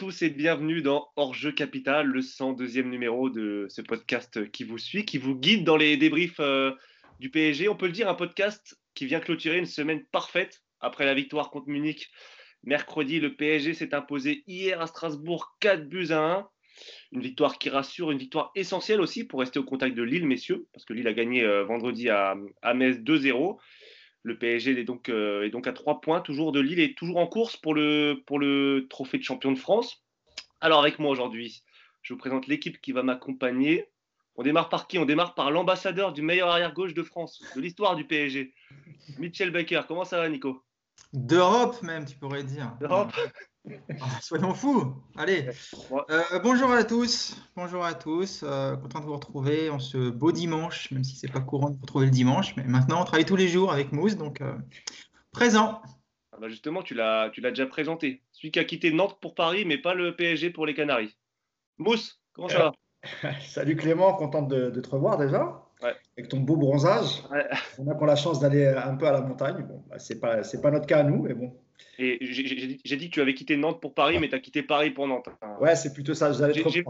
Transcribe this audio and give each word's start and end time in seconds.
tous 0.00 0.22
et 0.22 0.30
bienvenue 0.30 0.80
dans 0.80 1.10
Hors-jeu 1.16 1.52
Capital, 1.52 2.06
le 2.06 2.22
102e 2.22 2.88
numéro 2.88 3.28
de 3.28 3.66
ce 3.68 3.82
podcast 3.82 4.50
qui 4.50 4.64
vous 4.64 4.78
suit, 4.78 5.04
qui 5.04 5.18
vous 5.18 5.34
guide 5.34 5.62
dans 5.62 5.76
les 5.76 5.98
débriefs 5.98 6.40
euh, 6.40 6.72
du 7.18 7.28
PSG. 7.28 7.68
On 7.68 7.76
peut 7.76 7.84
le 7.84 7.92
dire, 7.92 8.08
un 8.08 8.14
podcast 8.14 8.80
qui 8.94 9.04
vient 9.04 9.20
clôturer 9.20 9.58
une 9.58 9.66
semaine 9.66 10.02
parfaite 10.06 10.62
après 10.80 11.04
la 11.04 11.12
victoire 11.12 11.50
contre 11.50 11.68
Munich. 11.68 12.08
Mercredi, 12.62 13.20
le 13.20 13.36
PSG 13.36 13.74
s'est 13.74 13.94
imposé 13.94 14.42
hier 14.46 14.80
à 14.80 14.86
Strasbourg 14.86 15.54
4 15.60 15.86
buts 15.86 16.12
à 16.12 16.20
1. 16.20 16.48
Une 17.12 17.20
victoire 17.20 17.58
qui 17.58 17.68
rassure, 17.68 18.10
une 18.10 18.16
victoire 18.16 18.52
essentielle 18.54 19.02
aussi 19.02 19.24
pour 19.24 19.40
rester 19.40 19.58
au 19.58 19.64
contact 19.64 19.94
de 19.94 20.02
Lille, 20.02 20.26
messieurs, 20.26 20.66
parce 20.72 20.86
que 20.86 20.94
Lille 20.94 21.08
a 21.08 21.12
gagné 21.12 21.44
euh, 21.44 21.64
vendredi 21.64 22.08
à, 22.08 22.36
à 22.62 22.72
Metz 22.72 22.96
2-0. 23.00 23.58
Le 24.22 24.38
PSG 24.38 24.78
est 24.78 24.84
donc, 24.84 25.08
euh, 25.08 25.44
est 25.44 25.50
donc 25.50 25.66
à 25.66 25.72
3 25.72 26.00
points, 26.00 26.20
toujours 26.20 26.52
de 26.52 26.60
Lille, 26.60 26.80
et 26.80 26.94
toujours 26.94 27.16
en 27.18 27.26
course 27.26 27.56
pour 27.56 27.74
le, 27.74 28.22
pour 28.26 28.38
le 28.38 28.86
trophée 28.90 29.18
de 29.18 29.22
champion 29.22 29.50
de 29.50 29.58
France. 29.58 30.04
Alors 30.60 30.80
avec 30.80 30.98
moi 30.98 31.10
aujourd'hui, 31.10 31.62
je 32.02 32.12
vous 32.12 32.18
présente 32.18 32.46
l'équipe 32.46 32.80
qui 32.80 32.92
va 32.92 33.02
m'accompagner. 33.02 33.86
On 34.36 34.42
démarre 34.42 34.68
par 34.68 34.86
qui? 34.86 34.98
On 34.98 35.06
démarre 35.06 35.34
par 35.34 35.50
l'ambassadeur 35.50 36.12
du 36.12 36.22
meilleur 36.22 36.48
arrière-gauche 36.48 36.94
de 36.94 37.02
France, 37.02 37.42
de 37.56 37.60
l'histoire 37.60 37.96
du 37.96 38.06
PSG. 38.06 38.54
Mitchell 39.18 39.50
Baker, 39.50 39.82
comment 39.88 40.04
ça 40.04 40.18
va 40.18 40.28
Nico? 40.28 40.62
D'Europe 41.12 41.82
même, 41.82 42.04
tu 42.04 42.16
pourrais 42.16 42.44
dire. 42.44 42.76
D'Europe? 42.80 43.12
soyons 44.20 44.54
fous. 44.54 44.94
Allez. 45.16 45.48
Euh, 45.92 46.38
bonjour 46.42 46.70
à 46.72 46.84
tous. 46.84 47.36
Bonjour 47.56 47.84
à 47.84 47.94
tous. 47.94 48.42
Euh, 48.42 48.76
content 48.76 49.00
de 49.00 49.04
vous 49.04 49.14
retrouver 49.14 49.70
en 49.70 49.78
ce 49.78 50.10
beau 50.10 50.32
dimanche, 50.32 50.90
même 50.90 51.04
si 51.04 51.16
c'est 51.16 51.30
pas 51.30 51.40
courant 51.40 51.70
de 51.70 51.74
vous 51.74 51.82
retrouver 51.82 52.06
le 52.06 52.10
dimanche. 52.10 52.56
Mais 52.56 52.64
maintenant, 52.64 53.02
on 53.02 53.04
travaille 53.04 53.24
tous 53.24 53.36
les 53.36 53.48
jours 53.48 53.72
avec 53.72 53.92
Mousse, 53.92 54.16
donc 54.16 54.40
euh, 54.40 54.54
présent. 55.32 55.82
Ah 56.32 56.38
bah 56.40 56.48
justement, 56.48 56.82
tu 56.82 56.94
l'as, 56.94 57.30
tu 57.30 57.40
l'as 57.40 57.50
déjà 57.50 57.66
présenté. 57.66 58.22
Celui 58.32 58.50
qui 58.50 58.58
a 58.58 58.64
quitté 58.64 58.92
Nantes 58.92 59.18
pour 59.20 59.34
Paris, 59.34 59.64
mais 59.64 59.78
pas 59.78 59.94
le 59.94 60.16
PSG 60.16 60.50
pour 60.50 60.66
les 60.66 60.74
Canaries. 60.74 61.16
Mousse, 61.78 62.20
comment 62.32 62.48
ça 62.48 62.58
va? 62.58 62.72
Salut 63.40 63.76
Clément, 63.76 64.14
content 64.14 64.42
de, 64.42 64.70
de 64.70 64.80
te 64.80 64.88
revoir 64.88 65.18
déjà. 65.18 65.66
Avec 65.82 66.28
ton 66.28 66.40
beau 66.40 66.56
bronzage. 66.56 67.22
On 67.78 67.88
a 67.88 68.06
la 68.06 68.16
chance 68.16 68.40
d'aller 68.40 68.66
un 68.66 68.94
peu 68.96 69.06
à 69.06 69.12
la 69.12 69.22
montagne. 69.22 69.64
Bon, 69.66 69.82
bah, 69.88 69.98
c'est 69.98 70.20
pas, 70.20 70.42
c'est 70.42 70.60
pas 70.60 70.70
notre 70.70 70.86
cas 70.86 70.98
à 70.98 71.02
nous, 71.04 71.22
mais 71.22 71.32
bon, 71.32 71.56
j'ai 71.98 72.96
dit 72.96 73.10
que 73.10 73.14
tu 73.14 73.20
avais 73.20 73.34
quitté 73.34 73.56
Nantes 73.56 73.80
pour 73.80 73.94
Paris, 73.94 74.18
mais 74.18 74.28
tu 74.28 74.34
as 74.34 74.38
quitté 74.38 74.62
Paris 74.62 74.90
pour 74.90 75.06
Nantes. 75.06 75.28
Ouais, 75.60 75.76
c'est 75.76 75.92
plutôt 75.92 76.14
ça. 76.14 76.30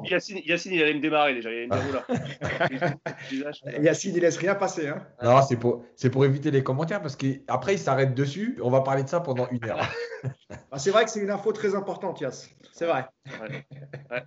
Yacine, 0.05 0.41
Yacine, 0.45 0.73
il 0.73 0.83
allait 0.83 0.95
me 0.95 1.01
démarrer 1.01 1.35
déjà. 1.35 1.51
Il 1.53 1.69
Yacine, 3.83 4.15
il 4.15 4.21
laisse 4.21 4.37
rien 4.37 4.55
passer. 4.55 4.89
Hein. 4.89 5.05
Non, 5.23 5.43
c'est 5.43 5.57
pour, 5.57 5.85
pour 6.13 6.25
éviter 6.25 6.51
les 6.51 6.63
commentaires 6.63 7.03
parce 7.03 7.17
qu'après, 7.17 7.75
il 7.75 7.79
s'arrête 7.79 8.15
dessus. 8.15 8.59
On 8.63 8.71
va 8.71 8.83
parler 8.83 9.03
de 9.03 9.09
ça 9.09 9.21
pendant 9.21 9.49
une 9.51 9.65
heure. 9.65 9.81
Ah, 10.71 10.79
c'est 10.79 10.91
vrai 10.91 11.05
que 11.05 11.11
c'est 11.11 11.21
une 11.21 11.31
info 11.31 11.53
très 11.53 11.75
importante, 11.75 12.21
Yass. 12.21 12.51
C'est 12.73 12.87
vrai. 12.87 13.07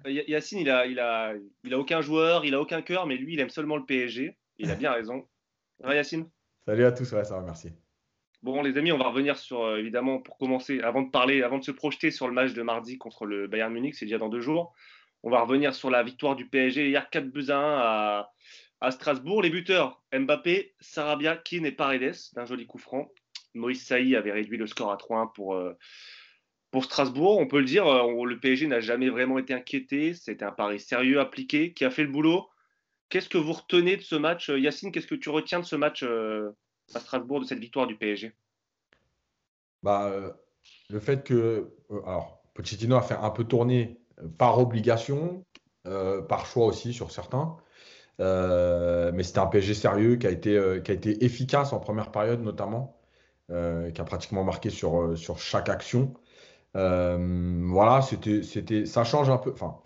Yacine, 0.05 0.59
il 0.59 0.69
a, 0.69 0.85
il, 0.85 0.99
a, 0.99 1.33
il 1.63 1.73
a 1.73 1.79
aucun 1.79 2.01
joueur, 2.01 2.45
il 2.45 2.53
a 2.55 2.59
aucun 2.59 2.81
cœur, 2.81 3.07
mais 3.07 3.15
lui, 3.15 3.33
il 3.33 3.39
aime 3.39 3.49
seulement 3.49 3.77
le 3.77 3.85
PSG. 3.85 4.37
Il 4.57 4.71
a 4.71 4.75
bien 4.75 4.91
raison. 4.91 5.23
Ouais, 5.83 5.95
Yacine? 5.95 6.29
Salut 6.65 6.85
à 6.85 6.91
tous, 6.91 7.11
ouais, 7.13 7.23
ça 7.23 7.35
va, 7.35 7.41
merci. 7.41 7.69
Bon, 8.43 8.61
les 8.61 8.77
amis, 8.77 8.91
on 8.91 8.97
va 8.97 9.07
revenir 9.07 9.37
sur, 9.37 9.63
euh, 9.63 9.77
évidemment, 9.77 10.19
pour 10.19 10.37
commencer, 10.37 10.81
avant 10.81 11.01
de 11.01 11.09
parler, 11.09 11.43
avant 11.43 11.59
de 11.59 11.63
se 11.63 11.71
projeter 11.71 12.11
sur 12.11 12.27
le 12.27 12.33
match 12.33 12.51
de 12.51 12.61
mardi 12.61 12.97
contre 12.97 13.25
le 13.25 13.47
Bayern 13.47 13.71
Munich, 13.71 13.95
c'est 13.95 14.03
déjà 14.03 14.17
dans 14.17 14.27
deux 14.27 14.41
jours. 14.41 14.75
On 15.23 15.29
va 15.29 15.39
revenir 15.39 15.73
sur 15.73 15.89
la 15.89 16.03
victoire 16.03 16.35
du 16.35 16.49
PSG 16.49 16.89
hier 16.89 17.09
4 17.09 17.29
buts 17.29 17.45
à 17.51 18.19
1 18.19 18.27
à, 18.81 18.91
Strasbourg. 18.91 19.41
Les 19.41 19.49
buteurs, 19.49 20.03
Mbappé, 20.11 20.75
Sarabia, 20.81 21.37
Keane 21.37 21.65
et 21.65 21.71
Paredes, 21.71 22.17
d'un 22.33 22.43
joli 22.43 22.65
coup 22.65 22.79
franc. 22.79 23.09
Moïse 23.53 23.81
Saï 23.81 24.13
avait 24.13 24.33
réduit 24.33 24.57
le 24.57 24.67
score 24.67 24.91
à 24.91 24.97
3-1 24.97 25.31
pour, 25.33 25.53
euh, 25.53 25.71
pour 26.69 26.83
Strasbourg. 26.83 27.39
On 27.39 27.47
peut 27.47 27.59
le 27.59 27.65
dire, 27.65 27.87
euh, 27.87 28.25
le 28.25 28.39
PSG 28.41 28.67
n'a 28.67 28.81
jamais 28.81 29.07
vraiment 29.07 29.39
été 29.39 29.53
inquiété. 29.53 30.13
C'était 30.13 30.43
un 30.43 30.51
pari 30.51 30.81
sérieux 30.81 31.21
appliqué 31.21 31.71
qui 31.71 31.85
a 31.85 31.89
fait 31.89 32.03
le 32.03 32.11
boulot. 32.11 32.49
Qu'est-ce 33.07 33.29
que 33.29 33.37
vous 33.37 33.53
retenez 33.53 33.95
de 33.95 34.01
ce 34.01 34.17
match 34.17 34.49
Yacine, 34.49 34.91
qu'est-ce 34.91 35.07
que 35.07 35.15
tu 35.15 35.29
retiens 35.29 35.61
de 35.61 35.65
ce 35.65 35.77
match 35.77 36.03
à 36.03 36.99
Strasbourg 36.99 37.39
de 37.39 37.45
cette 37.45 37.59
victoire 37.59 37.87
du 37.87 37.95
PSG 37.95 38.33
bah, 39.83 40.05
euh, 40.07 40.31
Le 40.89 40.99
fait 40.99 41.23
que 41.23 41.73
euh, 41.91 42.01
alors, 42.05 42.43
Pochettino 42.53 42.95
a 42.95 43.01
fait 43.01 43.15
un 43.15 43.29
peu 43.29 43.43
tourner 43.45 43.99
euh, 44.21 44.27
par 44.37 44.59
obligation, 44.59 45.45
par 46.29 46.45
choix 46.45 46.65
aussi 46.67 46.93
sur 46.93 47.11
certains. 47.11 47.57
mais 48.19 49.23
c'était 49.23 49.39
un 49.39 49.47
PSG 49.47 49.73
sérieux 49.73 50.15
qui 50.17 50.27
a, 50.27 50.31
été, 50.31 50.81
qui 50.83 50.91
a 50.91 50.93
été 50.93 51.25
efficace 51.25 51.73
en 51.73 51.79
première 51.79 52.11
période 52.11 52.41
notamment, 52.41 53.01
qui 53.49 54.01
a 54.01 54.03
pratiquement 54.05 54.43
marqué 54.45 54.69
sur, 54.69 55.17
sur 55.17 55.39
chaque 55.39 55.69
action. 55.69 56.13
voilà, 56.73 58.01
c'était, 58.01 58.85
ça 58.85 59.03
change 59.03 59.29
un 59.29 59.37
peu. 59.37 59.51
Enfin, 59.51 59.79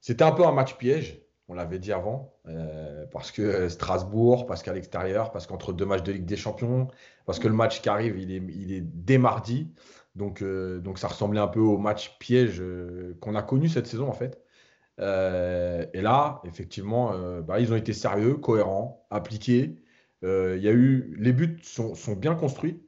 c'était 0.00 0.24
un 0.24 0.32
peu 0.32 0.44
un 0.44 0.52
match 0.52 0.76
piège 0.76 1.22
on 1.48 1.54
l'avait 1.54 1.78
dit 1.78 1.92
avant, 1.92 2.34
euh, 2.46 3.06
parce 3.10 3.32
que 3.32 3.68
Strasbourg, 3.68 4.46
parce 4.46 4.62
qu'à 4.62 4.74
l'extérieur, 4.74 5.32
parce 5.32 5.46
qu'entre 5.46 5.72
deux 5.72 5.86
matchs 5.86 6.02
de 6.02 6.12
Ligue 6.12 6.26
des 6.26 6.36
Champions, 6.36 6.88
parce 7.24 7.38
que 7.38 7.48
le 7.48 7.54
match 7.54 7.80
qui 7.80 7.88
arrive, 7.88 8.18
il 8.18 8.72
est, 8.72 8.80
dès 8.80 9.18
mardi. 9.18 9.72
Donc, 10.14 10.42
euh, 10.42 10.78
donc 10.80 10.98
ça 10.98 11.08
ressemblait 11.08 11.40
un 11.40 11.48
peu 11.48 11.60
au 11.60 11.78
match 11.78 12.18
piège 12.18 12.60
euh, 12.60 13.16
qu'on 13.20 13.34
a 13.34 13.42
connu 13.42 13.68
cette 13.68 13.86
saison 13.86 14.08
en 14.08 14.12
fait. 14.12 14.42
et 14.98 16.02
là, 16.02 16.42
effectivement, 16.44 17.12
bah, 17.40 17.60
ils 17.60 17.72
ont 17.72 17.76
été 17.76 17.92
sérieux, 17.92 18.34
cohérents, 18.36 19.06
appliqués. 19.10 19.76
Y 20.22 20.26
a 20.68 20.72
eu, 20.72 21.14
les 21.18 21.32
buts 21.32 21.58
sont, 21.62 21.94
sont 21.94 22.14
bien 22.16 22.34
construits. 22.34 22.82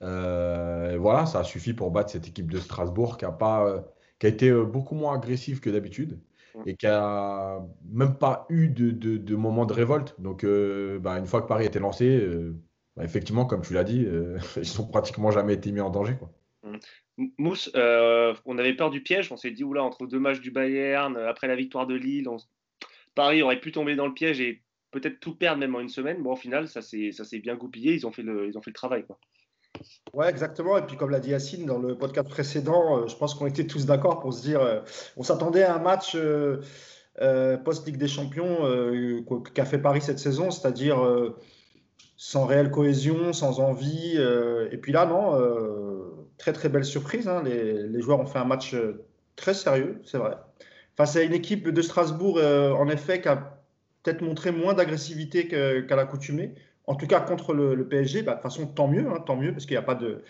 voilà, 0.00 1.26
ça 1.26 1.40
a 1.40 1.44
suffi 1.44 1.74
pour 1.74 1.90
battre 1.90 2.10
cette 2.10 2.28
équipe 2.28 2.50
de 2.50 2.58
Strasbourg 2.58 3.18
qui 3.18 3.26
a, 3.26 3.32
pas, 3.32 3.84
qui 4.18 4.26
a 4.26 4.28
été 4.30 4.52
beaucoup 4.52 4.94
moins 4.94 5.14
agressive 5.14 5.60
que 5.60 5.70
d'habitude. 5.70 6.18
Mm. 6.54 6.62
et 6.66 6.76
qui 6.76 6.86
a 6.86 7.60
même 7.90 8.16
pas 8.16 8.46
eu 8.48 8.68
de, 8.68 8.90
de, 8.90 9.36
moment 9.36 9.66
de 9.66 9.72
révolte. 9.72 10.14
Donc, 10.20 10.44
euh, 10.44 10.98
bah, 10.98 11.18
une 11.18 11.26
fois 11.26 11.42
que 11.42 11.46
Paris 11.48 11.66
était 11.66 11.78
lancé, 11.78 12.08
euh, 12.08 12.54
bah, 12.96 13.04
effectivement, 13.04 13.46
comme 13.46 13.62
tu 13.62 13.74
l'as 13.74 13.84
dit, 13.84 14.04
euh, 14.04 14.38
ils 14.56 14.78
n'ont 14.78 14.86
pratiquement 14.86 15.30
jamais 15.30 15.54
été 15.54 15.72
mis 15.72 15.80
en 15.80 15.90
danger. 15.90 16.16
Quoi. 16.18 16.30
Mm. 16.64 17.26
Mousse, 17.38 17.70
on 17.74 18.58
avait 18.58 18.74
peur 18.74 18.90
du 18.90 19.02
piège. 19.02 19.32
On 19.32 19.36
s'est 19.36 19.50
dit, 19.50 19.64
oula, 19.64 19.82
entre 19.82 20.06
deux 20.06 20.18
matchs 20.18 20.40
du 20.40 20.50
Bayern, 20.50 21.16
après 21.16 21.46
la 21.46 21.56
victoire 21.56 21.86
de 21.86 21.94
Lille, 21.94 22.28
Paris 23.14 23.42
aurait 23.42 23.60
pu 23.60 23.72
tomber 23.72 23.96
dans 23.96 24.06
le 24.06 24.14
piège 24.14 24.40
et 24.40 24.62
peut-être 24.90 25.20
tout 25.20 25.34
perdre 25.34 25.60
même 25.60 25.74
en 25.74 25.80
une 25.80 25.90
semaine. 25.90 26.22
Bon, 26.22 26.32
au 26.32 26.36
final, 26.36 26.68
ça 26.68 26.80
s'est 26.80 27.38
bien 27.40 27.56
goupillé. 27.56 27.94
Ils 27.94 28.06
ont 28.06 28.12
fait 28.12 28.22
le, 28.22 28.46
ils 28.48 28.56
ont 28.56 28.62
fait 28.62 28.70
le 28.70 28.74
travail. 28.74 29.04
Quoi. 29.04 29.18
Ouais, 30.12 30.28
exactement. 30.28 30.76
Et 30.76 30.82
puis, 30.82 30.96
comme 30.96 31.10
l'a 31.10 31.20
dit 31.20 31.30
Yacine 31.30 31.64
dans 31.64 31.78
le 31.78 31.96
podcast 31.96 32.28
précédent, 32.28 32.98
euh, 32.98 33.06
je 33.08 33.16
pense 33.16 33.34
qu'on 33.34 33.46
était 33.46 33.66
tous 33.66 33.86
d'accord 33.86 34.20
pour 34.20 34.34
se 34.34 34.42
dire 34.42 34.60
euh, 34.60 34.80
on 35.16 35.22
s'attendait 35.22 35.62
à 35.62 35.74
un 35.74 35.78
match 35.78 36.14
euh, 36.16 36.58
post-Ligue 37.64 37.96
des 37.96 38.08
Champions 38.08 38.58
qu'a 39.54 39.64
fait 39.64 39.78
Paris 39.78 40.02
cette 40.02 40.18
saison, 40.18 40.50
c'est-à-dire 40.50 40.98
sans 42.16 42.46
réelle 42.46 42.70
cohésion, 42.70 43.32
sans 43.32 43.60
envie. 43.60 44.16
et 44.16 44.76
puis 44.78 44.92
là, 44.92 45.06
non, 45.06 45.38
très 46.38 46.52
très 46.52 46.68
belle 46.68 46.84
surprise. 46.84 47.28
Hein. 47.28 47.42
Les, 47.44 47.86
les, 47.86 48.00
joueurs 48.00 48.20
ont 48.20 48.26
fait 48.26 48.38
un 48.38 48.44
match 48.44 48.74
très 49.36 49.54
sérieux, 49.54 50.00
c'est 50.04 50.18
vrai. 50.18 50.36
Face 50.96 51.16
à 51.16 51.22
une 51.22 51.32
équipe 51.32 51.68
de 51.68 51.82
Strasbourg, 51.82 52.38
en 52.38 52.88
effet, 52.88 53.20
qui 53.20 53.28
a 53.28 53.58
peut-être 54.02 54.22
montré 54.22 54.50
moins 54.50 54.74
d'agressivité 54.74 55.48
qu'à 55.48 55.96
l'accoutumée 55.96 56.54
en 56.86 56.94
tout 56.94 57.06
cas 57.06 57.20
contre 57.20 57.54
le, 57.54 57.86
PSG, 57.86 58.22
bah, 58.22 58.32
de 58.32 58.36
toute 58.36 58.42
façon, 58.42 58.66
tant 58.66 58.88
mieux, 58.88 59.06
hein, 59.08 59.22
tant 59.24 59.36
mieux, 59.36 59.52
parce 59.52 59.66
qu'il 59.66 59.74
n'y 59.74 59.82
a 59.82 59.82
pas 59.82 59.94
de, 59.94 60.22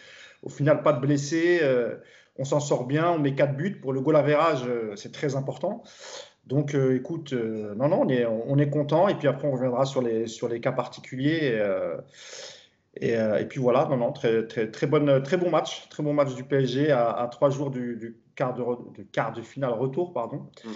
au 0.42 0.48
final, 0.48 0.82
pas 0.82 0.92
de 0.92 1.00
blessés. 1.00 1.60
Euh, 1.62 1.96
on 2.38 2.44
s'en 2.44 2.60
sort 2.60 2.86
bien, 2.86 3.10
on 3.10 3.18
met 3.18 3.34
4 3.34 3.56
buts. 3.56 3.78
Pour 3.80 3.92
le 3.92 4.00
goal 4.00 4.16
à 4.16 4.22
verrage, 4.22 4.64
euh, 4.66 4.94
c'est 4.96 5.12
très 5.12 5.36
important. 5.36 5.82
Donc, 6.46 6.74
euh, 6.74 6.96
écoute, 6.96 7.32
non, 7.32 7.88
non, 7.88 8.02
on 8.02 8.08
est, 8.08 8.26
on 8.26 8.58
est 8.58 8.68
content. 8.68 9.08
Et 9.08 9.14
puis 9.14 9.28
après, 9.28 9.46
on 9.46 9.52
reviendra 9.52 9.84
sur 9.86 10.02
les, 10.02 10.26
sur 10.26 10.48
les 10.48 10.60
cas 10.60 10.72
particuliers. 10.72 11.60
Et, 13.00 13.12
et, 13.12 13.46
puis 13.48 13.60
voilà, 13.60 13.86
non, 13.88 13.96
non, 13.96 14.12
très, 14.12 14.46
très, 14.46 14.70
très, 14.70 14.86
bonne, 14.86 15.22
très 15.22 15.38
bon 15.38 15.50
match, 15.50 15.88
très 15.88 16.02
bon 16.02 16.12
match 16.12 16.34
du 16.34 16.44
PSG 16.44 16.90
à, 16.90 17.26
trois 17.30 17.48
jours 17.48 17.70
du, 17.70 18.16
quart 18.34 18.54
de, 18.54 19.02
quart 19.12 19.32
de 19.32 19.40
finale 19.40 19.72
retour, 19.72 20.12
pardon. 20.12 20.50
Mm. 20.64 20.70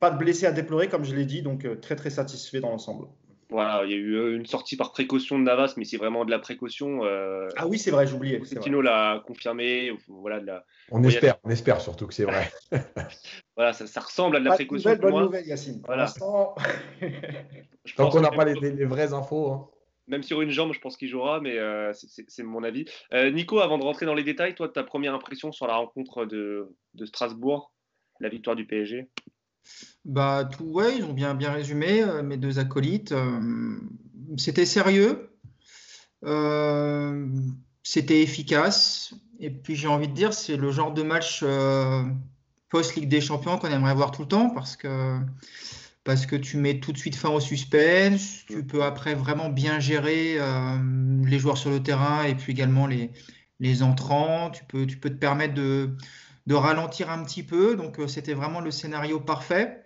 Pas 0.00 0.10
de 0.10 0.16
blessés 0.16 0.46
à 0.46 0.52
déplorer, 0.52 0.88
comme 0.88 1.04
je 1.04 1.14
l'ai 1.14 1.26
dit, 1.26 1.42
donc 1.42 1.68
très, 1.80 1.94
très 1.94 2.10
satisfait 2.10 2.60
dans 2.60 2.70
l'ensemble. 2.70 3.06
Voilà, 3.50 3.82
il 3.84 3.90
y 3.90 3.94
a 3.94 3.96
eu 3.96 4.14
euh, 4.14 4.36
une 4.36 4.46
sortie 4.46 4.76
par 4.76 4.92
précaution 4.92 5.38
de 5.38 5.44
Navas, 5.44 5.74
mais 5.76 5.84
c'est 5.84 5.96
vraiment 5.96 6.24
de 6.24 6.30
la 6.30 6.38
précaution. 6.38 7.04
Euh, 7.04 7.48
ah 7.56 7.66
oui, 7.66 7.78
c'est 7.78 7.90
vrai, 7.90 8.06
j'oubliais. 8.06 8.38
Pochettino 8.38 8.80
l'a 8.80 9.22
confirmé. 9.26 9.92
Voilà, 10.08 10.40
la... 10.40 10.64
On 10.90 11.02
espère, 11.02 11.36
on 11.42 11.50
espère 11.50 11.80
surtout 11.80 12.06
que 12.06 12.14
c'est 12.14 12.24
vrai. 12.24 12.50
voilà, 13.56 13.72
ça, 13.72 14.00
ressemble 14.00 14.36
à 14.36 14.40
de 14.40 14.44
la 14.44 14.54
précaution. 14.54 14.90
Nouvelle, 14.90 15.10
bonne 15.10 15.24
nouvelle, 15.24 15.46
Yacine. 15.46 15.82
Voilà. 15.84 16.06
Tant 17.96 18.10
qu'on 18.10 18.20
n'a 18.20 18.30
pas 18.30 18.44
les, 18.44 18.84
vraies 18.84 19.12
infos. 19.12 19.52
Hein. 19.52 19.68
Même 20.06 20.22
sur 20.22 20.40
une 20.42 20.50
jambe, 20.50 20.72
je 20.72 20.80
pense 20.80 20.96
qu'il 20.96 21.08
jouera, 21.08 21.40
mais 21.40 21.58
euh, 21.58 21.92
c'est 21.92 22.42
mon 22.42 22.62
avis. 22.62 22.84
Nico, 23.12 23.60
avant 23.60 23.78
de 23.78 23.84
rentrer 23.84 24.06
dans 24.06 24.14
les 24.14 24.24
détails, 24.24 24.54
toi, 24.54 24.68
ta 24.68 24.84
première 24.84 25.14
impression 25.14 25.50
sur 25.50 25.66
la 25.66 25.76
rencontre 25.76 26.24
de, 26.24 26.68
de 26.94 27.04
Strasbourg, 27.04 27.72
la 28.20 28.28
victoire 28.28 28.54
du 28.54 28.66
PSG 28.66 29.08
bah, 30.04 30.48
tout, 30.50 30.64
ouais, 30.64 30.96
ils 30.96 31.04
ont 31.04 31.12
bien, 31.12 31.34
bien 31.34 31.52
résumé, 31.52 32.02
euh, 32.02 32.22
mes 32.22 32.36
deux 32.36 32.58
acolytes. 32.58 33.12
Euh, 33.12 33.78
c'était 34.36 34.66
sérieux, 34.66 35.30
euh, 36.24 37.28
c'était 37.82 38.22
efficace, 38.22 39.14
et 39.38 39.50
puis 39.50 39.76
j'ai 39.76 39.88
envie 39.88 40.08
de 40.08 40.14
dire, 40.14 40.32
c'est 40.32 40.56
le 40.56 40.70
genre 40.70 40.92
de 40.92 41.02
match 41.02 41.44
post-Ligue 42.68 43.08
des 43.08 43.20
Champions 43.20 43.58
qu'on 43.58 43.68
aimerait 43.68 43.94
voir 43.94 44.12
tout 44.12 44.22
le 44.22 44.28
temps 44.28 44.50
parce 44.50 44.76
que, 44.76 45.18
parce 46.04 46.26
que 46.26 46.36
tu 46.36 46.56
mets 46.56 46.78
tout 46.78 46.92
de 46.92 46.98
suite 46.98 47.16
fin 47.16 47.30
au 47.30 47.40
suspense, 47.40 48.44
tu 48.46 48.64
peux 48.64 48.84
après 48.84 49.14
vraiment 49.14 49.48
bien 49.48 49.80
gérer 49.80 50.38
les 51.24 51.38
joueurs 51.40 51.58
sur 51.58 51.70
le 51.70 51.82
terrain 51.82 52.22
et 52.22 52.36
puis 52.36 52.52
également 52.52 52.86
les, 52.86 53.10
les 53.58 53.82
entrants, 53.82 54.50
tu 54.50 54.62
peux, 54.64 54.86
tu 54.86 54.98
peux 54.98 55.10
te 55.10 55.18
permettre 55.18 55.54
de, 55.54 55.96
de 56.46 56.54
ralentir 56.54 57.10
un 57.10 57.22
petit 57.24 57.42
peu, 57.42 57.76
donc 57.76 57.98
euh, 57.98 58.08
c'était 58.08 58.34
vraiment 58.34 58.60
le 58.60 58.70
scénario 58.70 59.20
parfait. 59.20 59.84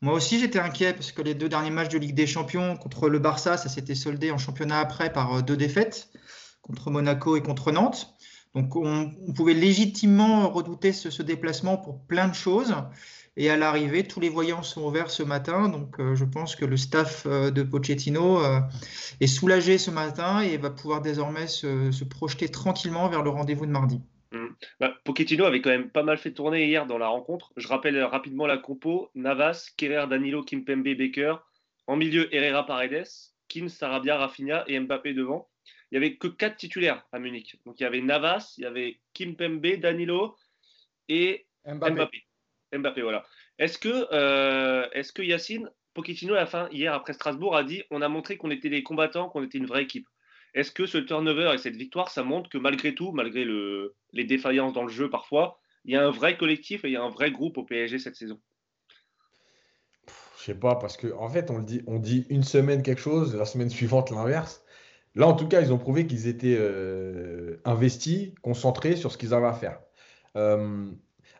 Moi 0.00 0.14
aussi, 0.14 0.38
j'étais 0.38 0.60
inquiet 0.60 0.92
parce 0.92 1.10
que 1.12 1.22
les 1.22 1.34
deux 1.34 1.48
derniers 1.48 1.70
matchs 1.70 1.88
de 1.88 1.98
Ligue 1.98 2.14
des 2.14 2.26
Champions 2.26 2.76
contre 2.76 3.08
le 3.08 3.18
Barça, 3.18 3.56
ça 3.56 3.68
s'était 3.68 3.96
soldé 3.96 4.30
en 4.30 4.38
championnat 4.38 4.78
après 4.78 5.12
par 5.12 5.34
euh, 5.34 5.42
deux 5.42 5.56
défaites 5.56 6.08
contre 6.62 6.90
Monaco 6.90 7.36
et 7.36 7.42
contre 7.42 7.72
Nantes. 7.72 8.14
Donc, 8.54 8.76
on, 8.76 9.12
pouvait 9.34 9.54
légitimement 9.54 10.48
redouter 10.48 10.92
ce, 10.92 11.22
déplacement 11.22 11.76
pour 11.76 12.00
plein 12.06 12.28
de 12.28 12.34
choses. 12.34 12.74
Et 13.36 13.50
à 13.50 13.56
l'arrivée, 13.56 14.08
tous 14.08 14.20
les 14.20 14.30
voyants 14.30 14.62
sont 14.62 14.82
ouverts 14.82 15.10
ce 15.10 15.22
matin. 15.22 15.68
Donc, 15.68 16.00
euh, 16.00 16.14
je 16.14 16.24
pense 16.24 16.56
que 16.56 16.64
le 16.64 16.76
staff 16.76 17.26
de 17.26 17.62
Pochettino 17.62 18.40
est 19.20 19.26
soulagé 19.26 19.78
ce 19.78 19.90
matin 19.90 20.40
et 20.40 20.56
va 20.56 20.70
pouvoir 20.70 21.02
désormais 21.02 21.46
se 21.46 22.04
projeter 22.04 22.48
tranquillement 22.48 23.08
vers 23.08 23.22
le 23.22 23.30
rendez-vous 23.30 23.66
de 23.66 23.70
mardi. 23.70 24.00
Bah, 24.80 24.96
Pochettino 25.04 25.44
avait 25.44 25.60
quand 25.60 25.70
même 25.70 25.90
pas 25.90 26.02
mal 26.02 26.18
fait 26.18 26.32
tourner 26.32 26.66
hier 26.66 26.86
dans 26.86 26.98
la 26.98 27.08
rencontre. 27.08 27.52
Je 27.56 27.68
rappelle 27.68 28.02
rapidement 28.02 28.46
la 28.46 28.58
compo 28.58 29.10
Navas, 29.14 29.72
Kerrer, 29.76 30.06
Danilo, 30.08 30.42
Kimpembe, 30.42 30.96
Baker. 30.96 31.36
En 31.86 31.96
milieu, 31.96 32.32
Herrera, 32.34 32.66
Paredes, 32.66 33.06
Kim, 33.48 33.68
Sarabia, 33.68 34.18
Rafinha 34.18 34.64
et 34.66 34.78
Mbappé 34.78 35.14
devant. 35.14 35.48
Il 35.90 35.98
n'y 35.98 36.04
avait 36.04 36.16
que 36.16 36.28
quatre 36.28 36.56
titulaires 36.56 37.06
à 37.12 37.18
Munich. 37.18 37.56
Donc 37.64 37.80
il 37.80 37.84
y 37.84 37.86
avait 37.86 38.02
Navas, 38.02 38.54
il 38.58 38.64
y 38.64 38.66
avait 38.66 39.00
Kimpembe, 39.14 39.80
Danilo 39.80 40.36
et 41.08 41.46
Mbappé. 41.64 42.24
Mbappé, 42.72 43.02
voilà. 43.02 43.24
Est-ce 43.58 43.78
que, 43.78 44.06
euh, 44.12 44.86
est-ce 44.92 45.12
que 45.12 45.22
Yacine, 45.22 45.70
Pochettino, 45.94 46.34
à 46.34 46.38
la 46.38 46.46
fin, 46.46 46.68
hier 46.70 46.92
après 46.92 47.14
Strasbourg, 47.14 47.56
a 47.56 47.64
dit 47.64 47.82
on 47.90 48.02
a 48.02 48.08
montré 48.08 48.36
qu'on 48.36 48.50
était 48.50 48.68
des 48.68 48.82
combattants, 48.82 49.28
qu'on 49.30 49.42
était 49.42 49.58
une 49.58 49.66
vraie 49.66 49.82
équipe? 49.84 50.06
Est-ce 50.54 50.72
que 50.72 50.86
ce 50.86 50.98
turnover 50.98 51.52
et 51.54 51.58
cette 51.58 51.76
victoire, 51.76 52.10
ça 52.10 52.22
montre 52.22 52.48
que 52.48 52.58
malgré 52.58 52.94
tout, 52.94 53.12
malgré 53.12 53.44
les 54.12 54.24
défaillances 54.24 54.72
dans 54.72 54.84
le 54.84 54.88
jeu 54.88 55.10
parfois, 55.10 55.60
il 55.84 55.92
y 55.92 55.96
a 55.96 56.06
un 56.06 56.10
vrai 56.10 56.36
collectif 56.36 56.84
et 56.84 56.88
il 56.88 56.92
y 56.92 56.96
a 56.96 57.02
un 57.02 57.10
vrai 57.10 57.30
groupe 57.30 57.58
au 57.58 57.64
PSG 57.64 57.98
cette 57.98 58.16
saison? 58.16 58.40
Je 60.38 60.44
sais 60.44 60.54
pas, 60.54 60.76
parce 60.76 60.96
qu'en 60.96 61.24
en 61.24 61.28
fait, 61.28 61.50
on, 61.50 61.58
le 61.58 61.64
dit, 61.64 61.82
on 61.86 61.98
dit 61.98 62.26
une 62.30 62.42
semaine 62.42 62.82
quelque 62.82 63.00
chose, 63.00 63.34
la 63.34 63.44
semaine 63.44 63.70
suivante 63.70 64.10
l'inverse. 64.10 64.64
Là, 65.14 65.26
en 65.26 65.34
tout 65.34 65.48
cas, 65.48 65.60
ils 65.60 65.72
ont 65.72 65.78
prouvé 65.78 66.06
qu'ils 66.06 66.28
étaient 66.28 66.56
euh, 66.58 67.60
investis, 67.64 68.30
concentrés 68.42 68.96
sur 68.96 69.10
ce 69.10 69.18
qu'ils 69.18 69.34
avaient 69.34 69.46
à 69.46 69.52
faire. 69.52 69.80
Euh, 70.36 70.90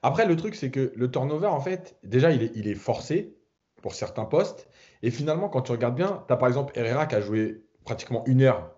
après, 0.03 0.27
le 0.27 0.37
truc, 0.37 0.55
c'est 0.55 0.71
que 0.71 0.93
le 0.95 1.11
turnover, 1.11 1.47
en 1.47 1.61
fait, 1.61 1.97
déjà, 2.03 2.33
il 2.33 2.43
est, 2.43 2.53
il 2.55 2.69
est 2.69 2.75
forcé 2.75 3.37
pour 3.83 3.95
certains 3.95 4.25
postes. 4.25 4.69
Et 5.03 5.11
finalement, 5.11 5.49
quand 5.49 5.63
tu 5.63 5.73
regardes 5.73 5.95
bien, 5.95 6.25
tu 6.27 6.33
as 6.33 6.37
par 6.37 6.49
exemple 6.49 6.73
Herrera 6.77 7.07
qui 7.07 7.15
a 7.15 7.21
joué 7.21 7.63
pratiquement 7.85 8.25
une 8.27 8.43
heure 8.43 8.78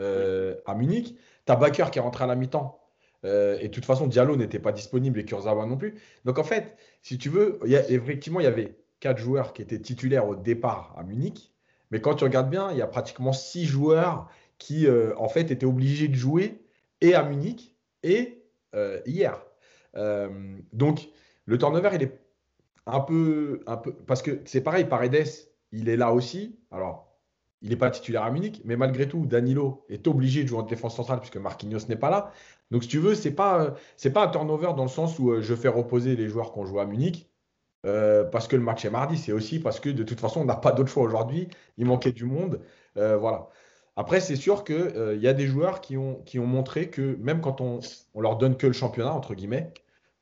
euh, 0.00 0.56
à 0.66 0.74
Munich. 0.74 1.16
Tu 1.46 1.52
as 1.52 1.56
Bakker 1.56 1.86
qui 1.90 1.98
est 1.98 2.02
rentré 2.02 2.24
à 2.24 2.26
la 2.26 2.36
mi-temps. 2.36 2.80
Euh, 3.24 3.58
et 3.60 3.68
de 3.68 3.72
toute 3.72 3.84
façon, 3.84 4.06
Diallo 4.06 4.36
n'était 4.36 4.58
pas 4.58 4.72
disponible 4.72 5.18
et 5.20 5.24
Kurzawa 5.24 5.66
non 5.66 5.76
plus. 5.76 5.94
Donc 6.24 6.38
en 6.38 6.44
fait, 6.44 6.76
si 7.02 7.18
tu 7.18 7.28
veux, 7.28 7.58
effectivement, 7.66 8.40
il 8.40 8.44
y 8.44 8.46
avait 8.46 8.78
quatre 9.00 9.18
joueurs 9.18 9.52
qui 9.52 9.62
étaient 9.62 9.80
titulaires 9.80 10.26
au 10.26 10.36
départ 10.36 10.94
à 10.98 11.02
Munich. 11.02 11.52
Mais 11.90 12.00
quand 12.00 12.14
tu 12.14 12.24
regardes 12.24 12.50
bien, 12.50 12.70
il 12.70 12.78
y 12.78 12.82
a 12.82 12.86
pratiquement 12.86 13.32
six 13.32 13.66
joueurs 13.66 14.28
qui, 14.58 14.86
euh, 14.86 15.12
en 15.18 15.28
fait, 15.28 15.50
étaient 15.50 15.66
obligés 15.66 16.08
de 16.08 16.14
jouer 16.14 16.62
et 17.00 17.14
à 17.14 17.22
Munich 17.22 17.76
et 18.02 18.42
hier. 19.06 19.44
donc, 20.72 21.08
le 21.46 21.58
turnover, 21.58 21.90
il 21.94 22.02
est 22.04 22.18
un 22.86 23.00
peu, 23.00 23.60
un 23.66 23.76
peu 23.76 23.92
parce 23.92 24.22
que 24.22 24.40
c'est 24.44 24.60
pareil, 24.60 24.84
Paredes, 24.84 25.26
il 25.72 25.88
est 25.88 25.96
là 25.96 26.12
aussi. 26.12 26.58
Alors, 26.70 27.09
il 27.62 27.68
n'est 27.68 27.76
pas 27.76 27.90
titulaire 27.90 28.22
à 28.22 28.30
Munich, 28.30 28.62
mais 28.64 28.76
malgré 28.76 29.06
tout, 29.06 29.26
Danilo 29.26 29.84
est 29.90 30.06
obligé 30.08 30.42
de 30.42 30.48
jouer 30.48 30.60
en 30.60 30.62
défense 30.62 30.96
centrale 30.96 31.20
puisque 31.20 31.36
Marquinhos 31.36 31.86
n'est 31.88 31.96
pas 31.96 32.08
là. 32.08 32.32
Donc, 32.70 32.84
si 32.84 32.88
tu 32.88 32.98
veux, 32.98 33.14
ce 33.14 33.28
n'est 33.28 33.34
pas, 33.34 33.74
pas 34.14 34.24
un 34.24 34.28
turnover 34.28 34.72
dans 34.76 34.84
le 34.84 34.88
sens 34.88 35.18
où 35.18 35.30
euh, 35.30 35.42
je 35.42 35.54
fais 35.54 35.68
reposer 35.68 36.16
les 36.16 36.28
joueurs 36.28 36.52
qui 36.52 36.58
ont 36.58 36.64
joué 36.64 36.80
à 36.80 36.86
Munich 36.86 37.28
euh, 37.84 38.24
parce 38.24 38.48
que 38.48 38.56
le 38.56 38.62
match 38.62 38.84
est 38.84 38.90
mardi. 38.90 39.18
C'est 39.18 39.32
aussi 39.32 39.58
parce 39.58 39.78
que 39.78 39.90
de 39.90 40.02
toute 40.04 40.20
façon, 40.20 40.40
on 40.40 40.44
n'a 40.46 40.56
pas 40.56 40.72
d'autre 40.72 40.88
choix 40.88 41.02
aujourd'hui. 41.02 41.48
Il 41.76 41.84
manquait 41.84 42.12
du 42.12 42.24
monde. 42.24 42.62
Euh, 42.96 43.18
voilà. 43.18 43.48
Après, 43.96 44.20
c'est 44.20 44.36
sûr 44.36 44.64
qu'il 44.64 45.18
y 45.20 45.28
a 45.28 45.34
des 45.34 45.46
joueurs 45.46 45.82
qui 45.82 45.98
ont, 45.98 46.22
qui 46.24 46.38
ont 46.38 46.46
montré 46.46 46.88
que 46.88 47.16
même 47.16 47.42
quand 47.42 47.60
on, 47.60 47.80
on 48.14 48.20
leur 48.22 48.36
donne 48.38 48.56
que 48.56 48.66
le 48.66 48.72
championnat, 48.72 49.12
entre 49.12 49.34
guillemets, 49.34 49.74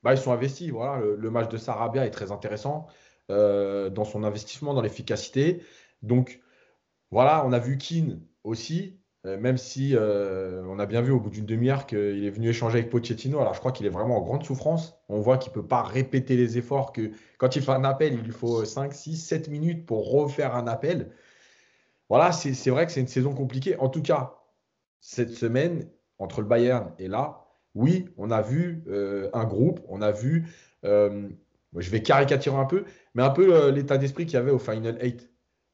bah, 0.03 0.13
ils 0.13 0.19
sont 0.19 0.33
investis. 0.33 0.71
Voilà, 0.71 0.99
le, 1.01 1.15
le 1.15 1.31
match 1.31 1.49
de 1.51 1.57
Sarabia 1.59 2.05
est 2.05 2.11
très 2.11 2.33
intéressant 2.33 2.87
dans 3.29 4.05
son 4.05 4.25
investissement, 4.25 4.73
dans 4.73 4.81
l'efficacité. 4.81 5.63
Donc, 6.03 6.41
voilà, 7.11 7.45
on 7.47 7.53
a 7.53 7.59
vu 7.59 7.79
Keane 7.79 8.21
aussi, 8.45 8.99
euh, 9.27 9.39
même 9.39 9.57
si 9.57 9.97
euh, 9.97 10.63
on 10.67 10.79
a 10.79 10.87
bien 10.87 11.03
vu 11.03 11.11
au 11.11 11.21
bout 11.21 11.31
d'une 11.31 11.47
demi-heure 11.47 11.87
qu'il 11.87 12.25
est 12.25 12.31
venu 12.31 12.49
échanger 12.49 12.79
avec 12.79 12.91
Pochettino. 12.91 13.41
Alors 13.41 13.55
je 13.55 13.61
crois 13.61 13.73
qu'il 13.73 13.87
est 13.87 13.91
vraiment 13.91 14.19
en 14.19 14.23
grande 14.23 14.45
souffrance. 14.45 15.01
On 15.09 15.21
voit 15.21 15.39
qu'il 15.39 15.51
ne 15.51 15.55
peut 15.55 15.67
pas 15.67 15.83
répéter 15.83 16.37
les 16.37 16.59
efforts, 16.59 16.93
que 16.93 17.11
quand 17.39 17.57
il 17.57 17.63
fait 17.63 17.73
un 17.73 17.85
appel, 17.85 18.15
il 18.15 18.21
lui 18.21 18.33
faut 18.33 18.65
5, 18.65 18.93
6, 18.93 19.17
7 19.17 19.49
minutes 19.49 19.87
pour 19.87 20.11
refaire 20.11 20.55
un 20.55 20.67
appel. 20.67 21.11
Voilà, 22.09 22.33
c'est 22.33 22.71
vrai 22.71 22.87
que 22.87 22.93
c'est 22.93 23.01
une 23.01 23.09
saison 23.09 23.35
compliquée. 23.35 23.77
En 23.79 23.89
tout 23.89 24.03
cas, 24.03 24.39
cette 25.01 25.31
semaine, 25.31 25.89
entre 26.19 26.41
le 26.41 26.47
Bayern 26.49 26.93
et 26.99 27.09
là, 27.09 27.45
oui, 27.75 28.09
on 28.17 28.31
a 28.31 28.43
vu 28.43 28.83
euh, 28.89 29.31
un 29.35 29.45
groupe, 29.45 29.81
on 29.89 30.01
a 30.03 30.11
vu, 30.11 30.47
je 30.83 31.91
vais 31.91 32.03
caricaturer 32.03 32.57
un 32.57 32.65
peu, 32.65 32.85
mais 33.15 33.23
un 33.23 33.31
peu 33.31 33.71
l'état 33.71 33.99
d'esprit 33.99 34.27
qu'il 34.27 34.35
y 34.35 34.37
avait 34.39 34.51
au 34.51 34.59
Final 34.59 34.99
8. 35.03 35.29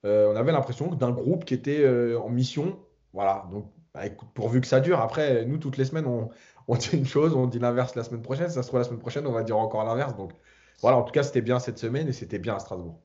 Euh, 0.05 0.31
on 0.31 0.37
avait 0.37 0.53
l'impression 0.53 0.89
d'un 0.95 1.11
groupe 1.11 1.45
qui 1.45 1.55
était 1.55 1.81
euh, 1.81 2.19
en 2.21 2.29
mission. 2.29 2.79
Voilà, 3.13 3.49
donc 3.51 3.71
bah, 3.95 4.03
pourvu 4.35 4.61
que 4.61 4.67
ça 4.67 4.81
dure. 4.81 5.01
Après, 5.01 5.45
nous, 5.47 5.59
toutes 5.59 5.77
les 5.77 5.85
semaines, 5.85 6.07
on, 6.07 6.31
dit 6.77 6.91
une 6.93 7.07
chose, 7.07 7.35
on 7.35 7.47
dit 7.47 7.59
l'inverse 7.59 7.95
la 7.95 8.05
semaine 8.05 8.23
prochaine. 8.23 8.51
ça 8.51 8.63
se 8.63 8.69
trouve, 8.69 8.81
la 8.81 8.85
semaine 8.85 9.01
prochaine, 9.01 9.27
on 9.27 9.33
va 9.33 9.43
dire 9.43 9.59
encore 9.59 9.85
l'inverse. 9.85 10.17
Donc 10.17 10.33
voilà, 10.81 10.99
en 10.99 11.03
tout 11.03 11.13
cas, 11.13 11.23
c'était 11.23 11.43
bien 11.43 11.59
cette 11.59 11.79
semaine 11.79 12.09
et 12.09 12.13
c'était 12.13 12.39
bien 12.39 12.57
à 12.57 12.59
Strasbourg. 12.59 13.01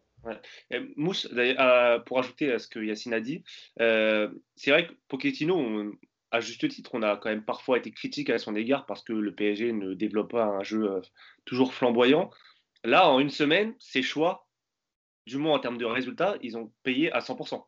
Mousse, 0.97 1.29
euh, 1.33 1.99
pour 1.99 2.19
ajouter 2.19 2.51
à 2.51 2.59
ce 2.59 2.67
que 2.67 2.79
Yacine 2.79 3.13
a 3.13 3.21
dit, 3.21 3.43
c'est 3.77 4.71
vrai 4.71 4.87
que 4.87 4.93
Pochettino, 5.07 5.93
à 6.31 6.41
juste 6.41 6.67
titre, 6.67 6.91
on 6.93 7.01
a 7.01 7.15
quand 7.15 7.29
même 7.29 7.45
parfois 7.45 7.77
été 7.77 7.91
critique 7.91 8.29
à 8.29 8.37
son 8.37 8.55
égard 8.55 8.85
parce 8.85 9.01
que 9.01 9.13
le 9.13 9.33
PSG 9.33 9.71
ne 9.71 9.93
développe 9.93 10.31
pas 10.31 10.43
un 10.43 10.63
jeu 10.63 11.01
toujours 11.45 11.73
flamboyant. 11.73 12.29
Là, 12.83 13.09
en 13.09 13.19
une 13.19 13.29
semaine, 13.29 13.73
ses 13.79 14.01
choix 14.01 14.48
du 15.29 15.37
moins 15.37 15.55
en 15.55 15.59
termes 15.59 15.77
de 15.77 15.85
résultats, 15.85 16.35
ils 16.41 16.57
ont 16.57 16.71
payé 16.83 17.11
à 17.11 17.19
100%. 17.19 17.63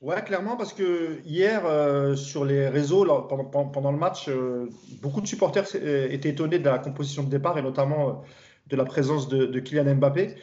Ouais, 0.00 0.22
clairement, 0.22 0.56
parce 0.56 0.72
que 0.72 1.20
hier, 1.24 1.66
euh, 1.66 2.14
sur 2.14 2.44
les 2.44 2.68
réseaux, 2.68 3.04
pendant, 3.04 3.90
le 3.90 3.98
match, 3.98 4.28
euh, 4.28 4.68
beaucoup 5.02 5.20
de 5.20 5.26
supporters 5.26 5.66
euh, 5.74 6.08
étaient 6.08 6.28
étonnés 6.28 6.60
de 6.60 6.64
la 6.64 6.78
composition 6.78 7.24
de 7.24 7.28
départ 7.28 7.58
et 7.58 7.62
notamment 7.62 8.22
de 8.68 8.76
la 8.76 8.84
présence 8.84 9.28
de, 9.28 9.58
Kylian 9.58 9.96
Mbappé. 9.96 10.36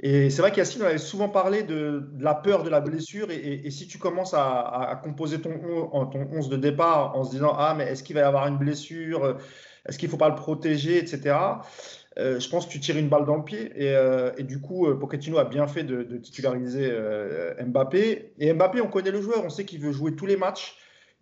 Et 0.00 0.30
c'est 0.30 0.42
vrai 0.42 0.52
qu'Yacine 0.52 0.82
avait 0.82 0.98
souvent 0.98 1.30
parlé 1.30 1.62
de, 1.62 2.10
la 2.18 2.34
peur 2.34 2.62
de 2.62 2.68
la 2.68 2.80
blessure. 2.80 3.30
Et, 3.30 3.70
si 3.70 3.88
tu 3.88 3.98
commences 3.98 4.34
à, 4.34 5.00
composer 5.02 5.40
ton, 5.40 5.58
ton 6.10 6.28
11 6.32 6.50
de 6.50 6.56
départ 6.56 7.16
en 7.16 7.24
se 7.24 7.30
disant 7.30 7.54
Ah, 7.56 7.74
mais 7.76 7.84
est-ce 7.84 8.02
qu'il 8.02 8.14
va 8.14 8.20
y 8.20 8.24
avoir 8.24 8.46
une 8.46 8.58
blessure? 8.58 9.38
Est-ce 9.86 9.98
qu'il 9.98 10.08
ne 10.08 10.10
faut 10.10 10.18
pas 10.18 10.28
le 10.28 10.34
protéger, 10.34 10.98
etc. 10.98 11.34
Euh, 12.18 12.40
je 12.40 12.48
pense 12.48 12.66
que 12.66 12.72
tu 12.72 12.80
tires 12.80 12.96
une 12.96 13.08
balle 13.08 13.24
dans 13.24 13.36
le 13.36 13.44
pied. 13.44 13.70
Et, 13.76 13.94
euh, 13.94 14.32
du 14.40 14.60
coup, 14.60 14.86
euh, 14.86 14.98
Pochettino 14.98 15.38
a 15.38 15.44
bien 15.44 15.66
fait 15.66 15.84
de, 15.84 16.02
titulariser 16.18 16.92
Mbappé. 17.64 18.32
Et 18.38 18.52
Mbappé, 18.52 18.80
on 18.80 18.88
connaît 18.88 19.10
le 19.10 19.20
joueur, 19.20 19.44
on 19.44 19.50
sait 19.50 19.64
qu'il 19.64 19.80
veut 19.80 19.92
jouer 19.92 20.16
tous 20.16 20.26
les 20.26 20.36
matchs, 20.36 20.76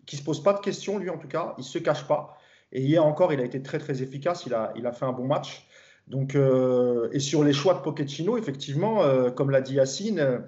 qu'il 0.05 0.17
ne 0.17 0.21
se 0.21 0.25
pose 0.25 0.41
pas 0.41 0.53
de 0.53 0.59
questions, 0.59 0.97
lui 0.97 1.09
en 1.09 1.17
tout 1.17 1.27
cas, 1.27 1.53
il 1.57 1.61
ne 1.61 1.65
se 1.65 1.77
cache 1.77 2.07
pas. 2.07 2.37
Et 2.71 2.81
hier 2.81 3.05
encore, 3.05 3.31
il 3.31 3.39
a 3.39 3.43
été 3.43 3.61
très 3.61 3.77
très 3.79 4.01
efficace, 4.01 4.45
il 4.45 4.53
a, 4.53 4.73
il 4.75 4.85
a 4.85 4.91
fait 4.91 5.05
un 5.05 5.13
bon 5.13 5.25
match. 5.25 5.67
Donc, 6.07 6.35
et 6.35 7.19
sur 7.19 7.43
les 7.43 7.53
choix 7.53 7.73
de 7.73 7.79
Pochettino, 7.79 8.37
effectivement, 8.37 9.03
comme 9.31 9.51
l'a 9.51 9.61
dit 9.61 9.75
Yacine, 9.75 10.41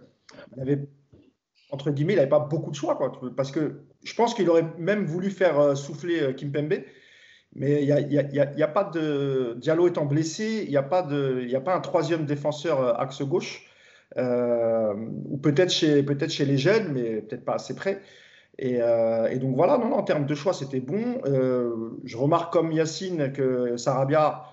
il 0.55 0.61
avait, 0.61 0.79
entre 1.69 1.91
guillemets, 1.91 2.13
il 2.13 2.15
n'avait 2.15 2.29
pas 2.29 2.39
beaucoup 2.39 2.71
de 2.71 2.75
choix. 2.75 2.95
Quoi, 2.95 3.11
parce 3.35 3.51
que 3.51 3.81
je 4.03 4.15
pense 4.15 4.33
qu'il 4.33 4.49
aurait 4.49 4.65
même 4.77 5.05
voulu 5.05 5.29
faire 5.29 5.77
souffler 5.77 6.33
Kimpembe. 6.35 6.75
Mais 7.55 7.83
il 7.83 8.07
n'y 8.07 8.17
a, 8.17 8.53
y 8.53 8.63
a, 8.63 8.67
pas 8.67 8.83
de. 8.83 9.55
Diallo 9.57 9.87
étant 9.87 10.05
blessé, 10.05 10.63
il 10.65 10.69
n'y 10.69 10.77
a, 10.77 10.83
pas 10.83 11.01
de, 11.01 11.43
y 11.47 11.55
a 11.55 11.61
pas 11.61 11.75
un 11.75 11.81
troisième 11.81 12.25
défenseur 12.25 12.79
euh, 12.81 12.93
axe 12.93 13.21
gauche. 13.23 13.65
Euh, 14.17 14.93
ou 15.25 15.37
peut-être 15.37 15.71
chez, 15.71 16.03
peut 16.03 16.17
chez 16.27 16.45
les 16.45 16.57
jeunes, 16.57 16.91
mais 16.93 17.21
peut-être 17.21 17.45
pas 17.45 17.55
assez 17.55 17.75
près. 17.75 18.01
Et, 18.57 18.81
euh, 18.81 19.35
donc 19.37 19.55
voilà, 19.55 19.77
non, 19.77 19.89
non, 19.89 19.95
en 19.97 20.03
termes 20.03 20.25
de 20.25 20.35
choix, 20.35 20.53
c'était 20.53 20.79
bon. 20.79 21.21
je 21.25 22.17
remarque 22.17 22.51
comme 22.53 22.71
Yacine 22.71 23.31
que 23.31 23.77
Sarabia, 23.77 24.43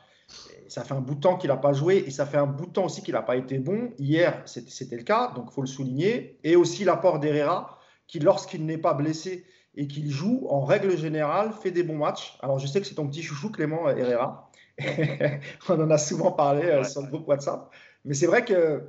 ça 0.69 0.85
fait 0.85 0.95
un 0.95 1.01
bout 1.01 1.15
de 1.15 1.21
temps 1.21 1.37
qu'il 1.37 1.49
n'a 1.49 1.57
pas 1.57 1.73
joué 1.73 2.05
et 2.07 2.11
ça 2.11 2.27
fait 2.27 2.37
un 2.37 2.47
bout 2.47 2.67
de 2.67 2.73
temps 2.73 2.87
aussi 2.87 3.03
qu'il 3.03 3.15
n'a 3.15 3.23
pas 3.23 3.37
été 3.37 3.59
bon. 3.59 3.91
Hier, 3.99 4.43
c'était 4.47 4.97
le 4.97 5.03
cas, 5.03 5.33
donc 5.35 5.47
il 5.51 5.55
faut 5.55 5.61
le 5.61 5.67
souligner. 5.67 6.39
Et 6.45 6.57
aussi 6.57 6.85
l'apport 6.85 7.19
d'Herrera, 7.19 7.79
qui, 8.07 8.19
lorsqu'il 8.21 8.65
n'est 8.65 8.79
pas 8.79 8.95
blessé, 8.95 9.45
et 9.77 9.87
qu'il 9.87 10.11
joue 10.11 10.47
en 10.49 10.65
règle 10.65 10.97
générale, 10.97 11.53
fait 11.53 11.71
des 11.71 11.83
bons 11.83 11.99
matchs. 11.99 12.39
Alors 12.41 12.59
je 12.59 12.67
sais 12.67 12.81
que 12.81 12.87
c'est 12.87 12.95
ton 12.95 13.07
petit 13.07 13.23
chouchou 13.23 13.51
Clément 13.51 13.89
Herrera, 13.89 14.51
on 15.69 15.81
en 15.81 15.91
a 15.91 15.99
souvent 15.99 16.33
parlé 16.33 16.85
sur 16.85 17.03
le 17.03 17.09
groupe 17.09 17.29
WhatsApp. 17.29 17.71
Mais 18.05 18.15
c'est 18.15 18.27
vrai 18.27 18.45
que, 18.45 18.85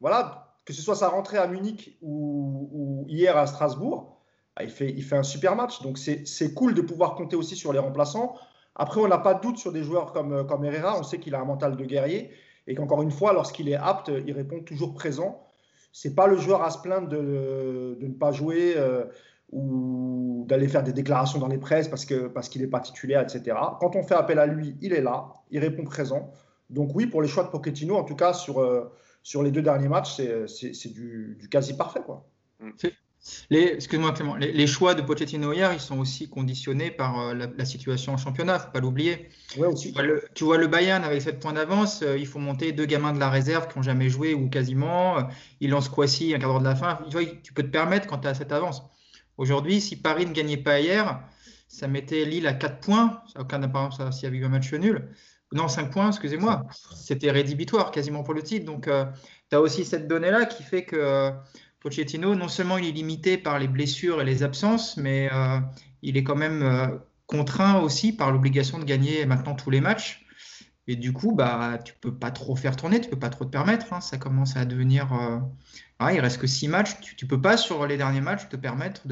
voilà, 0.00 0.54
que 0.64 0.72
ce 0.72 0.82
soit 0.82 0.94
sa 0.94 1.08
rentrée 1.08 1.38
à 1.38 1.46
Munich 1.46 1.98
ou, 2.02 3.04
hier 3.08 3.36
à 3.36 3.46
Strasbourg, 3.46 4.20
bah, 4.56 4.64
il 4.64 4.70
fait, 4.70 4.90
il 4.90 5.02
fait 5.02 5.16
un 5.16 5.22
super 5.22 5.56
match. 5.56 5.82
Donc 5.82 5.98
c'est 5.98 6.54
cool 6.54 6.74
de 6.74 6.82
pouvoir 6.82 7.14
compter 7.14 7.36
aussi 7.36 7.56
sur 7.56 7.72
les 7.72 7.78
remplaçants. 7.78 8.34
Après, 8.76 9.00
on 9.00 9.08
n'a 9.08 9.18
pas 9.18 9.34
de 9.34 9.40
doute 9.40 9.58
sur 9.58 9.72
des 9.72 9.82
joueurs 9.82 10.12
comme, 10.12 10.46
comme 10.46 10.64
Herrera. 10.64 10.98
On 10.98 11.02
sait 11.02 11.18
qu'il 11.18 11.34
a 11.34 11.40
un 11.40 11.44
mental 11.44 11.76
de 11.76 11.84
guerrier 11.84 12.30
et 12.66 12.74
qu'encore 12.74 13.02
une 13.02 13.10
fois, 13.10 13.32
lorsqu'il 13.32 13.68
est 13.68 13.74
apte, 13.74 14.10
il 14.26 14.32
répond 14.32 14.60
toujours 14.60 14.94
présent. 14.94 15.44
C'est 15.92 16.14
pas 16.14 16.28
le 16.28 16.36
joueur 16.36 16.62
à 16.62 16.70
se 16.70 16.78
plaindre 16.78 17.08
de, 17.08 17.98
de 18.00 18.06
ne 18.06 18.12
pas 18.12 18.30
jouer 18.30 18.74
euh, 18.76 19.06
ou 19.52 20.44
d'aller 20.48 20.68
faire 20.68 20.82
des 20.82 20.92
déclarations 20.92 21.38
dans 21.38 21.48
les 21.48 21.58
presses 21.58 21.88
parce 21.88 22.04
qu'il 22.04 22.28
parce 22.28 22.48
qu'il 22.48 22.62
n'est 22.62 22.68
pas 22.68 22.80
titulaire, 22.80 23.22
etc. 23.22 23.56
Quand 23.80 23.96
on 23.96 24.02
fait 24.02 24.14
appel 24.14 24.38
à 24.38 24.46
lui, 24.46 24.76
il 24.80 24.92
est 24.92 25.02
là, 25.02 25.34
il 25.50 25.58
répond 25.58 25.84
présent. 25.84 26.32
Donc 26.70 26.94
oui, 26.94 27.06
pour 27.06 27.20
les 27.20 27.28
choix 27.28 27.44
de 27.44 27.48
Pochettino, 27.48 27.96
en 27.96 28.04
tout 28.04 28.14
cas 28.14 28.32
sur, 28.32 28.60
euh, 28.60 28.92
sur 29.22 29.42
les 29.42 29.50
deux 29.50 29.62
derniers 29.62 29.88
matchs, 29.88 30.20
c'est 30.46 30.92
du, 30.92 31.36
du, 31.38 31.48
quasi 31.48 31.76
parfait. 31.76 32.00
Quoi. 32.04 32.24
Les, 33.50 33.64
excuse-moi 33.74 34.12
Clément, 34.12 34.36
les, 34.36 34.66
choix 34.66 34.94
de 34.94 35.02
Pochettino 35.02 35.52
hier, 35.52 35.72
ils 35.74 35.80
sont 35.80 35.98
aussi 35.98 36.30
conditionnés 36.30 36.90
par 36.90 37.20
euh, 37.20 37.34
la, 37.34 37.64
situation 37.64 38.14
en 38.14 38.16
championnat, 38.16 38.58
faut 38.58 38.70
pas 38.70 38.80
l'oublier. 38.80 39.28
Ouais. 39.58 39.74
Tu, 39.74 40.44
vois 40.44 40.56
le, 40.56 40.66
Bayern 40.68 41.04
avec 41.04 41.20
7 41.20 41.40
points 41.40 41.52
d'avance, 41.52 42.02
euh, 42.02 42.16
il 42.16 42.26
faut 42.26 42.38
monter 42.38 42.72
deux 42.72 42.86
gamins 42.86 43.12
de 43.12 43.18
la 43.18 43.28
réserve 43.28 43.68
qui 43.68 43.76
n'ont 43.76 43.82
jamais 43.82 44.08
joué 44.08 44.32
ou 44.32 44.48
quasiment. 44.48 45.28
Il 45.60 45.70
lance 45.70 45.88
Kwasi 45.88 46.34
un 46.34 46.38
quart 46.38 46.50
d'heure 46.50 46.60
de 46.60 46.64
la 46.64 46.76
fin. 46.76 47.00
Tu, 47.10 47.16
vois, 47.16 47.26
tu 47.42 47.52
peux 47.52 47.62
te 47.62 47.68
permettre 47.68 48.06
quand 48.06 48.18
tu 48.18 48.28
as 48.28 48.34
cette 48.34 48.52
avance. 48.52 48.84
Aujourd'hui, 49.40 49.80
si 49.80 49.96
Paris 49.96 50.26
ne 50.26 50.32
gagnait 50.32 50.58
pas 50.58 50.80
hier, 50.80 51.18
ça 51.66 51.88
mettait 51.88 52.26
Lille 52.26 52.46
à 52.46 52.52
4 52.52 52.80
points. 52.80 53.22
Aucun 53.38 53.62
apparence 53.62 53.98
s'il 54.12 54.24
y 54.24 54.26
avait 54.26 54.36
eu 54.36 54.44
un 54.44 54.50
match 54.50 54.70
nul. 54.74 55.08
Non, 55.52 55.66
5 55.66 55.90
points, 55.90 56.08
excusez-moi. 56.08 56.66
C'était 56.94 57.30
rédhibitoire 57.30 57.90
quasiment 57.90 58.22
pour 58.22 58.34
le 58.34 58.42
titre. 58.42 58.66
Donc, 58.66 58.84
tu 58.84 59.56
as 59.56 59.60
aussi 59.62 59.86
cette 59.86 60.06
donnée-là 60.06 60.44
qui 60.44 60.62
fait 60.62 60.84
que 60.84 61.32
Pochettino, 61.80 62.34
non 62.34 62.48
seulement 62.48 62.76
il 62.76 62.86
est 62.86 62.92
limité 62.92 63.38
par 63.38 63.58
les 63.58 63.66
blessures 63.66 64.20
et 64.20 64.24
les 64.26 64.42
absences, 64.42 64.98
mais 64.98 65.30
euh, 65.32 65.58
il 66.02 66.18
est 66.18 66.22
quand 66.22 66.36
même 66.36 66.62
euh, 66.62 66.98
contraint 67.26 67.80
aussi 67.80 68.12
par 68.12 68.30
l'obligation 68.30 68.78
de 68.78 68.84
gagner 68.84 69.24
maintenant 69.24 69.54
tous 69.54 69.70
les 69.70 69.80
matchs. 69.80 70.26
Et 70.86 70.96
du 70.96 71.12
coup, 71.12 71.34
bah, 71.34 71.78
tu 71.84 71.94
peux 72.00 72.14
pas 72.14 72.30
trop 72.30 72.56
faire 72.56 72.76
tourner, 72.76 73.00
tu 73.00 73.08
peux 73.08 73.18
pas 73.18 73.30
trop 73.30 73.44
te 73.44 73.50
permettre. 73.50 73.92
Hein. 73.92 74.00
ça 74.00 74.18
commence 74.18 74.56
à 74.56 74.64
devenir. 74.64 75.12
Euh... 75.12 75.38
Ah, 75.98 76.12
il 76.14 76.20
reste 76.20 76.40
que 76.40 76.46
six 76.46 76.66
matchs. 76.66 76.98
Tu, 77.00 77.24
ne 77.24 77.28
peux 77.28 77.40
pas 77.40 77.56
sur 77.56 77.86
les 77.86 77.96
derniers 77.96 78.22
matchs 78.22 78.48
te 78.48 78.56
permettre 78.56 79.02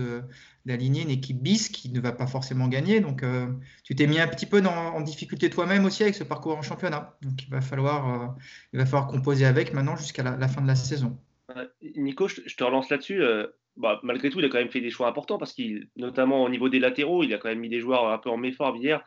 d'aligner 0.65 1.03
une 1.03 1.11
équipe 1.11 1.41
bis 1.41 1.69
qui 1.69 1.91
ne 1.91 2.01
va 2.01 2.13
pas 2.13 2.27
forcément 2.27 2.67
gagner. 2.67 3.01
Donc, 3.01 3.23
euh, 3.23 3.47
tu 3.85 3.95
t'es 3.95 4.07
mis 4.07 4.19
un 4.19 4.29
petit 4.29 4.47
peu 4.47 4.63
en 4.65 5.01
difficulté 5.03 5.51
toi-même 5.51 5.85
aussi 5.85 6.03
avec 6.03 6.15
ce 6.15 6.25
parcours 6.25 6.57
en 6.57 6.63
championnat. 6.63 7.17
Donc, 7.23 7.45
il 7.45 7.51
va 7.51 7.61
falloir, 7.61 8.35
il 8.73 8.79
va 8.79 8.87
falloir 8.87 9.07
composer 9.07 9.45
avec 9.45 9.75
maintenant 9.75 9.97
jusqu'à 9.97 10.23
la 10.23 10.49
fin 10.49 10.63
de 10.63 10.67
la 10.67 10.77
saison. 10.77 11.19
Nico, 11.97 12.29
je 12.29 12.55
te 12.55 12.65
relance 12.65 12.91
là-dessus. 12.91 13.23
Euh, 13.23 13.47
bah, 13.77 14.01
malgré 14.03 14.31
tout, 14.31 14.41
il 14.41 14.45
a 14.45 14.49
quand 14.49 14.59
même 14.59 14.71
fait 14.71 14.81
des 14.81 14.91
choix 14.91 15.09
importants 15.09 15.39
parce 15.39 15.53
qu'il, 15.53 15.89
notamment 15.97 16.43
au 16.43 16.49
niveau 16.49 16.69
des 16.69 16.79
latéraux, 16.79 17.23
il 17.23 17.33
a 17.33 17.39
quand 17.39 17.49
même 17.49 17.61
mis 17.61 17.69
des 17.69 17.81
joueurs 17.81 18.09
un 18.09 18.19
peu 18.19 18.31
en 18.31 18.37
méforme 18.37 18.77
hier, 18.77 19.05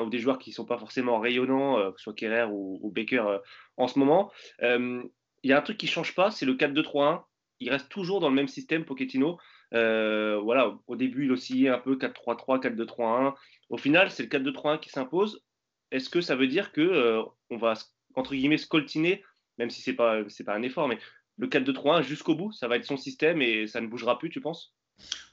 ou 0.00 0.10
des 0.10 0.18
joueurs 0.18 0.38
qui 0.38 0.50
ne 0.50 0.54
sont 0.54 0.64
pas 0.64 0.78
forcément 0.78 1.18
rayonnants, 1.18 1.78
euh, 1.78 1.90
que 1.90 1.98
ce 1.98 2.04
soit 2.04 2.14
Kerrer 2.14 2.46
ou, 2.50 2.90
Baker 2.94 3.24
euh, 3.26 3.38
en 3.76 3.88
ce 3.88 3.98
moment. 3.98 4.30
il 4.60 5.10
y 5.50 5.52
a 5.52 5.58
un 5.58 5.62
truc 5.62 5.76
qui 5.76 5.86
ne 5.86 5.90
change 5.90 6.14
pas, 6.14 6.30
c'est 6.30 6.46
le 6.46 6.54
4-2-3-1. 6.54 7.22
Il 7.60 7.70
reste 7.70 7.88
toujours 7.88 8.20
dans 8.20 8.28
le 8.28 8.34
même 8.34 8.48
système, 8.48 8.84
Pochettino. 8.84 9.38
voilà, 9.72 10.78
au 10.86 10.96
début, 10.96 11.24
il 11.26 11.32
oscillait 11.32 11.68
un 11.68 11.78
peu 11.78 11.96
4-3-3, 11.96 12.60
4-2-3-1. 12.60 13.34
Au 13.68 13.76
final, 13.76 14.10
c'est 14.10 14.22
le 14.22 14.28
4-2-3-1 14.28 14.78
qui 14.78 14.90
s'impose. 14.90 15.44
Est-ce 15.90 16.08
que 16.08 16.20
ça 16.20 16.36
veut 16.36 16.46
dire 16.46 16.72
que 16.72 17.22
on 17.50 17.56
va 17.58 17.74
entre 18.14 18.34
guillemets 18.34 18.58
scoltiner, 18.58 19.22
même 19.58 19.70
si 19.70 19.82
c'est 19.82 19.94
pas 19.94 20.20
c'est 20.28 20.44
pas 20.44 20.54
un 20.54 20.62
effort, 20.62 20.88
mais 20.88 20.98
le 21.38 21.48
4-2-3-1 21.48 22.02
jusqu'au 22.02 22.34
bout 22.34 22.52
Ça 22.52 22.68
va 22.68 22.76
être 22.76 22.84
son 22.84 22.96
système 22.96 23.42
et 23.42 23.66
ça 23.66 23.80
ne 23.80 23.86
bougera 23.86 24.18
plus, 24.18 24.30
tu 24.30 24.40
penses? 24.40 24.74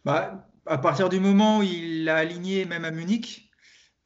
Bah, 0.05 0.47
À 0.65 0.77
partir 0.77 1.09
du 1.09 1.19
moment 1.19 1.59
où 1.59 1.63
il 1.63 2.05
l'a 2.05 2.17
aligné 2.17 2.65
même 2.65 2.85
à 2.85 2.91
Munich, 2.91 3.48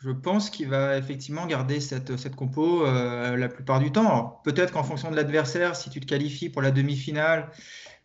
je 0.04 0.12
pense 0.12 0.50
qu'il 0.50 0.68
va 0.68 0.98
effectivement 0.98 1.46
garder 1.46 1.80
cette, 1.80 2.18
cette 2.18 2.36
compo 2.36 2.86
euh, 2.86 3.38
la 3.38 3.48
plupart 3.48 3.80
du 3.80 3.92
temps. 3.92 4.42
Peut-être 4.44 4.74
qu'en 4.74 4.84
fonction 4.84 5.10
de 5.10 5.16
l'adversaire, 5.16 5.78
si 5.78 5.90
tu 5.90 6.02
te 6.02 6.06
qualifies 6.06 6.50
pour 6.50 6.62
la 6.62 6.72
demi-finale 6.72 7.50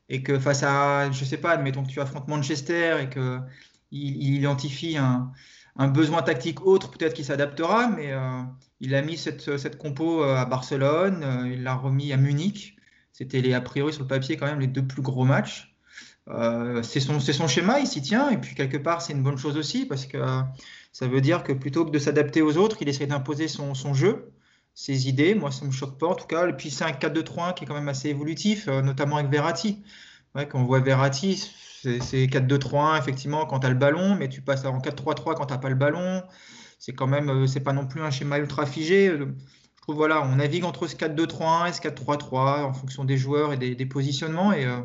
et 0.08 0.22
que 0.22 0.38
face 0.38 0.62
à, 0.62 1.10
je 1.10 1.24
sais 1.24 1.38
pas, 1.38 1.50
admettons 1.50 1.82
que 1.82 1.88
tu 1.88 2.00
affrontes 2.00 2.28
Manchester 2.28 2.98
et 3.02 3.08
qu'il 3.08 3.42
il 3.90 4.36
identifie 4.36 4.96
un, 4.96 5.32
besoin 5.88 6.22
tactique 6.22 6.64
autre, 6.64 6.90
peut-être 6.90 7.14
qu'il 7.14 7.24
s'adaptera, 7.24 7.88
mais 7.88 8.12
euh, 8.12 8.42
il 8.80 8.94
a 8.94 9.02
mis 9.02 9.16
cette, 9.16 9.56
cette 9.58 9.76
compo 9.76 10.22
euh, 10.22 10.36
à 10.36 10.44
Barcelone, 10.44 11.50
il 11.52 11.64
l'a 11.64 11.74
remis 11.74 12.12
à 12.12 12.16
Munich. 12.16 12.76
C'était 13.12 13.40
les, 13.40 13.54
a 13.54 13.60
priori 13.60 13.92
sur 13.92 14.02
le 14.02 14.08
papier 14.08 14.36
quand 14.36 14.46
même 14.46 14.60
les 14.60 14.68
deux 14.68 14.86
plus 14.86 15.02
gros 15.02 15.24
matchs. 15.24 15.74
C'est 16.82 17.00
son, 17.00 17.18
son, 17.20 17.48
schéma, 17.48 17.80
il 17.80 17.86
s'y 17.86 18.02
tient, 18.02 18.28
et 18.28 18.36
puis 18.36 18.54
quelque 18.54 18.76
part 18.76 19.00
c'est 19.00 19.14
une 19.14 19.22
bonne 19.22 19.38
chose 19.38 19.56
aussi, 19.56 19.86
parce 19.86 20.04
que 20.04 20.18
ça 20.92 21.06
veut 21.06 21.20
dire 21.20 21.42
que 21.44 21.52
plutôt 21.52 21.84
que 21.84 21.90
de 21.90 21.98
s'adapter 21.98 22.42
aux 22.42 22.56
autres, 22.56 22.78
il 22.80 22.88
essaie 22.88 23.06
d'imposer 23.06 23.48
son, 23.48 23.94
jeu, 23.94 24.32
ses 24.74 25.08
idées. 25.08 25.34
Moi, 25.34 25.50
ça 25.50 25.64
me 25.64 25.70
choque 25.70 25.98
pas 25.98 26.08
en 26.08 26.14
tout 26.14 26.26
cas. 26.26 26.48
Et 26.48 26.52
puis 26.52 26.70
c'est 26.70 26.84
un 26.84 26.92
4-2-3-1 26.92 27.54
qui 27.54 27.64
est 27.64 27.66
quand 27.66 27.74
même 27.74 27.88
assez 27.88 28.08
évolutif, 28.08 28.68
euh, 28.68 28.82
notamment 28.82 29.16
avec 29.16 29.30
Verratti. 29.30 29.82
quand 30.34 30.60
on 30.60 30.64
voit 30.64 30.80
Verratti, 30.80 31.36
c'est 31.82 32.26
4-2-3-1 32.26 32.98
effectivement 32.98 33.46
quand 33.46 33.60
tu 33.60 33.66
as 33.66 33.70
le 33.70 33.76
ballon, 33.76 34.16
mais 34.16 34.28
tu 34.28 34.40
passes 34.42 34.64
en 34.64 34.80
4-3-3 34.80 35.34
quand 35.34 35.46
tu 35.46 35.52
n'as 35.52 35.58
pas 35.58 35.68
le 35.68 35.74
ballon. 35.76 36.22
C'est 36.78 36.92
quand 36.92 37.06
même, 37.06 37.28
euh, 37.30 37.46
c'est 37.46 37.60
pas 37.60 37.72
non 37.72 37.86
plus 37.86 38.02
un 38.02 38.10
schéma 38.10 38.38
ultra 38.38 38.66
figé 38.66 39.12
voilà, 39.94 40.22
on 40.22 40.36
navigue 40.36 40.64
entre 40.64 40.86
ce 40.86 40.96
4-2-3-1 40.96 41.68
et 41.68 41.72
ce 41.72 41.80
4-3-3 41.80 42.64
en 42.64 42.72
fonction 42.72 43.04
des 43.04 43.16
joueurs 43.16 43.52
et 43.52 43.56
des, 43.56 43.86
positionnements. 43.86 44.52
Et 44.52 44.66
euh, 44.66 44.80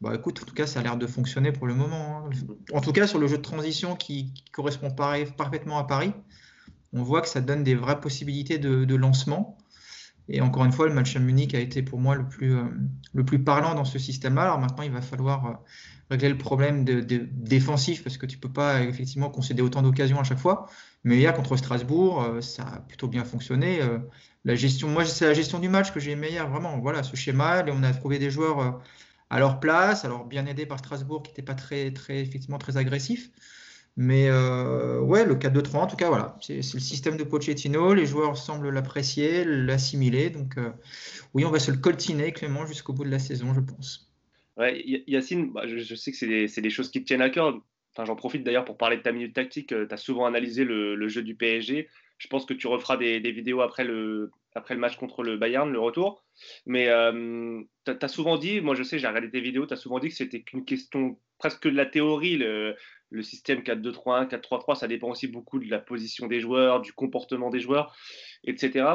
bah, 0.00 0.14
écoute, 0.14 0.40
en 0.42 0.46
tout 0.46 0.54
cas, 0.54 0.66
ça 0.66 0.80
a 0.80 0.82
l'air 0.82 0.96
de 0.96 1.06
fonctionner 1.06 1.52
pour 1.52 1.66
le 1.66 1.74
moment. 1.74 2.24
Hein. 2.26 2.30
En 2.72 2.80
tout 2.80 2.92
cas, 2.92 3.06
sur 3.06 3.18
le 3.18 3.26
jeu 3.26 3.36
de 3.36 3.42
transition 3.42 3.96
qui, 3.96 4.32
correspond 4.50 4.90
parfaitement 4.90 5.78
à 5.78 5.84
Paris, 5.84 6.12
on 6.92 7.02
voit 7.02 7.20
que 7.20 7.28
ça 7.28 7.40
donne 7.40 7.64
des 7.64 7.74
vraies 7.74 8.00
possibilités 8.00 8.58
de, 8.58 8.94
lancement. 8.94 9.58
Et 10.28 10.40
encore 10.40 10.64
une 10.64 10.72
fois, 10.72 10.86
le 10.86 10.94
match 10.94 11.16
à 11.16 11.18
Munich 11.18 11.54
a 11.54 11.60
été 11.60 11.82
pour 11.82 11.98
moi 11.98 12.14
le 12.14 12.26
plus, 12.26 12.56
euh, 12.56 12.64
le 13.12 13.24
plus 13.24 13.42
parlant 13.42 13.74
dans 13.74 13.84
ce 13.84 13.98
système-là. 13.98 14.42
Alors 14.42 14.58
maintenant, 14.58 14.84
il 14.84 14.92
va 14.92 15.02
falloir 15.02 15.46
euh, 15.46 15.52
régler 16.08 16.28
le 16.28 16.38
problème 16.38 16.84
de, 16.84 17.00
défensif 17.32 18.04
parce 18.04 18.16
que 18.16 18.26
tu 18.26 18.38
peux 18.38 18.52
pas 18.52 18.82
effectivement 18.82 19.28
concéder 19.28 19.60
autant 19.60 19.82
d'occasions 19.82 20.20
à 20.20 20.24
chaque 20.24 20.38
fois. 20.38 20.66
Mais 21.04 21.16
hier 21.16 21.34
contre 21.34 21.56
Strasbourg, 21.56 22.22
euh, 22.22 22.40
ça 22.40 22.62
a 22.62 22.78
plutôt 22.80 23.08
bien 23.08 23.24
fonctionné. 23.24 23.80
La 24.44 24.54
gestion, 24.54 24.88
moi, 24.88 25.04
c'est 25.04 25.26
la 25.26 25.34
gestion 25.34 25.58
du 25.58 25.68
match 25.68 25.92
que 25.92 26.00
j'ai 26.00 26.12
aimé 26.12 26.28
hier, 26.30 26.48
vraiment. 26.48 26.78
Voilà, 26.78 27.02
ce 27.02 27.16
schéma, 27.16 27.60
et 27.66 27.70
on 27.70 27.82
a 27.82 27.92
trouvé 27.92 28.18
des 28.18 28.30
joueurs 28.30 28.80
à 29.30 29.38
leur 29.38 29.60
place, 29.60 30.04
alors 30.04 30.24
bien 30.26 30.46
aidés 30.46 30.66
par 30.66 30.78
Strasbourg 30.78 31.22
qui 31.22 31.30
n'était 31.30 31.42
pas 31.42 31.54
très, 31.54 31.92
très, 31.92 32.20
effectivement 32.20 32.58
très 32.58 32.76
agressif. 32.76 33.30
Mais 33.96 34.30
ouais, 34.30 35.24
le 35.24 35.34
4-2-3, 35.34 35.76
en 35.76 35.86
tout 35.86 35.96
cas, 35.96 36.08
voilà, 36.08 36.36
c'est 36.40 36.56
le 36.56 36.62
système 36.62 37.16
de 37.16 37.24
Pochettino. 37.24 37.92
Les 37.92 38.06
joueurs 38.06 38.36
semblent 38.36 38.70
l'apprécier, 38.70 39.44
l'assimiler. 39.44 40.30
Donc, 40.30 40.56
oui, 41.34 41.44
on 41.44 41.50
va 41.50 41.58
se 41.58 41.70
le 41.70 41.76
coltiner, 41.76 42.32
Clément, 42.32 42.66
jusqu'au 42.66 42.92
bout 42.92 43.04
de 43.04 43.10
la 43.10 43.18
saison, 43.18 43.52
je 43.52 43.60
pense. 43.60 44.10
Ouais, 44.56 44.82
Yacine, 45.06 45.52
bah, 45.52 45.62
je, 45.66 45.94
sais 45.94 46.12
que 46.12 46.16
c'est 46.16 46.26
des, 46.26 46.46
des, 46.46 46.70
choses 46.70 46.90
qui 46.90 47.00
te 47.00 47.06
tiennent 47.06 47.22
à 47.22 47.30
cœur. 47.30 47.60
Enfin, 47.92 48.04
j'en 48.04 48.16
profite 48.16 48.44
d'ailleurs 48.44 48.64
pour 48.64 48.76
parler 48.76 48.98
de 48.98 49.02
ta 49.02 49.12
minute 49.12 49.34
tactique. 49.34 49.72
Euh, 49.72 49.86
tu 49.86 49.94
as 49.94 49.96
souvent 49.96 50.26
analysé 50.26 50.64
le, 50.64 51.08
jeu 51.08 51.22
du 51.22 51.34
PSG. 51.34 51.88
Je 52.20 52.28
pense 52.28 52.44
que 52.44 52.52
tu 52.52 52.66
referas 52.66 52.98
des, 52.98 53.18
vidéos 53.32 53.62
après 53.62 53.82
le, 53.82 54.30
après 54.54 54.74
le 54.74 54.80
match 54.80 54.96
contre 54.96 55.22
le 55.22 55.38
Bayern, 55.38 55.72
le 55.72 55.80
retour. 55.80 56.22
Mais 56.66 56.88
euh, 56.88 57.62
tu 57.86 57.92
as, 57.98 58.08
souvent 58.08 58.36
dit, 58.36 58.60
moi 58.60 58.74
je 58.74 58.82
sais, 58.82 58.98
j'ai 58.98 59.06
regardé 59.06 59.30
tes 59.30 59.40
vidéos, 59.40 59.66
tu 59.66 59.72
as 59.72 59.78
souvent 59.78 59.98
dit 59.98 60.10
que 60.10 60.14
c'était 60.14 60.42
qu'une 60.42 60.66
question 60.66 61.18
presque 61.38 61.66
de 61.66 61.74
la 61.74 61.86
théorie. 61.86 62.36
Le, 62.36 62.76
système 63.22 63.60
4-2-3-1, 63.60 64.28
4-3-3, 64.28 64.76
ça 64.76 64.86
dépend 64.86 65.08
aussi 65.08 65.28
beaucoup 65.28 65.58
de 65.58 65.68
la 65.70 65.78
position 65.78 66.26
des 66.26 66.40
joueurs, 66.40 66.82
du 66.82 66.92
comportement 66.92 67.48
des 67.48 67.58
joueurs, 67.58 67.96
etc. 68.44 68.86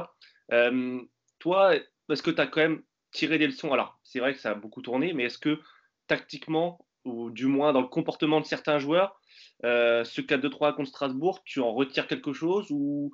Euh, 0.53 1.01
toi, 1.39 1.75
est-ce 1.75 2.21
que 2.21 2.31
tu 2.31 2.39
as 2.39 2.47
quand 2.47 2.61
même 2.61 2.83
tiré 3.11 3.39
des 3.39 3.47
leçons? 3.47 3.73
Alors, 3.73 3.99
c'est 4.03 4.19
vrai 4.19 4.33
que 4.33 4.39
ça 4.39 4.51
a 4.51 4.53
beaucoup 4.53 4.83
tourné, 4.83 5.13
mais 5.13 5.23
est-ce 5.23 5.39
que 5.39 5.59
tactiquement, 6.07 6.85
ou 7.05 7.29
du 7.29 7.45
moins 7.45 7.71
dans 7.71 7.81
le 7.81 7.87
comportement 7.87 8.41
de 8.41 8.45
certains 8.45 8.79
joueurs, 8.79 9.19
euh, 9.63 10.03
ce 10.03 10.21
4-2-3 10.21 10.75
contre 10.75 10.89
Strasbourg, 10.89 11.41
tu 11.45 11.61
en 11.61 11.73
retires 11.73 12.07
quelque 12.07 12.33
chose 12.33 12.67
ou, 12.71 13.11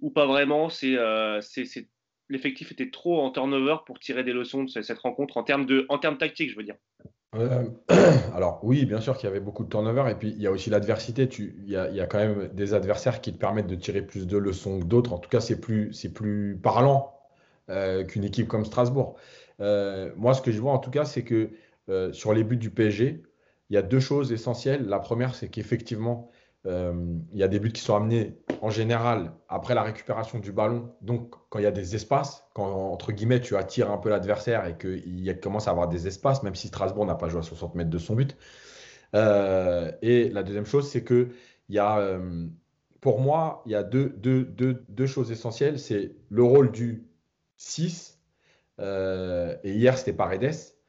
ou 0.00 0.10
pas 0.10 0.26
vraiment? 0.26 0.68
C'est 0.68 0.96
euh, 0.96 1.40
l'effectif 2.28 2.72
était 2.72 2.90
trop 2.90 3.20
en 3.20 3.30
turnover 3.30 3.76
pour 3.86 3.98
tirer 3.98 4.24
des 4.24 4.32
leçons 4.32 4.64
de 4.64 4.68
cette 4.68 4.98
rencontre 4.98 5.36
en 5.36 5.44
termes 5.44 5.66
de 5.66 5.86
en 5.88 5.98
termes 5.98 6.18
tactiques, 6.18 6.50
je 6.50 6.56
veux 6.56 6.64
dire. 6.64 6.76
Euh, 7.36 7.68
alors 8.34 8.58
oui, 8.64 8.84
bien 8.84 9.00
sûr 9.00 9.16
qu'il 9.16 9.28
y 9.28 9.30
avait 9.30 9.40
beaucoup 9.40 9.62
de 9.62 9.68
turnover 9.68 10.10
et 10.10 10.14
puis 10.16 10.30
il 10.30 10.42
y 10.42 10.46
a 10.46 10.50
aussi 10.50 10.70
l'adversité. 10.70 11.28
Il 11.38 11.70
y, 11.70 11.76
a, 11.76 11.88
y 11.90 12.00
a 12.00 12.06
quand 12.06 12.18
même 12.18 12.48
des 12.48 12.74
adversaires 12.74 13.20
qui 13.20 13.32
te 13.32 13.38
permettent 13.38 13.68
de 13.68 13.76
tirer 13.76 14.02
plus 14.02 14.26
de 14.26 14.36
leçons 14.36 14.80
que 14.80 14.84
d'autres. 14.84 15.12
En 15.12 15.18
tout 15.18 15.30
cas, 15.30 15.40
c'est 15.40 15.60
plus, 15.60 15.92
plus 16.12 16.58
parlant 16.60 17.16
qu'une 18.08 18.24
équipe 18.24 18.48
comme 18.48 18.64
Strasbourg. 18.64 19.16
moi, 19.60 20.34
ce 20.34 20.42
que 20.42 20.50
je 20.50 20.60
vois 20.60 20.72
en 20.72 20.80
tout 20.80 20.90
cas, 20.90 21.04
c'est 21.04 21.22
que 21.22 21.50
euh, 21.90 22.12
sur 22.12 22.32
les 22.32 22.44
buts 22.44 22.56
du 22.56 22.70
PSG, 22.70 23.22
il 23.68 23.74
y 23.74 23.76
a 23.76 23.82
deux 23.82 24.00
choses 24.00 24.32
essentielles. 24.32 24.86
La 24.86 24.98
première, 24.98 25.34
c'est 25.34 25.48
qu'effectivement, 25.48 26.30
il 26.66 27.38
y 27.38 27.42
a 27.42 27.48
des 27.48 27.58
buts 27.58 27.72
qui 27.72 27.80
sont 27.80 27.96
amenés 27.96 28.36
en 28.60 28.68
général 28.68 29.32
après 29.48 29.74
la 29.74 29.82
récupération 29.82 30.40
du 30.40 30.52
ballon. 30.52 30.94
Donc, 31.00 31.34
quand 31.48 31.58
il 31.58 31.62
y 31.62 31.66
a 31.66 31.70
des 31.70 31.94
espaces, 31.94 32.44
quand 32.52 32.66
entre 32.92 33.12
guillemets 33.12 33.40
tu 33.40 33.56
attires 33.56 33.90
un 33.90 33.96
peu 33.96 34.10
l'adversaire 34.10 34.66
et 34.66 34.76
qu'il 34.76 35.40
commence 35.40 35.68
à 35.68 35.70
avoir 35.70 35.88
des 35.88 36.06
espaces, 36.06 36.42
même 36.42 36.54
si 36.54 36.68
Strasbourg 36.68 37.06
n'a 37.06 37.14
pas 37.14 37.30
joué 37.30 37.40
à 37.40 37.42
60 37.42 37.76
mètres 37.76 37.88
de 37.88 37.96
son 37.96 38.14
but. 38.14 38.36
et 39.14 40.28
la 40.28 40.42
deuxième 40.42 40.66
chose, 40.66 40.86
c'est 40.86 41.02
que 41.02 41.30
pour 43.00 43.20
moi, 43.20 43.62
il 43.64 43.72
y 43.72 43.74
a 43.74 43.82
deux, 43.82 44.10
deux 44.10 45.06
choses 45.06 45.32
essentielles. 45.32 45.78
C'est 45.78 46.14
le 46.28 46.42
rôle 46.42 46.72
du 46.72 47.06
6, 47.56 48.20
et 48.78 48.84
hier 49.64 49.96
c'était 49.96 50.12
Paredes. 50.12 50.79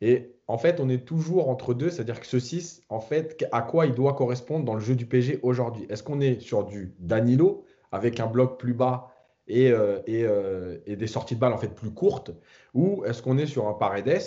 Et 0.00 0.36
en 0.46 0.58
fait, 0.58 0.80
on 0.80 0.88
est 0.88 1.04
toujours 1.04 1.48
entre 1.48 1.74
deux, 1.74 1.90
c'est-à-dire 1.90 2.20
que 2.20 2.26
ce 2.26 2.38
6, 2.38 2.82
en 2.88 3.00
fait, 3.00 3.44
à 3.52 3.62
quoi 3.62 3.86
il 3.86 3.94
doit 3.94 4.14
correspondre 4.14 4.64
dans 4.64 4.74
le 4.74 4.80
jeu 4.80 4.94
du 4.94 5.06
PG 5.06 5.40
aujourd'hui? 5.42 5.86
Est-ce 5.88 6.02
qu'on 6.02 6.20
est 6.20 6.40
sur 6.40 6.64
du 6.64 6.94
Danilo 6.98 7.64
avec 7.92 8.20
un 8.20 8.26
bloc 8.26 8.58
plus 8.58 8.74
bas 8.74 9.12
et, 9.48 9.70
euh, 9.72 9.98
euh, 10.08 10.78
et, 10.86 10.96
des 10.96 11.06
sorties 11.06 11.34
de 11.34 11.40
balles 11.40 11.52
en 11.52 11.58
fait 11.58 11.74
plus 11.74 11.90
courtes? 11.90 12.30
Ou 12.74 13.04
est-ce 13.04 13.22
qu'on 13.22 13.38
est 13.38 13.46
sur 13.46 13.66
un 13.68 13.74
Paredes 13.74 14.22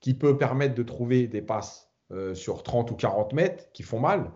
qui 0.00 0.14
peut 0.14 0.36
permettre 0.36 0.74
de 0.74 0.82
trouver 0.82 1.28
des 1.28 1.42
passes 1.42 1.90
euh, 2.10 2.34
sur 2.34 2.62
30 2.62 2.90
ou 2.90 2.96
40 2.96 3.32
mètres 3.32 3.70
qui 3.72 3.84
font 3.84 4.00
mal, 4.00 4.30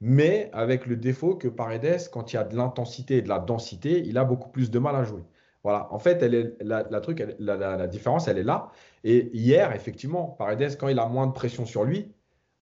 mais 0.00 0.48
avec 0.52 0.86
le 0.86 0.96
défaut 0.96 1.34
que 1.34 1.48
Paredes, 1.48 2.08
quand 2.12 2.32
il 2.32 2.36
y 2.36 2.38
a 2.38 2.44
de 2.44 2.56
l'intensité 2.56 3.16
et 3.18 3.22
de 3.22 3.28
la 3.28 3.40
densité, 3.40 4.02
il 4.06 4.16
a 4.16 4.24
beaucoup 4.24 4.50
plus 4.50 4.70
de 4.70 4.78
mal 4.78 4.94
à 4.94 5.04
jouer? 5.04 5.22
Voilà, 5.64 5.92
en 5.92 5.98
fait, 5.98 6.22
la, 6.60 7.00
truc, 7.00 7.24
la, 7.38 7.86
différence, 7.88 8.28
elle 8.28 8.38
est 8.38 8.44
là. 8.44 8.70
Et 9.04 9.30
hier, 9.36 9.74
effectivement, 9.74 10.24
Paredes, 10.38 10.76
quand 10.78 10.88
il 10.88 10.98
a 10.98 11.06
moins 11.06 11.26
de 11.26 11.32
pression 11.32 11.66
sur 11.66 11.84
lui, 11.84 12.12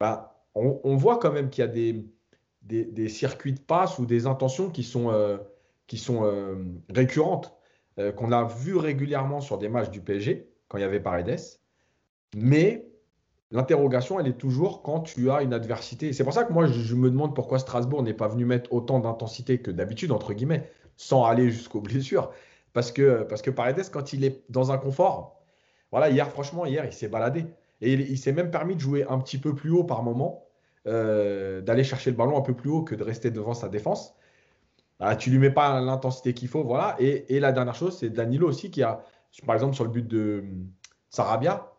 bah, 0.00 0.44
on, 0.54 0.96
voit 0.96 1.18
quand 1.18 1.32
même 1.32 1.50
qu'il 1.50 1.62
y 1.62 1.68
a 1.68 2.04
des, 2.62 3.08
circuits 3.08 3.52
de 3.52 3.60
passe 3.60 3.98
ou 3.98 4.06
des 4.06 4.26
intentions 4.26 4.70
qui 4.70 4.82
sont, 4.82 5.10
euh, 5.10 5.38
euh, 6.10 6.64
récurrentes, 6.88 7.54
euh, 7.98 8.12
qu'on 8.12 8.32
a 8.32 8.44
vu 8.44 8.76
régulièrement 8.76 9.40
sur 9.40 9.58
des 9.58 9.68
matchs 9.68 9.90
du 9.90 10.00
PSG, 10.00 10.50
quand 10.68 10.78
il 10.78 10.80
y 10.80 10.84
avait 10.84 11.00
Paredes. 11.00 11.38
Mais 12.34 12.88
l'interrogation, 13.50 14.18
elle 14.18 14.26
est 14.26 14.38
toujours 14.38 14.82
quand 14.82 15.00
tu 15.00 15.30
as 15.30 15.42
une 15.42 15.52
adversité. 15.52 16.12
C'est 16.12 16.24
pour 16.24 16.32
ça 16.32 16.44
que 16.44 16.52
moi, 16.52 16.66
je 16.66 16.94
me 16.94 17.10
demande 17.10 17.34
pourquoi 17.34 17.58
Strasbourg 17.58 18.02
n'est 18.02 18.14
pas 18.14 18.28
venu 18.28 18.44
mettre 18.44 18.72
autant 18.72 19.00
d'intensité 19.00 19.58
que 19.60 19.70
d'habitude, 19.70 20.12
entre 20.12 20.32
guillemets, 20.32 20.68
sans 20.96 21.24
aller 21.24 21.50
jusqu'aux 21.50 21.80
blessures. 21.80 22.32
Parce 22.76 22.92
que, 22.92 23.22
parce 23.22 23.40
que 23.40 23.50
Paredes, 23.50 23.90
quand 23.90 24.12
il 24.12 24.22
est 24.22 24.44
dans 24.50 24.70
un 24.70 24.76
confort, 24.76 25.40
voilà, 25.92 26.10
hier, 26.10 26.28
franchement, 26.28 26.66
hier, 26.66 26.84
il 26.84 26.92
s'est 26.92 27.08
baladé. 27.08 27.46
Et 27.80 27.94
il, 27.94 28.18
s'est 28.18 28.34
même 28.34 28.50
permis 28.50 28.74
de 28.74 28.80
jouer 28.80 29.06
un 29.08 29.18
petit 29.18 29.38
peu 29.38 29.54
plus 29.54 29.70
haut 29.70 29.84
par 29.84 30.02
moment, 30.02 30.44
euh, 30.86 31.62
d'aller 31.62 31.84
chercher 31.84 32.10
le 32.10 32.18
ballon 32.18 32.36
un 32.36 32.42
peu 32.42 32.52
plus 32.52 32.68
haut 32.68 32.82
que 32.82 32.94
de 32.94 33.02
rester 33.02 33.30
devant 33.30 33.54
sa 33.54 33.70
défense. 33.70 34.14
Ah, 35.00 35.16
tu 35.16 35.30
lui 35.30 35.38
mets 35.38 35.50
pas 35.50 35.80
l'intensité 35.80 36.34
qu'il 36.34 36.48
faut, 36.48 36.64
voilà. 36.64 36.96
Et, 36.98 37.40
la 37.40 37.50
dernière 37.50 37.74
chose, 37.74 37.96
c'est 37.96 38.10
Danilo 38.10 38.46
aussi 38.46 38.70
qui 38.70 38.82
a, 38.82 39.00
par 39.46 39.54
exemple, 39.54 39.74
sur 39.74 39.84
le 39.84 39.90
but 39.90 40.06
de 40.06 40.44
Sarabia, 41.08 41.72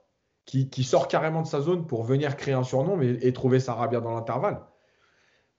qui, 0.45 0.83
sort 0.83 1.07
carrément 1.07 1.43
de 1.43 1.47
sa 1.47 1.61
zone 1.61 1.85
pour 1.85 2.05
venir 2.05 2.37
créer 2.37 2.55
un 2.55 2.63
surnom 2.63 2.99
et, 3.01 3.33
trouver 3.33 3.59
Sarabia 3.59 3.99
dans 4.01 4.15
l'intervalle. 4.15 4.61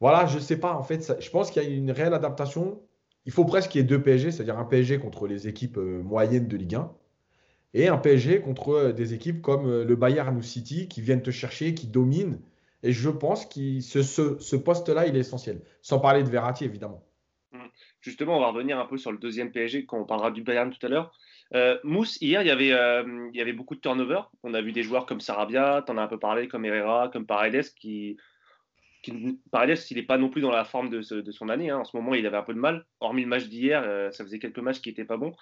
Voilà, 0.01 0.27
je 0.27 0.39
ne 0.39 0.43
sais 0.43 0.57
pas. 0.57 0.75
En 0.75 0.83
fait, 0.83 1.15
je 1.21 1.31
pense 1.31 1.53
qu'il 1.53 1.63
y 1.63 1.65
a 1.65 1.69
une 1.69 1.93
réelle 1.93 2.15
adaptation 2.15 2.81
il 3.29 3.31
faut 3.31 3.45
presque 3.45 3.73
qu'il 3.73 3.83
y 3.83 3.85
ait 3.85 3.87
deux 3.87 4.03
PSG, 4.03 4.31
c'est-à-dire 4.31 4.59
un 4.59 4.65
PSG 4.65 4.99
contre 4.99 5.27
les 5.27 5.49
équipes 5.49 5.77
euh, 5.77 6.03
moyennes 6.03 6.49
de 6.49 6.57
Ligue 6.57 6.77
1 6.77 6.91
et 7.75 7.89
un 7.89 7.99
PSG 7.99 8.41
contre 8.41 8.71
euh, 8.71 8.93
des 8.95 9.13
équipes 9.13 9.43
comme 9.43 9.69
euh, 9.69 9.85
le 9.85 9.97
Bayern 9.97 10.35
ou 10.35 10.41
City 10.41 10.89
qui 10.89 11.03
viennent 11.03 11.21
te 11.21 11.31
chercher, 11.31 11.75
qui 11.75 11.89
dominent. 11.89 12.41
Et 12.83 12.93
je 12.93 13.11
pense 13.11 13.45
que 13.45 13.81
ce, 13.83 14.57
poste-là, 14.57 15.07
il 15.07 15.15
est 15.15 15.21
essentiel. 15.21 15.61
Sans 15.83 16.01
parler 16.01 16.23
de 16.23 16.31
Verratti, 16.31 16.65
évidemment. 16.65 17.05
Mmh. 17.53 17.59
Justement, 18.01 18.39
on 18.39 18.41
va 18.41 18.49
revenir 18.49 18.79
un 18.79 18.87
peu 18.87 18.97
sur 18.97 19.13
le 19.13 19.19
deuxième 19.19 19.53
PSG 19.53 19.85
quand 19.85 20.01
on 20.01 20.07
parlera 20.07 20.31
du 20.31 20.43
Bayern 20.43 20.71
tout 20.71 20.87
à 20.87 20.89
l'heure. 20.89 21.13
Mousse, 21.85 22.17
hier, 22.23 22.41
il 22.41 22.47
y, 22.47 22.51
avait, 22.51 23.53
beaucoup 23.53 23.75
de 23.75 23.81
turnover. 23.81 24.21
On 24.43 24.55
a 24.55 24.63
vu 24.63 24.73
des 24.73 24.83
joueurs 24.83 25.05
comme 25.05 25.21
Sarabia, 25.21 25.83
tu 25.85 25.93
en 25.93 25.99
as 25.99 26.03
un 26.03 26.09
peu 26.09 26.19
parlé, 26.19 26.49
comme 26.49 26.65
Herrera, 26.65 27.11
comme 27.13 27.27
Paredes, 27.27 27.75
qui, 27.75 28.17
Paredes, 29.51 29.79
il 29.91 29.97
n'est 29.97 30.03
pas 30.03 30.19
non 30.19 30.29
plus 30.29 30.41
dans 30.41 30.51
la 30.51 30.65
forme 30.65 30.91
de, 30.91 31.03
son 31.03 31.49
année. 31.49 31.71
Hein. 31.71 31.79
En 31.79 31.85
ce 31.85 31.97
moment, 31.97 32.15
il 32.15 32.27
avait 32.27 32.37
un 32.37 32.43
peu 32.43 32.55
de 32.55 32.59
mal. 32.59 32.85
Hormis 33.01 33.23
le 33.23 33.29
match 33.29 33.45
d'hier, 33.45 33.83
euh, 33.85 34.11
ça 34.11 34.25
faisait 34.25 34.39
quelques 34.39 34.59
matchs 34.59 34.81
qui 34.81 34.89
n'étaient 34.89 35.05
pas 35.05 35.17
bons. 35.17 35.33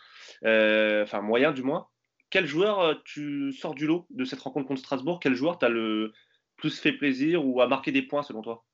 Euh, 0.45 1.03
enfin, 1.03 1.21
moyen 1.21 1.53
du 1.53 1.63
moins. 1.63 1.87
Quel 2.31 2.47
joueur 2.47 2.81
euh, 2.81 2.95
tu 3.05 3.53
sors 3.53 3.75
du 3.75 3.87
lot 3.87 4.07
de 4.11 4.25
cette 4.25 4.41
rencontre 4.41 4.69
contre 4.69 4.81
Strasbourg? 4.81 5.21
Quel 5.21 5.35
joueur 5.35 5.59
t'a 5.59 5.69
le 5.69 6.13
plus 6.57 6.79
fait 6.79 6.93
plaisir 6.93 7.47
ou 7.47 7.61
a 7.61 7.67
marqué 7.67 7.93
des 7.93 8.03
points 8.03 8.23
selon 8.23 8.43
toi? 8.43 8.65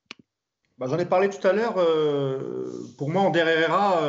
Bah, 0.78 0.86
J'en 0.88 0.98
ai 0.98 1.06
parlé 1.06 1.28
tout 1.28 1.46
à 1.46 1.52
l'heure. 1.52 1.74
pour 2.98 3.10
moi, 3.10 3.22
Ander 3.22 3.40
Herrera, 3.40 4.00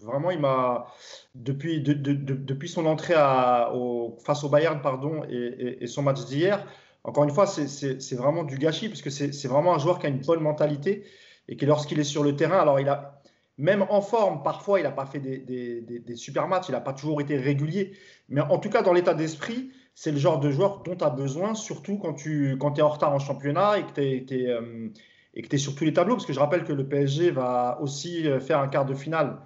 vraiment, 0.00 0.30
il 0.30 0.38
m'a 0.38 0.86
depuis, 1.34 1.80
depuis 1.80 2.68
son 2.68 2.86
entrée 2.86 3.14
face 3.14 4.44
au 4.44 4.48
Bayern 4.48 4.80
pardon, 4.80 5.24
et 5.28 5.86
son 5.86 6.02
match 6.02 6.24
d'hier, 6.24 6.64
encore 7.04 7.24
une 7.24 7.30
fois, 7.30 7.46
c'est 7.46 8.14
vraiment 8.14 8.44
du 8.44 8.58
gâchis, 8.58 8.88
parce 8.88 9.02
que 9.02 9.10
c'est 9.10 9.48
vraiment 9.48 9.74
un 9.74 9.78
joueur 9.78 9.98
qui 9.98 10.06
a 10.06 10.08
une 10.08 10.20
bonne 10.20 10.40
mentalité 10.40 11.04
et 11.48 11.56
qui, 11.56 11.66
lorsqu'il 11.66 11.98
est 11.98 12.04
sur 12.04 12.22
le 12.22 12.36
terrain, 12.36 12.58
alors 12.58 12.80
il 12.80 12.88
a, 12.88 13.18
même 13.58 13.84
en 13.90 14.00
forme, 14.00 14.42
parfois, 14.44 14.78
il 14.78 14.84
n'a 14.84 14.92
pas 14.92 15.04
fait 15.04 15.18
des, 15.18 16.16
super 16.16 16.46
matchs, 16.46 16.68
il 16.68 16.72
n'a 16.72 16.80
pas 16.80 16.92
toujours 16.92 17.20
été 17.20 17.36
régulier. 17.36 17.92
Mais 18.28 18.40
en 18.40 18.58
tout 18.58 18.70
cas, 18.70 18.82
dans 18.82 18.92
l'état 18.92 19.14
d'esprit, 19.14 19.72
c'est 19.94 20.12
le 20.12 20.18
genre 20.18 20.38
de 20.38 20.50
joueur 20.50 20.84
dont 20.84 20.94
tu 20.94 21.04
as 21.04 21.10
besoin, 21.10 21.54
surtout 21.54 21.98
quand 21.98 22.14
tu 22.14 22.56
quand 22.58 22.78
es 22.78 22.82
en 22.82 22.88
retard 22.88 23.12
en 23.12 23.18
championnat 23.18 23.78
et 23.78 23.82
que 23.82 23.92
tu 23.92 24.34
es, 24.34 25.54
es, 25.54 25.58
sur 25.58 25.74
tous 25.74 25.84
les 25.84 25.92
tableaux. 25.92 26.14
Parce 26.14 26.24
que 26.24 26.32
je 26.32 26.38
rappelle 26.38 26.62
que 26.62 26.72
le 26.72 26.86
PSG 26.86 27.32
va 27.32 27.78
aussi 27.82 28.28
euh, 28.28 28.38
faire 28.38 28.60
un 28.60 28.68
quart 28.68 28.86
de 28.86 28.94
finale 28.94 29.40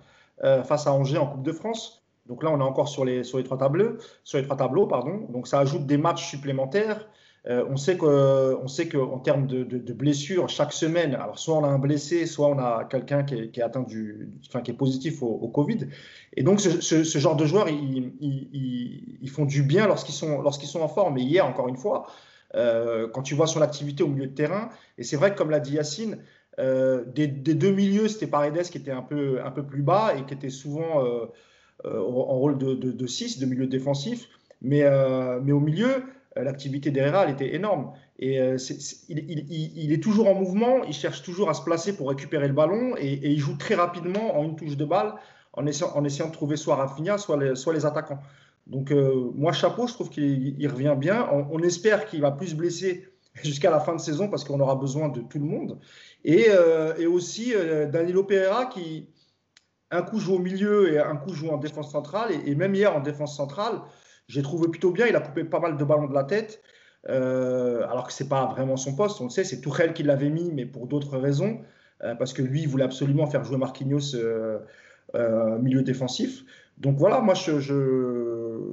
euh, 0.44 0.62
face 0.62 0.86
à 0.86 0.92
Angers 0.92 1.16
en 1.16 1.26
Coupe 1.26 1.42
de 1.42 1.52
France. 1.52 2.04
Donc 2.26 2.42
là, 2.42 2.50
on 2.50 2.60
est 2.60 2.64
encore 2.64 2.88
sur 2.88 3.06
les, 3.06 3.24
sur 3.24 3.38
les, 3.38 3.44
trois, 3.44 3.56
tableaux, 3.56 3.96
sur 4.24 4.38
les 4.38 4.44
trois 4.44 4.58
tableaux. 4.58 4.86
Pardon. 4.86 5.26
Donc 5.30 5.48
ça 5.48 5.58
ajoute 5.58 5.86
des 5.86 5.96
matchs 5.96 6.28
supplémentaires. 6.28 7.08
Euh, 7.48 7.64
on 7.68 7.76
sait 7.76 7.98
qu'en 7.98 9.18
termes 9.18 9.46
de, 9.48 9.92
blessures, 9.92 10.48
chaque 10.48 10.72
semaine, 10.72 11.14
alors 11.14 11.38
soit 11.38 11.56
on 11.56 11.64
a 11.64 11.68
un 11.68 11.78
blessé, 11.78 12.26
soit 12.26 12.46
on 12.46 12.58
a 12.58 12.84
quelqu'un 12.84 13.24
qui, 13.24 13.34
est 13.34 13.62
atteint 13.62 13.82
du, 13.82 14.30
enfin, 14.46 14.60
qui 14.60 14.70
est 14.70 14.74
positif 14.74 15.22
au, 15.22 15.48
Covid. 15.48 15.88
Et 16.36 16.44
donc 16.44 16.60
ce, 16.60 17.18
genre 17.18 17.36
de 17.36 17.44
joueurs, 17.44 17.68
ils, 17.68 19.30
font 19.30 19.44
du 19.44 19.62
bien 19.62 19.86
lorsqu'ils 19.86 20.14
sont, 20.14 20.50
sont 20.50 20.80
en 20.80 20.88
forme. 20.88 21.18
Et 21.18 21.22
hier, 21.22 21.44
encore 21.44 21.68
une 21.68 21.76
fois, 21.76 22.06
euh, 22.54 23.08
quand 23.08 23.22
tu 23.22 23.34
vois 23.34 23.48
son 23.48 23.60
activité 23.60 24.04
au 24.04 24.08
milieu 24.08 24.28
de 24.28 24.34
terrain, 24.34 24.68
et 24.98 25.02
c'est 25.02 25.16
vrai 25.16 25.32
que 25.32 25.38
comme 25.38 25.50
l'a 25.50 25.60
dit 25.60 25.74
Yacine, 25.74 26.18
euh, 26.60 27.04
des, 27.06 27.26
deux 27.26 27.72
milieux, 27.72 28.06
c'était 28.06 28.28
Paredes 28.28 28.62
qui 28.70 28.78
était 28.78 28.92
un 28.92 29.02
peu, 29.02 29.40
un 29.44 29.50
peu 29.50 29.64
plus 29.64 29.82
bas 29.82 30.14
et 30.16 30.24
qui 30.26 30.34
était 30.34 30.50
souvent 30.50 31.02
en 31.84 32.38
rôle 32.38 32.56
de 32.56 33.06
6, 33.06 33.40
de, 33.40 33.46
milieu 33.46 33.66
défensif. 33.66 34.28
Mais, 34.60 34.84
mais 35.42 35.50
au 35.50 35.58
milieu, 35.58 35.88
euh, 35.88 36.00
l'activité 36.36 36.90
d'Herrera, 36.90 37.24
elle 37.24 37.32
était 37.32 37.54
énorme. 37.54 37.92
Et 38.18 38.40
euh, 38.40 38.56
il, 39.08 39.92
est 39.92 40.02
toujours 40.02 40.28
en 40.28 40.34
mouvement, 40.34 40.84
il 40.84 40.92
cherche 40.92 41.22
toujours 41.22 41.50
à 41.50 41.54
se 41.54 41.62
placer 41.62 41.96
pour 41.96 42.08
récupérer 42.08 42.48
le 42.48 42.54
ballon 42.54 42.94
et, 42.96 43.18
il 43.22 43.38
joue 43.38 43.56
très 43.56 43.74
rapidement 43.74 44.38
en 44.38 44.44
une 44.44 44.56
touche 44.56 44.76
de 44.76 44.84
balle 44.84 45.14
en 45.54 45.66
essayant, 45.66 46.28
de 46.28 46.32
trouver 46.32 46.56
soit 46.56 46.76
Rafinha, 46.76 47.18
soit 47.18 47.36
les, 47.36 47.86
attaquants. 47.86 48.20
Donc, 48.66 48.90
euh, 48.90 49.30
moi, 49.34 49.52
chapeau, 49.52 49.86
je 49.86 49.92
trouve 49.92 50.08
qu'il 50.08 50.68
revient 50.68 50.94
bien. 50.96 51.28
On, 51.50 51.58
espère 51.58 52.06
qu'il 52.06 52.20
va 52.22 52.30
plus 52.30 52.48
se 52.48 52.54
blesser 52.54 53.08
jusqu'à 53.42 53.70
la 53.70 53.80
fin 53.80 53.94
de 53.94 54.00
saison 54.00 54.28
parce 54.28 54.44
qu'on 54.44 54.60
aura 54.60 54.76
besoin 54.76 55.08
de 55.08 55.20
tout 55.20 55.38
le 55.38 55.44
monde. 55.44 55.78
Et, 56.24 56.46
aussi 57.06 57.52
Danilo 57.92 58.24
Pereira 58.24 58.66
qui, 58.66 59.08
un 59.90 60.02
coup, 60.02 60.18
joue 60.18 60.36
au 60.36 60.38
milieu 60.38 60.94
et 60.94 60.98
un 60.98 61.16
coup, 61.16 61.34
joue 61.34 61.50
en 61.50 61.58
défense 61.58 61.90
centrale. 61.90 62.30
Et 62.46 62.54
même 62.54 62.74
hier, 62.74 62.96
en 62.96 63.00
défense 63.00 63.36
centrale, 63.36 63.82
j'ai 64.28 64.42
trouvé 64.42 64.68
plutôt 64.68 64.90
bien. 64.90 65.06
Il 65.06 65.16
a 65.16 65.20
coupé 65.20 65.44
pas 65.44 65.60
mal 65.60 65.76
de 65.76 65.84
ballons 65.84 66.08
de 66.08 66.14
la 66.14 66.24
tête, 66.24 66.62
euh, 67.08 67.86
alors 67.88 68.06
que 68.06 68.12
c'est 68.12 68.28
pas 68.28 68.46
vraiment 68.46 68.76
son 68.76 68.94
poste. 68.94 69.20
On 69.20 69.24
le 69.24 69.30
sait, 69.30 69.44
c'est 69.44 69.60
Tourelle 69.60 69.92
qui 69.92 70.02
l'avait 70.02 70.30
mis, 70.30 70.50
mais 70.52 70.66
pour 70.66 70.86
d'autres 70.86 71.18
raisons, 71.18 71.60
euh, 72.02 72.14
parce 72.14 72.32
que 72.32 72.42
lui, 72.42 72.62
il 72.62 72.68
voulait 72.68 72.84
absolument 72.84 73.26
faire 73.26 73.44
jouer 73.44 73.56
Marquinhos 73.56 74.14
euh, 74.14 74.58
milieu 75.60 75.82
défensif. 75.82 76.44
Donc 76.78 76.96
voilà, 76.96 77.20
moi, 77.20 77.34
je, 77.34 77.52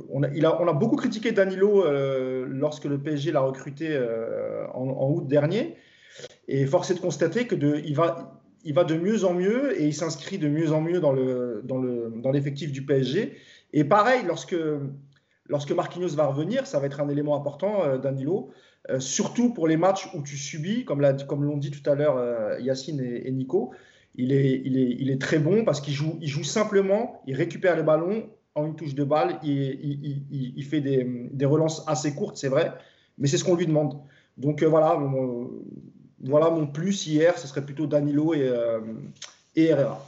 on, 0.10 0.24
a, 0.24 0.30
il 0.30 0.46
a, 0.46 0.62
on, 0.62 0.68
a, 0.68 0.74
beaucoup 0.74 0.96
critiqué 0.96 1.32
Danilo 1.32 1.84
lorsque 2.48 2.86
le 2.86 2.98
PSG 2.98 3.32
l'a 3.32 3.42
recruté 3.42 4.00
en, 4.74 5.12
août 5.12 5.28
dernier. 5.28 5.76
Et 6.48 6.66
force 6.66 6.90
est 6.92 6.96
de 6.96 7.00
constater 7.00 7.46
que 7.46 7.56
il 7.56 7.96
va, 7.96 8.42
il 8.64 8.74
va 8.74 8.84
de 8.84 8.96
mieux 8.96 9.26
en 9.26 9.34
mieux 9.34 9.80
et 9.80 9.86
il 9.86 9.94
s'inscrit 9.94 10.38
de 10.38 10.48
mieux 10.48 10.72
en 10.72 10.82
mieux 10.82 11.00
dans 11.00 11.12
le 11.12 11.62
dans 11.64 11.78
le 11.78 12.12
dans 12.16 12.32
l'effectif 12.32 12.72
du 12.72 12.86
PSG. 12.86 13.38
Et 13.74 13.84
pareil, 13.84 14.22
lorsque 14.28 14.56
lorsque 15.50 15.72
Marquinhos 15.72 16.16
va 16.16 16.28
revenir, 16.28 16.66
ça 16.66 16.80
va 16.80 16.86
être 16.86 17.02
un 17.02 17.10
élément 17.10 17.36
important, 17.36 17.84
euh, 17.84 17.98
Danilo, 17.98 18.52
euh, 18.90 19.00
surtout 19.00 19.52
pour 19.54 19.68
les 19.68 19.76
matchs 19.76 20.08
où 20.14 20.22
tu 20.22 20.38
subis, 20.38 20.86
comme 20.86 21.02
l'ont 21.02 21.58
dit 21.58 21.72
tout 21.72 21.88
à 21.90 21.96
l'heure 21.96 22.18
euh, 22.18 22.58
Yacine 22.60 23.02
et, 23.02 23.30
Nico. 23.32 23.74
Il 24.16 24.32
est, 24.34 25.22
très 25.22 25.40
bon 25.40 25.64
parce 25.64 25.82
qu'il 25.82 25.94
joue, 25.94 26.44
simplement, 26.44 27.22
il 27.28 27.36
récupère 27.36 27.76
les 27.76 27.84
ballons 27.84 28.30
en 28.56 28.66
une 28.66 28.76
touche 28.76 28.96
de 28.96 29.04
balle, 29.04 29.40
il, 29.44 30.66
fait 30.66 30.82
des, 30.82 31.46
relances 31.46 31.88
assez 31.88 32.14
courtes, 32.14 32.36
c'est 32.36 32.50
vrai, 32.50 32.74
mais 33.18 33.28
c'est 33.28 33.38
ce 33.38 33.46
qu'on 33.46 33.56
lui 33.56 33.66
demande. 33.66 34.02
Donc 34.36 34.64
voilà, 34.64 35.00
voilà, 36.22 36.50
mon 36.50 36.68
plus 36.68 37.08
hier, 37.08 37.38
ce 37.38 37.48
serait 37.48 37.64
plutôt 37.64 37.88
Danilo 37.88 38.34
et, 38.34 38.52
Herrera. 39.56 40.04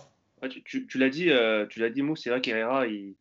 tu, 0.50 0.98
l'as 0.98 1.10
dit, 1.10 1.30
tu 1.70 1.80
l'as 1.80 1.90
dit, 1.90 2.02
Mousse, 2.02 2.24
c'est 2.24 2.32
vrai 2.32 2.42
qu'Herrera, 2.42 2.88
il, 2.88 3.16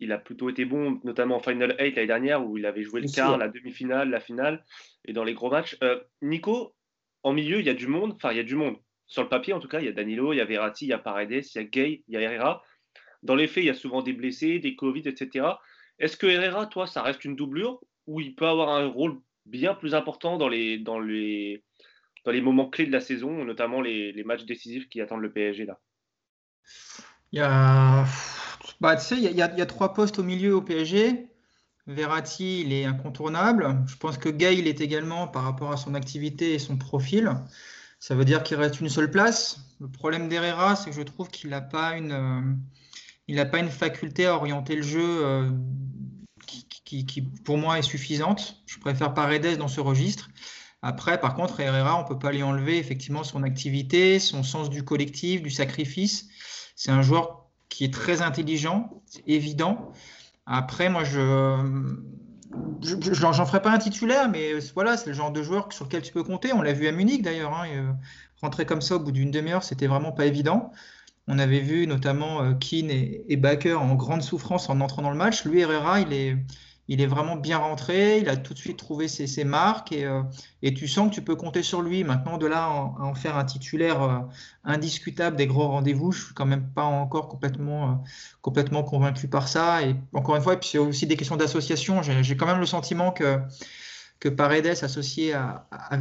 il, 0.00 0.12
a 0.12 0.18
plutôt 0.18 0.50
été 0.50 0.64
bon, 0.64 1.00
notamment 1.04 1.36
en 1.36 1.40
Final 1.40 1.76
8 1.78 1.94
l'année 1.96 2.06
dernière, 2.06 2.46
où 2.46 2.58
il 2.58 2.66
avait 2.66 2.82
joué 2.82 3.00
le 3.00 3.08
quart, 3.08 3.38
la 3.38 3.48
demi-finale, 3.48 4.10
la 4.10 4.20
finale, 4.20 4.64
et 5.04 5.12
dans 5.12 5.24
les 5.24 5.34
gros 5.34 5.50
matchs. 5.50 5.78
Nico, 6.22 6.74
en 7.22 7.32
milieu, 7.32 7.60
il 7.60 7.66
y 7.66 7.70
a 7.70 7.74
du 7.74 7.86
monde, 7.86 8.12
enfin, 8.14 8.32
il 8.32 8.36
y 8.36 8.40
a 8.40 8.44
du 8.44 8.56
monde. 8.56 8.76
Sur 9.06 9.22
le 9.22 9.28
papier, 9.28 9.52
en 9.52 9.60
tout 9.60 9.68
cas, 9.68 9.80
il 9.80 9.86
y 9.86 9.88
a 9.88 9.92
Danilo, 9.92 10.32
il 10.32 10.36
y 10.36 10.40
a 10.40 10.44
Verratti, 10.44 10.86
il 10.86 10.88
y 10.88 10.92
a 10.92 10.98
Paredes, 10.98 11.44
il 11.54 11.56
y 11.56 11.58
a 11.58 11.64
Gay, 11.64 12.02
il 12.08 12.14
y 12.14 12.16
a 12.16 12.20
Herrera. 12.20 12.62
Dans 13.22 13.34
les 13.34 13.46
faits, 13.46 13.64
il 13.64 13.66
y 13.66 13.70
a 13.70 13.74
souvent 13.74 14.02
des 14.02 14.12
blessés, 14.12 14.58
des 14.58 14.76
Covid, 14.76 15.02
etc. 15.06 15.46
Est-ce 15.98 16.16
que 16.16 16.26
Herrera, 16.26 16.66
toi, 16.66 16.86
ça 16.86 17.02
reste 17.02 17.24
une 17.24 17.36
doublure 17.36 17.80
ou 18.06 18.20
il 18.20 18.34
peut 18.34 18.46
avoir 18.46 18.70
un 18.70 18.86
rôle 18.86 19.20
bien 19.46 19.74
plus 19.74 19.94
important 19.94 20.36
dans 20.36 20.48
les, 20.48 20.78
dans 20.78 20.98
les, 20.98 21.64
dans 22.24 22.32
les 22.32 22.40
moments 22.40 22.68
clés 22.68 22.86
de 22.86 22.92
la 22.92 23.00
saison, 23.00 23.44
notamment 23.44 23.80
les, 23.80 24.12
les 24.12 24.24
matchs 24.24 24.44
décisifs 24.44 24.88
qui 24.88 25.00
attendent 25.00 25.22
le 25.22 25.32
PSG 25.32 25.66
là? 25.66 25.78
Il 27.32 27.38
y 27.38 27.42
a, 27.42 28.04
bah, 28.80 28.96
tu 28.96 29.04
sais, 29.04 29.16
il 29.16 29.36
y, 29.36 29.42
a, 29.42 29.66
trois 29.66 29.94
postes 29.94 30.18
au 30.18 30.22
milieu 30.22 30.54
au 30.54 30.62
PSG. 30.62 31.28
Verratti, 31.86 32.62
il 32.62 32.72
est 32.72 32.84
incontournable. 32.84 33.82
Je 33.86 33.96
pense 33.96 34.18
que 34.18 34.28
Gay, 34.28 34.56
il 34.58 34.66
est 34.66 34.80
également 34.80 35.28
par 35.28 35.44
rapport 35.44 35.70
à 35.70 35.76
son 35.76 35.94
activité 35.94 36.54
et 36.54 36.58
son 36.58 36.76
profil. 36.76 37.32
Ça 37.98 38.14
veut 38.14 38.24
dire 38.24 38.42
qu'il 38.42 38.56
reste 38.56 38.80
une 38.80 38.88
seule 38.88 39.10
place. 39.10 39.60
Le 39.80 39.88
problème 39.88 40.28
d'Herrera, 40.28 40.76
c'est 40.76 40.90
que 40.90 40.96
je 40.96 41.02
trouve 41.02 41.28
qu'il 41.28 41.50
n'a 41.50 41.60
pas 41.60 41.96
une, 41.96 42.56
euh, 43.28 43.44
pas 43.44 43.58
une 43.58 43.70
faculté 43.70 44.26
à 44.26 44.34
orienter 44.34 44.76
le 44.76 44.82
jeu 44.82 45.24
euh, 45.24 45.50
qui, 46.84 47.22
pour 47.44 47.58
moi, 47.58 47.78
est 47.78 47.82
suffisante. 47.82 48.62
Je 48.66 48.78
préfère 48.78 49.14
Paredes 49.14 49.58
dans 49.58 49.68
ce 49.68 49.80
registre. 49.80 50.30
Après, 50.82 51.18
par 51.18 51.34
contre, 51.34 51.60
Herrera, 51.60 51.98
on 51.98 52.02
ne 52.02 52.08
peut 52.08 52.18
pas 52.18 52.30
lui 52.30 52.42
enlever 52.42 52.78
effectivement 52.78 53.24
son 53.24 53.42
activité, 53.42 54.18
son 54.18 54.42
sens 54.42 54.68
du 54.68 54.84
collectif, 54.84 55.42
du 55.42 55.50
sacrifice. 55.50 56.28
C'est 56.76 56.90
un 56.90 57.00
joueur 57.00 57.43
qui 57.74 57.84
est 57.84 57.92
très 57.92 58.22
intelligent, 58.22 59.02
évident. 59.26 59.90
Après, 60.46 60.88
moi, 60.88 61.02
je 61.02 61.58
j'en 62.80 63.46
ferai 63.46 63.60
pas 63.62 63.72
un 63.72 63.78
titulaire, 63.78 64.28
mais 64.30 64.52
voilà, 64.74 64.96
c'est 64.96 65.08
le 65.10 65.12
genre 65.12 65.32
de 65.32 65.42
joueur 65.42 65.72
sur 65.72 65.86
lequel 65.86 66.02
tu 66.02 66.12
peux 66.12 66.22
compter. 66.22 66.52
On 66.52 66.62
l'a 66.62 66.72
vu 66.72 66.86
à 66.86 66.92
Munich 66.92 67.22
d'ailleurs. 67.22 67.52
Hein, 67.52 67.66
euh, 67.74 67.92
rentrer 68.40 68.64
comme 68.64 68.80
ça 68.80 68.94
au 68.94 69.00
bout 69.00 69.10
d'une 69.10 69.32
demi-heure, 69.32 69.64
c'était 69.64 69.88
vraiment 69.88 70.12
pas 70.12 70.26
évident. 70.26 70.70
On 71.26 71.40
avait 71.40 71.58
vu 71.58 71.88
notamment 71.88 72.42
euh, 72.42 72.52
Keane 72.52 72.90
et, 72.90 73.24
et, 73.28 73.36
Baker 73.36 73.74
en 73.74 73.96
grande 73.96 74.22
souffrance 74.22 74.70
en 74.70 74.80
entrant 74.80 75.02
dans 75.02 75.10
le 75.10 75.16
match. 75.16 75.44
Lui, 75.44 75.60
Herrera, 75.60 76.00
il 76.00 76.12
est, 76.12 76.36
il 76.88 77.00
est 77.00 77.06
vraiment 77.06 77.36
bien 77.36 77.58
rentré. 77.58 78.18
Il 78.18 78.28
a 78.28 78.36
tout 78.36 78.54
de 78.54 78.58
suite 78.58 78.78
trouvé 78.78 79.08
ses, 79.08 79.44
marques 79.44 79.92
et, 79.92 80.04
euh, 80.04 80.22
et, 80.62 80.74
tu 80.74 80.88
sens 80.88 81.08
que 81.08 81.14
tu 81.14 81.22
peux 81.22 81.36
compter 81.36 81.62
sur 81.62 81.82
lui. 81.82 82.04
Maintenant, 82.04 82.38
de 82.38 82.46
là 82.46 82.64
à 82.64 82.70
en, 82.70 83.14
faire 83.14 83.36
un 83.36 83.44
titulaire 83.44 84.02
euh, 84.02 84.18
indiscutable 84.64 85.36
des 85.36 85.46
gros 85.46 85.68
rendez-vous, 85.68 86.12
je 86.12 86.24
suis 86.26 86.34
quand 86.34 86.46
même 86.46 86.68
pas 86.68 86.84
encore 86.84 87.28
complètement, 87.28 88.04
complètement 88.42 88.82
convaincu 88.82 89.28
par 89.28 89.48
ça. 89.48 89.82
Et 89.82 89.96
encore 90.12 90.36
une 90.36 90.42
fois, 90.42 90.56
c'est 90.60 90.78
aussi 90.78 91.06
des 91.06 91.16
questions 91.16 91.36
d'association. 91.36 92.02
J'ai 92.02 92.36
quand 92.36 92.46
même 92.46 92.60
le 92.60 92.66
sentiment 92.66 93.12
que 93.12 93.38
que 94.20 94.28
Paredes 94.30 94.66
associé 94.82 95.34
à, 95.34 95.66
à 95.70 95.98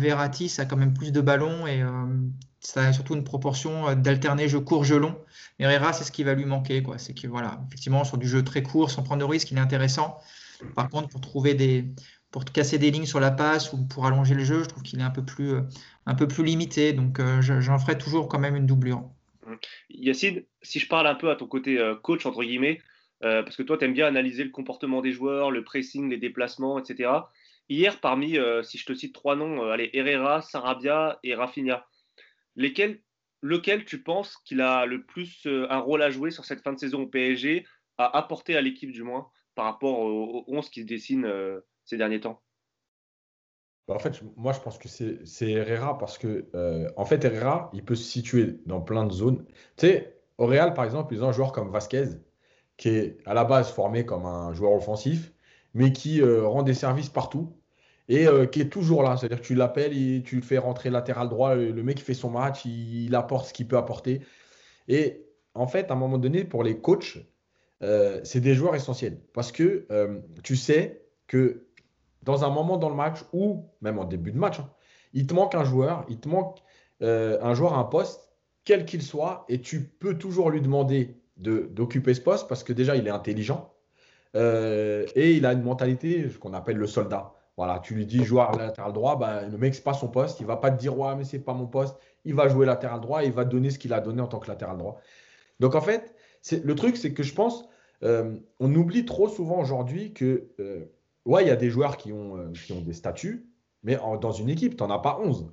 ça 0.48 0.62
a 0.62 0.66
quand 0.66 0.78
même 0.78 0.94
plus 0.94 1.12
de 1.12 1.20
ballons 1.20 1.68
et 1.68 1.84
ça 2.64 2.82
a 2.86 2.94
surtout 2.94 3.16
une 3.16 3.24
proportion 3.24 3.90
euh, 3.90 3.96
d'alterner 3.96 4.48
jeu 4.48 4.60
court, 4.60 4.84
jeu 4.84 4.98
long. 4.98 5.18
Herrera, 5.60 5.94
c'est 5.94 6.04
ce 6.04 6.12
qui 6.12 6.24
va 6.24 6.34
lui 6.34 6.46
manquer. 6.46 6.84
C'est 6.98 7.14
que, 7.14 7.28
voilà, 7.28 7.62
effectivement, 7.68 8.04
sur 8.04 8.18
du 8.18 8.28
jeu 8.28 8.44
très 8.44 8.64
court, 8.64 8.90
sans 8.90 9.04
prendre 9.04 9.20
de 9.20 9.30
risque, 9.30 9.52
il 9.52 9.58
est 9.58 9.62
intéressant. 9.62 10.18
Par 10.76 10.90
contre, 10.90 11.10
pour 11.10 11.22
trouver 11.22 11.54
des, 11.54 11.86
pour 12.32 12.46
casser 12.46 12.78
des 12.78 12.92
lignes 12.92 13.06
sur 13.06 13.20
la 13.20 13.32
passe 13.32 13.74
ou 13.74 13.86
pour 13.88 14.06
allonger 14.06 14.36
le 14.36 14.44
jeu, 14.44 14.64
je 14.64 14.70
trouve 14.70 14.84
qu'il 14.84 15.00
est 15.00 15.04
un 15.04 15.12
peu 15.12 15.24
plus, 15.24 15.54
euh, 15.54 15.62
un 16.06 16.16
peu 16.16 16.28
plus 16.28 16.44
limité. 16.44 16.94
Donc, 16.94 17.20
euh, 17.20 17.42
j'en 17.42 17.80
ferai 17.80 17.98
toujours 17.98 18.28
quand 18.28 18.40
même 18.40 18.56
une 18.56 18.66
doublure. 18.66 19.04
Yacine, 19.90 20.44
si 20.62 20.80
je 20.80 20.88
parle 20.88 21.08
un 21.08 21.16
peu 21.16 21.30
à 21.30 21.36
ton 21.36 21.48
côté 21.48 21.80
coach, 22.02 22.26
entre 22.26 22.44
guillemets, 22.44 22.82
parce 23.20 23.58
que 23.58 23.64
toi, 23.64 23.78
tu 23.78 23.86
aimes 23.86 23.94
bien 23.94 24.08
analyser 24.08 24.44
le 24.44 24.50
comportement 24.50 25.02
des 25.02 25.12
joueurs, 25.12 25.52
le 25.52 25.64
pressing, 25.64 26.10
les 26.10 26.18
déplacements, 26.18 26.80
etc. 26.80 27.12
Hier, 27.68 28.00
parmi, 28.00 28.38
si 28.64 28.78
je 28.78 28.86
te 28.86 28.94
cite 28.94 29.14
trois 29.14 29.36
noms, 29.36 29.70
allez, 29.70 29.90
Herrera, 29.94 30.42
Sarabia 30.42 31.20
et 31.24 31.36
Rafinha, 31.36 31.86
lesquels, 32.56 33.02
lequel 33.42 33.86
tu 33.86 34.02
penses 34.02 34.38
qu'il 34.46 34.62
a 34.62 34.86
le 34.86 35.04
plus 35.04 35.46
euh, 35.46 35.68
un 35.70 35.80
rôle 35.80 36.02
à 36.02 36.10
jouer 36.10 36.32
sur 36.32 36.46
cette 36.46 36.62
fin 36.62 36.74
de 36.74 36.80
saison 36.80 37.04
au 37.04 37.08
PSG, 37.08 37.66
à 37.98 38.18
apporter 38.18 38.56
à 38.56 38.62
l'équipe 38.62 38.92
du 38.92 39.04
moins, 39.04 39.30
par 39.56 39.66
rapport 39.66 40.00
aux 40.00 40.44
11 40.48 40.70
qui 40.70 40.82
se 40.82 40.88
dessinent 40.88 41.26
euh, 41.26 41.60
ces 41.86 41.98
derniers 41.98 42.20
temps 42.20 42.42
bah, 43.88 43.96
en 43.96 44.00
fait, 44.00 44.22
moi, 44.38 44.54
je 44.54 44.62
pense 44.62 44.78
que 44.78 44.88
c'est 44.88 45.52
Herrera 45.52 45.98
parce 45.98 46.18
que, 46.18 46.50
euh, 46.56 46.90
en 46.96 47.04
fait, 47.04 47.26
Herrera, 47.26 47.70
il 47.74 47.84
peut 47.84 47.96
se 47.96 48.06
situer 48.06 48.62
dans 48.66 48.80
plein 48.80 49.06
de 49.06 49.12
zones. 49.12 49.46
Tu 49.76 49.88
sais, 49.88 50.22
au 50.38 50.46
Real, 50.46 50.74
par 50.74 50.86
exemple, 50.86 51.14
ils 51.14 51.22
ont 51.22 51.28
un 51.28 51.34
joueur 51.34 51.52
comme 51.52 51.70
Vasquez, 51.70 52.06
qui 52.78 52.88
est 52.88 53.18
à 53.26 53.34
la 53.34 53.44
base 53.44 53.72
formé 53.72 54.06
comme 54.06 54.26
un 54.26 54.54
joueur 54.54 54.72
offensif, 54.72 55.34
mais 55.74 55.92
qui 55.92 56.24
rend 56.24 56.64
des 56.64 56.74
services 56.74 57.10
partout 57.10 57.54
et 58.10 58.28
euh, 58.28 58.46
qui 58.46 58.62
est 58.62 58.70
toujours 58.70 59.04
là. 59.04 59.18
C'est-à-dire 59.18 59.42
que 59.42 59.46
tu 59.46 59.56
l'appelles, 59.56 60.24
tu 60.24 60.36
le 60.36 60.42
fais 60.42 60.58
rentrer 60.58 60.90
latéral 60.90 61.30
droit, 61.30 61.56
le, 61.56 61.84
mec 61.84 62.00
fait 62.00 62.14
son 62.14 62.30
match, 62.30 62.66
il, 62.66 63.14
apporte 63.16 63.48
ce 63.48 63.54
qu'il 63.54 63.68
peut 63.68 63.78
apporter. 63.78 64.22
Et 64.88 65.26
en 65.54 65.68
fait, 65.68 65.90
à 65.92 65.94
un 65.94 65.98
moment 65.98 66.18
donné, 66.18 66.44
pour 66.44 66.64
les 66.64 66.80
coachs, 66.80 67.18
euh, 67.82 68.22
c'est 68.24 68.40
des 68.40 68.54
joueurs 68.54 68.76
essentiels. 68.76 69.20
Parce 69.34 69.52
que 69.52 69.86
euh, 69.92 70.20
tu 70.44 70.56
sais 70.56 71.06
que 71.28 71.68
dans 72.24 72.46
un 72.46 72.50
moment 72.50 72.78
dans 72.78 72.90
le 72.90 72.96
match, 72.96 73.20
ou 73.34 73.70
même 73.82 74.00
en 74.00 74.06
début 74.06 74.32
de 74.32 74.38
match, 74.38 74.60
hein, 74.60 74.70
il 75.14 75.28
te 75.28 75.34
manque 75.34 75.56
un 75.56 75.64
joueur, 75.64 76.06
il 76.10 76.20
te 76.20 76.28
manque 76.28 76.60
un 77.02 77.54
joueur 77.54 77.74
à 77.74 77.80
un 77.80 77.84
poste, 77.84 78.30
quel 78.64 78.86
qu'il 78.86 79.02
soit, 79.02 79.46
et 79.50 79.60
tu 79.60 79.84
peux 79.84 80.18
toujours 80.18 80.50
lui 80.50 80.62
demander 80.62 81.18
d'occuper 81.36 82.14
ce 82.14 82.22
poste 82.22 82.48
parce 82.48 82.64
que 82.64 82.72
déjà, 82.72 82.96
il 82.96 83.06
est 83.08 83.12
intelligent. 83.12 83.74
et 84.36 85.34
il 85.36 85.46
a 85.46 85.52
une 85.52 85.64
mentalité, 85.64 86.30
qu'on 86.40 86.54
appelle 86.54 86.78
le 86.78 86.88
soldat. 86.88 87.34
Voilà, 87.56 87.80
tu 87.80 87.94
lui 87.94 88.06
dis 88.06 88.24
joueur 88.24 88.52
latéral 88.58 88.94
droit, 88.94 89.16
ben, 89.18 89.48
le 89.48 89.58
mec, 89.58 89.76
c'est 89.76 89.84
pas 89.84 89.94
son 89.94 90.08
poste. 90.08 90.40
Il 90.40 90.48
va 90.48 90.58
pas 90.58 90.72
te 90.72 90.80
dire, 90.80 90.98
ouais, 90.98 91.16
mais 91.16 91.24
c'est 91.24 91.40
pas 91.40 91.54
mon 91.54 91.68
poste. 91.68 91.96
Il 92.26 92.34
va 92.34 92.48
jouer 92.48 92.66
latéral 92.66 93.00
droit 93.00 93.24
et 93.24 93.28
il 93.28 93.32
va 93.32 93.46
donner 93.46 93.70
ce 93.70 93.78
qu'il 93.78 93.94
a 93.94 94.02
donné 94.02 94.22
en 94.22 94.28
tant 94.28 94.40
que 94.40 94.48
latéral 94.48 94.78
droit. 94.78 95.00
Donc, 95.60 95.76
en 95.76 95.82
fait, 95.82 96.16
le 96.52 96.76
truc, 96.76 96.98
c'est 96.98 97.14
que 97.14 97.24
je 97.24 97.34
pense, 97.34 97.68
euh, 98.04 98.36
on 98.60 98.74
oublie 98.76 99.06
trop 99.06 99.28
souvent 99.28 99.60
aujourd'hui 99.60 100.14
que, 100.14 100.50
euh, 100.60 100.86
ouais, 101.26 101.44
il 101.44 101.48
y 101.48 101.52
a 101.52 101.56
des 101.56 101.70
joueurs 101.70 101.98
qui 101.98 102.12
ont, 102.12 102.38
euh, 102.38 102.52
qui 102.52 102.74
ont 102.74 102.82
des 102.82 102.94
statuts, 102.94 103.48
mais 103.84 103.98
dans 104.22 104.32
une 104.32 104.50
équipe, 104.50 104.78
tu 104.78 104.84
n'en 104.84 104.90
as 104.90 105.00
pas 105.00 105.20
11. 105.22 105.52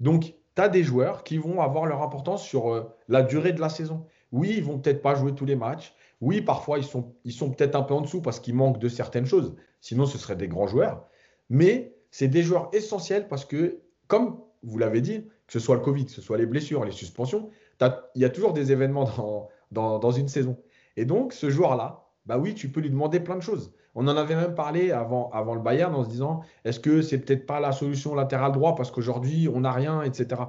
Donc, 0.00 0.34
tu 0.54 0.62
as 0.62 0.68
des 0.68 0.82
joueurs 0.82 1.24
qui 1.24 1.36
vont 1.36 1.60
avoir 1.60 1.86
leur 1.86 2.02
importance 2.02 2.42
sur 2.42 2.90
la 3.08 3.22
durée 3.22 3.52
de 3.52 3.60
la 3.60 3.68
saison. 3.68 4.06
Oui, 4.32 4.54
ils 4.56 4.64
vont 4.64 4.78
peut-être 4.78 5.02
pas 5.02 5.14
jouer 5.14 5.34
tous 5.34 5.44
les 5.44 5.56
matchs. 5.56 5.94
Oui, 6.22 6.40
parfois, 6.40 6.78
ils 6.78 6.84
sont, 6.84 7.14
ils 7.24 7.32
sont 7.32 7.50
peut-être 7.50 7.74
un 7.74 7.82
peu 7.82 7.92
en 7.92 8.00
dessous 8.00 8.22
parce 8.22 8.40
qu'ils 8.40 8.54
manquent 8.54 8.78
de 8.78 8.88
certaines 8.88 9.26
choses. 9.26 9.54
Sinon, 9.82 10.06
ce 10.06 10.16
seraient 10.16 10.36
des 10.36 10.48
grands 10.48 10.66
joueurs. 10.66 11.06
Mais 11.50 11.94
c'est 12.10 12.28
des 12.28 12.42
joueurs 12.42 12.70
essentiels 12.72 13.28
parce 13.28 13.44
que, 13.44 13.82
comme 14.06 14.40
vous 14.62 14.78
l'avez 14.78 15.02
dit, 15.02 15.26
que 15.46 15.52
ce 15.52 15.58
soit 15.58 15.76
le 15.76 15.82
Covid, 15.82 16.06
que 16.06 16.12
ce 16.12 16.22
soit 16.22 16.38
les 16.38 16.46
blessures, 16.46 16.84
les 16.86 16.92
suspensions, 16.92 17.50
il 17.80 18.22
y 18.22 18.24
a 18.24 18.30
toujours 18.30 18.54
des 18.54 18.72
événements 18.72 19.04
dans, 19.18 19.48
dans, 19.72 20.10
une 20.10 20.28
saison. 20.28 20.56
Et 20.96 21.04
donc, 21.04 21.32
ce 21.32 21.50
joueur-là, 21.50 22.08
bah 22.26 22.38
oui, 22.38 22.54
tu 22.54 22.70
peux 22.70 22.80
lui 22.80 22.90
demander 22.90 23.20
plein 23.20 23.36
de 23.36 23.42
choses. 23.42 23.72
On 23.94 24.08
en 24.08 24.16
avait 24.16 24.36
même 24.36 24.54
parlé 24.54 24.90
avant, 24.90 25.30
avant 25.30 25.54
le 25.54 25.60
Bayern 25.60 25.94
en 25.94 26.04
se 26.04 26.08
disant 26.10 26.42
est-ce 26.64 26.80
que 26.80 27.00
c'est 27.00 27.18
peut-être 27.18 27.46
pas 27.46 27.60
la 27.60 27.72
solution 27.72 28.14
latérale 28.14 28.52
droit 28.52 28.74
parce 28.74 28.90
qu'aujourd'hui 28.90 29.48
on 29.52 29.60
n'a 29.60 29.72
rien, 29.72 30.02
etc. 30.02 30.42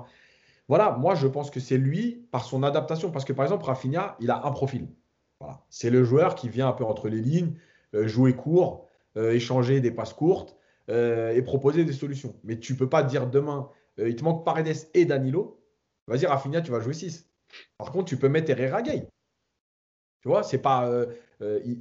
Voilà, 0.67 0.91
moi 0.91 1.15
je 1.15 1.27
pense 1.27 1.49
que 1.49 1.61
c'est 1.61 1.77
lui 1.77 2.27
par 2.31 2.43
son 2.43 2.63
adaptation. 2.63 3.09
Parce 3.09 3.23
que 3.23 3.31
par 3.33 3.45
exemple, 3.45 3.65
Rafinha, 3.65 4.17
il 4.19 4.31
a 4.31 4.45
un 4.45 4.51
profil. 4.51 4.87
Voilà. 5.39 5.63
C'est 5.69 5.89
le 5.89 6.03
joueur 6.03 6.35
qui 6.35 6.49
vient 6.49 6.67
un 6.67 6.73
peu 6.73 6.83
entre 6.83 7.07
les 7.07 7.21
lignes, 7.21 7.53
euh, 7.95 8.07
jouer 8.07 8.33
court, 8.33 8.87
euh, 9.15 9.31
échanger 9.31 9.79
des 9.79 9.91
passes 9.91 10.13
courtes. 10.13 10.57
Euh, 10.89 11.33
et 11.33 11.41
proposer 11.41 11.83
des 11.83 11.91
solutions. 11.91 12.33
Mais 12.45 12.59
tu 12.59 12.73
peux 12.77 12.87
pas 12.87 13.03
dire 13.03 13.27
demain, 13.27 13.69
il 13.97 14.15
te 14.15 14.23
manque 14.23 14.45
Paredes 14.45 14.87
et 14.93 15.03
Danilo, 15.03 15.61
vas-y 16.07 16.25
Rafinha, 16.25 16.61
tu 16.61 16.71
vas 16.71 16.79
jouer 16.79 16.93
6. 16.93 17.29
Par 17.77 17.91
contre, 17.91 18.05
tu 18.05 18.17
peux 18.17 18.29
mettre 18.29 18.49
Herrera 18.49 18.81
Gay. 18.81 19.07
Tu 20.21 20.29
vois, 20.29 20.43
c'est 20.43 20.61
pas, 20.61 20.89
euh, 20.89 21.05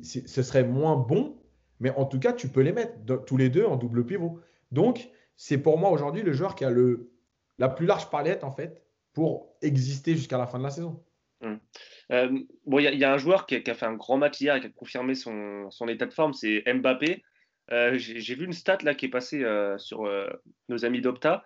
ce 0.02 0.42
serait 0.42 0.64
moins 0.64 0.96
bon, 0.96 1.36
mais 1.80 1.90
en 1.90 2.04
tout 2.04 2.18
cas, 2.18 2.32
tu 2.32 2.48
peux 2.48 2.60
les 2.60 2.72
mettre 2.72 3.24
tous 3.24 3.36
les 3.36 3.48
deux 3.48 3.64
en 3.64 3.76
double 3.76 4.04
pivot. 4.04 4.40
Donc, 4.72 5.08
c'est 5.36 5.58
pour 5.58 5.78
moi 5.78 5.90
aujourd'hui 5.90 6.22
le 6.22 6.32
joueur 6.32 6.54
qui 6.54 6.64
a 6.64 6.70
le, 6.70 7.10
la 7.58 7.68
plus 7.68 7.86
large 7.86 8.10
palette 8.10 8.44
en 8.44 8.50
fait 8.50 8.82
pour 9.12 9.56
exister 9.62 10.14
jusqu'à 10.14 10.38
la 10.38 10.46
fin 10.46 10.58
de 10.58 10.64
la 10.64 10.70
saison. 10.70 11.02
Hum. 11.42 11.60
bon, 12.64 12.78
il 12.78 12.98
y, 12.98 13.04
a 13.04 13.12
un 13.12 13.18
joueur 13.18 13.46
qui 13.46 13.56
a, 13.56 13.74
fait 13.74 13.86
un 13.86 13.94
grand 13.94 14.16
match 14.16 14.40
hier 14.40 14.56
et 14.56 14.60
qui 14.60 14.66
a 14.66 14.70
confirmé 14.70 15.14
son, 15.14 15.68
état 15.88 16.06
de 16.06 16.12
forme, 16.12 16.32
c'est 16.32 16.64
Mbappé. 16.66 17.22
Euh, 17.72 17.98
j'ai 17.98 18.34
vu 18.34 18.44
une 18.44 18.52
stat 18.52 18.78
là 18.82 18.94
qui 18.94 19.06
est 19.06 19.10
passée 19.10 19.42
euh, 19.42 19.76
sur 19.76 20.06
euh, 20.06 20.28
nos 20.68 20.84
amis 20.84 21.00
d'Opta. 21.00 21.44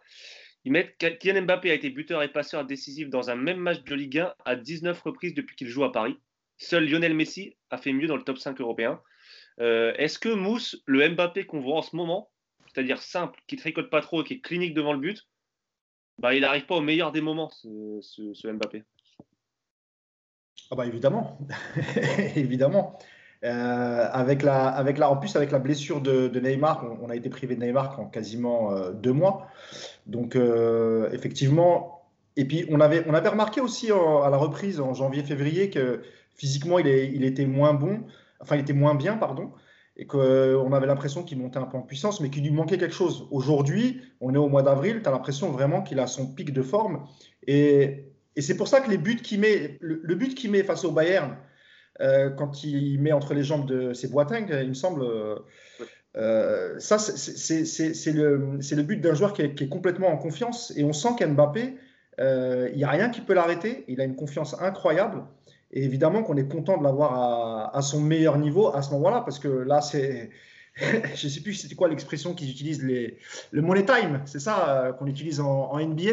Ils 0.64 0.73
mettent 0.73 0.96
Kylian 0.99 1.42
Mbappé 1.42 1.70
a 1.70 1.75
été 1.75 1.90
buteur 1.90 2.23
et 2.23 2.29
passeur 2.29 2.64
décisif 2.66 3.09
dans 3.09 3.31
un 3.31 3.37
même 3.37 3.59
match 3.59 3.83
de 3.83 3.94
Ligue 3.94 4.18
1 4.18 4.35
à 4.44 4.57
19 4.57 5.01
reprises 5.01 5.35
depuis 5.35 5.57
qu'il 5.57 5.68
joue 5.68 5.85
à 5.85 5.92
Paris. 5.92 6.18
Seul 6.59 6.87
Lionel 6.88 7.14
Messi 7.14 7.57
a 7.70 7.79
fait 7.79 7.92
mieux 7.92 8.07
dans 8.07 8.16
le 8.16 8.23
top 8.23 8.38
5 8.38 8.61
européen. 8.61 9.01
Est-ce 9.59 10.18
que 10.18 10.29
Mousse, 10.29 10.83
le 10.87 11.09
Mbappé 11.09 11.44
qu'on 11.46 11.61
voit 11.61 11.79
en 11.79 11.83
ce 11.83 11.96
moment, 11.96 12.31
c'est-à-dire 12.66 13.01
simple, 13.03 13.40
qui 13.46 13.57
tricote 13.57 13.90
pas 13.90 14.01
trop 14.01 14.23
et 14.23 14.25
qui 14.25 14.35
est 14.35 14.40
clinique 14.40 14.75
devant 14.75 14.92
le 14.92 15.01
but, 15.01 15.27
bah, 16.18 16.35
il 16.35 16.42
n'arrive 16.42 16.66
pas 16.66 16.77
au 16.77 16.81
meilleur 16.81 17.12
des 17.12 17.20
moments, 17.20 17.51
ce, 17.51 18.53
Mbappé? 18.53 18.85
Ah 20.70 20.77
bah 20.77 20.87
évidemment, 20.87 21.38
évidemment. 22.37 22.99
Euh, 23.42 24.09
avec 24.12 24.42
la, 24.42 24.68
avec 24.68 24.98
la, 24.98 25.11
en 25.11 25.16
plus, 25.16 25.35
avec 25.37 25.50
la 25.50 25.59
blessure 25.59 26.00
de, 26.00 26.29
Neymar, 26.38 26.85
on, 27.03 27.09
a 27.09 27.16
été 27.16 27.31
privé 27.31 27.57
de 27.57 27.64
Neymar 27.64 27.98
en 27.98 28.05
quasiment 28.05 28.72
euh, 28.72 28.92
deux 28.92 29.12
mois. 29.12 29.46
Donc, 30.07 30.37
euh, 30.37 31.11
effectivement, 31.12 32.03
et 32.37 32.44
puis 32.44 32.66
on 32.70 32.81
avait, 32.81 33.05
on 33.09 33.14
avait 33.14 33.31
remarqué 33.31 33.61
aussi 33.61 33.90
à 33.90 34.29
la 34.31 34.37
reprise 34.37 34.81
en 34.81 34.92
janvier-février 34.94 35.70
que 35.70 36.03
physiquement, 36.35 36.79
il, 36.79 36.87
est, 36.87 37.11
il 37.12 37.24
était 37.24 37.46
moins 37.46 37.72
bon, 37.74 38.05
enfin, 38.40 38.57
il 38.57 38.61
était 38.61 38.72
moins 38.72 38.94
bien, 38.94 39.16
pardon 39.16 39.53
et 40.00 40.07
qu'on 40.07 40.72
avait 40.72 40.87
l'impression 40.87 41.22
qu'il 41.22 41.38
montait 41.38 41.59
un 41.59 41.66
peu 41.66 41.76
en 41.76 41.83
puissance, 41.83 42.22
mais 42.22 42.31
qu'il 42.31 42.42
lui 42.42 42.50
manquait 42.50 42.79
quelque 42.79 42.94
chose. 42.94 43.29
Aujourd'hui, 43.31 44.00
on 44.22 44.35
est 44.35 44.38
au 44.38 44.48
mois 44.48 44.62
d'avril, 44.62 45.00
tu 45.03 45.09
as 45.09 45.12
l'impression 45.12 45.50
vraiment 45.50 45.83
qu'il 45.83 46.00
a 46.00 46.07
son 46.07 46.26
pic 46.26 46.55
de 46.55 46.62
forme. 46.62 47.07
Et, 47.46 48.07
c'est 48.38 48.57
pour 48.57 48.68
ça 48.68 48.81
que 48.81 48.88
les 48.88 48.96
buts 48.96 49.16
qu'il 49.16 49.40
met, 49.40 49.76
le, 49.83 50.14
but 50.14 50.35
qu'il 50.35 50.50
met 50.50 50.62
face 50.62 50.87
au 50.87 50.92
Bayern, 50.92 51.37
euh, 52.00 52.31
quand 52.31 52.64
il 52.64 53.00
met 53.00 53.12
entre 53.12 53.35
les 53.35 53.42
jambes 53.42 53.66
de 53.66 53.92
ses 53.92 54.09
Boateng, 54.09 54.46
il 54.50 54.68
me 54.68 54.74
semble, 54.74 55.05
euh, 56.16 56.79
ça, 56.79 56.98
c'est 56.98 58.12
le, 58.12 58.83
but 58.83 59.00
d'un 59.00 59.14
joueur 59.14 59.33
qui 59.33 59.42
est, 59.42 59.68
complètement 59.68 60.09
en 60.09 60.16
confiance. 60.16 60.72
Et 60.76 60.85
on 60.85 60.92
sent 60.92 61.11
qu'Mbappé, 61.18 61.76
euh, 62.18 62.68
il 62.72 62.79
n'y 62.79 62.85
a 62.85 62.90
rien 62.90 63.11
qui 63.11 63.20
peut 63.20 63.35
l'arrêter. 63.35 63.85
Il 63.88 64.00
a 64.00 64.05
une 64.05 64.16
confiance 64.16 64.61
incroyable. 64.61 65.22
Et 65.72 65.85
évidemment 65.85 66.22
qu'on 66.22 66.37
est 66.37 66.50
content 66.50 66.79
de 66.79 66.83
l'avoir 66.83 67.74
à, 67.74 67.83
son 67.83 68.00
meilleur 68.00 68.38
niveau 68.38 68.74
à 68.74 68.83
ce 68.83 68.90
moment-là, 68.92 69.20
parce 69.20 69.38
que 69.38 69.48
là, 69.48 69.81
c'est. 69.81 70.31
je 70.76 71.26
ne 71.26 71.31
sais 71.31 71.40
plus 71.40 71.55
c'était 71.55 71.74
quoi 71.74 71.88
l'expression 71.88 72.33
qu'ils 72.33 72.50
utilisent, 72.50 72.83
le 72.83 73.62
money 73.62 73.85
time, 73.85 74.22
c'est 74.24 74.38
ça 74.38 74.68
euh, 74.68 74.92
qu'on 74.92 75.07
utilise 75.07 75.40
en, 75.40 75.79
NBA. 75.79 76.12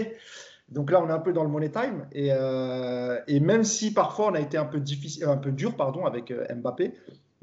Donc 0.69 0.91
là, 0.91 1.01
on 1.01 1.07
est 1.07 1.13
un 1.13 1.19
peu 1.19 1.33
dans 1.33 1.43
le 1.43 1.49
money 1.49 1.69
time. 1.69 2.05
Et, 2.11 2.29
euh, 2.31 3.19
et, 3.27 3.39
même 3.39 3.63
si 3.63 3.93
parfois 3.93 4.27
on 4.27 4.33
a 4.33 4.39
été 4.39 4.57
un 4.57 4.65
peu, 4.65 4.79
difficile, 4.79 5.25
un 5.25 5.37
peu 5.37 5.51
dur 5.51 5.75
pardon, 5.75 6.05
avec 6.05 6.31
euh, 6.31 6.45
Mbappé, 6.53 6.93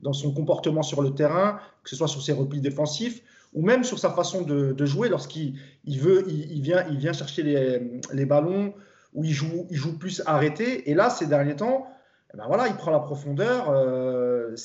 dans 0.00 0.12
son 0.12 0.34
comportement 0.34 0.82
sur 0.82 1.00
le 1.00 1.14
terrain, 1.14 1.58
que 1.82 1.90
ce 1.90 1.96
soit 1.96 2.08
sur 2.08 2.22
ses 2.22 2.32
replis 2.32 2.60
défensifs, 2.60 3.22
ou 3.54 3.62
même 3.62 3.84
sur 3.84 3.98
sa 3.98 4.10
façon 4.10 4.42
de, 4.42 4.84
jouer 4.84 5.08
lorsqu'il 5.08 5.54
il 5.84 6.00
veut, 6.00 6.24
il, 6.28 6.60
vient, 6.60 6.84
il 6.90 6.98
vient 6.98 7.12
chercher 7.12 7.42
les, 7.42 8.00
les 8.12 8.26
ballons, 8.26 8.74
où 9.14 9.24
il 9.24 9.32
joue, 9.32 9.66
il 9.70 9.76
joue 9.76 9.96
plus 9.96 10.22
arrêté. 10.26 10.90
Et 10.90 10.94
là, 10.94 11.08
ces 11.08 11.26
derniers 11.26 11.56
temps, 11.56 11.86
eh 12.34 12.36
ben 12.36 12.46
voilà, 12.48 12.66
il 12.66 12.74
prend 12.74 12.90
la 12.90 12.98
profondeur. 12.98 13.70
Euh, 13.70 14.56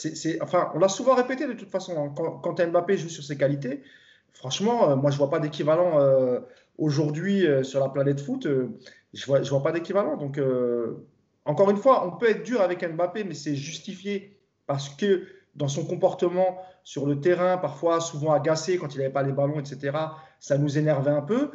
enfin, 0.42 0.72
on 0.74 0.80
l'a 0.80 0.90
souvent 0.90 1.14
répété 1.14 1.48
de 1.48 1.54
toute 1.54 1.70
façon. 1.70 1.94
Hein. 1.98 2.40
quand, 2.42 2.60
Mbappé 2.60 2.98
joue 2.98 3.10
sur 3.10 3.24
ses 3.24 3.38
qualités, 3.38 3.84
franchement, 4.34 4.90
euh, 4.90 4.96
moi 4.96 5.12
je 5.12 5.18
vois 5.18 5.30
pas 5.30 5.40
d'équivalent 5.40 6.00
aujourd'hui 6.80 7.46
sur 7.64 7.80
la 7.80 7.90
planète 7.90 8.20
foot. 8.20 8.48
je 9.14 9.26
vois, 9.26 9.42
vois 9.42 9.64
pas 9.64 9.72
d'équivalent. 9.72 10.18
Donc, 10.18 10.40
encore 11.46 11.70
une 11.70 11.78
fois, 11.78 12.08
on 12.08 12.18
peut 12.18 12.30
être 12.30 12.44
dur 12.44 12.62
avec 12.62 12.84
Mbappé, 12.84 13.24
mais 13.24 13.34
c'est 13.34 13.56
justifié 13.56 14.38
parce 14.68 14.90
que 14.90 15.24
dans 15.56 15.68
son 15.68 15.86
comportement 15.86 16.60
sur 16.84 17.06
le 17.06 17.20
terrain, 17.20 17.58
parfois 17.58 18.00
souvent 18.00 18.34
agacé 18.34 18.78
quand 18.78 18.96
il 18.96 19.00
n'avait 19.00 19.12
pas 19.12 19.24
les 19.24 19.32
ballons, 19.32 19.60
etc., 19.60 19.98
ça 20.40 20.58
nous 20.58 20.78
énervait 20.78 21.12
un 21.12 21.22
peu. 21.22 21.52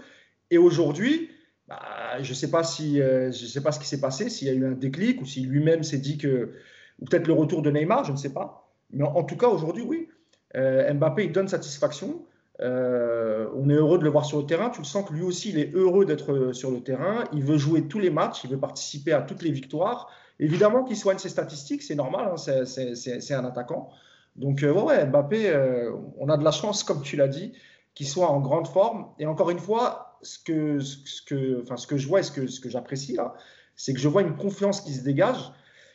Et 0.50 0.58
aujourd'hui, 0.58 1.30
bah, 1.68 1.80
je 2.20 2.28
ne 2.28 2.34
sais, 2.34 2.50
pas 2.50 2.62
si, 2.62 3.00
euh, 3.00 3.32
sais 3.32 3.62
pas 3.62 3.72
ce 3.72 3.80
qui 3.80 3.86
s'est 3.86 4.00
passé, 4.00 4.28
s'il 4.28 4.48
y 4.48 4.50
a 4.50 4.54
eu 4.54 4.66
un 4.66 4.72
déclic 4.72 5.20
ou 5.22 5.24
si 5.24 5.40
lui-même 5.42 5.82
s'est 5.82 5.98
dit 5.98 6.18
que. 6.18 6.52
Ou 7.00 7.06
peut-être 7.06 7.26
le 7.26 7.32
retour 7.32 7.62
de 7.62 7.70
Neymar, 7.70 8.04
je 8.04 8.12
ne 8.12 8.16
sais 8.16 8.32
pas. 8.32 8.70
Mais 8.90 9.02
en, 9.02 9.24
tout 9.24 9.36
cas, 9.36 9.48
aujourd'hui, 9.48 9.82
oui. 9.82 10.08
Euh, 10.54 10.92
Mbappé, 10.94 11.24
il 11.24 11.32
donne 11.32 11.48
satisfaction. 11.48 12.24
Euh, 12.60 13.48
on 13.56 13.68
est 13.68 13.74
heureux 13.74 13.98
de 13.98 14.04
le 14.04 14.10
voir 14.10 14.24
sur 14.24 14.38
le 14.38 14.46
terrain. 14.46 14.70
Tu 14.70 14.80
le 14.80 14.86
sens 14.86 15.08
que 15.08 15.12
lui 15.12 15.22
aussi, 15.22 15.50
il 15.50 15.58
est 15.58 15.74
heureux 15.74 16.04
d'être 16.04 16.52
sur 16.52 16.70
le 16.70 16.80
terrain. 16.80 17.24
Il 17.32 17.42
veut 17.42 17.58
jouer 17.58 17.88
tous 17.88 17.98
les 17.98 18.10
matchs, 18.10 18.44
il 18.44 18.50
veut 18.50 18.60
participer 18.60 19.12
à 19.12 19.22
toutes 19.22 19.42
les 19.42 19.50
victoires. 19.50 20.10
Évidemment 20.40 20.84
qu'il 20.84 20.96
soigne 20.96 21.18
ses 21.18 21.28
statistiques, 21.28 21.82
c'est 21.82 21.94
normal, 21.94 22.32
hein, 22.32 22.64
c'est 22.64 23.34
un 23.34 23.44
attaquant. 23.44 23.90
Donc, 24.36 24.60
ouais, 24.62 24.70
ouais, 24.70 25.06
Mbappé, 25.06 25.90
on 26.18 26.28
a 26.28 26.36
de 26.36 26.44
la 26.44 26.50
chance, 26.50 26.82
comme 26.82 27.02
tu 27.02 27.16
l'as 27.16 27.28
dit, 27.28 27.52
qu'il 27.94 28.08
soit 28.08 28.28
en 28.28 28.40
grande 28.40 28.66
forme. 28.66 29.06
Et 29.18 29.26
encore 29.26 29.50
une 29.50 29.60
fois, 29.60 30.18
ce 30.22 30.38
que, 30.38 30.80
ce 30.80 31.22
que, 31.22 31.62
enfin, 31.62 31.76
ce 31.76 31.86
que 31.86 31.96
je 31.96 32.08
vois 32.08 32.20
et 32.20 32.22
ce 32.24 32.32
que, 32.32 32.68
j'apprécie 32.68 33.14
là, 33.14 33.34
c'est 33.76 33.92
que 33.92 34.00
je 34.00 34.08
vois 34.08 34.22
une 34.22 34.36
confiance 34.36 34.80
qui 34.80 34.92
se 34.92 35.04
dégage. 35.04 35.52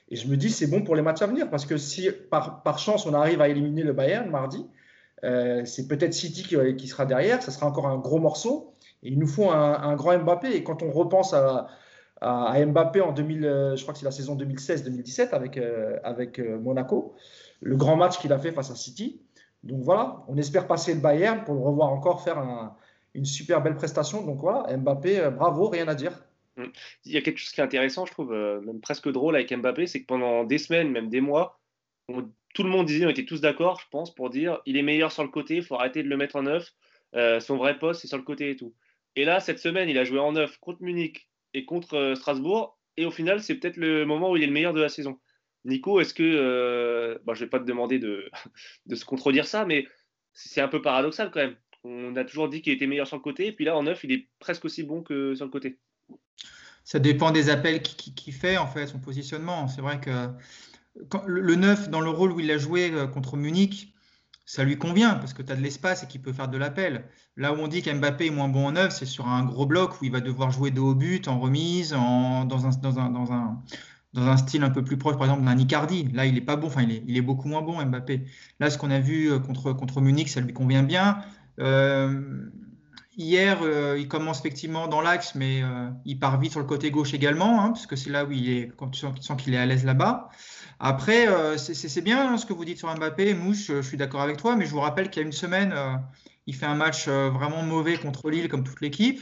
Et 0.10 0.16
je 0.16 0.28
me 0.28 0.38
dis, 0.38 0.50
c'est 0.50 0.68
bon 0.68 0.84
pour 0.84 0.96
les 0.96 1.02
matchs 1.02 1.22
à 1.22 1.28
venir. 1.28 1.50
Parce 1.50 1.66
que 1.66 1.78
si 1.78 2.10
par 2.30 2.80
chance, 2.80 3.06
on 3.06 3.14
arrive 3.14 3.42
à 3.42 3.50
éliminer 3.50 3.84
le 3.84 3.94
Bayern 3.94 4.30
mardi, 4.30 4.66
euh, 5.24 5.66
c'est 5.66 5.88
peut-être 5.88 6.14
City 6.14 6.44
qui, 6.44 6.88
sera 6.88 7.06
derrière. 7.06 7.42
Ça 7.42 7.52
sera 7.52 7.68
encore 7.68 7.88
un 7.88 7.98
gros 7.98 8.20
morceau. 8.20 8.74
Et 9.04 9.10
il 9.10 9.20
nous 9.20 9.28
faut 9.28 9.50
un, 9.50 9.96
grand 9.96 10.18
Mbappé. 10.18 10.52
Et 10.56 10.64
quand 10.64 10.84
on 10.84 10.92
repense 10.92 11.34
à, 11.34 11.68
Mbappé 12.22 13.02
en 13.02 13.12
2000, 13.12 13.46
euh, 13.46 13.76
je 13.76 13.82
crois 13.82 13.94
que 13.94 14.00
c'est 14.00 14.06
la 14.06 14.12
saison 14.12 14.36
2016-2017 14.36 15.30
avec, 15.32 15.58
euh, 15.58 15.98
avec 16.04 16.40
Monaco, 16.40 17.16
le 17.62 17.76
grand 17.76 17.96
match 17.96 18.20
qu'il 18.20 18.34
a 18.34 18.40
fait 18.40 18.52
face 18.52 18.72
à 18.72 18.76
City. 18.76 19.22
Donc 19.64 19.82
voilà, 19.84 20.24
on 20.28 20.38
espère 20.38 20.68
passer 20.68 20.94
le 20.94 21.02
Bayern 21.02 21.44
pour 21.44 21.54
le 21.54 21.62
revoir 21.62 21.92
encore 21.92 22.24
faire 22.24 22.38
un, 22.38 22.78
une 23.14 23.26
super 23.26 23.62
belle 23.62 23.76
prestation. 23.76 24.26
Donc 24.26 24.40
voilà, 24.40 24.76
Mbappé, 24.78 25.30
bravo, 25.32 25.68
rien 25.68 25.88
à 25.88 25.96
dire. 25.96 26.14
Mm. 26.56 26.66
Il 27.06 27.12
y 27.12 27.18
a 27.18 27.22
quelque 27.22 27.38
chose 27.38 27.52
qui 27.52 27.60
est 27.60 27.64
intéressant, 27.64 28.06
je 28.06 28.12
trouve, 28.12 28.32
même 28.32 28.80
presque 28.80 29.10
drôle 29.12 29.36
avec 29.36 29.54
Mbappé, 29.54 29.88
c'est 29.88 30.02
que 30.02 30.08
pendant 30.08 30.46
des 30.46 30.58
semaines, 30.58 30.92
même 30.92 31.10
des 31.10 31.22
mois, 31.22 31.60
tout 32.54 32.64
le 32.64 32.70
monde 32.70 32.86
disait, 32.86 33.06
on 33.06 33.10
était 33.10 33.26
tous 33.26 33.42
d'accord, 33.42 33.80
je 33.80 33.88
pense, 33.92 34.14
pour 34.14 34.30
dire 34.30 34.60
il 34.66 34.78
est 34.78 34.82
meilleur 34.82 35.12
sur 35.12 35.24
le 35.24 35.30
côté, 35.30 35.58
il 35.58 35.64
faut 35.64 35.76
arrêter 35.76 36.04
de 36.04 36.10
le 36.10 36.18
mettre 36.18 36.36
en 36.36 36.44
neuf. 36.44 36.74
Euh, 37.16 37.40
son 37.40 37.58
vrai 37.58 37.78
poste, 37.80 38.02
c'est 38.02 38.08
sur 38.08 38.18
le 38.18 38.24
côté 38.24 38.52
et 38.52 38.56
tout. 38.56 38.74
Et 39.16 39.26
là, 39.26 39.40
cette 39.40 39.60
semaine, 39.60 39.90
il 39.90 39.98
a 39.98 40.04
joué 40.04 40.20
en 40.20 40.34
neuf 40.34 40.58
contre 40.58 40.82
Munich 40.82 41.30
et 41.54 41.66
contre 41.66 42.14
Strasbourg. 42.16 42.78
Et 42.98 43.06
au 43.06 43.12
final, 43.12 43.42
c'est 43.42 43.56
peut-être 43.56 43.78
le 43.78 44.06
moment 44.06 44.32
où 44.32 44.38
il 44.38 44.44
est 44.44 44.48
le 44.48 44.54
meilleur 44.54 44.74
de 44.74 44.82
la 44.82 44.90
saison. 44.90 45.20
Nico, 45.66 46.00
est-ce 46.00 46.14
que. 46.14 46.24
je 47.26 47.32
ne 47.32 47.38
vais 47.38 47.48
pas 47.48 47.60
te 47.60 47.66
demander 47.66 48.00
de, 48.00 48.30
se 48.94 49.06
contredire 49.06 49.48
ça, 49.48 49.66
mais 49.66 49.88
c'est 50.34 50.62
un 50.62 50.68
peu 50.68 50.82
paradoxal 50.82 51.32
quand 51.32 51.40
même. 51.40 51.56
On 51.84 52.16
a 52.16 52.26
toujours 52.26 52.50
dit 52.50 52.62
qu'il 52.62 52.74
était 52.74 52.88
meilleur 52.88 53.08
sur 53.08 53.18
le 53.18 53.22
côté, 53.22 53.48
et 53.48 53.52
puis 53.52 53.66
là, 53.66 53.76
en 53.76 53.84
neuf, 53.84 54.04
il 54.04 54.12
est 54.12 54.28
presque 54.40 54.66
aussi 54.66 54.84
bon 54.84 55.02
que 55.02 55.34
sur 55.36 55.46
le 55.46 55.52
côté. 55.52 55.80
Ça 56.84 57.00
dépend 57.00 57.32
des 57.32 57.50
appels 57.50 57.82
qu'il 57.82 58.34
fait, 58.34 58.58
en 58.58 58.68
fait, 58.68 58.88
son 58.88 59.00
positionnement. 59.00 59.68
C'est 59.68 59.82
vrai 59.82 60.00
que 60.00 60.28
le 61.26 61.56
neuf, 61.56 61.90
dans 61.90 62.02
le 62.02 62.10
rôle 62.10 62.32
où 62.32 62.40
il 62.40 62.52
a 62.52 62.58
joué 62.58 62.92
euh, 62.92 63.08
contre 63.08 63.38
Munich, 63.38 63.94
ça 64.50 64.64
lui 64.64 64.80
convient 64.80 65.14
parce 65.14 65.34
que 65.34 65.44
tu 65.44 65.52
as 65.52 65.56
de 65.56 65.62
l'espace 65.62 66.02
et 66.02 66.08
qu'il 66.08 66.22
peut 66.22 66.34
faire 66.34 66.48
de 66.48 66.58
l'appel. 66.58 67.06
Là 67.38 67.54
où 67.54 67.58
on 67.58 67.68
dit 67.68 67.84
qu'Mbappé 67.84 68.26
est 68.26 68.32
moins 68.32 68.50
bon 68.50 68.66
en 68.66 68.72
neuf, 68.72 68.94
c'est 68.98 69.06
sur 69.06 69.28
un 69.28 69.44
gros 69.46 69.68
bloc 69.68 70.02
où 70.02 70.06
il 70.06 70.12
va 70.12 70.22
devoir 70.22 70.50
jouer 70.50 70.72
de 70.72 70.80
haut 70.80 70.96
but, 70.96 71.28
en 71.28 71.40
remise, 71.40 71.92
dans, 71.92 72.66
un, 72.66 74.38
style 74.38 74.64
un 74.64 74.72
peu 74.72 74.84
plus 74.84 74.98
proche, 74.98 75.18
par 75.18 75.26
exemple, 75.26 75.46
d'un 75.46 75.56
Icardi. 75.56 76.10
Là, 76.14 76.26
il 76.26 76.36
est 76.36 76.42
pas 76.42 76.56
bon, 76.56 76.66
enfin, 76.66 76.82
il 76.82 77.16
est, 77.16 77.22
beaucoup 77.22 77.48
moins 77.48 77.62
bon, 77.62 77.80
Mbappé. 77.86 78.26
Là, 78.60 78.72
ce 78.72 78.80
qu'on 78.80 78.90
a 78.90 79.00
vu 79.00 79.32
euh, 79.32 79.38
contre, 79.38 79.72
contre 79.74 80.02
Munich, 80.02 80.30
ça 80.30 80.42
lui 80.42 80.52
convient 80.52 80.82
bien. 80.82 81.22
Euh, 81.60 82.50
hier, 83.20 83.60
euh, 83.62 83.98
il 84.00 84.08
commence 84.08 84.40
effectivement 84.40 84.88
dans 84.88 85.02
l'axe, 85.02 85.36
mais 85.36 85.62
euh, 85.62 85.90
il 86.06 86.18
part 86.18 86.40
vite 86.40 86.52
sur 86.52 86.60
le 86.62 86.66
côté 86.66 86.90
gauche 86.90 87.14
également, 87.14 87.62
hein, 87.62 87.70
parce 87.70 87.86
que 87.86 87.96
c'est 87.96 88.10
là 88.10 88.26
où 88.26 88.32
il 88.32 88.50
est, 88.50 88.72
quand 88.76 88.90
tu 88.90 89.00
sens, 89.00 89.42
qu'il 89.42 89.54
est 89.54 89.58
à 89.58 89.66
l'aise 89.66 89.86
là-bas. 89.86 90.30
Après, 90.80 91.28
c'est 91.58 92.02
bien 92.02 92.32
hein, 92.32 92.38
ce 92.38 92.46
que 92.46 92.54
vous 92.54 92.64
dites 92.64 92.78
sur 92.78 92.94
Mbappé. 92.96 93.34
Mouche, 93.34 93.68
je 93.68 93.82
suis 93.82 93.98
d'accord 93.98 94.22
avec 94.22 94.38
toi, 94.38 94.56
mais 94.56 94.66
je 94.66 94.72
vous 94.72 94.80
rappelle 94.80 95.10
qu'il 95.10 95.22
y 95.22 95.24
a 95.24 95.28
une 95.28 95.34
semaine, 95.34 95.76
il 96.48 96.56
fait 96.56 96.66
un 96.66 96.76
match 96.76 97.10
vraiment 97.10 97.64
mauvais 97.64 97.98
contre 97.98 98.30
Lille, 98.30 98.48
comme 98.48 98.64
toute 98.64 98.80
l'équipe. 98.80 99.20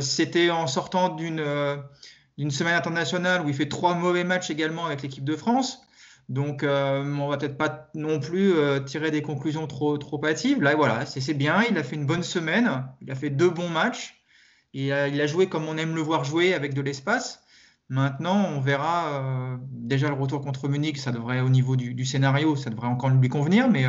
C'était 0.00 0.50
en 0.50 0.66
sortant 0.66 1.10
d'une 1.10 2.50
semaine 2.50 2.74
internationale 2.74 3.42
où 3.42 3.48
il 3.48 3.54
fait 3.54 3.68
trois 3.68 3.94
mauvais 3.94 4.24
matchs 4.24 4.50
également 4.50 4.86
avec 4.86 5.02
l'équipe 5.02 5.24
de 5.24 5.36
France. 5.36 5.83
Donc, 6.28 6.62
euh, 6.62 7.04
on 7.04 7.28
va 7.28 7.36
peut-être 7.36 7.58
pas 7.58 7.90
non 7.94 8.18
plus 8.18 8.54
euh, 8.54 8.80
tirer 8.80 9.10
des 9.10 9.22
conclusions 9.22 9.66
trop, 9.66 9.98
trop 9.98 10.24
hâtives. 10.24 10.62
Là, 10.62 10.74
voilà, 10.74 11.04
c'est 11.06 11.34
bien. 11.34 11.62
Il 11.70 11.76
a 11.76 11.82
fait 11.82 11.96
une 11.96 12.06
bonne 12.06 12.22
semaine. 12.22 12.86
Il 13.02 13.10
a 13.10 13.14
fait 13.14 13.30
deux 13.30 13.50
bons 13.50 13.68
matchs. 13.68 14.22
Euh, 14.76 15.08
il 15.12 15.20
a 15.20 15.26
joué 15.26 15.48
comme 15.48 15.68
on 15.68 15.76
aime 15.76 15.94
le 15.94 16.00
voir 16.00 16.24
jouer, 16.24 16.54
avec 16.54 16.74
de 16.74 16.80
l'espace. 16.80 17.42
Maintenant, 17.90 18.46
on 18.48 18.60
verra. 18.60 19.58
déjà, 19.70 20.08
le 20.08 20.14
retour 20.14 20.40
contre 20.40 20.68
Munich, 20.68 20.96
ça 20.96 21.12
devrait, 21.12 21.40
au 21.40 21.50
niveau 21.50 21.76
du, 21.76 22.04
scénario, 22.06 22.56
ça 22.56 22.70
devrait 22.70 22.88
encore 22.88 23.10
lui 23.10 23.28
convenir. 23.28 23.68
Mais 23.68 23.84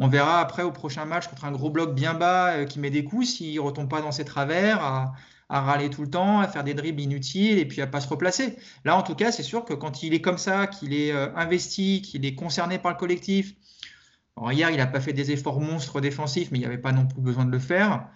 on 0.00 0.08
verra 0.08 0.40
après, 0.40 0.64
au 0.64 0.72
prochain 0.72 1.04
match, 1.04 1.28
contre 1.28 1.44
un 1.44 1.52
gros 1.52 1.70
bloc 1.70 1.94
bien 1.94 2.14
bas 2.14 2.64
qui 2.64 2.80
met 2.80 2.90
des 2.90 3.04
coups, 3.04 3.28
s'il 3.28 3.54
ne 3.54 3.60
retombe 3.60 3.88
pas 3.88 4.02
dans 4.02 4.10
ses 4.10 4.24
travers. 4.24 5.12
À 5.48 5.60
râler 5.62 5.88
tout 5.90 6.02
le 6.02 6.10
temps, 6.10 6.40
à 6.40 6.48
faire 6.48 6.64
des 6.64 6.74
dribbles 6.74 7.00
inutiles 7.00 7.58
et 7.58 7.64
puis 7.64 7.80
à 7.80 7.86
pas 7.86 8.00
se 8.00 8.08
replacer. 8.08 8.56
Là, 8.84 8.96
en 8.96 9.02
tout 9.02 9.14
cas, 9.14 9.32
c'est 9.32 9.42
sûr 9.42 9.64
que 9.64 9.74
quand 9.74 10.02
il 10.02 10.14
est 10.14 10.20
comme 10.20 10.38
ça, 10.38 10.66
qu'il 10.66 10.92
est 10.92 11.12
euh, 11.12 11.34
investi, 11.36 12.02
qu'il 12.02 12.26
est 12.26 12.34
concerné 12.34 12.78
par 12.78 12.92
le 12.92 12.98
collectif, 12.98 13.54
hier, 14.50 14.70
il 14.70 14.76
n'a 14.76 14.86
pas 14.86 15.00
fait 15.00 15.12
des 15.12 15.30
efforts 15.30 15.60
monstres 15.60 16.00
défensifs, 16.00 16.50
mais 16.50 16.58
il 16.58 16.60
n'y 16.60 16.66
avait 16.66 16.78
pas 16.78 16.92
non 16.92 17.06
plus 17.06 17.20
besoin 17.20 17.44
de 17.44 17.50
le 17.50 17.58
faire. 17.58 18.08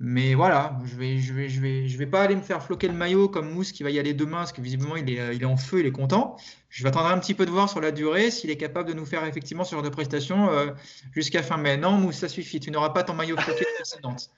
Mais 0.00 0.34
voilà, 0.34 0.78
je 0.84 0.94
vais, 0.94 1.18
je 1.18 1.34
vais, 1.34 1.48
je 1.48 1.60
vais, 1.60 1.88
je 1.88 1.98
vais 1.98 2.06
pas 2.06 2.22
aller 2.22 2.36
me 2.36 2.40
faire 2.40 2.62
floquer 2.62 2.86
le 2.86 2.94
maillot 2.94 3.28
comme 3.28 3.50
Mousse 3.52 3.72
qui 3.72 3.82
va 3.82 3.90
y 3.90 3.98
aller 3.98 4.14
demain, 4.14 4.38
parce 4.38 4.52
que 4.52 4.60
visiblement 4.60 4.94
il 4.94 5.10
est, 5.10 5.34
il 5.34 5.42
est 5.42 5.46
en 5.46 5.56
feu, 5.56 5.80
il 5.80 5.86
est 5.86 5.92
content. 5.92 6.36
Je 6.68 6.84
vais 6.84 6.90
attendre 6.90 7.08
un 7.08 7.18
petit 7.18 7.34
peu 7.34 7.44
de 7.44 7.50
voir 7.50 7.68
sur 7.68 7.80
la 7.80 7.90
durée 7.90 8.30
s'il 8.30 8.50
est 8.50 8.56
capable 8.56 8.88
de 8.88 8.94
nous 8.94 9.04
faire 9.04 9.24
effectivement 9.24 9.64
ce 9.64 9.74
genre 9.74 9.82
de 9.82 9.88
prestation 9.88 10.50
euh, 10.50 10.70
jusqu'à 11.12 11.42
fin 11.42 11.56
mai. 11.56 11.76
Non, 11.78 11.92
Mousse, 11.92 12.18
ça 12.18 12.28
suffit. 12.28 12.60
Tu 12.60 12.70
n'auras 12.70 12.90
pas 12.90 13.02
ton 13.02 13.14
maillot 13.14 13.36
floqué 13.36 13.66
précédente. 13.74 14.30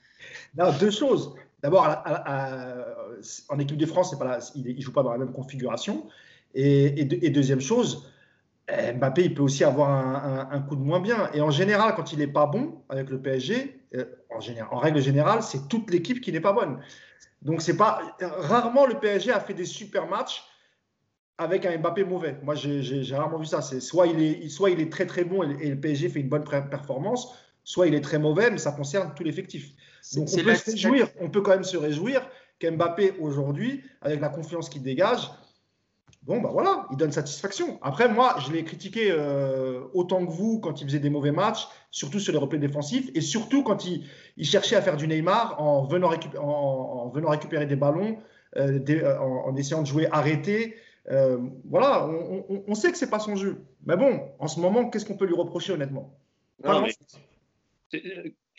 deux 0.79 0.89
choses. 0.89 1.35
D'abord, 1.63 2.03
en 3.49 3.59
équipe 3.59 3.77
de 3.77 3.85
France, 3.85 4.17
pas 4.17 4.39
il 4.55 4.75
ne 4.75 4.81
joue 4.81 4.93
pas 4.93 5.03
dans 5.03 5.11
la 5.11 5.17
même 5.17 5.31
configuration. 5.31 6.07
Et, 6.53 7.05
deuxième 7.05 7.61
chose, 7.61 8.09
eh, 8.67 8.93
Mbappé, 8.93 9.25
il 9.25 9.33
peut 9.33 9.43
aussi 9.43 9.63
avoir 9.63 9.89
un, 10.51 10.61
coup 10.61 10.75
de 10.75 10.81
moins 10.81 10.99
bien. 10.99 11.29
Et 11.33 11.41
en 11.41 11.51
général, 11.51 11.93
quand 11.95 12.13
il 12.13 12.19
n'est 12.19 12.27
pas 12.27 12.45
bon 12.45 12.81
avec 12.89 13.09
le 13.09 13.21
PSG, 13.21 13.79
euh, 13.95 14.05
en, 14.29 14.77
règle 14.77 15.01
générale, 15.01 15.43
c'est 15.43 15.67
toute 15.67 15.91
l'équipe 15.91 16.21
qui 16.21 16.31
n'est 16.31 16.41
pas 16.41 16.53
bonne. 16.53 16.79
Donc, 17.41 17.61
c'est 17.61 17.77
pas 17.77 18.01
rarement 18.19 18.85
le 18.85 18.99
PSG 18.99 19.31
a 19.31 19.39
fait 19.39 19.53
des 19.53 19.65
super 19.65 20.07
matchs 20.07 20.43
avec 21.37 21.65
un 21.65 21.77
Mbappé 21.77 22.03
mauvais. 22.03 22.37
Moi, 22.43 22.55
j'ai 22.55 23.15
rarement 23.15 23.37
vu 23.37 23.45
ça. 23.45 23.61
Soit 23.61 24.07
il 24.07 24.21
est, 24.21 24.49
soit 24.49 24.69
il 24.69 24.79
est 24.79 24.91
très 24.91 25.05
très 25.05 25.23
bon 25.23 25.43
et, 25.43 25.69
le 25.69 25.79
PSG 25.79 26.09
fait 26.09 26.19
une 26.19 26.29
bonne 26.29 26.43
performance, 26.43 27.35
soit 27.63 27.87
il 27.87 27.95
est 27.95 28.01
très 28.01 28.19
mauvais, 28.19 28.51
mais 28.51 28.57
ça 28.57 28.71
concerne 28.71 29.13
tout 29.15 29.23
l'effectif. 29.23 29.71
Donc 30.15 30.29
on 30.31 30.43
peut, 30.43 30.55
se 30.55 30.71
réjouir, 30.71 31.07
on 31.19 31.29
peut 31.29 31.41
quand 31.41 31.51
même 31.51 31.63
se 31.63 31.77
réjouir 31.77 32.27
qu'Mbappé 32.59 33.13
aujourd'hui, 33.19 33.83
avec 34.01 34.19
la 34.19 34.29
confiance 34.29 34.69
qu'il 34.69 34.83
dégage, 34.83 35.29
bon 36.23 36.41
bah 36.41 36.49
voilà, 36.51 36.87
il 36.91 36.97
donne 36.97 37.11
satisfaction. 37.11 37.79
Après 37.81 38.09
moi, 38.09 38.35
je 38.39 38.51
l'ai 38.51 38.63
critiqué 38.63 39.11
euh, 39.11 39.81
autant 39.93 40.25
que 40.25 40.31
vous 40.31 40.59
quand 40.59 40.81
il 40.81 40.87
faisait 40.87 40.99
des 40.99 41.09
mauvais 41.09 41.31
matchs, 41.31 41.67
surtout 41.91 42.19
sur 42.19 42.33
les 42.33 42.39
replays 42.39 42.59
défensifs 42.59 43.09
et 43.15 43.21
surtout 43.21 43.63
quand 43.63 43.85
il, 43.85 44.05
cherchait 44.43 44.75
à 44.75 44.81
faire 44.81 44.97
du 44.97 45.07
Neymar 45.07 45.61
en 45.61 45.83
venant, 45.83 46.11
en, 46.39 47.09
venant 47.09 47.29
récupérer 47.29 47.65
des 47.65 47.75
ballons, 47.75 48.17
euh, 48.57 48.79
euh, 48.89 49.17
en, 49.19 49.55
essayant 49.55 49.81
de 49.81 49.87
jouer 49.87 50.07
arrêté. 50.11 50.75
voilà, 51.65 52.07
on, 52.07 52.75
sait 52.75 52.91
que 52.91 52.97
c'est 52.97 53.09
pas 53.09 53.19
son 53.19 53.35
jeu. 53.35 53.63
Mais 53.85 53.97
bon, 53.97 54.21
en 54.39 54.47
ce 54.47 54.59
moment, 54.59 54.89
qu'est-ce 54.89 55.05
qu'on 55.05 55.17
peut 55.17 55.25
lui 55.25 55.35
reprocher 55.35 55.73
honnêtement? 55.73 56.15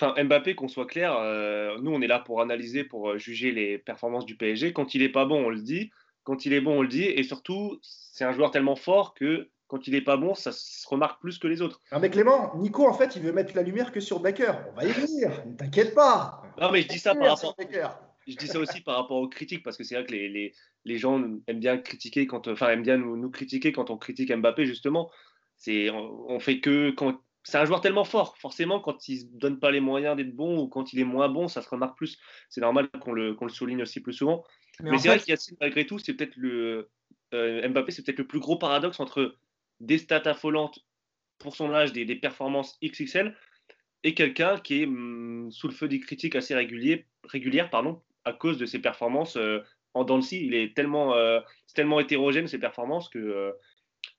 Enfin, 0.00 0.14
Mbappé, 0.22 0.54
qu'on 0.54 0.68
soit 0.68 0.86
clair, 0.86 1.16
euh, 1.16 1.78
nous 1.80 1.92
on 1.92 2.00
est 2.00 2.06
là 2.06 2.18
pour 2.18 2.40
analyser, 2.40 2.84
pour 2.84 3.10
euh, 3.10 3.18
juger 3.18 3.52
les 3.52 3.78
performances 3.78 4.26
du 4.26 4.36
PSG. 4.36 4.72
Quand 4.72 4.94
il 4.94 5.02
est 5.02 5.08
pas 5.08 5.26
bon, 5.26 5.44
on 5.44 5.50
le 5.50 5.60
dit. 5.60 5.90
Quand 6.24 6.46
il 6.46 6.52
est 6.52 6.60
bon, 6.60 6.78
on 6.78 6.82
le 6.82 6.88
dit. 6.88 7.04
Et 7.04 7.22
surtout, 7.22 7.78
c'est 7.82 8.24
un 8.24 8.32
joueur 8.32 8.50
tellement 8.50 8.76
fort 8.76 9.14
que 9.14 9.50
quand 9.72 9.86
il 9.86 9.94
est 9.94 10.02
pas 10.02 10.16
bon, 10.16 10.34
ça 10.34 10.52
se 10.52 10.86
remarque 10.86 11.20
plus 11.20 11.38
que 11.38 11.46
les 11.46 11.62
autres. 11.62 11.80
Ah 11.90 11.98
mais 11.98 12.10
Clément, 12.10 12.54
Nico, 12.56 12.86
en 12.86 12.92
fait, 12.92 13.16
il 13.16 13.22
veut 13.22 13.32
mettre 13.32 13.56
la 13.56 13.62
lumière 13.62 13.90
que 13.90 14.00
sur 14.00 14.20
Baker. 14.20 14.52
On 14.70 14.76
va 14.76 14.84
y 14.84 14.92
venir, 14.92 15.30
ne 15.46 15.54
t'inquiète 15.54 15.94
pas. 15.94 16.42
Non, 16.60 16.70
mais 16.70 16.82
je 16.82 16.88
dis 16.88 16.98
ça 16.98 17.14
par 17.14 17.36
rapport. 17.36 17.56
Je 18.26 18.36
dis 18.36 18.46
ça 18.46 18.58
aussi 18.58 18.82
par 18.82 18.96
rapport 18.96 19.16
aux 19.16 19.28
critiques, 19.28 19.62
parce 19.62 19.76
que 19.76 19.82
c'est 19.82 19.94
vrai 19.94 20.04
que 20.04 20.12
les, 20.12 20.28
les, 20.28 20.54
les, 20.84 20.98
gens 20.98 21.20
aiment 21.46 21.58
bien 21.58 21.78
critiquer 21.78 22.26
quand, 22.26 22.48
enfin, 22.48 22.68
aiment 22.68 22.82
bien 22.82 22.98
nous, 22.98 23.16
nous 23.16 23.30
critiquer 23.30 23.72
quand 23.72 23.90
on 23.90 23.96
critique 23.96 24.32
Mbappé, 24.32 24.66
justement. 24.66 25.10
C'est, 25.56 25.90
on, 25.90 26.30
on 26.30 26.38
fait 26.38 26.60
que 26.60 26.90
quand 26.90 27.18
c'est 27.44 27.58
un 27.58 27.64
joueur 27.64 27.80
tellement 27.80 28.04
fort. 28.04 28.36
Forcément, 28.38 28.80
quand 28.80 29.08
il 29.08 29.32
ne 29.32 29.38
donne 29.38 29.58
pas 29.58 29.70
les 29.70 29.80
moyens 29.80 30.16
d'être 30.16 30.34
bon 30.34 30.58
ou 30.58 30.68
quand 30.68 30.92
il 30.92 31.00
est 31.00 31.04
moins 31.04 31.28
bon, 31.28 31.48
ça 31.48 31.62
se 31.62 31.68
remarque 31.68 31.96
plus. 31.96 32.18
C'est 32.48 32.60
normal 32.60 32.88
qu'on 33.00 33.12
le, 33.12 33.36
le, 33.40 33.48
souligne 33.48 33.82
aussi 33.82 34.00
plus 34.00 34.12
souvent. 34.12 34.44
Mais, 34.80 34.98
c'est 34.98 35.08
vrai 35.08 35.18
qu'il 35.18 35.36
malgré 35.60 35.86
tout, 35.86 35.98
c'est 35.98 36.14
peut-être 36.14 36.36
le 36.36 36.88
euh, 37.34 37.68
Mbappé, 37.68 37.92
c'est 37.92 38.04
peut-être 38.04 38.18
le 38.18 38.26
plus 38.26 38.40
gros 38.40 38.56
paradoxe 38.56 39.00
entre 39.00 39.36
des 39.80 39.98
stats 39.98 40.22
affolantes 40.24 40.80
pour 41.38 41.56
son 41.56 41.72
âge, 41.72 41.92
des, 41.92 42.06
performances 42.14 42.78
XXL, 42.84 43.36
et 44.04 44.14
quelqu'un 44.14 44.58
qui 44.58 44.82
est 44.82 44.86
hum, 44.86 45.50
sous 45.50 45.66
le 45.66 45.74
feu 45.74 45.88
des 45.88 45.98
critiques 45.98 46.36
assez 46.36 46.54
régulier, 46.54 47.06
régulières 47.24 47.70
pardon, 47.70 48.00
à 48.24 48.32
cause 48.32 48.58
de 48.58 48.66
ses 48.66 48.78
performances 48.78 49.36
euh, 49.36 49.60
en 49.94 50.04
dents 50.04 50.20
Il 50.20 50.54
est 50.54 50.74
tellement, 50.74 51.14
euh, 51.14 51.40
tellement 51.74 52.00
hétérogène, 52.00 52.46
ses 52.46 52.58
performances, 52.58 53.08
que 53.08 53.54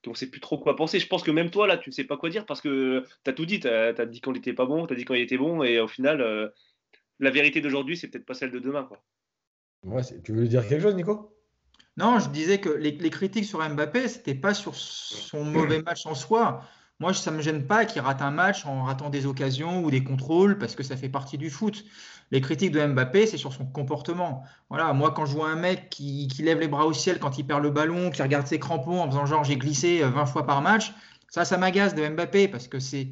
on 0.07 0.11
ne 0.11 0.15
sait 0.15 0.29
plus 0.29 0.39
trop 0.39 0.57
quoi 0.57 0.75
penser. 0.75 0.99
Je 0.99 1.07
pense 1.07 1.23
que 1.23 1.31
même 1.31 1.49
toi, 1.49 1.67
là, 1.67 1.77
tu 1.77 1.89
ne 1.89 1.93
sais 1.93 2.03
pas 2.03 2.17
quoi 2.17 2.29
dire 2.29 2.45
parce 2.45 2.61
que 2.61 3.05
tu 3.23 3.29
as 3.29 3.33
tout 3.33 3.45
dit. 3.45 3.59
Tu 3.59 3.67
as, 3.67 3.93
dit 4.05 4.21
quand 4.21 4.31
il 4.31 4.35
n'était 4.35 4.53
pas 4.53 4.65
bon, 4.65 4.85
tu 4.87 4.93
as 4.93 4.95
dit 4.95 5.05
quand 5.05 5.13
il 5.13 5.21
était 5.21 5.37
bon, 5.37 5.63
et 5.63 5.79
au 5.79 5.87
final, 5.87 6.21
euh, 6.21 6.49
la 7.19 7.31
vérité 7.31 7.61
d'aujourd'hui, 7.61 7.97
c'est 7.97 8.07
peut-être 8.07 8.25
pas 8.25 8.33
celle 8.33 8.51
de 8.51 8.59
demain. 8.59 8.83
Quoi. 8.83 10.01
tu 10.23 10.33
veux 10.33 10.47
dire 10.47 10.67
quelque 10.67 10.81
chose, 10.81 10.95
Nico? 10.95 11.35
Non, 11.97 12.19
je 12.19 12.29
disais 12.29 12.59
que 12.59 12.69
les, 12.69 12.91
les 12.91 13.09
critiques 13.09 13.45
sur 13.45 13.67
Mbappé, 13.67 14.07
c'était 14.07 14.35
pas 14.35 14.53
sur 14.53 14.75
son 14.75 15.43
mauvais 15.43 15.81
match 15.81 16.05
en 16.05 16.15
soi. 16.15 16.63
Moi, 16.99 17.13
ça 17.13 17.31
ne 17.31 17.37
me 17.37 17.41
gêne 17.41 17.65
pas 17.65 17.85
qu'il 17.85 18.01
rate 18.01 18.21
un 18.21 18.31
match 18.31 18.65
en 18.65 18.83
ratant 18.83 19.09
des 19.09 19.25
occasions 19.25 19.83
ou 19.83 19.91
des 19.91 20.03
contrôles 20.03 20.57
parce 20.57 20.75
que 20.75 20.83
ça 20.83 20.95
fait 20.95 21.09
partie 21.09 21.37
du 21.37 21.49
foot. 21.49 21.83
Les 22.31 22.39
critiques 22.41 22.71
de 22.71 22.85
Mbappé, 22.85 23.27
c'est 23.27 23.37
sur 23.37 23.53
son 23.53 23.65
comportement. 23.65 24.43
Voilà, 24.69 24.93
moi, 24.93 25.11
quand 25.11 25.25
je 25.25 25.33
vois 25.33 25.49
un 25.49 25.55
mec 25.55 25.89
qui, 25.89 26.27
lève 26.39 26.59
les 26.59 26.67
bras 26.67 26.85
au 26.85 26.93
ciel 26.93 27.19
quand 27.19 27.37
il 27.37 27.45
perd 27.45 27.61
le 27.61 27.71
ballon, 27.71 28.09
qui 28.09 28.21
regarde 28.21 28.47
ses 28.47 28.59
crampons 28.59 29.01
en 29.01 29.09
faisant 29.09 29.25
genre 29.25 29.43
j'ai 29.43 29.57
glissé 29.57 30.01
20 30.03 30.21
euh, 30.21 30.25
fois 30.25 30.45
par 30.45 30.61
match, 30.61 30.93
ça, 31.29 31.45
ça 31.45 31.57
m'agace 31.57 31.95
de 31.95 32.07
Mbappé 32.07 32.47
parce 32.47 32.67
que 32.67 32.79
c'est 32.79 33.09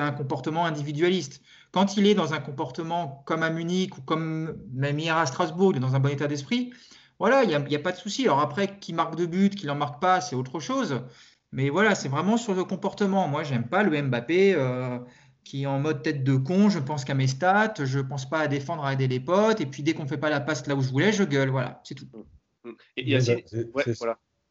un 0.00 0.12
comportement 0.12 0.66
individualiste. 0.66 1.40
Quand 1.72 1.96
il 1.96 2.06
est 2.06 2.14
dans 2.14 2.34
un 2.34 2.40
comportement 2.40 3.22
comme 3.26 3.42
à 3.42 3.50
Munich 3.50 3.96
ou 3.98 4.02
comme 4.02 4.56
même 4.72 4.98
hier 4.98 5.16
à 5.16 5.26
Strasbourg, 5.26 5.72
il 5.72 5.78
est 5.78 5.80
dans 5.80 5.94
un 5.94 6.00
bon 6.00 6.10
état 6.10 6.26
d'esprit, 6.26 6.72
voilà, 7.18 7.42
il 7.42 7.48
n'y 7.48 7.54
a, 7.54 7.78
a, 7.78 7.82
pas 7.82 7.92
de 7.92 7.96
souci. 7.96 8.24
Alors 8.24 8.40
après, 8.40 8.78
qu'il 8.78 8.94
marque 8.94 9.16
de 9.16 9.26
but, 9.26 9.54
qu'il 9.54 9.66
n'en 9.66 9.74
marque 9.74 10.00
pas, 10.00 10.20
c'est 10.20 10.36
autre 10.36 10.60
chose. 10.60 11.02
Mais 11.52 11.70
voilà, 11.70 11.94
c'est 11.94 12.08
vraiment 12.08 12.36
sur 12.36 12.54
le 12.54 12.64
comportement. 12.64 13.26
Moi, 13.28 13.42
j'aime 13.42 13.68
pas 13.68 13.82
le 13.82 14.00
Mbappé 14.02 14.54
euh, 14.54 14.98
qui 15.44 15.62
est 15.62 15.66
en 15.66 15.78
mode 15.78 16.02
tête 16.02 16.22
de 16.22 16.36
con. 16.36 16.68
Je 16.68 16.78
pense 16.78 17.04
qu'à 17.04 17.14
mes 17.14 17.26
stats, 17.26 17.74
je 17.84 18.00
pense 18.00 18.28
pas 18.28 18.40
à 18.40 18.48
défendre, 18.48 18.84
à 18.84 18.92
aider 18.92 19.08
les 19.08 19.20
potes. 19.20 19.60
Et 19.60 19.66
puis 19.66 19.82
dès 19.82 19.94
qu'on 19.94 20.06
fait 20.06 20.18
pas 20.18 20.30
la 20.30 20.40
passe 20.40 20.66
là 20.66 20.74
où 20.74 20.82
je 20.82 20.90
voulais, 20.90 21.12
je 21.12 21.24
gueule. 21.24 21.48
Voilà, 21.48 21.80
c'est 21.84 21.94
tout. 21.94 22.06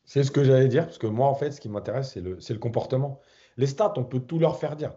c'est 0.06 0.24
ce 0.24 0.32
que 0.32 0.44
j'allais 0.44 0.68
dire, 0.68 0.86
parce 0.86 0.98
que 0.98 1.08
moi, 1.08 1.28
en 1.28 1.36
fait, 1.36 1.52
ce 1.52 1.62
qui 1.62 1.70
m'intéresse, 1.70 2.14
c'est 2.14 2.22
le, 2.22 2.38
le, 2.50 2.60
comportement. 2.60 3.20
Les 3.58 3.68
stats, 3.68 3.94
on 3.98 4.04
peut 4.04 4.20
tout 4.20 4.40
leur 4.40 4.58
faire 4.60 4.76
dire. 4.76 4.94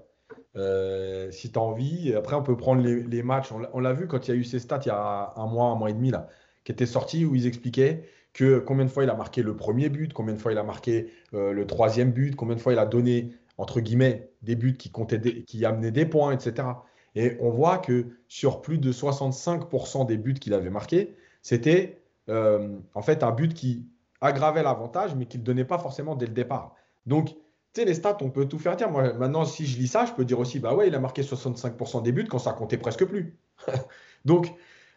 Euh, 0.56 1.30
si 1.30 1.52
tu 1.52 1.58
as 1.58 1.62
envie, 1.62 2.14
après, 2.14 2.34
on 2.34 2.42
peut 2.42 2.56
prendre 2.56 2.82
les, 2.82 3.02
les 3.02 3.22
matchs. 3.22 3.52
On 3.52 3.80
l'a 3.80 3.92
vu 3.92 4.06
quand 4.06 4.26
il 4.26 4.30
y 4.30 4.34
a 4.34 4.36
eu 4.36 4.44
ces 4.44 4.58
stats 4.58 4.80
il 4.84 4.88
y 4.88 4.90
a 4.90 5.32
un 5.36 5.46
mois, 5.46 5.66
un 5.66 5.74
mois 5.74 5.90
et 5.90 5.94
demi, 5.94 6.10
là, 6.10 6.28
qui 6.64 6.72
étaient 6.72 6.86
sortis 6.86 7.26
où 7.26 7.34
ils 7.34 7.46
expliquaient 7.46 8.08
que 8.32 8.58
combien 8.58 8.84
de 8.84 8.90
fois 8.90 9.04
il 9.04 9.10
a 9.10 9.14
marqué 9.14 9.42
le 9.42 9.56
premier 9.56 9.88
but, 9.88 10.12
combien 10.12 10.34
de 10.34 10.38
fois 10.38 10.52
il 10.52 10.58
a 10.58 10.62
marqué 10.62 11.12
euh, 11.34 11.52
le 11.52 11.66
troisième 11.66 12.12
but, 12.12 12.36
combien 12.36 12.54
de 12.54 12.60
fois 12.60 12.72
il 12.72 12.78
a 12.78 12.86
donné, 12.86 13.32
entre 13.58 13.80
guillemets, 13.80 14.30
des 14.42 14.56
buts 14.56 14.76
qui, 14.76 14.90
comptaient 14.90 15.42
qui 15.42 15.64
amenaient 15.64 15.90
des 15.90 16.06
points, 16.06 16.32
etc. 16.32 16.68
Et 17.14 17.36
on 17.40 17.50
voit 17.50 17.78
que 17.78 18.06
sur 18.28 18.60
plus 18.60 18.78
de 18.78 18.92
65% 18.92 20.06
des 20.06 20.16
buts 20.16 20.34
qu'il 20.34 20.54
avait 20.54 20.70
marqués, 20.70 21.16
c'était 21.42 22.02
euh, 22.28 22.78
en 22.94 23.02
fait 23.02 23.22
un 23.22 23.32
but 23.32 23.52
qui 23.54 23.88
aggravait 24.20 24.62
l'avantage, 24.62 25.14
mais 25.16 25.26
qui 25.26 25.38
ne 25.38 25.42
donnait 25.42 25.64
pas 25.64 25.78
forcément 25.78 26.14
dès 26.14 26.26
le 26.26 26.32
départ. 26.32 26.74
Donc, 27.06 27.28
tu 27.72 27.80
sais, 27.80 27.84
les 27.84 27.94
stats, 27.94 28.18
on 28.20 28.30
peut 28.30 28.46
tout 28.46 28.58
faire 28.58 28.76
dire. 28.76 28.90
Moi, 28.90 29.12
maintenant, 29.14 29.44
si 29.44 29.66
je 29.66 29.78
lis 29.78 29.88
ça, 29.88 30.04
je 30.04 30.12
peux 30.12 30.24
dire 30.24 30.38
aussi, 30.38 30.58
bah 30.58 30.74
ouais, 30.74 30.88
il 30.88 30.94
a 30.94 31.00
marqué 31.00 31.22
65% 31.22 32.02
des 32.02 32.12
buts 32.12 32.26
quand 32.28 32.38
ça 32.38 32.52
comptait 32.52 32.78
presque 32.78 33.04
plus. 33.04 33.38
Donc, 34.24 34.52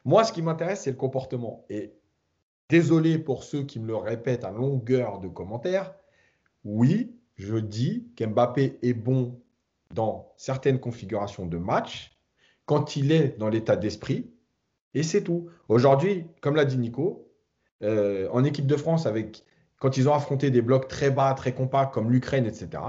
moi, 0.05 0.23
ce 0.23 0.33
qui 0.33 0.41
m'intéresse, 0.41 0.81
c'est 0.81 0.91
le 0.91 0.97
comportement. 0.97 1.65
Et 1.69 1.93
Désolé 2.69 3.19
pour 3.19 3.43
ceux 3.43 3.63
qui 3.63 3.79
me 3.79 3.87
le 3.87 3.95
répètent 3.95 4.45
à 4.45 4.51
longueur 4.51 5.19
de 5.19 5.27
commentaires. 5.27 5.93
Oui, 6.63 7.15
je 7.35 7.57
dis 7.57 8.07
qu'Mbappé 8.15 8.79
est 8.81 8.93
bon 8.93 9.39
dans 9.93 10.33
certaines 10.37 10.79
configurations 10.79 11.45
de 11.45 11.57
match, 11.57 12.17
quand 12.65 12.95
il 12.95 13.11
est 13.11 13.37
dans 13.37 13.49
l'état 13.49 13.75
d'esprit, 13.75 14.31
et 14.93 15.03
c'est 15.03 15.23
tout. 15.23 15.49
Aujourd'hui, 15.69 16.25
comme 16.41 16.55
l'a 16.55 16.65
dit 16.65 16.77
Nico, 16.77 17.29
euh, 17.83 18.29
en 18.31 18.43
équipe 18.43 18.67
de 18.67 18.77
France, 18.77 19.05
avec, 19.05 19.43
quand 19.79 19.97
ils 19.97 20.07
ont 20.07 20.13
affronté 20.13 20.51
des 20.51 20.61
blocs 20.61 20.87
très 20.87 21.11
bas, 21.11 21.33
très 21.33 21.53
compacts, 21.53 21.93
comme 21.93 22.11
l'Ukraine, 22.11 22.45
etc., 22.45 22.81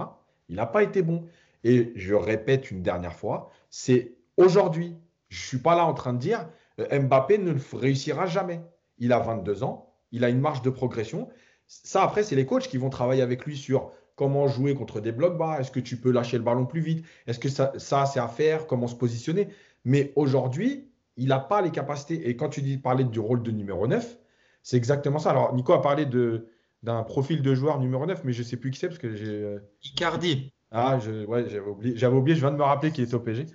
il 0.48 0.56
n'a 0.56 0.66
pas 0.66 0.82
été 0.82 1.02
bon. 1.02 1.24
Et 1.64 1.92
je 1.96 2.14
répète 2.14 2.70
une 2.70 2.82
dernière 2.82 3.14
fois, 3.14 3.50
c'est 3.70 4.12
aujourd'hui. 4.36 4.96
Je 5.30 5.42
ne 5.42 5.46
suis 5.46 5.58
pas 5.58 5.74
là 5.74 5.86
en 5.86 5.94
train 5.94 6.12
de 6.12 6.18
dire 6.18 6.48
euh, 6.78 7.00
Mbappé 7.00 7.38
ne 7.38 7.54
réussira 7.72 8.26
jamais 8.26 8.60
il 9.04 9.12
a 9.12 9.18
22 9.18 9.62
ans, 9.62 9.92
il 10.12 10.24
a 10.24 10.28
une 10.28 10.40
marge 10.40 10.62
de 10.62 10.70
progression. 10.70 11.28
Ça, 11.66 12.02
après, 12.02 12.22
c'est 12.22 12.36
les 12.36 12.46
coachs 12.46 12.68
qui 12.68 12.76
vont 12.76 12.90
travailler 12.90 13.22
avec 13.22 13.44
lui 13.44 13.56
sur 13.56 13.90
comment 14.16 14.46
jouer 14.46 14.74
contre 14.74 15.00
des 15.00 15.12
blocs 15.12 15.36
bas, 15.36 15.58
est-ce 15.60 15.70
que 15.70 15.80
tu 15.80 15.96
peux 15.96 16.10
lâcher 16.10 16.38
le 16.38 16.44
ballon 16.44 16.66
plus 16.66 16.80
vite, 16.80 17.04
est-ce 17.26 17.38
que 17.38 17.48
ça, 17.48 17.72
c'est 17.78 18.20
à 18.20 18.28
faire, 18.28 18.66
comment 18.66 18.86
se 18.86 18.94
positionner? 18.94 19.48
Mais 19.84 20.12
aujourd'hui, 20.16 20.88
il 21.16 21.28
n'a 21.28 21.40
pas 21.40 21.62
les 21.62 21.70
capacités. 21.70 22.28
Et 22.28 22.36
quand 22.36 22.48
tu 22.48 22.62
dis 22.62 22.78
parler 22.78 23.04
du 23.04 23.20
rôle 23.20 23.42
de 23.42 23.50
numéro 23.50 23.86
9, 23.86 24.18
c'est 24.62 24.76
exactement 24.76 25.18
ça. 25.18 25.30
Alors, 25.30 25.54
Nico 25.54 25.72
a 25.72 25.82
parlé 25.82 26.06
de, 26.06 26.48
d'un 26.82 27.02
profil 27.02 27.42
de 27.42 27.54
joueur 27.54 27.80
numéro 27.80 28.06
9, 28.06 28.24
mais 28.24 28.32
je 28.32 28.42
ne 28.42 28.46
sais 28.46 28.56
plus 28.56 28.70
qui 28.70 28.78
c'est 28.78 28.88
parce 28.88 28.98
que 28.98 29.14
j'ai. 29.14 29.26
Euh, 29.26 29.58
Icardi. 29.82 30.52
Ah, 30.70 30.98
je, 30.98 31.24
ouais, 31.26 31.48
j'avais 31.48 31.68
oublié, 31.68 31.96
j'avais 31.96 32.16
oublié, 32.16 32.36
je 32.36 32.40
viens 32.40 32.50
de 32.50 32.56
me 32.56 32.62
rappeler 32.62 32.90
qu'il 32.90 33.04
était 33.04 33.14
au 33.14 33.20
PG. 33.20 33.46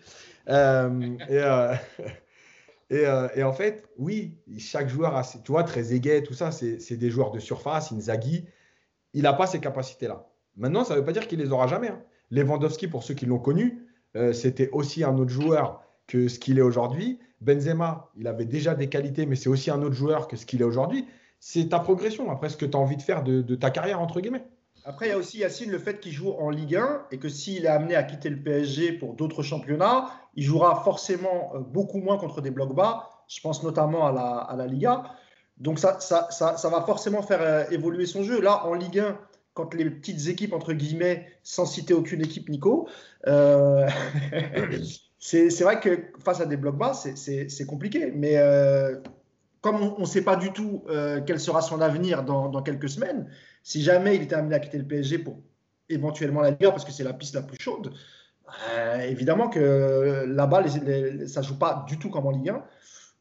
Euh, 0.47 1.17
et, 1.27 1.37
euh, 1.37 1.73
euh, 2.91 3.29
et, 3.35 3.43
en 3.43 3.53
fait, 3.53 3.87
oui, 3.97 4.37
chaque 4.57 4.89
joueur 4.89 5.15
a, 5.15 5.23
tu 5.23 5.51
vois, 5.51 5.63
très 5.63 5.93
aiguet, 5.93 6.23
tout 6.23 6.33
ça, 6.33 6.51
c'est 6.51 6.97
des 6.97 7.09
joueurs 7.09 7.31
de 7.31 7.39
surface. 7.39 7.91
Inzaghi, 7.91 8.45
il 9.13 9.23
n'a 9.23 9.33
pas 9.33 9.47
ces 9.47 9.59
capacités-là. 9.59 10.27
Maintenant, 10.57 10.83
ça 10.83 10.95
ne 10.95 10.99
veut 10.99 11.05
pas 11.05 11.11
dire 11.11 11.27
qu'il 11.27 11.39
les 11.39 11.51
aura 11.51 11.67
jamais. 11.67 11.89
Hein. 11.89 12.01
Lewandowski, 12.31 12.87
pour 12.87 13.03
ceux 13.03 13.13
qui 13.13 13.25
l'ont 13.25 13.39
connu, 13.39 13.87
euh, 14.15 14.33
c'était 14.33 14.69
aussi 14.71 15.03
un 15.03 15.17
autre 15.17 15.31
joueur 15.31 15.83
que 16.07 16.27
ce 16.27 16.39
qu'il 16.39 16.57
est 16.57 16.63
aujourd'hui. 16.63 17.19
Benzema, 17.41 18.09
il 18.17 18.27
avait 18.27 18.45
déjà 18.45 18.75
des 18.75 18.89
qualités, 18.89 19.25
mais 19.25 19.35
c'est 19.35 19.49
aussi 19.49 19.71
un 19.71 19.81
autre 19.81 19.95
joueur 19.95 20.27
que 20.27 20.35
ce 20.35 20.45
qu'il 20.45 20.61
est 20.61 20.65
aujourd'hui. 20.65 21.07
C'est 21.39 21.69
ta 21.69 21.79
progression, 21.79 22.29
après 22.29 22.49
ce 22.49 22.57
que 22.57 22.65
tu 22.65 22.75
as 22.75 22.79
envie 22.79 22.97
de 22.97 23.01
faire 23.01 23.23
de, 23.23 23.55
ta 23.55 23.69
carrière, 23.69 24.01
entre 24.01 24.19
guillemets. 24.19 24.45
Après, 24.89 25.05
il 25.05 25.09
y 25.09 25.11
a 25.11 25.17
aussi 25.17 25.37
Yacine 25.37 25.69
le 25.69 25.77
fait 25.77 25.99
qu'il 25.99 26.11
joue 26.11 26.31
en 26.31 26.49
Ligue 26.49 26.75
1 26.75 27.05
et 27.11 27.19
que 27.19 27.29
s'il 27.29 27.65
est 27.65 27.67
amené 27.67 27.93
à 27.93 28.01
quitter 28.01 28.27
le 28.27 28.41
PSG 28.41 28.93
pour 28.93 29.13
d'autres 29.13 29.43
championnats, 29.43 30.07
il 30.33 30.43
jouera 30.43 30.83
forcément 30.83 31.51
euh, 31.53 31.59
beaucoup 31.59 31.99
moins 31.99 32.17
contre 32.17 32.41
des 32.41 32.49
blocs 32.49 32.73
bas. 32.73 33.07
Je 33.27 33.39
pense 33.39 33.61
notamment 33.61 34.07
à 34.07 34.55
la, 34.55 34.65
Liga. 34.65 35.03
Donc 35.57 35.77
ça, 35.77 35.99
ça, 35.99 36.27
ça, 36.31 36.69
va 36.69 36.81
forcément 36.81 37.21
faire 37.21 37.39
euh, 37.39 37.65
évoluer 37.69 38.07
son 38.07 38.23
jeu. 38.23 38.41
Là, 38.41 38.65
en 38.65 38.73
Ligue 38.73 38.97
1, 38.97 39.19
quand 39.53 39.75
les 39.75 39.87
petites 39.91 40.27
équipes, 40.27 40.53
entre 40.53 40.73
guillemets, 40.73 41.27
sans 41.43 41.67
citer 41.67 41.93
aucune 41.93 42.21
équipe, 42.21 42.49
Nico, 42.49 42.89
euh, 43.27 43.87
c'est 45.19 45.61
vrai 45.61 45.79
que 45.79 45.99
face 46.25 46.41
à 46.41 46.47
des 46.47 46.57
blocs 46.57 46.79
bas, 46.79 46.93
c'est 46.95 47.65
compliqué. 47.67 48.11
Mais 48.15 48.37
comme 49.61 49.81
on 49.81 49.99
ne 49.99 50.05
sait 50.05 50.23
pas 50.23 50.35
du 50.35 50.51
tout 50.51 50.83
euh, 50.89 51.21
quel 51.25 51.39
sera 51.39 51.61
son 51.61 51.81
avenir 51.81 52.23
dans, 52.23 52.61
quelques 52.61 52.89
semaines, 52.89 53.29
si 53.63 53.81
jamais 53.81 54.15
il 54.15 54.21
était 54.21 54.35
amené 54.35 54.55
à 54.55 54.59
quitter 54.59 54.77
le 54.77 54.87
PSG 54.87 55.19
pour 55.19 55.41
éventuellement 55.89 56.41
la 56.41 56.51
Ligue 56.51 56.69
parce 56.69 56.85
que 56.85 56.91
c'est 56.91 57.03
la 57.03 57.13
piste 57.13 57.35
la 57.35 57.41
plus 57.41 57.57
chaude, 57.59 57.93
évidemment 59.03 59.49
que 59.49 60.25
là-bas, 60.27 60.67
ça 61.27 61.41
ne 61.41 61.45
joue 61.45 61.57
pas 61.57 61.85
du 61.87 61.97
tout 61.97 62.09
comme 62.09 62.25
en 62.25 62.31
Ligue 62.31 62.49
1. 62.49 62.63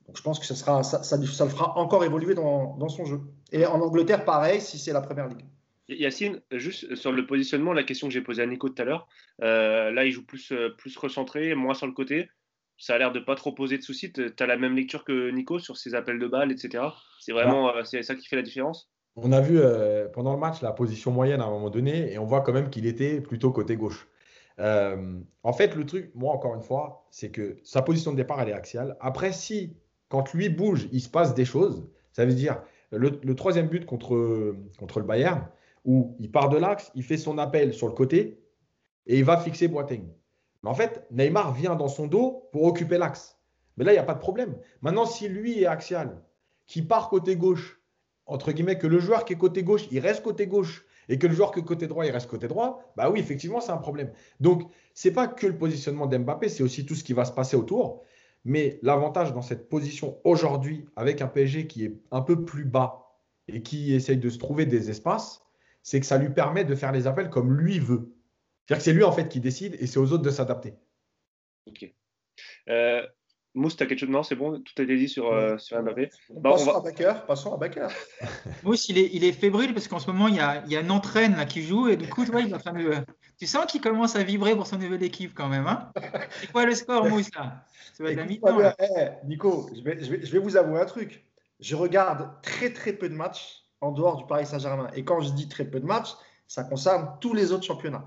Donc 0.09 0.17
je 0.17 0.23
pense 0.23 0.39
que 0.39 0.47
ça, 0.47 1.17
le 1.17 1.27
fera 1.27 1.77
encore 1.79 2.03
évoluer 2.03 2.35
dans, 2.35 2.89
son 2.89 3.05
jeu. 3.05 3.21
Et 3.53 3.67
en 3.67 3.81
Angleterre, 3.81 4.25
pareil, 4.25 4.61
si 4.61 4.79
c'est 4.79 4.93
la 4.93 5.03
première 5.03 5.29
ligue. 5.29 5.45
Yacine, 5.91 6.41
juste 6.51 6.95
sur 6.97 7.13
le 7.13 7.27
positionnement, 7.27 7.73
la 7.75 7.83
question 7.83 8.09
que 8.09 8.15
j'ai 8.15 8.23
posée 8.23 8.43
à 8.43 8.47
Nico 8.47 8.69
tout 8.69 8.83
à 8.83 8.85
l'heure, 8.85 9.09
euh, 9.43 9.91
là 9.91 10.05
il 10.05 10.13
joue 10.13 10.25
plus, 10.25 10.53
euh, 10.53 10.71
plus 10.77 10.97
recentré, 10.97 11.55
moins 11.55 11.75
sur 11.75 11.87
le 11.87 11.93
côté. 11.93 12.29
Ça 12.79 12.95
a 12.95 12.99
l'air 12.99 13.13
de 13.13 13.21
pas 13.21 13.35
trop 13.35 13.53
poser 13.53 13.77
de 13.79 13.83
soucis. 13.83 14.13
Tu 14.13 14.33
as 14.39 14.47
la 14.47 14.57
même 14.57 14.77
lecture 14.77 15.05
que 15.05 15.31
Nico 15.31 15.59
sur 15.59 15.77
ses 15.77 15.95
appels 15.95 16.19
de 16.19 16.27
balles, 16.27 16.53
etc. 16.53 16.85
C'est 17.21 17.33
vraiment 17.33 17.75
euh, 17.75 17.83
c'est 17.85 18.03
ça 18.03 18.15
qui 18.15 18.27
fait 18.27 18.37
la 18.37 18.43
différence 18.43 18.91
On 19.17 19.33
a 19.33 19.41
vu 19.41 19.61
pendant 20.13 20.33
le 20.33 20.39
match 20.39 20.63
la 20.63 20.73
position 20.73 21.11
moyenne 21.11 21.41
à 21.41 21.45
un 21.45 21.51
moment 21.51 21.71
donné 21.71 22.13
et 22.13 22.19
on 22.19 22.25
voit 22.25 22.41
quand 22.43 22.53
même 22.53 22.71
qu'il 22.71 22.87
était 22.87 23.21
plutôt 23.21 23.51
côté 23.51 23.77
gauche. 23.77 24.09
en 24.59 25.53
fait, 25.53 25.75
le 25.75 25.85
truc, 25.85 26.13
moi 26.15 26.33
encore 26.33 26.55
une 26.55 26.63
fois, 26.63 27.07
c'est 27.11 27.31
que 27.31 27.59
sa 27.65 27.83
position 27.83 28.13
de 28.13 28.17
départ 28.17 28.41
elle 28.41 28.51
est 28.51 28.55
axiale. 28.55 28.97
Après, 29.01 29.33
si 29.33 29.77
quand 30.09 30.33
lui 30.33 30.49
bouge, 30.49 30.89
il 30.93 31.01
se 31.01 31.09
passe 31.09 31.35
des 31.35 31.45
choses. 31.45 31.87
Ça 32.13 32.25
veut 32.25 32.35
dire 32.35 32.63
le, 32.91 33.35
troisième 33.35 33.69
but 33.69 33.85
contre, 33.85 34.55
contre 34.79 35.01
le 35.01 35.07
Bayern, 35.07 35.47
où 35.85 36.17
il 36.19 36.31
part 36.31 36.49
de 36.49 36.57
l'axe, 36.57 36.91
il 36.95 37.03
fait 37.03 37.17
son 37.17 37.39
appel 37.39 37.75
sur 37.75 37.87
le 37.87 37.93
côté 37.93 38.41
et 39.07 39.19
il 39.19 39.25
va 39.25 39.39
fixer 39.39 39.69
Boateng. 39.69 40.05
Mais 40.63 40.71
en 40.71 40.75
fait, 40.75 41.07
Neymar 41.11 41.53
vient 41.55 41.77
dans 41.77 41.89
son 41.89 42.07
dos 42.07 42.49
pour 42.53 42.65
occuper 42.65 42.99
l'axe. 42.99 43.39
Mais 43.77 43.85
là, 43.85 43.93
il 43.93 43.95
n'y 43.95 44.01
a 44.01 44.05
pas 44.05 44.15
de 44.15 44.21
problème. 44.21 44.57
Maintenant, 44.83 45.07
si 45.07 45.29
lui 45.29 45.63
est 45.63 45.67
axial, 45.67 46.23
qui 46.67 46.83
part 46.83 47.09
côté 47.09 47.37
gauche, 47.37 47.81
entre 48.27 48.53
guillemets, 48.53 48.79
que 48.79 48.87
le 48.87 48.99
joueur 48.99 49.25
qui 49.25 49.35
est 49.35 49.39
côté 49.39 49.63
gauche, 49.63 49.87
il 49.91 50.01
reste 50.01 50.23
côté 50.23 50.47
gauche, 50.47 50.85
et 51.09 51.19
que 51.19 51.27
le 51.27 51.35
joueur 51.35 51.53
qui 51.53 51.61
est 51.61 51.65
côté 51.65 51.87
droit, 51.87 52.05
il 52.05 52.11
reste 52.11 52.29
côté 52.29 52.49
droit, 52.49 52.93
bah 52.97 53.11
oui, 53.11 53.21
effectivement, 53.21 53.61
c'est 53.61 53.73
un 53.73 53.79
problème. 53.79 54.13
Donc, 54.41 54.71
ce 54.95 55.09
n'est 55.09 55.15
pas 55.15 55.27
que 55.27 55.47
le 55.47 55.57
positionnement 55.57 56.07
d'Mbappé, 56.07 56.49
c'est 56.49 56.63
aussi 56.63 56.85
tout 56.85 56.95
ce 56.95 57.05
qui 57.05 57.15
va 57.15 57.25
se 57.25 57.33
passer 57.33 57.57
autour. 57.57 58.03
Mais 58.45 58.79
l'avantage 58.83 59.33
dans 59.33 59.43
cette 59.43 59.69
position 59.69 60.19
aujourd'hui, 60.25 60.87
avec 60.97 61.23
un 61.23 61.29
PSG 61.29 61.67
qui 61.67 61.85
est 61.85 61.95
un 62.11 62.21
peu 62.21 62.45
plus 62.45 62.65
bas 62.65 63.07
et 63.49 63.63
qui 63.63 63.95
essaye 63.95 64.19
de 64.19 64.29
se 64.29 64.39
trouver 64.39 64.67
des 64.67 64.91
espaces, 64.91 65.43
c'est 65.83 66.01
que 66.01 66.07
ça 66.07 66.19
lui 66.19 66.31
permet 66.31 66.65
de 66.65 66.75
faire 66.75 66.93
les 66.93 67.07
appels 67.07 67.31
comme 67.31 67.53
lui 67.53 67.79
veut. 67.79 68.13
C'est-à-dire 68.69 68.79
que 68.79 68.85
c'est 68.85 68.93
lui 68.93 69.05
en 69.05 69.13
fait 69.13 69.31
qui 69.31 69.41
décide 69.41 69.77
et 69.81 69.87
c'est 69.87 69.99
aux 69.99 70.13
autres 70.13 70.23
de 70.23 70.31
s'adapter. 70.31 70.75
Ok. 71.67 71.91
Euh, 72.69 73.03
Mousse, 73.55 73.77
tu 73.77 73.83
as 73.83 73.87
quelque 73.87 74.01
chose? 74.01 74.11
Non, 74.11 74.23
c'est 74.23 74.35
bon, 74.35 74.61
tout 74.61 74.75
a 74.77 74.83
été 74.83 74.95
dit 74.95 75.09
sur, 75.09 75.33
euh, 75.33 75.57
sur 75.57 75.83
Mbappé. 75.83 76.11
Bah, 76.29 76.51
passons, 76.51 76.77
à 76.77 76.81
Baker, 76.83 77.15
passons 77.27 77.55
à 77.55 77.57
Baker. 77.57 77.89
Mousse, 78.65 78.91
il 78.91 78.99
est, 78.99 79.09
il 79.15 79.25
est 79.25 79.33
fébrile 79.33 79.73
parce 79.73 79.89
qu'en 79.89 79.99
ce 79.99 80.07
moment, 80.11 80.29
il 80.29 80.35
y 80.35 80.41
a, 80.41 80.63
il 80.67 80.73
y 80.73 80.77
a 80.77 80.85
entraîne 80.93 81.35
là, 81.35 81.47
qui 81.47 81.63
joue 81.63 81.89
et 81.89 81.97
du 81.97 82.11
coup, 82.11 82.27
tu 82.27 82.31
vois, 82.31 82.43
il 82.43 82.51
va 82.51 82.59
faire 82.59 82.75
Tu 83.39 83.47
sens 83.47 83.65
qu'il 83.65 83.81
commence 83.81 84.17
à 84.17 84.23
vibrer 84.23 84.55
pour 84.55 84.67
son 84.67 84.77
nouvelle 84.77 85.03
équipe 85.03 85.33
quand 85.35 85.49
même. 85.49 85.67
Hein 85.67 85.91
c'est 86.39 86.53
quoi 86.53 86.67
le 86.67 86.75
score, 86.75 87.07
Mousse 87.09 87.35
là? 87.35 87.65
Ça 87.95 88.05
va 88.05 88.13
être 88.13 88.21
eh, 88.21 89.27
Nico, 89.27 89.71
je 89.75 89.83
vais, 89.83 90.05
je, 90.05 90.11
vais, 90.11 90.27
je 90.27 90.31
vais 90.31 90.39
vous 90.39 90.59
avouer 90.59 90.79
un 90.79 90.85
truc. 90.85 91.25
Je 91.59 91.75
regarde 91.75 92.31
très 92.43 92.71
très 92.71 92.93
peu 92.93 93.09
de 93.09 93.15
matchs 93.15 93.65
en 93.81 93.93
dehors 93.93 94.19
du 94.19 94.27
Paris 94.27 94.45
Saint-Germain. 94.45 94.91
Et 94.95 95.05
quand 95.05 95.23
je 95.23 95.31
dis 95.31 95.49
très 95.49 95.65
peu 95.65 95.81
de 95.81 95.87
matchs, 95.87 96.11
ça 96.47 96.65
concerne 96.65 97.17
tous 97.21 97.35
les 97.35 97.51
autres 97.51 97.65
championnats. 97.65 98.07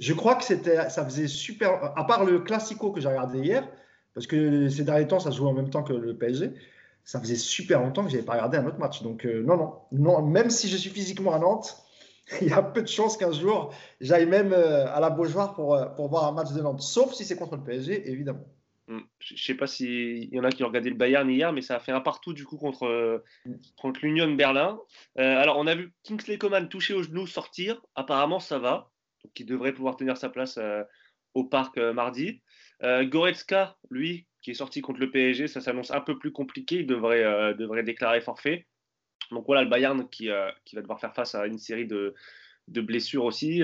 Je 0.00 0.14
crois 0.14 0.34
que 0.34 0.44
c'était, 0.44 0.88
ça 0.88 1.04
faisait 1.04 1.28
super, 1.28 1.92
à 1.96 2.06
part 2.06 2.24
le 2.24 2.40
Classico 2.40 2.90
que 2.90 3.02
j'ai 3.02 3.08
regardé 3.08 3.38
hier, 3.38 3.68
parce 4.14 4.26
que 4.26 4.70
ces 4.70 4.82
derniers 4.82 5.06
temps, 5.06 5.20
ça 5.20 5.30
joue 5.30 5.46
en 5.46 5.52
même 5.52 5.68
temps 5.68 5.82
que 5.82 5.92
le 5.92 6.16
PSG. 6.16 6.52
Ça 7.04 7.20
faisait 7.20 7.36
super 7.36 7.80
longtemps 7.80 8.04
que 8.04 8.08
je 8.08 8.14
n'avais 8.14 8.26
pas 8.26 8.32
regardé 8.32 8.56
un 8.56 8.66
autre 8.66 8.78
match. 8.78 9.02
Donc, 9.02 9.26
euh, 9.26 9.42
non, 9.42 9.56
non, 9.56 9.74
non, 9.92 10.22
même 10.22 10.48
si 10.48 10.68
je 10.68 10.76
suis 10.76 10.90
physiquement 10.90 11.34
à 11.34 11.38
Nantes, 11.38 11.76
il 12.40 12.48
y 12.48 12.52
a 12.52 12.62
peu 12.62 12.80
de 12.80 12.88
chances 12.88 13.18
qu'un 13.18 13.32
jour, 13.32 13.74
j'aille 14.00 14.26
même 14.26 14.54
euh, 14.54 14.86
à 14.88 15.00
la 15.00 15.10
Beaujoire 15.10 15.54
pour, 15.54 15.74
euh, 15.74 15.86
pour 15.86 16.08
voir 16.08 16.24
un 16.24 16.32
match 16.32 16.52
de 16.52 16.62
Nantes. 16.62 16.80
Sauf 16.80 17.12
si 17.12 17.26
c'est 17.26 17.36
contre 17.36 17.56
le 17.56 17.62
PSG, 17.62 18.10
évidemment. 18.10 18.46
Hmm. 18.88 19.00
Je 19.18 19.34
ne 19.34 19.38
sais 19.38 19.54
pas 19.54 19.66
s'il 19.66 20.34
y 20.34 20.40
en 20.40 20.44
a 20.44 20.50
qui 20.50 20.64
ont 20.64 20.68
regardé 20.68 20.88
le 20.88 20.96
Bayern 20.96 21.28
hier, 21.28 21.52
mais 21.52 21.60
ça 21.60 21.76
a 21.76 21.78
fait 21.78 21.92
un 21.92 22.00
partout 22.00 22.32
du 22.32 22.44
coup 22.46 22.56
contre, 22.56 23.22
contre 23.80 24.00
l'Union 24.02 24.32
Berlin. 24.32 24.80
alors, 25.16 25.58
on 25.58 25.66
a 25.66 25.74
vu 25.74 25.92
Kingsley 26.04 26.38
Coman 26.38 26.68
toucher 26.68 26.94
au 26.94 27.02
genou, 27.02 27.26
sortir. 27.26 27.80
Apparemment, 27.94 28.40
ça 28.40 28.58
va. 28.58 28.89
Il 29.36 29.46
devrait 29.46 29.72
pouvoir 29.72 29.96
tenir 29.96 30.16
sa 30.16 30.28
place 30.28 30.58
au 31.34 31.44
parc 31.44 31.78
mardi. 31.78 32.40
Euh, 32.82 33.04
Goretzka, 33.04 33.76
lui, 33.90 34.26
qui 34.42 34.52
est 34.52 34.54
sorti 34.54 34.80
contre 34.80 35.00
le 35.00 35.10
PSG, 35.10 35.48
ça 35.48 35.60
s'annonce 35.60 35.90
un 35.90 36.00
peu 36.00 36.18
plus 36.18 36.32
compliqué. 36.32 36.76
Il 36.76 36.86
devrait, 36.86 37.24
euh, 37.24 37.82
déclarer 37.82 38.20
forfait. 38.20 38.66
Donc 39.30 39.44
voilà, 39.46 39.62
le 39.62 39.68
Bayern 39.68 40.08
qui, 40.08 40.30
euh, 40.30 40.50
qui, 40.64 40.76
va 40.76 40.82
devoir 40.82 41.00
faire 41.00 41.14
face 41.14 41.34
à 41.34 41.46
une 41.46 41.58
série 41.58 41.86
de, 41.86 42.14
blessures 42.68 43.24
aussi, 43.24 43.62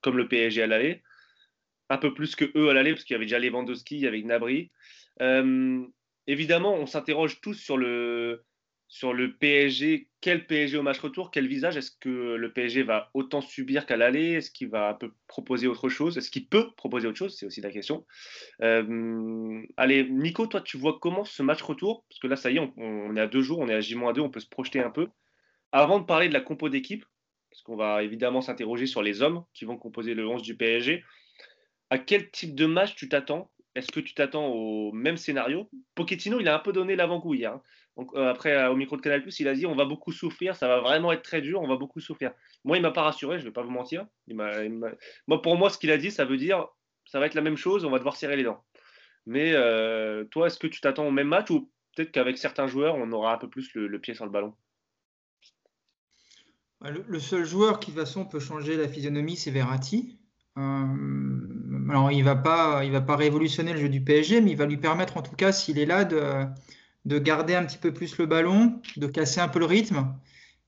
comme 0.00 0.16
le 0.16 0.28
PSG 0.28 0.62
à 0.62 0.66
l'aller. 0.66 1.02
Un 1.90 1.98
peu 1.98 2.12
plus 2.12 2.36
que 2.36 2.50
eux 2.56 2.68
à 2.68 2.74
l'aller, 2.74 2.92
parce 2.92 3.04
qu'il 3.04 3.14
y 3.14 3.16
avait 3.16 3.24
déjà 3.24 3.38
Lewandowski, 3.38 4.06
avec 4.06 4.24
Nabri. 4.24 4.70
évidemment, 6.26 6.74
on 6.74 6.86
s'interroge 6.86 7.40
tous 7.40 7.54
sur 7.54 7.76
le 7.76 8.44
PSG, 9.40 10.07
quel 10.20 10.46
PSG 10.46 10.76
au 10.76 10.82
match 10.82 10.98
retour, 10.98 11.30
quel 11.30 11.46
visage 11.46 11.76
Est-ce 11.76 11.92
que 11.92 12.34
le 12.34 12.52
PSG 12.52 12.82
va 12.82 13.10
autant 13.14 13.40
subir 13.40 13.86
qu'à 13.86 13.96
l'aller? 13.96 14.32
Est-ce 14.32 14.50
qu'il 14.50 14.68
va 14.68 14.98
proposer 15.28 15.68
autre 15.68 15.88
chose? 15.88 16.18
Est-ce 16.18 16.30
qu'il 16.30 16.48
peut 16.48 16.72
proposer 16.76 17.06
autre 17.06 17.18
chose? 17.18 17.36
C'est 17.36 17.46
aussi 17.46 17.60
la 17.60 17.70
question. 17.70 18.04
Euh, 18.62 19.62
allez, 19.76 20.08
Nico, 20.10 20.46
toi, 20.46 20.60
tu 20.60 20.76
vois 20.76 20.98
comment 21.00 21.24
ce 21.24 21.42
match 21.42 21.62
retour? 21.62 22.04
Parce 22.08 22.18
que 22.18 22.26
là, 22.26 22.36
ça 22.36 22.50
y 22.50 22.56
est, 22.56 22.72
on, 22.76 23.14
est 23.14 23.20
à 23.20 23.28
deux 23.28 23.42
jours, 23.42 23.60
on 23.60 23.68
est 23.68 23.74
à 23.74 23.80
J-2, 23.80 24.20
on 24.20 24.30
peut 24.30 24.40
se 24.40 24.48
projeter 24.48 24.80
un 24.80 24.90
peu. 24.90 25.08
Avant 25.70 26.00
de 26.00 26.04
parler 26.04 26.28
de 26.28 26.34
la 26.34 26.40
compo 26.40 26.68
d'équipe, 26.68 27.04
parce 27.50 27.62
qu'on 27.62 27.76
va 27.76 28.02
évidemment 28.02 28.40
s'interroger 28.40 28.86
sur 28.86 29.02
les 29.02 29.22
hommes 29.22 29.44
qui 29.54 29.64
vont 29.64 29.76
composer 29.76 30.14
le 30.14 30.26
11 30.26 30.42
du 30.42 30.56
PSG, 30.56 31.04
à 31.90 31.98
quel 31.98 32.30
type 32.30 32.54
de 32.54 32.66
match 32.66 32.96
tu 32.96 33.08
t'attends? 33.08 33.50
Est-ce 33.74 33.92
que 33.92 34.00
tu 34.00 34.14
t'attends 34.14 34.48
au 34.48 34.92
même 34.92 35.16
scénario? 35.16 35.70
Pochettino, 35.94 36.40
il 36.40 36.48
a 36.48 36.56
un 36.56 36.58
peu 36.58 36.72
donné 36.72 36.96
l'avant-goût 36.96 37.34
hier. 37.34 37.52
Hein. 37.52 37.62
Euh, 37.98 38.30
après, 38.30 38.54
euh, 38.54 38.70
au 38.70 38.76
micro 38.76 38.96
de 38.96 39.02
Canal+, 39.02 39.24
il 39.38 39.48
a 39.48 39.54
dit 39.54 39.66
on 39.66 39.74
va 39.74 39.84
beaucoup 39.84 40.12
souffrir, 40.12 40.54
ça 40.54 40.68
va 40.68 40.80
vraiment 40.80 41.12
être 41.12 41.22
très 41.22 41.40
dur, 41.40 41.60
on 41.60 41.68
va 41.68 41.76
beaucoup 41.76 42.00
souffrir. 42.00 42.32
Moi, 42.64 42.76
il 42.76 42.82
m'a 42.82 42.92
pas 42.92 43.02
rassuré, 43.02 43.38
je 43.38 43.44
vais 43.44 43.50
pas 43.50 43.62
vous 43.62 43.70
mentir. 43.70 44.06
moi, 44.28 45.42
pour 45.42 45.56
moi, 45.56 45.70
ce 45.70 45.78
qu'il 45.78 45.90
a 45.90 45.98
dit, 45.98 46.10
ça 46.10 46.24
veut 46.24 46.36
dire 46.36 46.66
ça 47.06 47.18
va 47.18 47.26
être 47.26 47.34
la 47.34 47.40
même 47.40 47.56
chose, 47.56 47.84
on 47.84 47.90
va 47.90 47.98
devoir 47.98 48.16
serrer 48.16 48.36
les 48.36 48.44
dents. 48.44 48.62
Mais 49.26 49.52
euh, 49.54 50.24
toi, 50.24 50.46
est-ce 50.46 50.58
que 50.58 50.66
tu 50.66 50.80
t'attends 50.80 51.06
au 51.06 51.10
même 51.10 51.28
match 51.28 51.50
ou 51.50 51.70
peut-être 51.96 52.12
qu'avec 52.12 52.38
certains 52.38 52.66
joueurs, 52.66 52.96
on 52.96 53.10
aura 53.12 53.34
un 53.34 53.38
peu 53.38 53.48
plus 53.48 53.72
le, 53.74 53.98
pied 53.98 54.14
sur 54.14 54.26
le 54.26 54.30
ballon? 54.30 54.54
Le, 56.82 57.18
seul 57.18 57.44
joueur 57.44 57.80
qui, 57.80 57.90
de 57.90 57.96
toute 57.96 58.06
façon, 58.06 58.26
peut 58.26 58.40
changer 58.40 58.76
la 58.76 58.88
physionomie, 58.88 59.36
c'est 59.36 59.50
Verratti. 59.50 60.18
alors, 60.54 62.12
il 62.12 62.18
ne 62.18 62.24
va, 62.24 62.34
va 62.34 63.00
pas 63.00 63.16
révolutionner 63.16 63.72
le 63.72 63.80
jeu 63.80 63.88
du 63.88 64.02
PSG, 64.04 64.42
mais 64.42 64.52
il 64.52 64.56
va 64.56 64.66
lui 64.66 64.76
permettre, 64.76 65.16
en 65.16 65.22
tout 65.22 65.34
cas, 65.34 65.50
s'il 65.50 65.78
est 65.78 65.86
là, 65.86 66.04
de 66.04 66.46
de 67.04 67.18
garder 67.18 67.54
un 67.54 67.64
petit 67.64 67.78
peu 67.78 67.92
plus 67.92 68.18
le 68.18 68.26
ballon, 68.26 68.80
de 68.96 69.06
casser 69.06 69.40
un 69.40 69.48
peu 69.48 69.58
le 69.58 69.64
rythme 69.64 70.14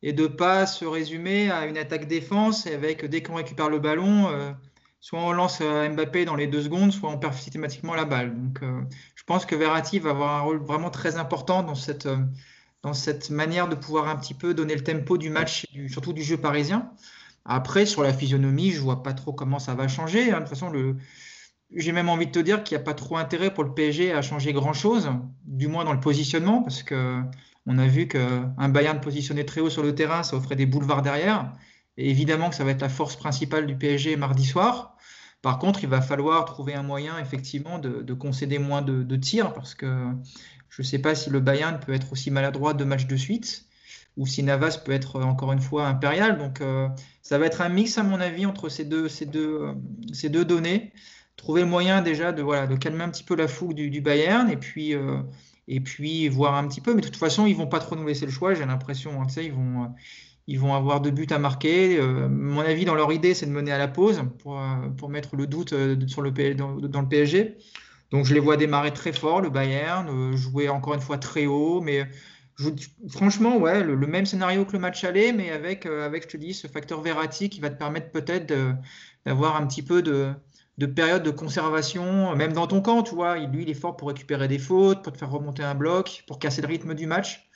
et 0.03 0.13
de 0.13 0.27
pas 0.27 0.67
se 0.67 0.85
résumer 0.85 1.51
à 1.51 1.67
une 1.67 1.77
attaque 1.77 2.09
défense 2.09 2.67
avec 2.67 3.05
dès 3.05 3.23
qu'on 3.23 3.35
récupère 3.35 3.69
le 3.69 3.79
ballon, 3.79 4.29
euh, 4.31 4.53
soit 5.01 5.21
on 5.21 5.33
lance 5.33 5.59
euh, 5.61 5.89
Mbappé 5.89 6.25
dans 6.25 6.37
les 6.37 6.47
deux 6.47 6.63
secondes, 6.63 6.93
soit 6.93 7.11
on 7.11 7.19
perd 7.19 7.35
systématiquement 7.35 7.95
la 7.95 8.07
balle. 8.07 8.35
Donc, 8.35 8.63
euh, 8.63 8.81
je 9.15 9.25
pense 9.25 9.45
que 9.45 9.55
Verratti 9.55 9.99
va 9.99 10.11
avoir 10.11 10.37
un 10.37 10.41
rôle 10.41 10.59
vraiment 10.59 10.91
très 10.91 11.17
important 11.17 11.63
dans 11.63 11.75
cette, 11.75 12.09
dans 12.83 12.95
cette 12.95 13.31
manière 13.31 13.69
de 13.69 13.75
pouvoir 13.75 14.09
un 14.09 14.17
petit 14.17 14.35
peu 14.35 14.55
donner 14.55 14.75
le 14.75 14.83
tempo 14.83 15.19
du 15.19 15.29
match, 15.29 15.67
surtout 15.89 16.15
du 16.15 16.23
jeu 16.23 16.39
parisien. 16.39 16.91
Après, 17.45 17.85
sur 17.85 18.03
la 18.03 18.13
physionomie, 18.13 18.71
je 18.71 18.81
vois 18.81 19.03
pas 19.03 19.13
trop 19.13 19.33
comment 19.33 19.59
ça 19.59 19.75
va 19.75 19.89
changer. 19.89 20.31
Hein. 20.31 20.37
De 20.37 20.41
toute 20.41 20.51
façon, 20.51 20.71
le, 20.71 20.97
j'ai 21.75 21.93
même 21.93 22.09
envie 22.09 22.27
de 22.27 22.33
te 22.33 22.39
dire 22.39 22.63
qu'il 22.65 22.77
n'y 22.77 22.83
a 22.83 22.85
pas 22.85 22.95
trop 22.95 23.17
intérêt 23.17 23.53
pour 23.53 23.65
le 23.65 23.73
PSG 23.75 24.13
à 24.13 24.23
changer 24.23 24.53
grand-chose, 24.53 25.11
du 25.45 25.69
moins 25.69 25.85
dans 25.85 25.93
le 25.93 26.01
positionnement, 26.01 26.63
parce 26.63 26.83
que 26.83 27.23
on 27.67 27.79
a 27.79 27.87
vu 27.87 28.09
qu'un 28.09 28.69
Bayern 28.69 29.01
positionné 29.01 29.45
très 29.45 29.61
haut 29.61 29.71
sur 29.71 29.83
le 29.83 29.95
terrain, 29.95 30.23
ça 30.23 30.37
offrait 30.37 30.57
des 30.57 30.67
boulevards 30.67 31.03
derrière. 31.03 31.53
Et 31.97 32.11
évidemment 32.11 32.49
que 32.49 32.57
ça 32.57 32.65
va 32.65 32.71
être 32.71 32.81
la 32.81 32.89
force 32.89 33.17
principale 33.17 33.67
du 33.67 33.77
PSG 33.77 34.17
mardi 34.17 34.45
soir. 34.47 34.97
Par 35.43 35.59
contre, 35.59 35.83
il 35.83 35.89
va 35.89 36.01
falloir 36.01 36.45
trouver 36.45 36.75
un 36.75 36.83
moyen, 36.83 37.19
effectivement, 37.19 37.79
de, 37.79 38.13
concéder 38.15 38.59
moins 38.59 38.83
de, 38.83 39.17
tirs, 39.17 39.53
parce 39.53 39.75
que 39.75 40.07
je 40.69 40.83
ne 40.83 40.87
sais 40.87 40.99
pas 40.99 41.15
si 41.15 41.31
le 41.31 41.41
Bayern 41.41 41.79
peut 41.79 41.93
être 41.93 42.13
aussi 42.13 42.31
maladroit 42.31 42.75
deux 42.75 42.85
matchs 42.85 43.07
de 43.07 43.17
suite. 43.17 43.67
ou 44.17 44.27
si 44.27 44.43
Navas 44.43 44.79
peut 44.85 44.93
être 44.93 45.21
encore 45.23 45.53
une 45.53 45.61
fois 45.61 45.87
impérial. 45.87 46.39
Donc 46.39 46.63
ça 47.23 47.39
va 47.39 47.47
être 47.47 47.61
un 47.61 47.69
mix 47.69 47.99
à 47.99 48.03
mon 48.03 48.21
avis 48.21 48.47
entre 48.47 48.69
ces 48.69 48.85
deux, 48.85 49.09
deux 50.25 50.45
données. 50.45 50.93
Trouver 51.41 51.63
le 51.63 51.67
moyen 51.67 52.03
déjà 52.03 52.33
de, 52.33 52.43
voilà, 52.43 52.67
de 52.67 52.77
calmer 52.77 53.05
un 53.05 53.09
petit 53.09 53.25
peu 53.25 53.35
la 53.35 53.49
fougue 53.49 53.75
du, 53.75 54.01
Bayern 54.01 54.51
et 54.51 54.57
puis, 54.57 54.95
et 55.69 55.81
puis 55.81 56.29
voir 56.29 56.55
un 56.55 56.69
petit 56.69 56.83
peu. 56.83 56.93
Mais 56.93 57.01
de 57.01 57.07
toute 57.07 57.17
façon, 57.17 57.47
ils 57.47 57.57
vont 57.57 57.67
pas 57.67 57.79
trop 57.79 57.97
nous 57.97 58.07
laisser 58.07 58.27
le 58.27 58.33
choix, 58.33 58.53
j'ai 58.53 58.67
l'impression. 58.67 59.23
Hein, 59.23 59.27
ils 59.39 59.53
vont 59.53 59.91
ils 60.51 60.59
vont 60.59 60.75
avoir 60.75 61.01
deux 61.01 61.13
buts 61.13 61.29
à 61.31 61.39
marquer. 61.39 61.97
Euh, 61.97 62.29
mon 62.29 62.61
avis, 62.61 62.85
dans 62.85 62.97
leur 62.97 63.13
idée, 63.13 63.35
c'est 63.35 63.47
de 63.47 63.53
mener 63.53 63.71
à 63.71 63.79
la 63.79 63.87
pause 63.87 64.25
pour, 64.41 64.59
euh, 64.59 64.89
pour 64.97 65.09
mettre 65.09 65.37
le 65.37 65.47
doute 65.47 65.73
euh, 65.73 65.97
sur 66.09 66.23
le, 66.23 66.33
dans, 66.55 66.75
dans, 66.75 67.03
le 67.03 67.09
PSG. 67.09 67.57
Donc, 68.11 68.25
je 68.25 68.35
les 68.35 68.41
vois 68.41 68.57
démarrer 68.57 68.93
très 68.93 69.13
fort, 69.13 69.41
le 69.41 69.49
Bayern, 69.49 70.37
jouer 70.37 70.69
encore 70.69 70.95
une 70.95 71.01
fois 71.01 71.19
très 71.19 71.47
haut. 71.47 71.81
Mais 71.81 72.05
franchement, 73.09 73.59
ouais, 73.59 73.85
le, 73.85 73.97
même 74.09 74.27
scénario 74.27 74.65
que 74.65 74.73
le 74.73 74.81
match 74.81 75.05
aller, 75.05 75.33
mais 75.33 75.53
avec, 75.53 75.87
avec, 75.87 76.25
je 76.25 76.29
te 76.29 76.37
dis, 76.37 76.53
ce 76.53 76.67
facteur 76.67 77.01
Verratti 77.01 77.49
qui 77.49 77.61
va 77.61 77.71
te 77.71 77.79
permettre 77.79 78.11
peut-être 78.11 78.53
d'avoir 79.25 79.55
un 79.55 79.65
petit 79.69 79.83
peu 79.83 80.03
de, 80.03 80.33
de 80.81 80.87
période 80.87 81.23
de 81.23 81.31
conservation, 81.31 82.35
même 82.35 82.55
dans 82.55 82.67
ton 82.67 82.81
camp, 82.81 83.03
tu 83.03 83.15
vois. 83.15 83.37
Lui, 83.39 83.65
il 83.65 83.71
est 83.71 83.75
fort 83.75 83.99
pour 83.99 84.09
récupérer 84.09 84.49
des 84.49 84.59
fautes, 84.59 85.03
pour 85.03 85.13
te 85.13 85.19
faire 85.19 85.31
remonter 85.31 85.63
un 85.63 85.75
bloc, 85.75 86.25
pour 86.27 86.39
casser 86.39 86.63
le 86.63 86.69
rythme 86.69 86.95
du 86.95 87.07
match. 87.07 87.47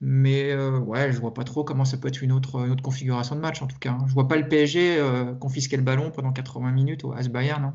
Mais 0.00 0.52
euh, 0.52 0.78
ouais, 0.78 1.12
je 1.12 1.20
vois 1.20 1.34
pas 1.34 1.44
trop 1.44 1.62
comment 1.62 1.84
ça 1.84 1.98
peut 1.98 2.08
être 2.08 2.22
une 2.22 2.32
autre, 2.32 2.66
configuration 2.82 3.36
de 3.36 3.40
match 3.40 3.60
en 3.60 3.66
tout 3.66 3.78
cas. 3.78 3.90
Hein. 3.90 4.06
Je 4.08 4.14
vois 4.14 4.28
pas 4.28 4.36
le 4.36 4.48
PSG 4.48 4.96
euh, 4.98 5.34
confisquer 5.34 5.76
le 5.76 5.82
ballon 5.82 6.10
pendant 6.10 6.32
80 6.32 6.70
minutes 6.72 7.04
au 7.04 7.12
AS 7.12 7.28
Bayern. 7.28 7.60
Non 7.60 7.72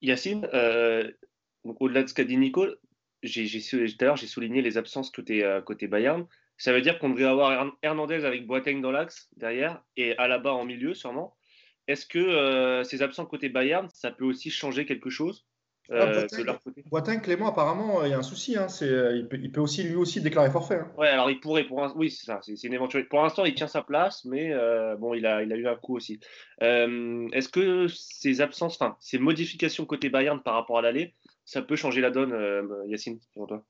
Yacine, 0.00 0.48
euh, 0.54 1.10
au-delà 1.64 2.02
de 2.02 2.08
ce 2.08 2.14
qu'a 2.14 2.24
dit 2.24 2.38
Nico, 2.38 2.66
j'ai, 3.22 3.46
tout 3.48 3.76
à 4.00 4.04
l'heure 4.04 4.16
j'ai 4.16 4.26
souligné 4.26 4.62
les 4.62 4.78
absences 4.78 5.10
côté, 5.10 5.44
côté 5.66 5.88
Bayern. 5.88 6.24
Ça 6.56 6.72
veut 6.72 6.80
dire 6.80 6.98
qu'on 6.98 7.10
devrait 7.10 7.24
avoir 7.24 7.70
Hernandez 7.82 8.24
avec 8.24 8.46
Boateng 8.46 8.80
dans 8.80 8.92
l'axe 8.92 9.28
derrière 9.36 9.82
et 9.98 10.16
Alaba 10.16 10.54
en 10.54 10.64
milieu 10.64 10.94
sûrement. 10.94 11.36
Est-ce 11.90 12.06
que 12.06 12.82
ces 12.84 13.02
absents 13.02 13.26
côté 13.26 13.48
Bayern, 13.48 13.88
ça 13.92 14.10
peut 14.10 14.24
aussi 14.24 14.50
changer 14.50 14.86
quelque 14.86 15.10
chose 15.10 15.46
euh, 15.92 16.26
Boitin, 16.86 17.18
Clément, 17.18 17.48
apparemment, 17.48 18.04
il 18.04 18.10
y 18.10 18.14
a 18.14 18.18
un 18.18 18.22
souci. 18.22 18.56
Hein, 18.56 18.68
euh, 18.82 19.26
il, 19.32 19.50
peut, 19.50 19.60
aussi 19.60 19.82
lui 19.82 19.96
aussi 19.96 20.20
déclarer 20.20 20.50
forfait. 20.50 20.76
Hein. 20.76 20.92
Ouais, 20.96 21.08
alors 21.08 21.30
il 21.30 21.40
pourrait. 21.40 21.64
Pour 21.64 21.82
un, 21.82 21.92
oui, 21.96 22.10
c'est 22.10 22.26
ça. 22.26 22.38
C'est 22.42 22.62
une 22.62 22.74
éventualité. 22.74 23.08
Pour 23.08 23.22
l'instant, 23.22 23.44
il 23.44 23.54
tient 23.54 23.66
sa 23.66 23.82
place, 23.82 24.24
mais 24.24 24.52
euh, 24.52 24.94
bon, 24.96 25.14
il 25.14 25.26
a, 25.26 25.42
il 25.42 25.52
a 25.52 25.56
eu 25.56 25.66
un 25.66 25.74
coup 25.74 25.96
aussi. 25.96 26.20
Est-ce 26.60 27.48
que 27.48 27.88
ces 27.88 28.40
absences, 28.40 28.76
enfin, 28.80 28.96
ces 29.00 29.18
modifications 29.18 29.84
côté 29.84 30.10
Bayern 30.10 30.40
par 30.40 30.54
rapport 30.54 30.78
à 30.78 30.82
l'aller, 30.82 31.14
ça 31.44 31.60
peut 31.60 31.76
changer 31.76 32.00
la 32.00 32.10
donne, 32.10 32.36
Yacine, 32.86 33.18
pour 33.34 33.48
toi? 33.48 33.64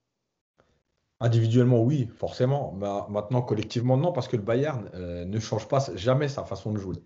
Individuellement, 1.21 1.81
oui, 1.81 2.09
forcément. 2.17 2.75
Mais 2.77 2.87
maintenant, 3.09 3.41
collectivement, 3.41 3.95
non, 3.95 4.11
parce 4.11 4.27
que 4.27 4.35
le 4.35 4.41
Bayern 4.41 4.89
ne 4.93 5.39
change 5.39 5.67
pas 5.67 5.79
jamais 5.95 6.27
sa 6.27 6.43
façon 6.43 6.73
de 6.73 6.79
jouer. 6.79 6.97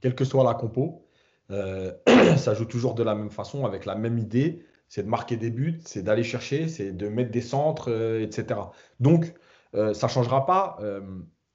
Quelle 0.00 0.14
que 0.14 0.24
soit 0.24 0.44
la 0.44 0.54
compo, 0.54 1.04
euh, 1.50 1.92
ça 2.36 2.54
joue 2.54 2.64
toujours 2.64 2.94
de 2.94 3.02
la 3.02 3.14
même 3.14 3.30
façon, 3.30 3.64
avec 3.64 3.84
la 3.86 3.94
même 3.94 4.18
idée. 4.18 4.64
C'est 4.88 5.02
de 5.02 5.08
marquer 5.08 5.36
des 5.36 5.50
buts, 5.50 5.80
c'est 5.84 6.02
d'aller 6.02 6.22
chercher, 6.22 6.68
c'est 6.68 6.92
de 6.92 7.08
mettre 7.08 7.30
des 7.30 7.40
centres, 7.40 7.90
euh, 7.90 8.22
etc. 8.22 8.60
Donc, 9.00 9.34
euh, 9.74 9.92
ça 9.94 10.06
ne 10.06 10.12
changera 10.12 10.46
pas 10.46 10.78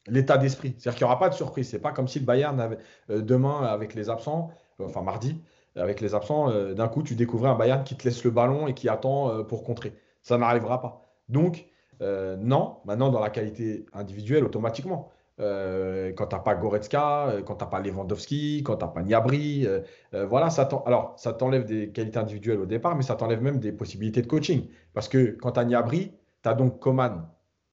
l'état 0.08 0.38
d'esprit. 0.38 0.76
C'est-à-dire 0.78 0.98
qu'il 0.98 1.06
n'y 1.06 1.12
aura 1.12 1.20
pas 1.20 1.30
de 1.30 1.36
surprise. 1.36 1.70
C'est 1.70 1.80
pas 1.80 1.92
comme 1.92 2.08
si 2.08 2.20
le 2.20 2.26
Bayern 2.26 2.60
avait, 2.60 2.80
demain, 3.10 3.64
avec 3.64 3.94
les 3.94 4.10
absents, 4.10 4.50
enfin 4.82 5.02
mardi, 5.02 5.42
avec 5.76 6.02
les 6.02 6.16
absents, 6.16 6.50
d'un 6.74 6.88
coup, 6.88 7.04
tu 7.04 7.16
découvrais 7.16 7.50
un 7.50 7.56
Bayern 7.56 7.84
qui 7.84 7.96
te 7.96 8.06
laisse 8.06 8.24
le 8.24 8.32
ballon 8.32 8.68
et 8.68 8.74
qui 8.74 8.90
attend 8.90 9.44
pour 9.44 9.64
contrer. 9.64 9.94
Ça 10.24 10.38
n'arrivera 10.38 10.82
pas. 10.82 11.02
Donc, 11.30 11.68
non, 12.02 12.78
maintenant, 12.86 13.10
dans 13.10 13.20
la 13.20 13.30
qualité 13.30 13.86
individuelle, 13.94 14.46
automatiquement. 14.46 15.12
Euh, 15.40 16.12
quand 16.12 16.28
tu 16.28 16.36
n'as 16.36 16.42
pas 16.42 16.56
Goretzka, 16.56 17.30
euh, 17.30 17.42
quand 17.42 17.56
tu 17.56 17.64
n'as 17.64 17.70
pas 17.70 17.80
Lewandowski, 17.80 18.62
quand 18.64 18.76
tu 18.76 18.86
n'as 18.86 18.92
pas 18.92 19.02
Niabri. 19.04 19.66
Euh, 19.66 20.26
voilà, 20.26 20.50
ça 20.50 20.68
alors 20.86 21.14
ça 21.18 21.34
t'enlève 21.34 21.66
des 21.66 21.92
qualités 21.92 22.20
individuelles 22.20 22.60
au 22.60 22.66
départ, 22.66 22.96
mais 22.96 23.04
ça 23.04 23.16
t'enlève 23.16 23.42
même 23.42 23.60
des 23.60 23.72
possibilités 23.72 24.22
de 24.22 24.28
coaching. 24.28 24.68
Parce 24.94 25.08
que 25.08 25.38
quand 25.42 25.54
tu 25.54 25.60
as 25.60 25.66
Niabri, 25.66 26.12
tu 26.44 26.50
as 26.50 26.54
donc 26.54 26.80
Coman, 26.80 27.30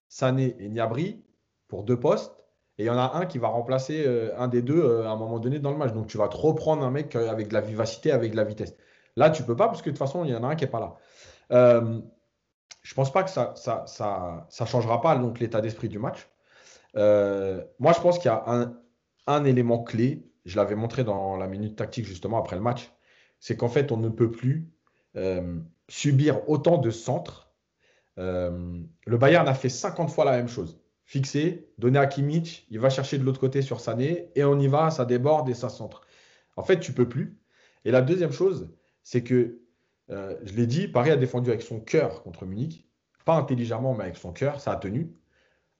Sané 0.08 0.56
et 0.60 0.68
Niabri 0.68 1.24
pour 1.68 1.82
deux 1.82 1.98
postes. 1.98 2.32
Et 2.78 2.84
il 2.84 2.86
y 2.86 2.90
en 2.90 2.98
a 2.98 3.12
un 3.14 3.26
qui 3.26 3.38
va 3.38 3.48
remplacer 3.48 4.06
un 4.36 4.48
des 4.48 4.60
deux 4.60 5.02
à 5.02 5.10
un 5.10 5.16
moment 5.16 5.38
donné 5.38 5.58
dans 5.58 5.70
le 5.70 5.78
match. 5.78 5.94
Donc 5.94 6.08
tu 6.08 6.18
vas 6.18 6.28
trop 6.28 6.52
prendre 6.52 6.84
un 6.84 6.90
mec 6.90 7.16
avec 7.16 7.48
de 7.48 7.54
la 7.54 7.62
vivacité, 7.62 8.12
avec 8.12 8.32
de 8.32 8.36
la 8.36 8.44
vitesse. 8.44 8.76
Là, 9.16 9.30
tu 9.30 9.44
peux 9.44 9.56
pas 9.56 9.66
parce 9.68 9.80
que 9.80 9.88
de 9.88 9.94
toute 9.94 9.98
façon, 9.98 10.24
il 10.24 10.30
y 10.30 10.36
en 10.36 10.44
a 10.44 10.48
un 10.48 10.56
qui 10.56 10.64
n'est 10.64 10.70
pas 10.70 10.80
là. 10.80 11.96
Je 12.86 12.94
pense 12.94 13.12
pas 13.12 13.24
que 13.24 13.30
ça 13.30 13.52
ne 13.56 13.86
ça, 14.48 14.66
changera 14.66 15.00
pas 15.00 15.20
l'état 15.40 15.60
d'esprit 15.60 15.88
du 15.88 15.98
match. 15.98 16.28
Euh, 16.94 17.64
moi, 17.80 17.92
je 17.92 18.00
pense 18.00 18.16
qu'il 18.18 18.26
y 18.26 18.32
a 18.32 18.70
un, 19.26 19.44
élément 19.44 19.82
clé. 19.82 20.30
Je 20.44 20.56
l'avais 20.56 20.76
montré 20.76 21.02
dans 21.02 21.36
la 21.36 21.48
minute 21.48 21.74
tactique 21.74 22.06
justement 22.06 22.38
après 22.38 22.54
le 22.54 22.62
match. 22.62 22.92
C'est 23.40 23.56
qu'en 23.56 23.68
fait, 23.68 23.90
on 23.90 23.96
ne 23.96 24.08
peut 24.08 24.30
plus 24.30 24.70
euh, 25.16 25.58
subir 25.88 26.48
autant 26.48 26.78
de 26.78 26.90
centres. 26.90 27.50
Euh, 28.18 28.80
le 29.04 29.18
Bayern 29.18 29.48
a 29.48 29.54
fait 29.54 29.68
50 29.68 30.08
fois 30.08 30.24
la 30.24 30.36
même 30.36 30.48
chose. 30.48 30.80
Fixé, 31.06 31.68
donné 31.78 31.98
à 31.98 32.06
Kimmich, 32.06 32.68
il 32.70 32.78
va 32.78 32.88
chercher 32.88 33.18
de 33.18 33.24
l'autre 33.24 33.40
côté 33.40 33.62
sur 33.62 33.80
Sané 33.80 34.30
et 34.36 34.44
on 34.44 34.60
y 34.60 34.68
va, 34.68 34.92
ça 34.92 35.04
déborde 35.04 35.48
et 35.48 35.54
ça 35.54 35.70
centre. 35.70 36.02
En 36.54 36.62
fait, 36.62 36.78
tu 36.78 36.92
peux 36.92 37.08
plus. 37.08 37.36
Et 37.84 37.90
la 37.90 38.00
deuxième 38.00 38.32
chose, 38.32 38.70
c'est 39.02 39.24
que, 39.24 39.58
je 40.08 40.52
l'ai 40.54 40.66
dit, 40.66 40.88
Paris 40.88 41.10
a 41.10 41.16
défendu 41.16 41.50
avec 41.50 41.62
son 41.62 41.80
cœur 41.80 42.22
contre 42.22 42.44
Munich. 42.46 42.86
Pas 43.24 43.36
intelligemment, 43.36 43.94
mais 43.94 44.04
avec 44.04 44.16
son 44.16 44.32
cœur, 44.32 44.60
ça 44.60 44.72
a 44.72 44.76
tenu. 44.76 45.12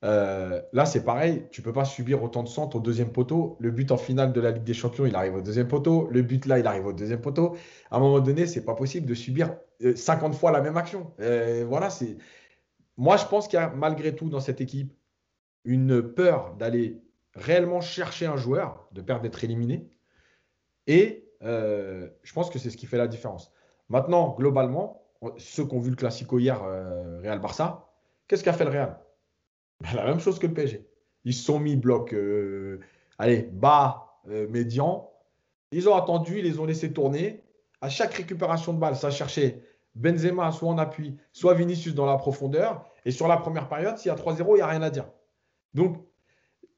Euh, 0.04 0.60
là, 0.72 0.86
c'est 0.86 1.04
pareil, 1.04 1.46
tu 1.50 1.62
peux 1.62 1.72
pas 1.72 1.84
subir 1.84 2.22
autant 2.22 2.42
de 2.42 2.48
centres 2.48 2.76
au 2.76 2.80
deuxième 2.80 3.12
poteau. 3.12 3.56
Le 3.60 3.70
but 3.70 3.90
en 3.90 3.96
finale 3.96 4.32
de 4.32 4.40
la 4.40 4.50
Ligue 4.50 4.64
des 4.64 4.74
Champions, 4.74 5.06
il 5.06 5.14
arrive 5.14 5.34
au 5.34 5.40
deuxième 5.40 5.68
poteau. 5.68 6.08
Le 6.10 6.22
but 6.22 6.46
là, 6.46 6.58
il 6.58 6.66
arrive 6.66 6.86
au 6.86 6.92
deuxième 6.92 7.20
poteau. 7.20 7.56
À 7.90 7.96
un 7.96 8.00
moment 8.00 8.20
donné, 8.20 8.46
c'est 8.46 8.64
pas 8.64 8.74
possible 8.74 9.06
de 9.06 9.14
subir 9.14 9.56
50 9.94 10.32
euh, 10.32 10.36
fois 10.36 10.52
la 10.52 10.60
même 10.60 10.76
action. 10.76 11.12
Euh, 11.20 11.64
voilà, 11.66 11.90
c'est. 11.90 12.16
Moi, 12.96 13.16
je 13.16 13.26
pense 13.26 13.48
qu'il 13.48 13.58
y 13.58 13.62
a 13.62 13.68
malgré 13.70 14.14
tout 14.14 14.28
dans 14.28 14.40
cette 14.40 14.60
équipe 14.60 14.92
une 15.64 16.02
peur 16.02 16.54
d'aller 16.54 17.02
réellement 17.34 17.80
chercher 17.80 18.26
un 18.26 18.36
joueur, 18.36 18.88
de 18.92 19.02
peur 19.02 19.20
d'être 19.20 19.42
éliminé. 19.44 19.90
Et 20.86 21.24
je 21.42 22.32
pense 22.32 22.48
que 22.48 22.58
c'est 22.58 22.70
ce 22.70 22.76
qui 22.76 22.86
fait 22.86 22.96
la 22.96 23.08
différence. 23.08 23.52
Maintenant, 23.88 24.34
globalement, 24.38 25.02
ceux 25.38 25.64
qui 25.66 25.74
ont 25.74 25.80
vu 25.80 25.90
le 25.90 25.96
Classico 25.96 26.38
hier, 26.38 26.60
Real 27.22 27.40
Barça, 27.40 27.88
qu'est-ce 28.28 28.44
qu'a 28.44 28.52
fait 28.52 28.64
le 28.64 28.70
Real? 28.70 28.98
La 29.94 30.04
même 30.04 30.20
chose 30.20 30.38
que 30.38 30.46
le 30.46 30.54
PSG. 30.54 30.86
Ils 31.24 31.34
se 31.34 31.44
sont 31.44 31.58
mis 31.58 31.76
bloc, 31.76 32.14
euh, 32.14 32.80
allez, 33.18 33.42
bas, 33.42 34.20
euh, 34.28 34.48
médian. 34.48 35.10
Ils 35.72 35.88
ont 35.88 35.96
attendu, 35.96 36.38
ils 36.38 36.44
les 36.44 36.60
ont 36.60 36.64
laissés 36.64 36.92
tourner. 36.92 37.42
À 37.80 37.88
chaque 37.88 38.14
récupération 38.14 38.72
de 38.72 38.78
balle, 38.78 38.96
ça 38.96 39.10
cherchait 39.10 39.62
Benzema 39.96 40.52
soit 40.52 40.68
en 40.68 40.78
appui, 40.78 41.16
soit 41.32 41.54
Vinicius 41.54 41.94
dans 41.94 42.06
la 42.06 42.16
profondeur. 42.16 42.88
Et 43.04 43.10
sur 43.10 43.28
la 43.28 43.36
première 43.36 43.68
période, 43.68 43.98
s'il 43.98 44.08
y 44.08 44.12
a 44.12 44.16
3-0, 44.16 44.52
il 44.52 44.54
n'y 44.54 44.60
a 44.60 44.66
rien 44.66 44.82
à 44.82 44.90
dire. 44.90 45.08
Donc, 45.74 45.98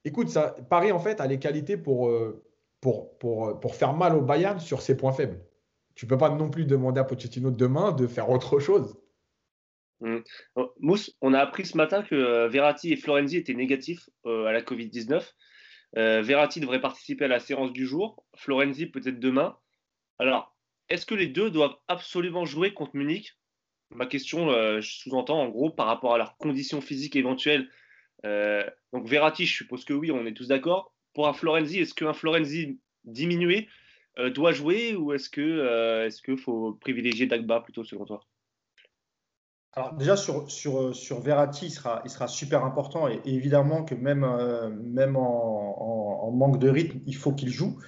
écoute, 0.05 0.31
ça, 0.31 0.57
Paris, 0.69 0.93
en 0.93 0.99
fait, 0.99 1.21
a 1.21 1.27
les 1.27 1.39
qualités 1.39 1.77
pour, 1.77 2.09
euh, 2.09 2.43
pour, 2.81 3.19
pour, 3.19 3.61
pour 3.61 3.75
faire 3.75 3.93
mal 3.93 4.17
au 4.17 4.23
Bayern 4.23 4.59
sur 4.61 4.81
ses 4.81 4.97
points 4.97 5.13
faibles. 5.13 5.41
Tu 5.99 6.07
peux 6.07 6.17
pas 6.17 6.31
non 6.31 6.49
plus 6.49 6.65
demander 6.65 7.01
à 7.01 7.05
Pochettino 7.05 7.51
demain 7.51 7.91
de 7.91 8.07
faire 8.07 8.31
autre 8.31 8.61
chose. 8.61 8.97
Mmh. 9.99 10.19
Oh, 10.55 10.73
Mousse, 10.79 11.13
on 11.21 11.35
a 11.35 11.41
appris 11.41 11.67
ce 11.67 11.77
matin 11.77 12.05
que 12.05 12.15
euh, 12.15 12.47
Verratti 12.47 12.93
et 12.93 12.97
Florenzi 12.97 13.37
étaient 13.37 13.53
négatifs 13.53 14.09
euh, 14.25 14.47
à 14.47 14.53
la 14.53 14.63
Covid-19. 14.63 15.29
Euh, 15.97 16.23
Verratti 16.23 16.61
devrait 16.61 16.81
participer 16.81 17.25
à 17.25 17.29
la 17.29 17.41
séance 17.41 17.73
du 17.73 17.85
jour, 17.85 18.25
Florenzi 18.37 18.87
peut-être 18.87 19.19
demain. 19.19 19.59
Alors, 20.21 20.57
est-ce 20.89 21.05
que 21.05 21.17
les 21.17 21.27
deux 21.27 21.51
doivent 21.51 21.77
absolument 21.89 22.45
jouer 22.45 22.73
contre 22.75 22.95
Munich? 22.95 23.37
Ma 23.91 24.07
question, 24.07 24.51
je 24.81 24.89
sous-entends 24.89 25.41
en 25.41 25.49
gros 25.49 25.71
par 25.71 25.87
rapport 25.87 26.15
à 26.15 26.19
leurs 26.19 26.37
conditions 26.37 26.81
physiques 26.81 27.17
éventuelles. 27.17 27.69
donc 28.23 29.09
Verratti, 29.09 29.47
je 29.47 29.57
suppose 29.57 29.85
que 29.85 29.95
oui, 29.95 30.13
on 30.13 30.27
est 30.27 30.35
tous 30.35 30.49
d'accord. 30.49 30.95
Pour 31.15 31.27
un 31.27 31.33
Florenzi, 31.33 31.81
est-ce 31.81 31.95
qu'un 31.95 32.13
Florenzi 32.13 32.79
diminué 33.05 33.69
doit 34.35 34.53
jouer 34.53 34.97
ou 34.97 35.13
est-ce 35.13 35.31
que 35.31 36.05
est-ce 36.07 36.23
qu'il 36.23 36.39
faut 36.39 36.73
privilégier 36.81 37.27
Dagba 37.27 37.61
plutôt 37.61 37.85
selon 37.85 38.05
toi? 38.05 38.21
Alors 39.79 39.93
déjà 39.95 40.17
sur, 40.17 40.51
sur, 40.51 40.93
sur 40.93 41.21
Verratti, 41.21 41.67
il 41.67 41.71
sera, 41.71 42.03
il 42.05 42.11
sera 42.11 42.27
super 42.27 42.65
important 42.65 43.07
et, 43.07 43.21
évidemment 43.27 43.85
que 43.85 43.95
même, 43.95 44.25
euh, 44.25 44.71
même 44.71 45.17
en, 45.17 46.31
manque 46.33 46.59
de 46.59 46.69
rythme, 46.69 46.99
il 47.07 47.17
faut 47.17 47.33
qu'il 47.33 47.51
joue. 47.51 47.79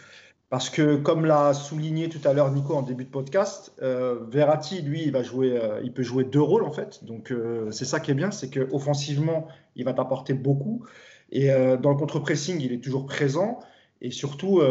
Parce 0.51 0.71
que 0.71 0.97
comme 0.97 1.25
l'a 1.25 1.53
souligné 1.53 2.09
tout 2.09 2.21
à 2.29 2.33
l'heure 2.33 2.51
Nico 2.53 2.75
en 2.75 2.83
début 2.83 3.05
de 3.05 3.11
podcast, 3.11 3.73
euh, 3.83 4.25
Verratti, 4.29 4.83
lui, 4.83 5.11
va 5.11 5.23
jouer, 5.23 5.57
euh, 5.57 5.81
il 5.83 5.93
peut 5.93 6.03
jouer 6.03 6.25
deux 6.25 6.41
rôles 6.41 6.65
en 6.65 6.73
fait. 6.73 7.05
Donc 7.05 7.33
c'est 7.73 7.85
ça 7.85 7.99
qui 7.99 8.13
est 8.13 8.15
bien, 8.15 8.31
c'est 8.31 8.51
qu'offensivement, 8.51 9.49
il 9.75 9.85
va 9.85 9.93
t'apporter 9.93 10.35
beaucoup. 10.35 10.85
Et 11.33 11.49
dans 11.49 11.91
le 11.91 11.97
contre-pressing, 11.97 12.61
il 12.61 12.73
est 12.73 12.83
toujours 12.83 13.07
présent. 13.07 13.61
Et 14.03 14.11
surtout 14.11 14.63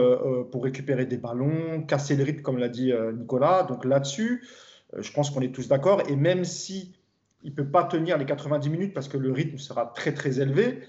pour 0.52 0.64
récupérer 0.64 1.06
des 1.06 1.18
ballons, 1.18 1.84
casser 1.84 2.16
le 2.16 2.24
rythme, 2.24 2.42
comme 2.42 2.58
l'a 2.58 2.70
dit 2.70 2.92
Nicolas. 3.14 3.64
Donc 3.64 3.86
là-dessus, 3.86 4.44
je 4.98 5.12
pense 5.12 5.30
qu'on 5.30 5.42
est 5.42 5.54
tous 5.54 5.68
d'accord. 5.68 6.02
Et 6.10 6.16
même 6.16 6.46
si 6.46 6.96
il 7.44 7.54
peut 7.54 7.68
pas 7.68 7.84
tenir 7.84 8.18
les 8.18 8.26
90 8.26 8.70
minutes 8.70 8.94
parce 8.94 9.08
que 9.08 9.18
le 9.18 9.32
rythme 9.32 9.58
sera 9.58 9.86
très 9.96 10.14
très 10.14 10.42
élevé, 10.42 10.80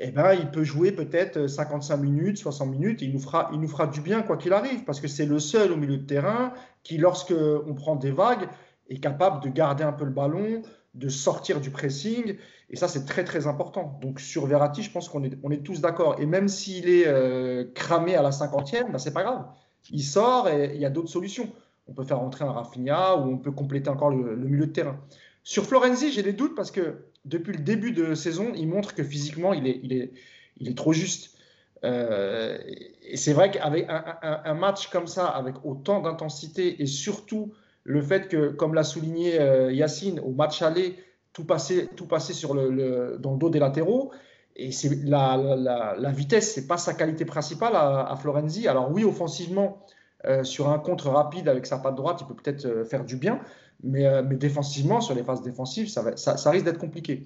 eh 0.00 0.12
ben, 0.12 0.32
il 0.32 0.50
peut 0.50 0.62
jouer 0.62 0.92
peut-être 0.92 1.48
55 1.48 1.96
minutes, 1.96 2.38
60 2.38 2.70
minutes, 2.70 3.02
il 3.02 3.12
nous 3.12 3.18
fera, 3.18 3.50
il 3.52 3.60
nous 3.60 3.66
fera 3.66 3.88
du 3.88 4.00
bien 4.00 4.22
quoi 4.22 4.36
qu'il 4.36 4.52
arrive, 4.52 4.84
parce 4.84 5.00
que 5.00 5.08
c'est 5.08 5.26
le 5.26 5.40
seul 5.40 5.72
au 5.72 5.76
milieu 5.76 5.96
de 5.96 6.06
terrain 6.06 6.52
qui, 6.84 6.98
lorsque 6.98 7.34
on 7.66 7.74
prend 7.74 7.96
des 7.96 8.12
vagues, 8.12 8.48
est 8.88 9.00
capable 9.00 9.42
de 9.42 9.48
garder 9.48 9.82
un 9.82 9.92
peu 9.92 10.04
le 10.04 10.12
ballon, 10.12 10.62
de 10.94 11.08
sortir 11.08 11.60
du 11.60 11.70
pressing, 11.70 12.36
et 12.70 12.76
ça 12.76 12.88
c'est 12.88 13.04
très 13.04 13.24
très 13.24 13.46
important. 13.46 13.98
Donc 14.02 14.20
sur 14.20 14.46
Verratti, 14.46 14.82
je 14.82 14.90
pense 14.90 15.08
qu'on 15.08 15.22
est, 15.24 15.38
on 15.42 15.50
est 15.50 15.62
tous 15.62 15.80
d'accord. 15.80 16.20
Et 16.20 16.26
même 16.26 16.48
s'il 16.48 16.88
est 16.88 17.06
euh, 17.06 17.64
cramé 17.74 18.14
à 18.14 18.22
la 18.22 18.30
50e, 18.30 18.90
ben, 18.90 18.98
c'est 18.98 19.12
pas 19.12 19.22
grave. 19.22 19.44
Il 19.90 20.02
sort 20.02 20.48
et 20.48 20.72
il 20.74 20.80
y 20.80 20.84
a 20.84 20.90
d'autres 20.90 21.10
solutions. 21.10 21.48
On 21.86 21.92
peut 21.92 22.04
faire 22.04 22.18
rentrer 22.18 22.44
un 22.44 22.52
Rafinha 22.52 23.16
ou 23.16 23.30
on 23.30 23.38
peut 23.38 23.52
compléter 23.52 23.88
encore 23.88 24.10
le, 24.10 24.34
le 24.34 24.48
milieu 24.48 24.66
de 24.66 24.72
terrain. 24.72 24.98
Sur 25.44 25.64
Florenzi, 25.64 26.12
j'ai 26.12 26.22
des 26.22 26.34
doutes 26.34 26.54
parce 26.54 26.70
que 26.70 27.04
depuis 27.24 27.52
le 27.52 27.62
début 27.62 27.92
de 27.92 28.14
saison, 28.14 28.52
il 28.54 28.68
montre 28.68 28.94
que 28.94 29.02
physiquement, 29.02 29.52
il 29.52 29.66
est, 29.66 29.80
il 29.82 29.92
est, 29.92 30.12
il 30.58 30.68
est 30.68 30.76
trop 30.76 30.92
juste. 30.92 31.38
Euh, 31.84 32.58
et 33.02 33.16
c'est 33.16 33.32
vrai 33.32 33.50
qu'avec 33.50 33.86
un, 33.88 34.54
match 34.54 34.88
comme 34.88 35.06
ça, 35.06 35.26
avec 35.26 35.54
autant 35.64 36.00
d'intensité, 36.00 36.82
et 36.82 36.86
surtout 36.86 37.52
le 37.88 38.02
fait 38.02 38.28
que, 38.28 38.50
comme 38.50 38.74
l'a 38.74 38.84
souligné 38.84 39.40
euh, 39.40 39.72
Yacine, 39.72 40.20
au 40.20 40.30
match 40.30 40.60
aller, 40.60 40.96
tout 41.32 41.44
passer, 41.44 41.88
tout 41.96 42.06
sur 42.18 42.52
le, 42.54 43.16
dans 43.18 43.32
le 43.32 43.38
dos 43.38 43.48
des 43.48 43.58
latéraux, 43.58 44.12
et 44.56 44.72
c'est 44.72 44.90
la, 45.04 45.36
la, 45.36 45.96
la, 45.96 46.10
vitesse, 46.10 46.52
c'est 46.52 46.66
pas 46.66 46.76
sa 46.76 46.92
qualité 46.92 47.24
principale 47.24 47.72
à, 47.74 48.14
Florenzi. 48.20 48.68
Alors 48.68 48.90
oui, 48.92 49.04
offensivement, 49.04 49.86
euh, 50.26 50.44
sur 50.44 50.68
un 50.68 50.78
contre 50.78 51.08
rapide 51.08 51.48
avec 51.48 51.64
sa 51.64 51.78
patte 51.78 51.94
droite, 51.94 52.18
il 52.20 52.26
peut 52.26 52.34
peut-être 52.34 52.84
faire 52.84 53.04
du 53.04 53.16
bien, 53.16 53.40
mais, 53.82 54.04
défensivement, 54.36 55.00
sur 55.00 55.14
les 55.14 55.22
phases 55.22 55.42
défensives, 55.42 55.88
ça, 55.88 56.50
risque 56.50 56.64
d'être 56.64 56.78
compliqué. 56.78 57.24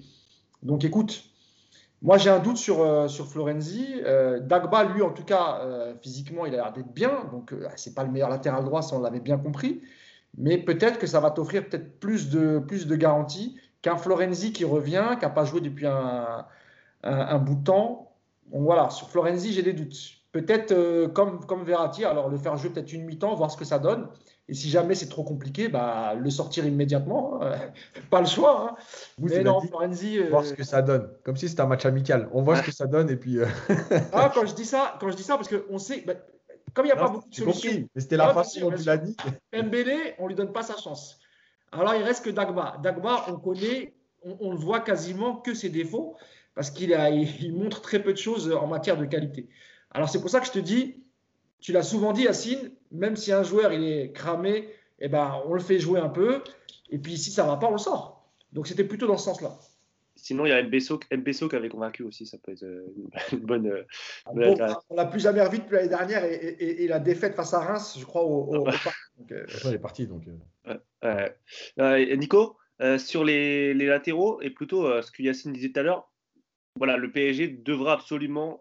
Donc 0.61 0.85
écoute, 0.85 1.25
moi, 2.03 2.17
j'ai 2.17 2.29
un 2.29 2.39
doute 2.39 2.57
sur, 2.57 2.81
euh, 2.81 3.07
sur 3.07 3.27
Florenzi. 3.27 3.87
Euh, 4.05 4.39
Dagba, 4.41 4.83
lui, 4.83 5.01
en 5.01 5.11
tout 5.11 5.23
cas, 5.23 5.61
euh, 5.61 5.93
physiquement, 6.01 6.45
il 6.45 6.53
a 6.53 6.57
l'air 6.57 6.73
d'être 6.73 6.93
bien. 6.93 7.29
Donc, 7.31 7.53
ce 7.75 7.89
n'est 7.89 7.95
pas 7.95 8.03
le 8.03 8.11
meilleur 8.11 8.29
latéral 8.29 8.63
droit, 8.65 8.81
ça, 8.81 8.97
on 8.97 8.99
l'avait 8.99 9.21
bien 9.21 9.37
compris. 9.37 9.81
Mais 10.37 10.57
peut-être 10.57 10.99
que 10.99 11.07
ça 11.07 11.19
va 11.19 11.31
t'offrir 11.31 11.67
peut-être 11.67 11.99
plus 11.99 12.29
de, 12.29 12.59
plus 12.59 12.87
de 12.87 12.95
garanties 12.95 13.59
qu'un 13.81 13.97
Florenzi 13.97 14.53
qui 14.53 14.65
revient, 14.65 15.15
qui 15.19 15.25
n'a 15.25 15.29
pas 15.29 15.45
joué 15.45 15.61
depuis 15.61 15.85
un, 15.85 16.45
un, 17.03 17.37
bout 17.39 17.55
de 17.55 17.63
temps. 17.63 18.13
Donc 18.51 18.63
voilà, 18.63 18.89
sur 18.89 19.09
Florenzi, 19.09 19.53
j'ai 19.53 19.61
des 19.61 19.73
doutes. 19.73 19.95
Peut-être 20.31 21.07
comme, 21.13 21.45
comme 21.45 21.63
Verratti, 21.63 22.05
alors 22.05 22.29
le 22.29 22.37
faire 22.37 22.57
jouer 22.57 22.71
peut-être 22.71 22.91
une 22.93 23.03
mi-temps, 23.03 23.35
voir 23.35 23.51
ce 23.51 23.57
que 23.57 23.65
ça 23.65 23.77
donne. 23.77 24.07
Et 24.49 24.53
si 24.53 24.69
jamais 24.69 24.93
c'est 24.93 25.07
trop 25.07 25.23
compliqué, 25.23 25.69
bah, 25.69 26.15
le 26.15 26.29
sortir 26.29 26.65
immédiatement. 26.65 27.41
Hein. 27.41 27.53
pas 28.09 28.19
le 28.19 28.27
choix. 28.27 28.71
Hein. 28.71 28.75
Mais 29.17 29.41
non, 29.43 29.61
Florenzi. 29.61 30.19
Euh, 30.19 30.29
voir 30.29 30.43
ce 30.43 30.53
que 30.53 30.63
ça 30.63 30.81
donne. 30.81 31.09
Comme 31.23 31.37
si 31.37 31.47
c'était 31.47 31.61
un 31.61 31.67
match 31.67 31.85
amical. 31.85 32.27
On 32.33 32.41
voit 32.41 32.57
ce 32.57 32.63
que 32.63 32.71
ça 32.71 32.85
donne 32.85 33.09
et 33.09 33.15
puis. 33.15 33.39
Euh, 33.39 33.45
ah, 34.11 34.31
quand 34.33 34.45
je 34.45 34.53
dis 34.53 34.65
ça, 34.65 34.97
quand 34.99 35.09
je 35.09 35.15
dis 35.15 35.23
ça, 35.23 35.37
parce 35.37 35.47
qu'on 35.47 35.77
sait. 35.77 36.03
Bah, 36.05 36.13
comme 36.73 36.85
il 36.85 36.89
n'y 36.89 36.93
a 36.93 36.97
pas 36.97 37.09
beaucoup 37.09 37.29
de 37.29 37.35
solutions. 37.35 37.87
Mais 37.93 38.01
c'était 38.01 38.17
la 38.17 38.33
façon 38.33 38.61
dont 38.61 38.75
tu 38.75 38.83
l'as 38.83 38.97
dit. 38.97 39.15
Mbélé, 39.53 40.15
on 40.19 40.23
ne 40.23 40.29
lui 40.29 40.35
donne 40.35 40.51
pas 40.51 40.63
sa 40.63 40.77
chance. 40.77 41.19
Alors, 41.71 41.95
il 41.95 42.03
reste 42.03 42.25
que 42.25 42.29
Dagba. 42.29 42.77
Dagba, 42.81 43.25
on 43.27 43.37
connaît, 43.37 43.93
on, 44.21 44.53
ne 44.53 44.57
voit 44.57 44.79
quasiment 44.79 45.37
que 45.37 45.53
ses 45.53 45.69
défauts 45.69 46.15
parce 46.55 46.69
qu'il 46.69 46.91
il 47.39 47.55
montre 47.55 47.81
très 47.81 48.01
peu 48.01 48.13
de 48.13 48.17
choses 48.17 48.51
en 48.51 48.67
matière 48.67 48.97
de 48.97 49.05
qualité. 49.05 49.49
Alors, 49.91 50.09
c'est 50.09 50.21
pour 50.21 50.29
ça 50.29 50.39
que 50.39 50.45
je 50.45 50.51
te 50.51 50.59
dis, 50.59 51.03
tu 51.59 51.71
l'as 51.71 51.83
souvent 51.83 52.13
dit, 52.13 52.23
Yacine, 52.23 52.71
même 52.91 53.15
si 53.15 53.31
un 53.31 53.43
joueur 53.43 53.73
il 53.73 53.83
est 53.83 54.11
cramé, 54.11 54.69
eh 54.99 55.07
ben, 55.07 55.41
on 55.45 55.53
le 55.53 55.59
fait 55.59 55.79
jouer 55.79 55.99
un 55.99 56.09
peu. 56.09 56.43
Et 56.89 56.99
puis 56.99 57.17
si 57.17 57.31
ça 57.31 57.43
ne 57.43 57.49
va 57.49 57.57
pas, 57.57 57.67
on 57.67 57.71
le 57.71 57.77
sort. 57.77 58.29
Donc 58.51 58.67
c'était 58.67 58.83
plutôt 58.83 59.07
dans 59.07 59.17
ce 59.17 59.25
sens-là. 59.25 59.57
Sinon, 60.23 60.45
il 60.45 60.49
y 60.49 60.51
a 60.53 60.63
Mbesso, 60.63 60.97
qui 60.97 61.55
avait 61.55 61.69
convaincu 61.69 62.03
aussi, 62.03 62.25
ça 62.25 62.37
peut 62.37 62.53
être 62.53 62.63
euh, 62.63 62.87
une 63.33 63.39
bonne. 63.39 63.67
Euh, 63.67 63.83
ah 64.25 64.31
bon, 64.33 64.57
on 64.89 64.95
l'a 64.95 65.05
plus 65.05 65.19
jamais 65.19 65.41
revu 65.41 65.59
depuis 65.59 65.75
l'année 65.75 65.89
dernière 65.89 66.23
et, 66.23 66.87
la 66.87 66.99
défaite 66.99 67.35
face 67.35 67.53
à 67.53 67.59
Reims, 67.59 67.97
je 67.99 68.05
crois, 68.05 68.23
au. 68.23 68.55
au, 68.55 68.67
euh, 68.67 69.71
est 69.71 69.79
parti 69.79 70.07
donc. 70.07 70.23
Nico, 72.17 72.57
sur 72.97 73.23
les, 73.23 73.73
les, 73.73 73.85
latéraux 73.85 74.41
et 74.41 74.49
plutôt 74.49 75.01
ce 75.01 75.11
que 75.11 75.21
Yacine 75.21 75.51
disait 75.51 75.69
tout 75.69 75.79
à 75.81 75.83
l'heure, 75.83 76.11
voilà, 76.77 76.97
le 76.97 77.11
PSG 77.11 77.47
devra 77.47 77.93
absolument 77.93 78.59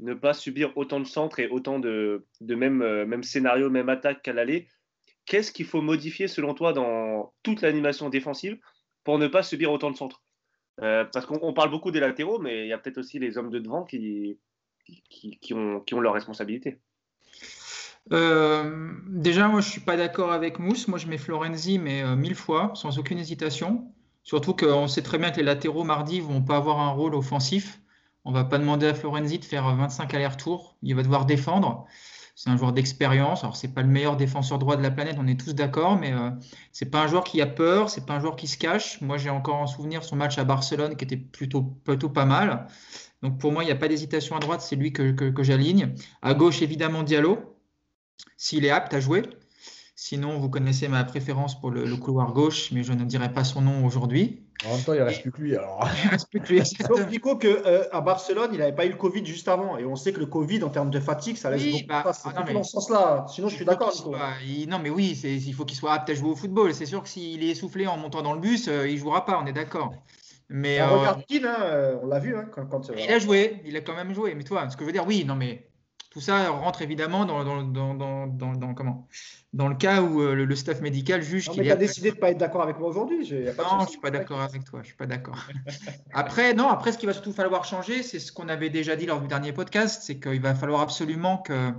ne 0.00 0.14
pas 0.14 0.34
subir 0.34 0.76
autant 0.76 1.00
de 1.00 1.06
centres 1.06 1.38
et 1.38 1.48
autant 1.48 1.78
de, 1.78 2.26
de 2.40 2.54
même, 2.54 2.82
euh, 2.82 3.06
même 3.06 3.22
scénario, 3.22 3.70
même 3.70 3.88
attaque 3.88 4.22
qu'à 4.22 4.32
l'aller. 4.32 4.68
Qu'est-ce 5.24 5.52
qu'il 5.52 5.66
faut 5.66 5.80
modifier 5.80 6.28
selon 6.28 6.54
toi 6.54 6.72
dans 6.72 7.32
toute 7.42 7.62
l'animation 7.62 8.10
défensive 8.10 8.58
pour 9.04 9.18
ne 9.18 9.28
pas 9.28 9.42
subir 9.42 9.72
autant 9.72 9.90
de 9.90 9.96
centres? 9.96 10.23
Euh, 10.82 11.04
Parce 11.12 11.26
qu'on 11.26 11.52
parle 11.52 11.70
beaucoup 11.70 11.90
des 11.90 12.00
latéraux, 12.00 12.38
mais 12.38 12.64
il 12.64 12.68
y 12.68 12.72
a 12.72 12.78
peut-être 12.78 12.98
aussi 12.98 13.18
les 13.18 13.38
hommes 13.38 13.50
de 13.50 13.58
devant 13.58 13.84
qui, 13.84 14.38
qui, 15.08 15.54
ont, 15.54 15.80
qui 15.80 15.94
ont 15.94 16.00
leurs 16.00 16.14
responsabilités. 16.14 16.78
Euh, 18.12 18.92
déjà, 19.06 19.48
moi, 19.48 19.60
je 19.60 19.70
suis 19.70 19.80
pas 19.80 19.96
d'accord 19.96 20.32
avec 20.32 20.58
Mousse. 20.58 20.88
Moi, 20.88 20.98
je 20.98 21.06
mets 21.06 21.18
Florenzi, 21.18 21.78
mais 21.78 22.04
mille 22.16 22.34
fois, 22.34 22.72
sans 22.74 22.98
aucune 22.98 23.18
hésitation. 23.18 23.90
Surtout 24.24 24.54
qu'on 24.54 24.88
sait 24.88 25.02
très 25.02 25.18
bien 25.18 25.30
que 25.30 25.36
les 25.36 25.42
latéraux 25.42 25.84
mardi 25.84 26.20
vont 26.20 26.42
pas 26.42 26.56
avoir 26.56 26.80
un 26.80 26.90
rôle 26.90 27.14
offensif. 27.14 27.80
On 28.24 28.32
va 28.32 28.44
pas 28.44 28.58
demander 28.58 28.86
à 28.86 28.94
Florenzi 28.94 29.38
de 29.38 29.44
faire 29.44 29.64
25 29.74 30.12
allers-retours. 30.14 30.76
Il 30.82 30.94
va 30.94 31.02
devoir 31.02 31.26
défendre. 31.26 31.86
C'est 32.34 32.50
un 32.50 32.56
joueur 32.56 32.72
d'expérience. 32.72 33.44
Alors, 33.44 33.56
c'est 33.56 33.72
pas 33.72 33.82
le 33.82 33.88
meilleur 33.88 34.16
défenseur 34.16 34.58
droit 34.58 34.76
de 34.76 34.82
la 34.82 34.90
planète, 34.90 35.16
on 35.18 35.26
est 35.26 35.38
tous 35.38 35.54
d'accord, 35.54 35.96
mais 35.96 36.12
euh, 36.12 36.30
c'est 36.72 36.90
pas 36.90 37.02
un 37.02 37.06
joueur 37.06 37.24
qui 37.24 37.40
a 37.40 37.46
peur, 37.46 37.90
c'est 37.90 38.06
pas 38.06 38.14
un 38.14 38.20
joueur 38.20 38.36
qui 38.36 38.48
se 38.48 38.58
cache. 38.58 39.00
Moi, 39.00 39.18
j'ai 39.18 39.30
encore 39.30 39.56
en 39.56 39.66
souvenir 39.66 40.02
son 40.02 40.16
match 40.16 40.36
à 40.38 40.44
Barcelone 40.44 40.96
qui 40.96 41.04
était 41.04 41.16
plutôt, 41.16 41.62
pas 41.62 42.24
mal. 42.24 42.66
Donc, 43.22 43.38
pour 43.38 43.52
moi, 43.52 43.62
il 43.62 43.66
n'y 43.66 43.72
a 43.72 43.76
pas 43.76 43.88
d'hésitation 43.88 44.36
à 44.36 44.40
droite, 44.40 44.60
c'est 44.60 44.76
lui 44.76 44.92
que, 44.92 45.12
que 45.12 45.42
j'aligne. 45.42 45.94
À 46.22 46.34
gauche, 46.34 46.60
évidemment, 46.62 47.04
Diallo, 47.04 47.56
s'il 48.36 48.64
est 48.64 48.70
apte 48.70 48.94
à 48.94 49.00
jouer. 49.00 49.22
Sinon, 49.96 50.38
vous 50.38 50.50
connaissez 50.50 50.88
ma 50.88 51.04
préférence 51.04 51.58
pour 51.60 51.70
le, 51.70 51.96
couloir 51.96 52.32
gauche, 52.32 52.72
mais 52.72 52.82
je 52.82 52.92
ne 52.92 53.04
dirai 53.04 53.32
pas 53.32 53.44
son 53.44 53.62
nom 53.62 53.86
aujourd'hui. 53.86 54.43
En 54.66 54.74
même 54.74 54.82
temps, 54.82 54.94
il 54.94 55.00
ne 55.00 55.04
reste 55.04 55.22
plus 55.22 55.32
que 55.32 55.40
lui. 55.40 55.56
Alors. 55.56 55.88
il 56.04 56.10
reste 56.10 56.28
plus 56.28 56.40
que 56.40 56.48
lui. 56.48 56.64
Sauf 56.86 57.08
Nico 57.08 57.36
qu'à 57.36 57.48
euh, 57.48 58.00
Barcelone, 58.00 58.50
il 58.52 58.58
n'avait 58.58 58.74
pas 58.74 58.86
eu 58.86 58.90
le 58.90 58.96
Covid 58.96 59.24
juste 59.24 59.48
avant. 59.48 59.76
Et 59.78 59.84
on 59.84 59.96
sait 59.96 60.12
que 60.12 60.20
le 60.20 60.26
Covid, 60.26 60.62
en 60.62 60.70
termes 60.70 60.90
de 60.90 61.00
fatigue, 61.00 61.36
ça 61.36 61.50
laisse 61.50 61.64
beaucoup 61.64 61.86
bah, 61.86 62.04
ah, 62.06 62.52
dans 62.52 62.62
ce 62.62 62.70
sens-là. 62.72 63.26
Sinon, 63.28 63.48
je 63.48 63.56
suis 63.56 63.64
d'accord. 63.64 63.92
Non, 64.68 64.78
mais 64.78 64.90
oui, 64.90 65.18
il 65.24 65.54
faut 65.54 65.64
qu'il 65.64 65.76
soit 65.76 65.92
apte 65.92 66.10
à 66.10 66.14
jouer 66.14 66.30
au 66.30 66.36
football. 66.36 66.74
C'est 66.74 66.86
sûr 66.86 67.02
que 67.02 67.08
s'il 67.08 67.42
est 67.42 67.48
essoufflé 67.48 67.86
en 67.86 67.96
montant 67.96 68.22
dans 68.22 68.32
le 68.32 68.40
bus, 68.40 68.68
euh, 68.68 68.88
il 68.88 68.94
ne 68.94 68.98
jouera 68.98 69.24
pas, 69.24 69.40
on 69.42 69.46
est 69.46 69.52
d'accord. 69.52 69.94
Mais, 70.48 70.80
on 70.82 70.98
regarde 70.98 71.24
Keane, 71.26 71.46
hein, 71.46 71.98
on 72.02 72.06
l'a 72.06 72.18
vu. 72.18 72.36
Hein, 72.36 72.48
quand, 72.52 72.90
il 72.96 73.10
a 73.10 73.18
joué, 73.18 73.62
il 73.64 73.76
a 73.76 73.80
quand 73.80 73.94
même 73.94 74.14
joué. 74.14 74.34
Mais 74.34 74.44
toi, 74.44 74.68
ce 74.68 74.76
que 74.76 74.82
je 74.82 74.86
veux 74.86 74.92
dire, 74.92 75.06
oui, 75.06 75.24
non, 75.24 75.34
mais 75.34 75.66
tout 76.14 76.20
ça 76.20 76.48
rentre 76.50 76.80
évidemment 76.80 77.24
dans, 77.24 77.42
dans, 77.64 78.74
comment? 78.74 79.08
Dans 79.52 79.66
le 79.66 79.74
cas 79.74 80.00
où 80.00 80.22
euh, 80.22 80.36
le, 80.36 80.54
staff 80.54 80.80
médical 80.80 81.22
juge 81.22 81.48
qu'il 81.48 81.68
a 81.68 81.74
décidé 81.74 82.10
de 82.10 82.14
ne 82.14 82.20
pas 82.20 82.30
être 82.30 82.38
d'accord 82.38 82.62
avec 82.62 82.78
moi 82.78 82.88
aujourd'hui. 82.88 83.18
Non, 83.18 83.80
je 83.80 83.84
ne 83.84 83.88
suis 83.88 83.98
pas 83.98 84.12
d'accord 84.12 84.40
avec 84.40 84.62
toi. 84.62 84.78
Je 84.82 84.86
suis 84.86 84.96
pas 84.96 85.06
d'accord. 85.06 85.44
après, 86.14 86.54
non, 86.54 86.68
après, 86.68 86.92
ce 86.92 86.98
qu'il 86.98 87.08
va 87.08 87.14
surtout 87.14 87.32
falloir 87.32 87.64
changer, 87.64 88.04
c'est 88.04 88.20
ce 88.20 88.30
qu'on 88.30 88.48
avait 88.48 88.70
déjà 88.70 88.94
dit 88.94 89.06
lors 89.06 89.20
du 89.20 89.26
dernier 89.26 89.52
podcast, 89.52 90.02
c'est 90.04 90.20
qu'il 90.20 90.40
va 90.40 90.54
falloir 90.54 90.82
absolument 90.82 91.38
que, 91.38 91.72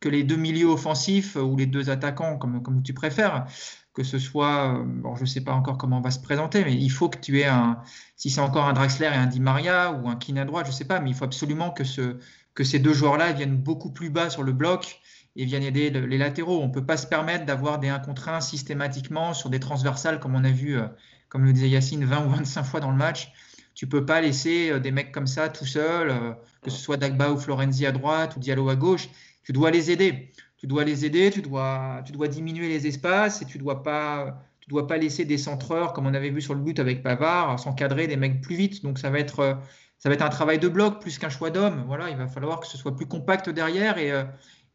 que 0.00 0.08
les 0.08 0.24
deux 0.24 0.36
milieux 0.36 0.68
offensifs 0.68 1.36
ou 1.36 1.54
les 1.54 1.66
deux 1.66 1.90
attaquants, 1.90 2.38
comme, 2.38 2.62
comme 2.62 2.82
tu 2.82 2.94
préfères, 2.94 3.44
que 3.92 4.02
ce 4.02 4.18
soit, 4.18 4.78
euh, 4.78 4.82
bon, 4.82 5.14
je 5.14 5.22
ne 5.22 5.26
sais 5.26 5.42
pas 5.42 5.52
encore 5.52 5.76
comment 5.76 5.98
on 5.98 6.02
va 6.02 6.10
se 6.10 6.20
présenter, 6.20 6.64
mais 6.64 6.74
il 6.74 6.90
faut 6.90 7.10
que 7.10 7.18
tu 7.18 7.40
aies 7.40 7.44
un, 7.44 7.82
si 8.16 8.30
c'est 8.30 8.40
encore 8.40 8.64
un 8.64 8.72
Draxler 8.72 9.08
et 9.08 9.16
un 9.16 9.26
Di 9.26 9.40
Maria 9.40 9.92
ou 9.92 10.08
un 10.08 10.16
Kine 10.16 10.38
à 10.38 10.46
droite, 10.46 10.64
je 10.64 10.70
ne 10.70 10.76
sais 10.76 10.86
pas, 10.86 11.00
mais 11.00 11.10
il 11.10 11.14
faut 11.14 11.24
absolument 11.24 11.70
que 11.70 11.84
ce, 11.84 12.16
que 12.54 12.64
ces 12.64 12.78
deux 12.78 12.92
joueurs-là 12.92 13.32
viennent 13.32 13.56
beaucoup 13.56 13.90
plus 13.90 14.10
bas 14.10 14.30
sur 14.30 14.42
le 14.42 14.52
bloc 14.52 15.00
et 15.36 15.44
viennent 15.44 15.64
aider 15.64 15.90
les 15.90 16.18
latéraux. 16.18 16.60
On 16.62 16.68
ne 16.68 16.72
peut 16.72 16.86
pas 16.86 16.96
se 16.96 17.06
permettre 17.06 17.44
d'avoir 17.44 17.78
des 17.78 17.88
1 17.88 17.98
contre 18.00 18.28
1 18.28 18.40
systématiquement 18.40 19.34
sur 19.34 19.50
des 19.50 19.60
transversales 19.60 20.20
comme 20.20 20.34
on 20.34 20.44
a 20.44 20.50
vu, 20.50 20.78
euh, 20.78 20.86
comme 21.28 21.44
le 21.44 21.52
disait 21.52 21.68
Yacine, 21.68 22.04
20 22.04 22.26
ou 22.26 22.30
25 22.30 22.62
fois 22.62 22.80
dans 22.80 22.90
le 22.90 22.96
match. 22.96 23.32
Tu 23.74 23.86
ne 23.86 23.90
peux 23.90 24.06
pas 24.06 24.20
laisser 24.20 24.70
euh, 24.70 24.78
des 24.78 24.92
mecs 24.92 25.10
comme 25.10 25.26
ça 25.26 25.48
tout 25.48 25.66
seuls, 25.66 26.10
euh, 26.10 26.32
que 26.62 26.70
ce 26.70 26.78
soit 26.78 26.96
Dagba 26.96 27.32
ou 27.32 27.38
Florenzi 27.38 27.86
à 27.86 27.92
droite 27.92 28.36
ou 28.36 28.40
Diallo 28.40 28.68
à 28.68 28.76
gauche. 28.76 29.08
Tu 29.42 29.52
dois 29.52 29.72
les 29.72 29.90
aider. 29.90 30.30
Tu 30.56 30.68
dois 30.68 30.84
les 30.84 31.04
aider, 31.04 31.30
tu 31.30 31.42
dois, 31.42 32.02
tu 32.06 32.12
dois 32.12 32.28
diminuer 32.28 32.68
les 32.68 32.86
espaces 32.86 33.42
et 33.42 33.44
tu 33.44 33.58
ne 33.58 33.64
dois, 33.64 33.82
pas, 33.82 34.42
tu 34.60 34.70
dois 34.70 34.86
pas 34.86 34.96
laisser 34.96 35.26
des 35.26 35.36
centreurs, 35.36 35.92
comme 35.92 36.06
on 36.06 36.14
avait 36.14 36.30
vu 36.30 36.40
sur 36.40 36.54
le 36.54 36.60
but 36.60 36.78
avec 36.78 37.02
Pavard, 37.02 37.58
s'encadrer 37.60 38.06
des 38.06 38.16
mecs 38.16 38.40
plus 38.40 38.54
vite. 38.54 38.82
Donc 38.82 38.98
ça 38.98 39.10
va 39.10 39.18
être 39.18 39.58
ça 40.04 40.10
va 40.10 40.16
être 40.16 40.22
un 40.22 40.28
travail 40.28 40.58
de 40.58 40.68
bloc 40.68 41.00
plus 41.00 41.16
qu'un 41.16 41.30
choix 41.30 41.48
d'homme. 41.48 41.82
Voilà, 41.86 42.10
il 42.10 42.16
va 42.18 42.28
falloir 42.28 42.60
que 42.60 42.66
ce 42.66 42.76
soit 42.76 42.94
plus 42.94 43.06
compact 43.06 43.48
derrière 43.48 43.96
et, 43.96 44.12
euh, 44.12 44.24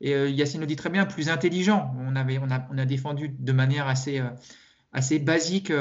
euh, 0.04 0.28
Yacine 0.28 0.60
le 0.60 0.66
dit 0.66 0.76
très 0.76 0.90
bien, 0.90 1.06
plus 1.06 1.30
intelligent. 1.30 1.94
On, 2.00 2.16
avait, 2.16 2.40
on, 2.40 2.50
a, 2.50 2.68
on 2.72 2.78
a 2.80 2.86
défendu 2.86 3.30
de 3.30 3.52
manière 3.52 3.88
assez, 3.88 4.22
euh, 4.22 4.30
assez 4.92 5.20
basique 5.20 5.72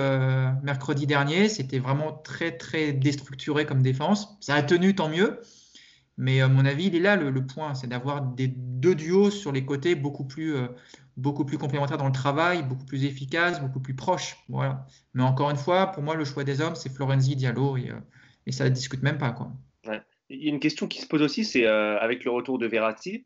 mercredi 0.63 1.07
dernier. 1.07 1.49
C'était 1.49 1.79
vraiment 1.79 2.13
très, 2.13 2.59
très 2.59 2.93
déstructuré 2.93 3.65
comme 3.65 3.81
défense. 3.81 4.37
Ça 4.43 4.55
a 4.55 4.63
tenu, 4.63 4.95
tant 4.95 5.09
mieux. 5.09 5.41
Mais 6.19 6.43
à 6.43 6.49
mon 6.49 6.67
avis, 6.67 6.89
il 6.89 6.97
est 6.97 7.01
là 7.01 7.17
le, 7.17 7.47
point, 7.47 7.73
c'est 7.75 7.87
d'avoir 7.87 8.21
des 8.21 8.49
deux 8.49 8.95
duos 8.95 9.31
sur 9.31 9.51
les 9.51 9.65
côtés 9.65 9.95
beaucoup 9.95 10.25
plus, 10.25 10.57
beaucoup 11.17 11.47
plus 11.47 11.57
complémentaires 11.57 11.97
dans 11.97 12.07
le 12.07 12.13
travail, 12.13 12.65
beaucoup 12.65 12.85
plus 12.85 13.05
efficaces, 13.05 13.63
beaucoup 13.63 13.81
plus 13.81 13.95
proches. 13.95 14.45
Voilà. 14.51 14.85
Mais 15.15 15.23
encore 15.23 15.49
une 15.49 15.57
fois, 15.57 15.87
pour 15.87 16.03
moi, 16.03 16.17
le 16.17 16.27
choix 16.27 16.45
des 16.45 16.61
hommes, 16.61 16.75
c'est 16.75 16.93
Florenzi, 16.93 17.35
Diallo 17.35 17.79
et, 17.79 17.93
et 18.49 18.53
ça 18.53 18.65
ne 18.65 18.71
discute 18.71 19.03
même 19.03 19.19
pas. 19.19 19.31
Quoi. 19.31 19.53
Il 20.31 20.43
y 20.43 20.47
a 20.47 20.51
une 20.51 20.61
question 20.61 20.89
qui 20.89 21.01
se 21.01 21.07
pose 21.07 21.23
aussi, 21.23 21.45
c'est 21.45 21.67
avec 21.67 22.25
le 22.25 22.31
retour 22.31 22.59
de 22.59 22.67
Verratti, 22.67 23.25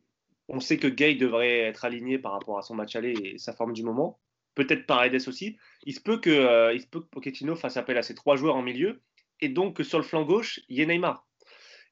on 0.49 0.61
sait 0.61 0.77
que 0.77 0.87
Gay 0.87 1.15
devrait 1.15 1.61
être 1.61 1.85
aligné 1.85 2.19
par 2.19 2.33
rapport 2.33 2.59
à 2.59 2.63
son 2.63 2.75
match 2.75 2.95
aller 2.95 3.13
et 3.13 3.39
sa 3.39 3.53
forme 3.53 3.73
du 3.73 3.83
moment. 3.83 4.21
Peut-être 4.55 4.87
Paredes 4.87 5.27
aussi. 5.27 5.57
Il 5.85 5.95
se 5.95 6.01
peut 6.01 6.19
que, 6.19 6.75
il 6.75 6.81
se 6.81 6.87
peut 6.87 7.01
que 7.01 7.07
Pochettino 7.07 7.57
fasse 7.57 7.79
appel 7.79 7.97
à 7.97 8.03
ses 8.03 8.15
trois 8.15 8.37
joueurs 8.37 8.57
en 8.57 8.63
milieu 8.63 9.01
et 9.41 9.49
donc 9.49 9.77
que 9.77 9.83
sur 9.83 9.99
le 9.99 10.05
flanc 10.05 10.25
gauche, 10.25 10.61
il 10.69 10.77
y 10.77 10.83
ait 10.83 10.87
Neymar. 10.87 11.27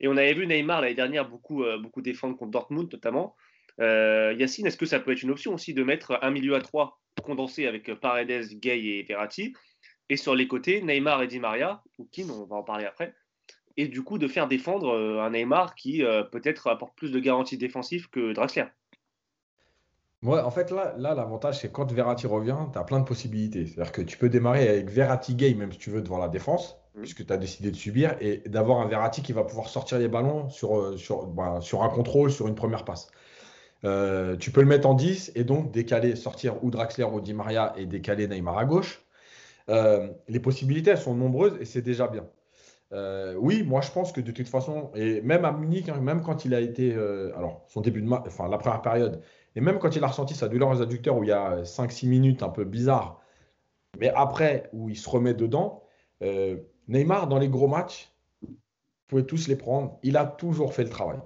Et 0.00 0.08
on 0.08 0.16
avait 0.16 0.34
vu 0.34 0.46
Neymar 0.46 0.82
l'année 0.82 0.94
dernière 0.94 1.28
beaucoup, 1.28 1.64
beaucoup 1.80 2.02
défendre 2.02 2.36
contre 2.36 2.50
Dortmund 2.50 2.92
notamment. 2.92 3.34
Euh, 3.80 4.34
Yacine, 4.38 4.66
est-ce 4.66 4.76
que 4.76 4.86
ça 4.86 5.00
peut 5.00 5.12
être 5.12 5.22
une 5.22 5.30
option 5.30 5.54
aussi 5.54 5.72
de 5.72 5.82
mettre 5.82 6.18
un 6.22 6.30
milieu 6.30 6.54
à 6.54 6.60
trois 6.60 7.00
condensé 7.22 7.66
avec 7.66 7.92
Paredes, 7.94 8.58
Gay 8.60 8.84
et 8.84 9.02
Verratti? 9.04 9.54
Et 10.10 10.16
sur 10.16 10.34
les 10.34 10.46
côtés 10.46 10.82
Neymar 10.82 11.22
et 11.22 11.26
Di 11.26 11.38
Maria, 11.38 11.82
ou 11.98 12.06
Kim, 12.10 12.30
on 12.30 12.44
va 12.44 12.56
en 12.56 12.62
parler 12.62 12.84
après, 12.84 13.14
et 13.76 13.88
du 13.88 14.02
coup 14.02 14.18
de 14.18 14.28
faire 14.28 14.48
défendre 14.48 14.90
euh, 14.90 15.22
un 15.22 15.30
Neymar 15.30 15.74
qui 15.74 16.04
euh, 16.04 16.22
peut-être 16.22 16.66
apporte 16.66 16.94
plus 16.96 17.10
de 17.10 17.18
garanties 17.18 17.56
défensives 17.56 18.10
que 18.10 18.34
Draxler 18.34 18.66
Ouais, 20.22 20.40
en 20.40 20.50
fait, 20.50 20.70
là, 20.70 20.94
là 20.98 21.14
l'avantage, 21.14 21.60
c'est 21.60 21.72
quand 21.72 21.90
Verratti 21.90 22.26
revient, 22.26 22.58
tu 22.74 22.78
as 22.78 22.84
plein 22.84 23.00
de 23.00 23.06
possibilités. 23.06 23.64
C'est-à-dire 23.64 23.90
que 23.90 24.02
tu 24.02 24.18
peux 24.18 24.28
démarrer 24.28 24.68
avec 24.68 24.90
Verratti 24.90 25.34
Gay, 25.34 25.54
même 25.54 25.72
si 25.72 25.78
tu 25.78 25.88
veux, 25.88 26.02
devant 26.02 26.18
la 26.18 26.28
défense, 26.28 26.76
mmh. 26.94 27.00
puisque 27.00 27.24
tu 27.24 27.32
as 27.32 27.38
décidé 27.38 27.70
de 27.70 27.76
subir, 27.76 28.16
et 28.20 28.42
d'avoir 28.46 28.80
un 28.80 28.86
Verratti 28.86 29.22
qui 29.22 29.32
va 29.32 29.44
pouvoir 29.44 29.70
sortir 29.70 29.98
les 29.98 30.08
ballons 30.08 30.50
sur, 30.50 30.98
sur, 30.98 31.26
bah, 31.26 31.60
sur 31.62 31.82
un 31.84 31.88
contrôle, 31.88 32.30
sur 32.30 32.48
une 32.48 32.54
première 32.54 32.84
passe. 32.84 33.10
Euh, 33.84 34.36
tu 34.36 34.50
peux 34.50 34.60
le 34.60 34.66
mettre 34.66 34.86
en 34.86 34.94
10 34.94 35.32
et 35.36 35.44
donc 35.44 35.70
décaler, 35.70 36.16
sortir 36.16 36.62
ou 36.62 36.70
Draxler 36.70 37.04
ou 37.04 37.20
Di 37.22 37.32
Maria 37.32 37.72
et 37.78 37.86
décaler 37.86 38.28
Neymar 38.28 38.58
à 38.58 38.64
gauche. 38.66 39.02
Euh, 39.70 40.08
les 40.28 40.40
possibilités, 40.40 40.90
elles 40.90 40.98
sont 40.98 41.14
nombreuses 41.14 41.56
et 41.60 41.64
c'est 41.64 41.82
déjà 41.82 42.08
bien. 42.08 42.26
Euh, 42.92 43.36
oui, 43.36 43.62
moi 43.62 43.80
je 43.80 43.90
pense 43.92 44.10
que 44.12 44.20
de 44.20 44.32
toute 44.32 44.48
façon, 44.48 44.90
et 44.94 45.20
même 45.20 45.44
à 45.44 45.52
Munich, 45.52 45.88
hein, 45.88 46.00
même 46.00 46.22
quand 46.22 46.44
il 46.44 46.54
a 46.54 46.60
été, 46.60 46.92
alors 46.92 47.64
son 47.68 47.80
début 47.80 48.02
de 48.02 48.08
match, 48.08 48.24
enfin 48.26 48.48
la 48.48 48.58
première 48.58 48.82
période, 48.82 49.22
et 49.54 49.60
même 49.60 49.78
quand 49.78 49.94
il 49.94 50.02
a 50.02 50.08
ressenti 50.08 50.34
sa 50.34 50.48
douleur 50.48 50.70
aux 50.70 50.82
adducteurs 50.82 51.16
où 51.16 51.22
il 51.22 51.28
y 51.28 51.32
a 51.32 51.62
5-6 51.62 52.08
minutes 52.08 52.42
un 52.42 52.48
peu 52.48 52.64
bizarre, 52.64 53.22
mais 53.98 54.08
après 54.08 54.68
où 54.72 54.88
il 54.88 54.96
se 54.96 55.08
remet 55.08 55.34
dedans, 55.34 55.84
Neymar 56.88 57.28
dans 57.28 57.38
les 57.38 57.48
gros 57.48 57.68
matchs, 57.68 58.12
vous 58.42 58.56
pouvez 59.06 59.26
tous 59.26 59.46
les 59.46 59.56
prendre, 59.56 59.98
il 60.02 60.16
a 60.16 60.26
toujours 60.26 60.74
fait 60.74 60.84
le 60.84 60.90
travail. 60.90 61.18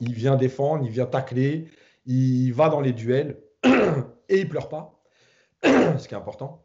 Il 0.00 0.14
vient 0.14 0.36
défendre, 0.36 0.84
il 0.84 0.90
vient 0.90 1.06
tacler, 1.06 1.68
il 2.06 2.52
va 2.52 2.68
dans 2.68 2.80
les 2.80 2.92
duels 2.92 3.40
et 4.28 4.40
il 4.40 4.48
pleure 4.48 4.68
pas, 4.68 5.00
ce 5.64 6.08
qui 6.08 6.14
est 6.14 6.18
important. 6.18 6.61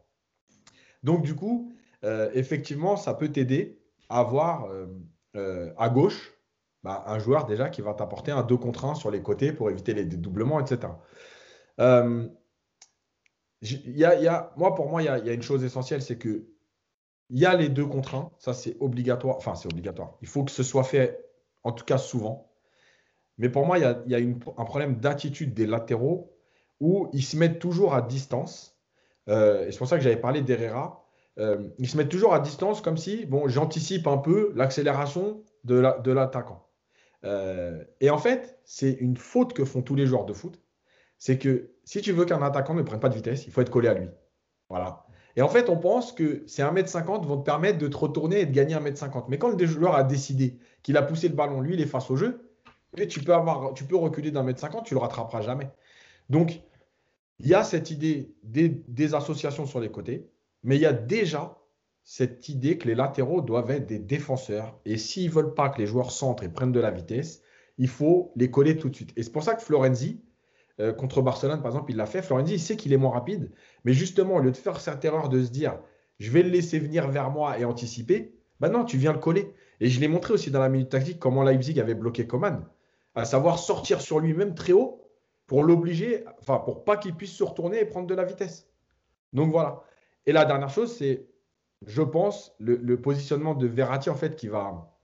Donc 1.02 1.22
du 1.22 1.34
coup, 1.34 1.72
euh, 2.04 2.30
effectivement, 2.34 2.96
ça 2.96 3.14
peut 3.14 3.30
t'aider 3.30 3.80
à 4.08 4.20
avoir 4.20 4.66
euh, 4.66 4.86
euh, 5.36 5.72
à 5.76 5.88
gauche 5.88 6.34
bah, 6.82 7.04
un 7.06 7.18
joueur 7.18 7.46
déjà 7.46 7.68
qui 7.68 7.82
va 7.82 7.94
t'apporter 7.94 8.30
un 8.30 8.42
2 8.42 8.56
contre 8.56 8.84
1 8.84 8.94
sur 8.94 9.10
les 9.10 9.22
côtés 9.22 9.52
pour 9.52 9.70
éviter 9.70 9.94
les 9.94 10.04
dédoublements, 10.04 10.60
etc. 10.60 10.92
Moi, 14.56 14.74
pour 14.74 14.88
moi, 14.88 15.02
il 15.02 15.06
y 15.06 15.08
a, 15.08 15.32
une 15.32 15.42
chose 15.42 15.64
essentielle, 15.64 16.02
c'est 16.02 16.18
que 16.18 16.46
il 17.30 17.38
y 17.38 17.44
a 17.44 17.54
les 17.54 17.68
deux 17.68 17.84
contre 17.84 18.14
1, 18.14 18.30
ça 18.38 18.54
c'est 18.54 18.76
obligatoire, 18.80 19.36
enfin 19.36 19.54
c'est 19.54 19.70
obligatoire. 19.70 20.16
Il 20.22 20.28
faut 20.28 20.44
que 20.44 20.50
ce 20.50 20.62
soit 20.62 20.84
fait 20.84 21.22
en 21.62 21.72
tout 21.72 21.84
cas 21.84 21.98
souvent. 21.98 22.50
Mais 23.36 23.48
pour 23.48 23.66
moi, 23.66 23.78
il 23.78 23.82
y 23.82 24.14
a, 24.14 24.18
un 24.18 24.64
problème 24.64 24.96
d'attitude 24.96 25.54
des 25.54 25.66
latéraux 25.66 26.32
où 26.80 27.08
ils 27.12 27.22
se 27.22 27.36
mettent 27.36 27.58
toujours 27.58 27.94
à 27.94 28.02
distance. 28.02 28.77
Euh, 29.28 29.66
et 29.66 29.72
c'est 29.72 29.78
pour 29.78 29.88
ça 29.88 29.96
que 29.96 30.02
j'avais 30.02 30.16
parlé 30.16 30.42
d'Herrera. 30.42 31.04
Euh, 31.38 31.68
ils 31.78 31.88
se 31.88 31.96
mettent 31.96 32.08
toujours 32.08 32.34
à 32.34 32.40
distance 32.40 32.80
comme 32.80 32.96
si, 32.96 33.26
bon, 33.26 33.48
j'anticipe 33.48 34.06
un 34.06 34.18
peu 34.18 34.52
l'accélération 34.54 35.42
de 35.64 36.10
l'attaquant. 36.10 36.68
Euh, 37.24 37.84
et 38.00 38.10
en 38.10 38.18
fait, 38.18 38.58
c'est 38.64 38.92
une 38.92 39.16
faute 39.16 39.52
que 39.52 39.64
font 39.64 39.82
tous 39.82 39.94
les 39.94 40.06
joueurs 40.06 40.24
de 40.24 40.32
foot. 40.32 40.60
C'est 41.18 41.38
que 41.38 41.70
si 41.84 42.00
tu 42.00 42.12
veux 42.12 42.24
qu'un 42.24 42.42
attaquant 42.42 42.74
ne 42.74 42.82
prenne 42.82 43.00
pas 43.00 43.08
de 43.08 43.14
vitesse, 43.14 43.46
il 43.46 43.52
faut 43.52 43.60
être 43.60 43.70
collé 43.70 43.88
à 43.88 43.94
lui. 43.94 44.08
Voilà. 44.68 45.06
Et 45.36 45.42
en 45.42 45.48
fait, 45.48 45.68
on 45.68 45.76
pense 45.76 46.12
que 46.12 46.42
ces 46.46 46.62
1m50 46.62 47.24
vont 47.24 47.38
te 47.38 47.44
permettre 47.44 47.78
de 47.78 47.88
te 47.88 47.96
retourner 47.96 48.40
et 48.40 48.46
de 48.46 48.52
gagner 48.52 48.74
1m50. 48.74 49.24
Mais 49.28 49.38
quand 49.38 49.56
le 49.56 49.66
joueur 49.66 49.94
a 49.94 50.04
décidé 50.04 50.58
qu'il 50.82 50.96
a 50.96 51.02
poussé 51.02 51.28
le 51.28 51.34
ballon, 51.34 51.60
lui, 51.60 51.74
il 51.74 51.80
est 51.80 51.86
face 51.86 52.10
au 52.10 52.16
jeu, 52.16 52.52
tu 53.08 53.20
peux, 53.20 53.34
avoir, 53.34 53.74
tu 53.74 53.84
peux 53.84 53.96
reculer 53.96 54.30
d'un 54.30 54.42
mètre 54.42 54.60
cinquante, 54.60 54.86
tu 54.86 54.94
le 54.94 55.00
rattraperas 55.00 55.42
jamais. 55.42 55.70
Donc, 56.30 56.60
il 57.40 57.48
y 57.48 57.54
a 57.54 57.62
cette 57.62 57.90
idée 57.90 58.34
des, 58.42 59.14
associations 59.14 59.66
sur 59.66 59.80
les 59.80 59.90
côtés, 59.90 60.28
mais 60.62 60.76
il 60.76 60.82
y 60.82 60.86
a 60.86 60.92
déjà 60.92 61.58
cette 62.02 62.48
idée 62.48 62.78
que 62.78 62.88
les 62.88 62.94
latéraux 62.94 63.42
doivent 63.42 63.70
être 63.70 63.86
des 63.86 63.98
défenseurs. 63.98 64.80
Et 64.84 64.96
s'ils 64.96 65.26
ne 65.26 65.34
veulent 65.34 65.54
pas 65.54 65.68
que 65.68 65.78
les 65.78 65.86
joueurs 65.86 66.10
centrent 66.10 66.42
et 66.42 66.48
prennent 66.48 66.72
de 66.72 66.80
la 66.80 66.90
vitesse, 66.90 67.42
il 67.76 67.88
faut 67.88 68.32
les 68.34 68.50
coller 68.50 68.76
tout 68.76 68.88
de 68.88 68.96
suite. 68.96 69.12
Et 69.16 69.22
c'est 69.22 69.30
pour 69.30 69.42
ça 69.42 69.54
que 69.54 69.62
Florenzi, 69.62 70.20
euh, 70.80 70.92
contre 70.92 71.22
Barcelone, 71.22 71.60
par 71.60 71.70
exemple, 71.70 71.92
il 71.92 71.96
l'a 71.96 72.06
fait. 72.06 72.22
Florenzi, 72.22 72.54
il 72.54 72.60
sait 72.60 72.76
qu'il 72.76 72.92
est 72.92 72.96
moins 72.96 73.12
rapide, 73.12 73.52
mais 73.84 73.92
justement, 73.92 74.36
au 74.36 74.40
lieu 74.40 74.50
de 74.50 74.56
faire 74.56 74.80
cette 74.80 75.04
erreur 75.04 75.28
de 75.28 75.42
se 75.42 75.50
dire, 75.50 75.78
je 76.18 76.30
vais 76.30 76.42
le 76.42 76.48
laisser 76.50 76.78
venir 76.78 77.08
vers 77.08 77.30
moi 77.30 77.58
et 77.58 77.64
anticiper, 77.64 78.34
ben 78.58 78.70
non, 78.70 78.84
tu 78.84 78.96
viens 78.96 79.12
le 79.12 79.18
coller. 79.18 79.52
Et 79.80 79.88
je 79.88 80.00
l'ai 80.00 80.08
montré 80.08 80.32
aussi 80.32 80.50
dans 80.50 80.60
la 80.60 80.68
minute 80.68 80.88
tactique 80.88 81.20
comment 81.20 81.44
Leipzig 81.44 81.78
avait 81.78 81.94
bloqué 81.94 82.26
Coman 82.26 82.66
à 83.14 83.24
savoir 83.24 83.58
sortir 83.58 84.00
sur 84.00 84.20
lui-même 84.20 84.54
très 84.54 84.72
haut 84.72 85.07
pour 85.48 85.64
l'obliger, 85.64 86.24
enfin 86.40 86.58
pour 86.58 86.84
pas 86.84 86.96
qu'il 86.96 87.14
puisse 87.16 87.32
se 87.32 87.42
retourner 87.42 87.80
et 87.80 87.84
prendre 87.86 88.06
de 88.06 88.14
la 88.14 88.24
vitesse. 88.24 88.68
Donc 89.32 89.50
voilà. 89.50 89.82
Et 90.26 90.32
la 90.32 90.44
dernière 90.44 90.68
chose, 90.68 90.94
c'est, 90.94 91.26
je 91.86 92.02
pense, 92.02 92.54
le, 92.60 93.00
positionnement 93.00 93.54
de 93.54 93.66
Verratti 93.66 94.10
en 94.10 94.14
fait 94.14 94.36
qui 94.36 94.46
va, 94.46 94.94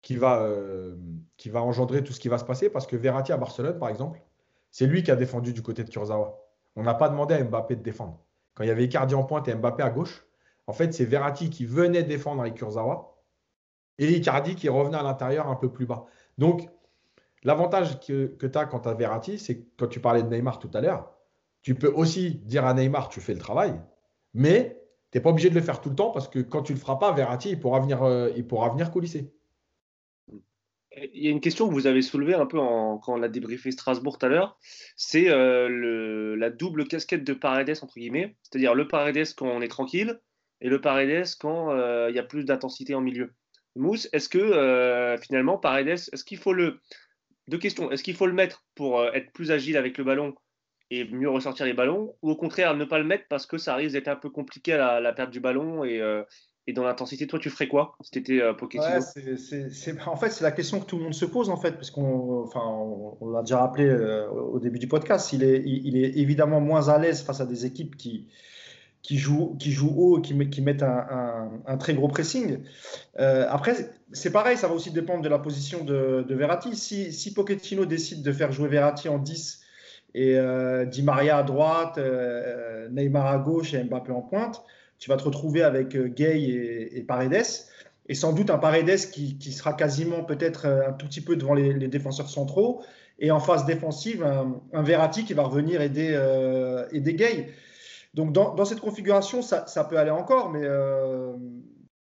qui 0.00 0.16
va, 0.16 0.42
euh, 0.42 0.96
qui 1.36 1.50
va 1.50 1.62
engendrer 1.62 2.02
tout 2.02 2.14
ce 2.14 2.20
qui 2.20 2.28
va 2.28 2.38
se 2.38 2.44
passer 2.44 2.70
parce 2.70 2.86
que 2.86 2.96
Verratti 2.96 3.32
à 3.32 3.36
Barcelone, 3.36 3.78
par 3.78 3.90
exemple, 3.90 4.22
c'est 4.70 4.86
lui 4.86 5.02
qui 5.02 5.10
a 5.10 5.16
défendu 5.16 5.52
du 5.52 5.62
côté 5.62 5.84
de 5.84 5.90
Kurzawa. 5.90 6.38
On 6.74 6.82
n'a 6.82 6.94
pas 6.94 7.10
demandé 7.10 7.34
à 7.34 7.44
Mbappé 7.44 7.76
de 7.76 7.82
défendre. 7.82 8.18
Quand 8.54 8.64
il 8.64 8.68
y 8.68 8.70
avait 8.70 8.84
Icardi 8.84 9.14
en 9.14 9.24
pointe 9.24 9.46
et 9.46 9.54
Mbappé 9.54 9.82
à 9.82 9.90
gauche, 9.90 10.26
en 10.66 10.72
fait, 10.72 10.94
c'est 10.94 11.04
Verratti 11.04 11.50
qui 11.50 11.66
venait 11.66 12.02
défendre 12.02 12.40
avec 12.40 12.54
Kurzawa 12.54 13.14
et 13.98 14.10
Icardi 14.10 14.54
qui 14.54 14.70
revenait 14.70 14.96
à 14.96 15.02
l'intérieur 15.02 15.48
un 15.48 15.56
peu 15.56 15.70
plus 15.70 15.84
bas. 15.84 16.06
Donc, 16.38 16.70
l'avantage 17.44 18.00
que, 18.00 18.34
tu 18.38 18.58
as 18.58 18.66
quand 18.66 18.80
tu 18.80 18.88
as 18.88 18.94
Verratti, 18.94 19.38
c'est 19.38 19.58
que 19.58 19.66
quand 19.78 19.88
tu 19.88 20.00
parlais 20.00 20.22
de 20.22 20.28
Neymar 20.28 20.58
tout 20.58 20.70
à 20.74 20.80
l'heure, 20.80 21.12
tu 21.62 21.74
peux 21.74 21.92
aussi 21.92 22.34
dire 22.44 22.66
à 22.66 22.74
Neymar, 22.74 23.08
tu 23.08 23.20
fais 23.20 23.34
le 23.34 23.38
travail, 23.38 23.80
mais 24.34 24.82
tu 25.10 25.18
n'es 25.18 25.22
pas 25.22 25.30
obligé 25.30 25.50
de 25.50 25.54
le 25.54 25.60
faire 25.60 25.80
tout 25.80 25.90
le 25.90 25.94
temps 25.94 26.10
parce 26.10 26.28
que 26.28 26.40
quand 26.40 26.62
tu 26.62 26.72
ne 26.72 26.78
le 26.78 26.80
feras 26.80 26.96
pas, 26.96 27.12
Verratti, 27.12 27.50
il 27.50 27.60
pourra 27.60 27.80
venir, 27.80 28.02
euh, 28.02 28.30
il 28.36 28.46
pourra 28.46 28.70
venir 28.70 28.90
coulisser. 28.90 29.32
Il 31.14 31.24
y 31.24 31.28
a 31.28 31.30
une 31.30 31.40
question 31.40 31.68
que 31.68 31.72
vous 31.72 31.86
avez 31.86 32.02
soulevée 32.02 32.34
un 32.34 32.44
peu 32.44 32.58
quand 32.58 33.02
on 33.06 33.22
a 33.22 33.28
débriefé 33.28 33.70
Strasbourg 33.70 34.18
tout 34.18 34.26
à 34.26 34.28
l'heure, 34.28 34.58
c'est 34.94 35.30
euh, 35.30 36.36
la 36.36 36.50
double 36.50 36.86
casquette 36.86 37.24
de 37.24 37.32
Paredes, 37.32 37.78
entre 37.80 37.94
guillemets, 37.94 38.36
c'est-à-dire 38.42 38.74
le 38.74 38.88
Paredes 38.88 39.34
quand 39.36 39.46
on 39.46 39.62
est 39.62 39.68
tranquille 39.68 40.20
et 40.60 40.68
le 40.68 40.80
Paredes 40.82 41.28
quand 41.40 41.70
euh, 41.70 42.08
il 42.10 42.16
y 42.16 42.18
a 42.18 42.22
plus 42.22 42.44
d'intensité 42.44 42.94
en 42.94 43.00
milieu. 43.00 43.32
Mousse, 43.74 44.08
est-ce 44.12 44.28
que 44.28 45.16
finalement, 45.22 45.56
Paredes, 45.56 45.88
est-ce 45.88 46.24
qu'il 46.24 46.38
faut 46.38 46.52
le. 46.52 46.78
Deux 47.48 47.58
questions. 47.58 47.90
Est-ce 47.90 48.02
qu'il 48.02 48.14
faut 48.14 48.26
le 48.26 48.32
mettre 48.32 48.64
pour 48.74 49.00
euh, 49.00 49.10
être 49.12 49.32
plus 49.32 49.50
agile 49.50 49.76
avec 49.76 49.98
le 49.98 50.04
ballon 50.04 50.34
et 50.90 51.04
mieux 51.04 51.30
ressortir 51.30 51.66
les 51.66 51.72
ballons 51.72 52.14
Ou 52.22 52.30
au 52.30 52.36
contraire, 52.36 52.76
ne 52.76 52.84
pas 52.84 52.98
le 52.98 53.04
mettre 53.04 53.24
parce 53.28 53.46
que 53.46 53.58
ça 53.58 53.74
risque 53.74 53.92
d'être 53.92 54.08
un 54.08 54.16
peu 54.16 54.30
compliqué 54.30 54.74
à 54.74 55.00
la, 55.00 55.12
perte 55.12 55.30
du 55.30 55.40
ballon 55.40 55.84
et, 55.84 56.00
euh, 56.00 56.22
et 56.66 56.72
dans 56.72 56.84
l'intensité? 56.84 57.26
Toi, 57.26 57.38
tu 57.38 57.50
ferais 57.50 57.68
quoi 57.68 57.96
si 58.02 58.10
tu 58.10 58.18
étais 58.18 58.40
Pochettino? 58.54 58.84
En 60.06 60.16
fait, 60.16 60.30
c'est 60.30 60.44
la 60.44 60.52
question 60.52 60.80
que 60.80 60.86
tout 60.86 60.98
le 60.98 61.04
monde 61.04 61.14
se 61.14 61.24
pose, 61.24 61.48
en 61.48 61.56
fait, 61.56 61.72
parce 61.72 61.90
qu'on 61.90 62.42
enfin, 62.44 62.60
l'a 63.32 63.40
déjà 63.40 63.58
rappelé 63.58 63.90
au 64.30 64.58
début 64.60 64.78
du 64.78 64.88
podcast. 64.88 65.32
Il 65.32 65.42
est 65.42 66.18
évidemment 66.18 66.60
moins 66.60 66.88
à 66.88 66.98
l'aise 66.98 67.22
face 67.22 67.40
à 67.40 67.46
des 67.46 67.66
équipes 67.66 67.96
qui 67.96 68.28
qui 69.02 69.18
jouent, 69.18 69.56
haut, 69.96 70.20
qui, 70.20 70.38
qui 70.48 70.62
mettent 70.62 70.84
un, 70.84 71.76
très 71.78 71.94
gros 71.94 72.08
pressing. 72.08 72.60
Euh, 73.18 73.46
après, 73.50 73.90
c'est 74.12 74.30
pareil, 74.30 74.56
ça 74.56 74.68
va 74.68 74.74
aussi 74.74 74.92
dépendre 74.92 75.22
de 75.22 75.28
la 75.28 75.38
position 75.38 75.84
de, 75.84 76.24
de 76.26 76.34
Verratti. 76.34 76.76
Si, 76.76 77.12
si, 77.12 77.34
Pochettino 77.34 77.84
décide 77.84 78.22
de 78.22 78.32
faire 78.32 78.52
jouer 78.52 78.68
Verratti 78.68 79.08
en 79.08 79.18
10 79.18 79.60
et 80.14 80.36
euh, 80.36 80.84
Di 80.84 81.02
Maria 81.02 81.38
à 81.38 81.42
droite, 81.42 81.98
euh, 81.98 82.88
Neymar 82.90 83.26
à 83.26 83.38
gauche 83.38 83.74
et 83.74 83.82
Mbappé 83.82 84.12
en 84.12 84.22
pointe, 84.22 84.62
tu 84.98 85.10
vas 85.10 85.16
te 85.16 85.24
retrouver 85.24 85.64
avec 85.64 85.96
Gay 85.96 86.40
et, 86.40 86.98
et, 86.98 87.02
Paredes. 87.02 87.42
Et 88.08 88.14
sans 88.14 88.32
doute 88.32 88.50
un 88.50 88.58
Paredes 88.58 89.10
qui, 89.10 89.52
sera 89.52 89.72
quasiment 89.72 90.22
peut-être 90.22 90.66
un 90.66 90.92
tout 90.92 91.06
petit 91.06 91.22
peu 91.22 91.34
devant 91.34 91.54
les, 91.54 91.72
les, 91.72 91.88
défenseurs 91.88 92.28
centraux. 92.28 92.84
Et 93.18 93.32
en 93.32 93.40
phase 93.40 93.64
défensive, 93.64 94.22
un, 94.22 94.60
un 94.72 94.82
Verratti 94.82 95.24
qui 95.24 95.34
va 95.34 95.42
revenir 95.42 95.80
aider, 95.80 96.16
aider 96.92 97.14
Gay. 97.14 97.48
Donc 98.14 98.32
dans, 98.32 98.64
cette 98.64 98.80
configuration, 98.80 99.40
ça, 99.40 99.84
peut 99.84 99.96
aller 99.96 100.10
encore, 100.10 100.50
mais 100.50 100.62
euh, 100.64 101.32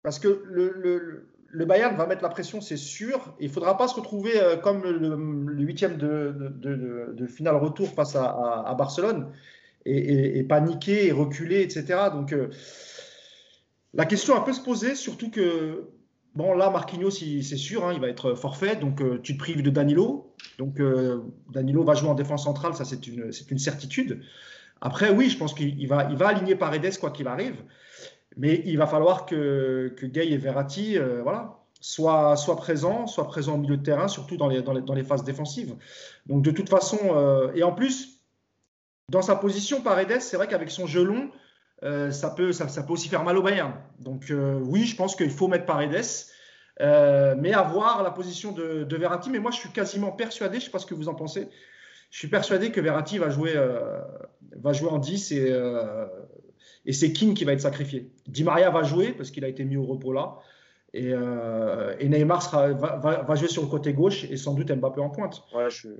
parce 0.02 0.18
que 0.18 0.44
le, 0.46 1.66
Bayern 1.66 1.96
va 1.96 2.08
mettre 2.08 2.24
la 2.24 2.30
pression, 2.30 2.60
c'est 2.60 2.78
sûr. 2.78 3.36
Il 3.40 3.48
ne 3.48 3.54
faudra 3.54 3.78
pas 3.78 3.88
se 3.88 3.96
retrouver 3.96 4.42
euh, 4.42 4.58
comme 4.58 4.84
le 4.84 5.64
huitième 5.64 5.98
de, 5.98 7.28
finale 7.28 7.56
retour 7.58 7.90
face 7.90 8.16
à, 8.16 8.74
Barcelone 8.76 9.32
et, 9.86 10.44
paniquer 10.44 11.08
et 11.08 11.12
reculer, 11.12 11.62
etc. 11.62 12.10
Donc 12.12 12.34
euh, 12.34 12.50
la 13.94 14.06
question 14.06 14.36
a 14.36 14.44
peut 14.44 14.54
se 14.54 14.62
poser, 14.62 14.96
surtout 14.96 15.30
que 15.30 15.88
Bon, 16.34 16.54
là, 16.54 16.70
Marquinhos, 16.70 17.12
c'est 17.12 17.58
sûr, 17.58 17.86
hein, 17.86 17.92
il 17.94 18.00
va 18.00 18.08
être 18.08 18.36
forfait. 18.36 18.78
Donc, 18.78 19.04
tu 19.22 19.34
te 19.34 19.38
prives 19.38 19.62
de 19.62 19.70
Danilo. 19.70 20.34
Donc, 20.60 20.80
Danilo 21.52 21.84
va 21.84 21.94
jouer 21.94 22.08
en 22.08 22.14
défense 22.14 22.46
centrale, 22.46 22.74
ça, 22.74 22.86
c'est 22.86 23.06
une, 23.06 23.58
certitude. 23.58 24.22
Après, 24.82 25.10
oui, 25.12 25.30
je 25.30 25.38
pense 25.38 25.54
qu'il 25.54 25.88
va, 25.88 26.08
aligner 26.28 26.56
Paredes, 26.56 26.98
quoi 27.00 27.12
qu'il 27.12 27.28
arrive. 27.28 27.64
Mais 28.38 28.62
il 28.66 28.78
va 28.78 28.88
falloir 28.88 29.26
que, 29.26 29.94
que 29.96 30.06
Gay 30.06 30.32
et 30.32 30.38
Verratti 30.38 30.98
euh, 30.98 31.24
soient, 31.80 32.36
présents, 32.58 33.08
soient 33.08 33.28
présents 33.28 33.56
au 33.56 33.58
milieu 33.58 33.78
de 33.78 33.84
terrain, 33.84 34.08
surtout 34.08 34.38
dans 34.38 34.48
les, 34.48 35.04
phases 35.04 35.24
défensives. 35.24 35.76
Donc, 36.26 36.42
de 36.42 36.52
toute 36.52 36.70
façon, 36.70 36.98
et 37.56 37.64
en 37.64 37.74
plus, 37.74 38.22
dans 39.10 39.22
sa 39.22 39.36
position, 39.36 39.82
Paredes, 39.82 40.22
c'est 40.22 40.38
vrai 40.38 40.48
qu'avec 40.48 40.72
son 40.72 40.88
jeu 40.88 41.04
long, 41.04 41.30
euh, 41.84 42.12
ça, 42.12 42.30
peut, 42.30 42.52
aussi 42.90 43.10
faire 43.10 43.24
mal 43.24 43.38
au 43.38 43.42
Bayern. 43.42 43.74
Donc 44.00 44.30
euh, 44.30 44.60
oui, 44.64 44.86
je 44.86 44.96
pense 44.96 45.16
qu'il 45.16 45.32
faut 45.32 45.48
mettre 45.48 45.66
Paredes, 45.66 46.06
euh, 46.80 47.36
mais 47.38 47.54
avoir 47.54 48.04
la 48.04 48.12
position 48.12 48.52
de, 48.52 48.84
de, 48.84 48.98
Verratti. 48.98 49.30
Mais 49.30 49.40
moi, 49.40 49.52
je 49.52 49.58
suis 49.58 49.72
quasiment 49.72 50.12
persuadé, 50.12 50.60
je 50.60 50.62
ne 50.62 50.66
sais 50.66 50.72
pas 50.72 50.80
ce 50.80 50.86
que 50.86 50.94
vous 50.94 51.10
en 51.10 51.16
pensez, 51.16 51.50
je 52.12 52.20
suis 52.20 52.28
persuadé 52.28 52.72
que 52.72 52.80
Verratti 52.80 53.18
va 53.18 53.30
jouer, 53.30 53.56
va 54.58 54.74
jouer 54.74 54.90
en 54.90 55.00
10 55.00 55.32
et, 55.32 55.60
et 56.86 56.94
c'est 56.94 57.14
King 57.14 57.34
qui 57.34 57.46
va 57.46 57.54
être 57.54 57.62
sacrifié. 57.62 58.12
Di 58.28 58.44
Maria 58.44 58.70
va 58.70 58.84
jouer 58.84 59.14
parce 59.14 59.32
qu'il 59.32 59.46
a 59.46 59.48
été 59.48 59.64
mis 59.64 59.78
au 59.78 59.86
repos 59.86 60.14
là. 60.14 60.38
Et, 60.94 61.14
et 62.00 62.10
Neymar 62.10 62.44
sera, 62.44 62.74
va, 62.74 62.98
va, 62.98 63.36
jouer 63.36 63.48
sur 63.48 63.62
le 63.62 63.70
côté 63.70 63.94
gauche 63.94 64.26
et 64.26 64.36
sans 64.36 64.54
doute 64.54 64.70
Mbappé 64.70 65.00
en 65.00 65.10
pointe. 65.10 65.42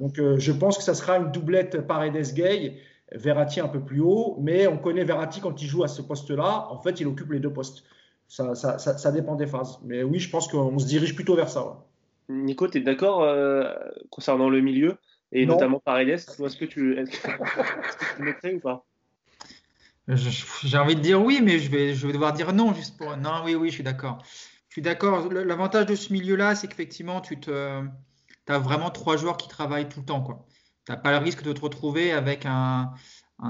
Donc 0.02 0.20
je 0.38 0.52
pense 0.52 0.78
que 0.78 0.84
ça 0.84 0.94
sera 0.94 1.18
une 1.18 1.32
doublette 1.32 1.88
Paredes-Gay 1.88 2.78
Verratti 3.12 3.60
un 3.60 3.68
peu 3.68 3.82
plus 3.82 4.02
haut, 4.02 4.38
mais 4.40 4.68
on 4.68 4.78
connaît 4.78 5.04
Verratti 5.04 5.42
quand 5.42 5.62
il 5.62 5.68
joue 5.68 5.84
à 5.84 5.88
ce 5.88 6.02
poste-là, 6.02 6.68
en 6.70 6.80
fait, 6.80 7.00
il 7.02 7.08
occupe 7.08 7.32
les 7.32 7.40
deux 7.40 7.52
postes. 7.52 7.84
Ça, 8.28 8.56
ça, 8.56 8.78
ça, 8.78 9.12
dépend 9.12 9.36
des 9.36 9.48
phases. 9.48 9.80
Mais 9.84 10.04
oui, 10.04 10.20
je 10.20 10.30
pense 10.30 10.48
qu'on 10.48 10.80
se 10.80 10.88
dirige 10.88 11.16
plutôt 11.16 11.36
vers 11.36 11.50
ça. 11.50 11.84
Nico, 12.30 12.70
tu 12.70 12.78
es 12.78 12.82
d'accord 12.82 13.24
euh, 13.24 13.74
concernant 14.10 14.50
le 14.50 14.62
milieu? 14.62 14.96
Et 15.32 15.46
notamment 15.46 15.80
Paredes 15.80 16.10
Est-ce 16.10 16.58
que 16.58 16.66
tu, 16.66 16.98
est 16.98 17.06
tu 18.16 18.24
mettrais 18.24 18.54
ou 18.54 18.60
pas? 18.60 18.86
J'ai 20.08 20.78
envie 20.78 20.96
de 20.96 21.02
dire 21.02 21.22
oui, 21.24 21.40
mais 21.42 21.60
je 21.60 21.70
vais, 21.70 21.94
je 21.94 22.08
vais 22.08 22.14
devoir 22.14 22.34
dire 22.34 22.54
non 22.54 22.74
juste 22.74 22.98
pour. 22.98 23.16
Non, 23.18 23.44
oui, 23.46 23.56
oui, 23.56 23.70
je 23.70 23.76
suis 23.76 23.84
d'accord. 23.84 24.24
Je 24.72 24.76
suis 24.76 24.82
d'accord. 24.82 25.32
L'avantage 25.32 25.86
de 25.86 25.96
ce 25.96 26.12
milieu-là, 26.14 26.56
c'est 26.56 26.68
qu'effectivement, 26.68 27.22
tu 27.22 27.40
te, 27.40 27.84
as 28.48 28.60
vraiment 28.60 28.90
trois 28.90 29.18
joueurs 29.18 29.38
qui 29.38 29.48
travaillent 29.48 29.90
tout 29.90 30.00
le 30.00 30.06
temps. 30.06 30.46
Tu 30.86 30.92
n'as 30.92 30.98
pas 30.98 31.12
le 31.12 31.18
risque 31.18 31.44
de 31.44 31.54
te 31.54 31.62
retrouver 31.62 32.12
avec 32.12 32.46
un, 32.46 32.94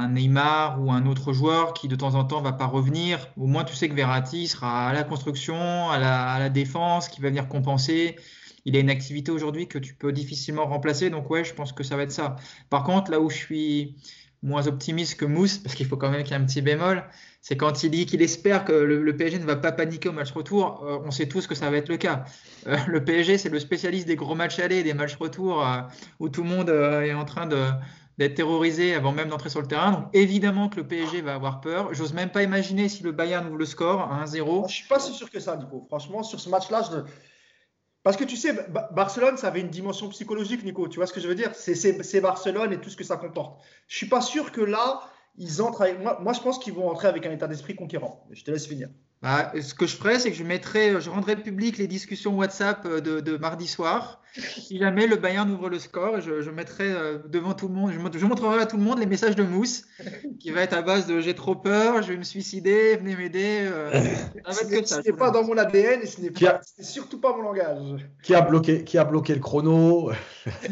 Neymar 0.10 0.82
ou 0.82 0.92
un 0.92 1.06
autre 1.06 1.34
joueur 1.34 1.74
qui 1.74 1.88
de 1.88 1.96
temps 1.96 2.16
en 2.16 2.24
temps 2.24 2.42
va 2.42 2.54
pas 2.54 2.66
revenir. 2.66 3.28
Au 3.38 3.46
moins, 3.46 3.64
tu 3.64 3.76
sais 3.76 3.90
que 3.90 3.94
Verratti 3.94 4.48
sera 4.48 4.90
à 4.90 4.94
la 4.94 5.04
construction, 5.04 5.90
à 5.90 6.00
la, 6.00 6.50
défense, 6.50 7.08
qui 7.08 7.22
va 7.22 7.30
venir 7.30 7.48
compenser. 7.48 8.18
Il 8.66 8.76
a 8.76 8.80
une 8.80 8.90
activité 8.90 9.32
aujourd'hui 9.32 9.68
que 9.68 9.78
tu 9.78 9.96
peux 9.96 10.12
difficilement 10.12 10.66
remplacer. 10.66 11.10
Donc, 11.10 11.30
ouais, 11.30 11.44
je 11.44 11.54
pense 11.54 11.74
que 11.74 11.84
ça 11.84 11.96
va 11.98 12.04
être 12.04 12.12
ça. 12.12 12.36
Par 12.70 12.84
contre, 12.84 13.12
là 13.12 13.20
où 13.20 13.30
je 13.30 13.38
suis 13.38 13.96
moins 14.44 14.68
optimiste 14.68 15.20
que 15.20 15.26
Mousse, 15.26 15.58
parce 15.58 15.76
qu'il 15.76 15.86
faut 15.86 15.98
quand 15.98 16.10
même 16.10 16.24
qu'il 16.24 16.32
y 16.32 16.40
ait 16.40 16.42
un 16.42 16.46
petit 16.46 16.62
bémol, 16.62 17.04
c'est 17.42 17.58
quand 17.58 17.84
il 17.84 17.92
dit 17.92 18.06
qu'il 18.06 18.22
espère 18.22 18.66
que 18.66 18.72
le, 18.72 19.16
PSG 19.16 19.40
ne 19.40 19.46
va 19.46 19.56
pas 19.56 19.72
paniquer 19.72 20.10
au 20.10 20.12
match 20.12 20.32
retour. 20.32 20.84
Euh, 20.84 21.00
on 21.06 21.12
sait 21.12 21.28
tous 21.28 21.48
que 21.48 21.56
ça 21.56 21.70
va 21.70 21.78
être 21.78 21.90
le 21.90 21.98
cas. 21.98 22.26
Euh, 22.68 22.78
le 22.88 23.04
PSG, 23.04 23.38
c'est 23.38 23.50
le 23.50 23.60
spécialiste 23.60 24.08
des 24.08 24.16
gros 24.16 24.36
matchs 24.36 24.60
allés, 24.60 24.84
des 24.84 24.94
matchs 24.94 25.16
retour 25.16 25.66
euh, 25.66 25.82
où 26.20 26.30
tout 26.30 26.44
le 26.44 26.50
monde 26.50 26.70
est 26.70 27.14
en 27.14 27.26
train 27.26 27.48
d'être 27.48 28.36
terrorisé 28.36 28.94
avant 28.94 29.12
même 29.12 29.30
d'entrer 29.30 29.50
sur 29.50 29.62
le 29.62 29.68
terrain. 29.68 29.92
Donc 29.92 30.06
évidemment 30.14 30.70
que 30.70 30.78
le 30.78 30.88
PSG 30.88 31.22
va 31.22 31.36
avoir 31.36 31.62
peur. 31.62 31.94
J'ose 31.94 32.14
même 32.14 32.30
pas 32.30 32.44
imaginer 32.44 32.90
si 32.90 33.04
le 33.04 33.12
Bayern 33.12 33.48
ouvre 33.48 33.58
le 33.58 33.66
score 33.66 34.02
à 34.02 34.24
1-0. 34.26 34.68
Je 34.70 34.74
suis 34.74 34.88
pas 34.88 35.00
si 35.00 35.14
sûr 35.14 35.30
que 35.30 35.40
ça, 35.40 35.56
Nico. 35.56 35.86
Franchement, 35.88 36.24
sur 36.24 36.40
ce 36.40 36.50
match-là, 36.50 36.84
je... 36.92 36.98
Parce 38.04 38.18
que 38.18 38.24
tu 38.24 38.36
sais, 38.36 38.54
Barcelone, 38.92 39.38
ça 39.38 39.48
avait 39.48 39.62
une 39.62 39.70
dimension 39.70 40.10
psychologique, 40.10 40.64
Nico. 40.64 40.88
Tu 40.88 40.96
vois 40.98 41.06
ce 41.06 41.14
que 41.14 41.20
je 41.20 41.28
veux 41.28 41.36
dire? 41.36 41.54
C'est 41.54 42.22
Barcelone 42.22 42.74
et 42.74 42.82
tout 42.82 42.90
ce 42.90 42.98
que 42.98 43.04
ça 43.04 43.18
comporte. 43.18 43.62
Je 43.88 43.98
suis 43.98 44.08
pas 44.08 44.22
sûr 44.22 44.52
que 44.52 44.62
là, 44.62 45.02
ils 45.38 45.62
entrent 45.62 45.84
avec... 45.84 46.00
moi, 46.00 46.18
moi, 46.22 46.34
je 46.34 46.40
pense 46.40 46.58
qu'ils 46.58 46.74
vont 46.74 46.90
entrer 46.90 47.08
avec 47.08 47.26
un 47.26 47.32
état 47.32 47.48
d'esprit 47.48 47.76
conquérant. 47.76 48.26
Je 48.32 48.44
te 48.44 48.50
laisse 48.50 48.66
finir. 48.66 48.90
Bah, 49.22 49.52
ce 49.62 49.76
que 49.76 49.86
je 49.86 49.96
ferais, 49.96 50.18
c'est 50.18 50.32
que 50.32 50.38
je 50.38 50.44
mettrais, 50.44 51.00
je 51.00 51.10
rendrais 51.12 51.36
public 51.36 51.78
les 51.78 51.86
discussions 51.86 52.36
WhatsApp 52.36 52.84
euh, 52.86 53.02
de, 53.02 53.38
mardi 53.38 53.68
soir. 53.68 54.20
Si 54.34 54.80
jamais 54.80 55.08
le 55.08 55.18
Bayern 55.18 55.52
ouvre 55.52 55.70
le 55.70 55.78
score, 55.78 56.22
je, 56.22 56.42
je 56.42 56.50
mettrai 56.50 56.86
euh, 56.86 57.20
devant 57.28 57.54
tout 57.54 57.68
le 57.68 57.74
monde, 57.74 57.92
je, 57.92 58.26
montrerai 58.26 58.62
à 58.62 58.66
tout 58.66 58.78
le 58.78 58.84
monde 58.84 58.98
les 58.98 59.06
messages 59.06 59.36
de 59.36 59.44
Mousse, 59.44 59.84
qui 60.40 60.52
va 60.52 60.62
être 60.62 60.74
à 60.74 60.82
base 60.82 61.06
de 61.06 61.20
j'ai 61.20 61.36
trop 61.36 61.54
peur, 61.54 62.02
je 62.02 62.14
vais 62.14 62.18
me 62.18 62.24
suicider, 62.24 62.96
venez 62.96 63.16
m'aider. 63.16 63.60
Euh, 63.62 63.92
ce 64.52 65.06
n'est 65.06 65.16
pas 65.16 65.30
dans 65.32 65.44
mon 65.44 65.58
ADN 65.58 66.02
et 66.02 66.08
ce 66.08 66.22
n'est 66.22 66.32
surtout 66.80 67.20
pas 67.20 67.36
mon 67.36 67.44
langage. 67.44 68.08
Qui 68.24 68.34
a 68.34 68.42
bloqué, 68.42 68.86
qui 68.86 68.98
a 68.98 69.04
bloqué 69.04 69.36
le 69.36 69.42
chrono 69.42 70.12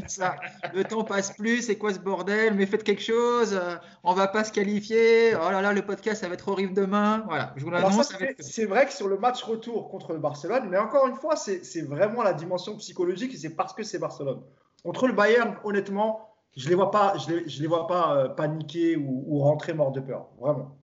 ça. 0.08 0.38
Le 0.74 0.84
temps 0.84 1.04
passe 1.04 1.34
plus, 1.34 1.62
c'est 1.62 1.76
quoi 1.76 1.94
ce 1.94 2.00
bordel? 2.00 2.56
Mais 2.56 2.66
faites 2.66 2.84
quelque 2.84 3.04
chose, 3.04 3.60
on 4.04 4.14
va 4.14 4.28
pas 4.28 4.44
se 4.44 4.52
qualifier. 4.52 5.36
Oh 5.36 5.52
là 5.52 5.62
là, 5.62 5.74
le 5.74 5.82
podcast, 5.82 6.22
ça 6.22 6.28
va 6.28 6.34
être 6.34 6.48
horrible 6.48 6.74
demain. 6.74 7.24
Voilà, 7.28 7.54
je 7.58 7.64
vous 7.64 7.70
l'annonce 7.70 8.14
c'est 8.40 8.66
vrai 8.66 8.86
que 8.86 8.94
sur 8.94 9.08
le 9.08 9.18
match 9.18 9.44
retour 9.44 9.90
contre 9.90 10.14
le 10.14 10.20
Barcelone, 10.20 10.68
mais 10.70 10.78
encore 10.78 11.08
une 11.08 11.16
fois, 11.16 11.36
c'est 11.36 11.82
vraiment 11.82 12.24
la 12.24 12.34
dimension 12.34 12.78
psychologique 12.78 13.34
et 13.34 13.38
c'est 13.38 13.56
parce 13.56 13.74
que 13.74 13.84
c'est 13.84 14.00
Barcelone. 14.00 14.42
Contre 14.84 15.08
le 15.08 15.14
Bayern, 15.14 15.58
honnêtement, 15.64 16.30
je 16.56 16.66
ne 16.66 16.70
les 16.70 16.76
vois 16.76 16.92
pas, 16.92 17.18
je 17.18 17.34
les, 17.34 17.44
les 17.44 17.68
vois 17.68 17.88
pas 17.88 18.18
euh, 18.18 18.30
paniquer 18.30 18.96
ou, 18.96 19.40
rentrer 19.40 19.74
mort 19.74 19.92
de 19.92 20.00
peur, 20.00 20.30
vraiment. 20.40 20.78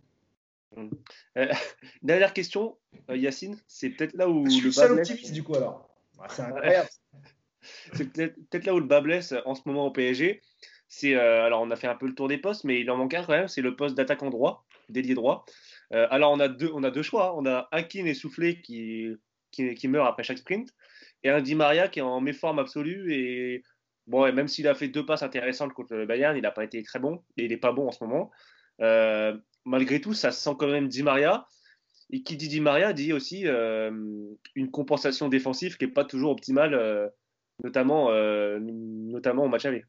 Euh, 0.76 0.84
dernière 2.02 2.32
question, 2.32 2.76
euh, 3.10 3.16
Yacine, 3.16 3.58
c'est 3.66 3.90
peut-être 3.90 4.14
là 4.14 4.28
où 4.28 4.44
je 4.46 4.50
suis 4.50 4.68
le 4.68 4.74
bas 4.74 4.92
optimiste 4.92 5.32
du 5.32 5.42
coup 5.42 5.54
alors. 5.54 5.88
c'est 6.28 6.42
incroyable. 6.42 6.88
c'est 7.94 8.12
peut-être 8.12 8.66
là 8.66 8.74
où 8.74 8.78
le 8.78 8.86
bas 8.86 9.00
blesse 9.00 9.34
en 9.44 9.54
ce 9.54 9.62
moment 9.64 9.86
au 9.86 9.90
PSG. 9.90 10.42
C'est 10.88 11.16
alors 11.16 11.62
on 11.62 11.70
a 11.70 11.76
fait 11.76 11.88
un 11.88 11.96
peu 11.96 12.06
le 12.06 12.14
tour 12.14 12.28
des 12.28 12.38
postes, 12.38 12.64
mais 12.64 12.80
il 12.80 12.90
en 12.90 12.96
manque 12.96 13.14
un 13.14 13.24
quand 13.24 13.32
même. 13.32 13.48
C'est 13.48 13.62
le 13.62 13.74
poste 13.74 13.96
d'attaquant 13.96 14.30
droit, 14.30 14.64
d'ailier 14.88 15.14
droit. 15.14 15.44
Euh, 15.92 16.06
alors, 16.10 16.32
on 16.32 16.40
a, 16.40 16.48
deux, 16.48 16.70
on 16.74 16.82
a 16.82 16.90
deux 16.90 17.02
choix. 17.02 17.28
Hein. 17.28 17.34
On 17.36 17.46
a 17.46 17.68
Akin 17.70 18.04
essoufflé 18.06 18.60
qui, 18.60 19.08
qui, 19.50 19.74
qui, 19.74 19.88
meurt 19.88 20.06
après 20.08 20.22
chaque 20.22 20.38
sprint, 20.38 20.70
et 21.22 21.30
un 21.30 21.40
Di 21.40 21.54
Maria 21.54 21.88
qui 21.88 22.00
est 22.00 22.02
en 22.02 22.20
méforme 22.20 22.58
absolue. 22.58 23.12
Et 23.12 23.62
bon, 24.06 24.30
même 24.32 24.48
s'il 24.48 24.68
a 24.68 24.74
fait 24.74 24.88
deux 24.88 25.06
passes 25.06 25.22
intéressantes 25.22 25.72
contre 25.72 25.94
le 25.94 26.06
Bayern, 26.06 26.36
il 26.36 26.42
n'a 26.42 26.50
pas 26.50 26.64
été 26.64 26.82
très 26.82 26.98
bon, 26.98 27.22
et 27.36 27.44
il 27.44 27.50
n'est 27.50 27.56
pas 27.56 27.72
bon 27.72 27.88
en 27.88 27.92
ce 27.92 28.02
moment. 28.04 28.30
Euh, 28.80 29.36
malgré 29.64 30.00
tout, 30.00 30.14
ça 30.14 30.32
sent 30.32 30.54
quand 30.58 30.68
même 30.68 30.88
Di 30.88 31.02
Maria. 31.02 31.46
Et 32.10 32.22
qui 32.22 32.36
dit 32.36 32.48
Di 32.48 32.60
Maria 32.60 32.92
dit 32.92 33.12
aussi 33.12 33.48
euh, 33.48 33.90
une 34.54 34.70
compensation 34.70 35.28
défensive 35.28 35.76
qui 35.76 35.86
n'est 35.86 35.92
pas 35.92 36.04
toujours 36.04 36.30
optimale, 36.30 37.10
notamment, 37.64 38.10
notamment 38.60 39.44
au 39.44 39.48
match 39.48 39.64
aller. 39.64 39.84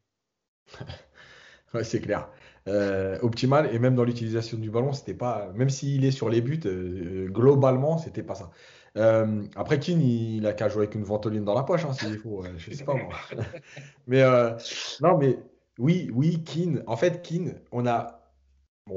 ouais, 1.74 1.84
c'est 1.84 2.00
clair. 2.00 2.28
Euh, 2.66 3.18
optimal 3.22 3.74
et 3.74 3.78
même 3.78 3.94
dans 3.94 4.04
l'utilisation 4.04 4.58
du 4.58 4.70
ballon, 4.70 4.92
c'était 4.92 5.14
pas, 5.14 5.50
même 5.54 5.70
s'il 5.70 6.04
est 6.04 6.10
sur 6.10 6.28
les 6.28 6.40
buts, 6.40 6.60
euh, 6.66 7.28
globalement, 7.28 7.98
c'était 7.98 8.22
pas 8.22 8.34
ça. 8.34 8.50
Euh, 8.96 9.44
après, 9.54 9.78
Keane, 9.78 10.00
il, 10.00 10.46
a 10.46 10.52
qu'à 10.52 10.68
jouer 10.68 10.82
avec 10.82 10.94
une 10.94 11.04
ventoline 11.04 11.44
dans 11.44 11.54
la 11.54 11.62
poche, 11.62 11.84
hein, 11.84 11.92
s'il 11.92 12.18
faut, 12.18 12.44
je 12.56 12.74
sais 12.74 12.84
pas 12.84 12.94
moi. 12.94 13.14
mais 14.06 14.22
non, 15.00 15.16
mais 15.18 15.38
oui, 15.78 16.10
oui, 16.12 16.42
Keane. 16.44 16.82
En 16.86 16.96
fait, 16.96 17.22
Keane, 17.22 17.60
on 17.72 17.86
a 17.86 18.32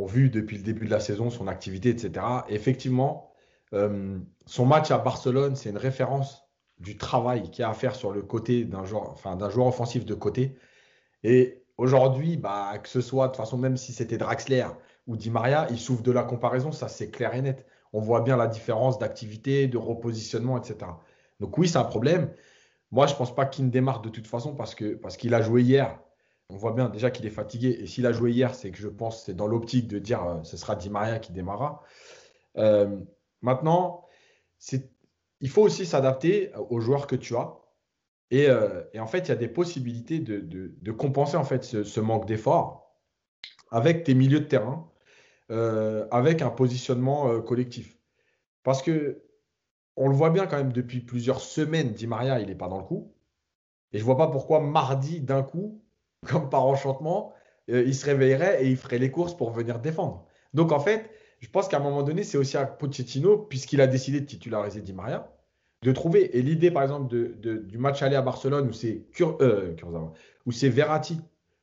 vu 0.08 0.30
depuis 0.30 0.58
le 0.58 0.64
début 0.64 0.86
de 0.86 0.92
la 0.92 1.00
saison 1.00 1.30
son 1.30 1.48
activité, 1.48 1.90
etc. 1.90 2.26
effectivement, 2.50 3.32
son 3.72 4.66
match 4.66 4.92
à 4.92 4.98
Barcelone, 4.98 5.56
c'est 5.56 5.70
une 5.70 5.78
référence 5.78 6.44
du 6.80 6.98
travail 6.98 7.52
qu'il 7.52 7.62
y 7.62 7.66
a 7.66 7.70
à 7.70 7.74
faire 7.74 7.96
sur 7.96 8.12
le 8.12 8.24
côté 8.24 8.66
d'un 8.66 8.86
joueur 8.86 9.68
offensif 9.68 10.06
de 10.06 10.16
côté. 10.16 10.58
Et 11.24 11.61
Aujourd'hui, 11.78 12.38
bah, 12.38 12.78
que 12.78 12.90
ce 12.90 13.02
soit, 13.02 13.28
de 13.28 13.32
toute 13.32 13.38
façon, 13.38 13.58
même 13.58 13.78
si 13.78 13.94
c'était 13.94 14.18
Draxler 14.18 14.68
ou 15.08 15.18
Di 15.18 15.30
Maria, 15.30 15.68
il 15.72 15.80
souffre 15.80 16.04
de 16.04 16.12
la 16.12 16.24
comparaison, 16.24 16.72
ça 16.72 16.88
c'est 16.88 17.10
clair 17.10 17.34
et 17.34 17.42
net. 17.42 17.66
On 17.94 18.00
voit 18.00 18.22
bien 18.22 18.38
la 18.38 18.48
différence 18.48 19.00
d'activité, 19.00 19.68
de 19.68 19.78
repositionnement, 19.78 20.58
etc. 20.58 20.92
Donc 21.40 21.58
oui, 21.58 21.68
c'est 21.68 21.78
un 21.78 21.84
problème. 21.84 22.32
Moi, 22.92 23.08
je 23.08 23.14
ne 23.14 23.18
pense 23.18 23.34
pas 23.34 23.46
qu'il 23.46 23.70
démarre 23.70 24.02
de 24.02 24.10
toute 24.10 24.28
façon 24.28 24.56
parce 24.56 24.76
qu'il 24.76 25.34
a 25.34 25.42
joué 25.42 25.64
hier. 25.64 26.00
On 26.50 26.58
voit 26.58 26.74
bien 26.74 26.90
déjà 26.90 27.12
qu'il 27.12 27.26
est 27.26 27.32
fatigué. 27.32 27.78
Et 27.80 27.88
s'il 27.88 28.06
a 28.06 28.12
joué 28.12 28.32
hier, 28.32 28.54
c'est 28.54 28.72
que 28.72 28.78
je 28.78 28.90
pense 28.90 29.24
c'est 29.26 29.34
dans 29.34 29.48
l'optique 29.48 29.88
de 29.88 30.00
dire 30.00 30.24
euh, 30.24 30.44
ce 30.44 30.58
sera 30.58 30.76
Di 30.76 30.90
Maria 30.90 31.20
qui 31.20 31.32
démarrera. 31.32 31.82
Euh, 32.58 33.00
maintenant, 33.42 34.06
il 35.40 35.50
faut 35.50 35.62
aussi 35.62 35.86
s'adapter 35.86 36.52
aux 36.70 36.82
joueurs 36.82 37.08
que 37.08 37.16
tu 37.16 37.36
as. 37.36 37.61
Euh, 38.34 38.84
et, 38.94 39.00
en 39.00 39.08
fait, 39.08 39.20
il 39.20 39.30
y 39.30 39.32
a 39.32 39.36
des 39.36 39.48
possibilités 39.48 40.20
de, 40.20 40.92
compenser 40.92 41.38
en 41.38 41.44
fait 41.44 41.64
ce, 41.64 42.00
manque 42.00 42.26
d'effort 42.26 42.96
avec 43.72 44.04
tes 44.04 44.14
milieux 44.14 44.42
de 44.42 44.46
terrain, 44.46 44.90
euh, 45.50 46.08
avec 46.12 46.42
un 46.42 46.50
positionnement 46.50 47.30
euh, 47.30 47.42
collectif. 47.42 47.98
Parce 48.64 48.82
que 48.82 49.24
on 49.98 50.08
le 50.08 50.16
voit 50.16 50.30
bien 50.30 50.48
quand 50.48 50.58
même 50.58 50.72
depuis 50.72 51.02
plusieurs 51.02 51.42
semaines, 51.42 51.92
Di 51.92 52.08
Maria, 52.08 52.40
il 52.40 52.48
n'est 52.48 52.56
pas 52.56 52.70
dans 52.70 52.78
le 52.78 52.84
coup. 52.84 53.14
Et 53.92 53.98
je 53.98 54.04
ne 54.04 54.06
vois 54.06 54.18
pas 54.18 54.28
pourquoi 54.28 54.62
mardi, 54.62 55.20
d'un 55.20 55.44
coup, 55.44 55.84
comme 56.28 56.50
par 56.50 56.66
enchantement, 56.66 57.34
il 57.68 57.96
se 57.96 58.06
réveillerait 58.06 58.64
et 58.64 58.70
il 58.70 58.78
ferait 58.78 58.98
les 58.98 59.12
courses 59.12 59.36
pour 59.36 59.52
venir 59.52 59.80
défendre. 59.80 60.26
Donc 60.54 60.72
en 60.72 60.80
fait, 60.80 61.10
je 61.40 61.50
pense 61.50 61.68
qu'à 61.68 61.78
un 61.78 61.82
moment 61.82 62.04
donné, 62.04 62.24
c'est 62.24 62.38
aussi 62.38 62.58
à 62.58 62.66
Pochettino, 62.66 63.38
puisqu'il 63.38 63.82
a 63.82 63.88
décidé 63.88 64.22
de 64.22 64.26
titulariser 64.26 64.82
Di 64.82 64.94
Maria, 64.94 65.32
de 65.84 65.92
trouver. 65.92 66.38
Et 66.38 66.42
l'idée, 66.42 66.72
par 66.72 66.84
exemple, 66.84 67.14
du 67.14 67.78
match 67.78 68.02
aller 68.02 68.16
à 68.16 68.22
Barcelone 68.22 68.68
où 68.70 68.74
c'est 68.74 69.06
euh, 69.22 69.76
où 70.46 70.52
c'est 70.52 70.70
Verratti 70.70 71.20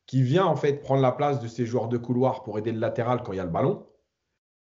qui 0.06 0.22
vient 0.22 0.46
en 0.46 0.56
fait 0.56 0.80
prendre 0.80 1.02
la 1.02 1.12
place 1.12 1.38
de 1.38 1.48
ces 1.48 1.66
joueurs 1.66 1.88
de 1.88 1.98
couloir 1.98 2.42
pour 2.42 2.58
aider 2.58 2.72
le 2.72 2.80
latéral 2.80 3.22
quand 3.22 3.32
il 3.32 3.36
y 3.36 3.40
a 3.40 3.44
le 3.44 3.50
ballon, 3.50 3.86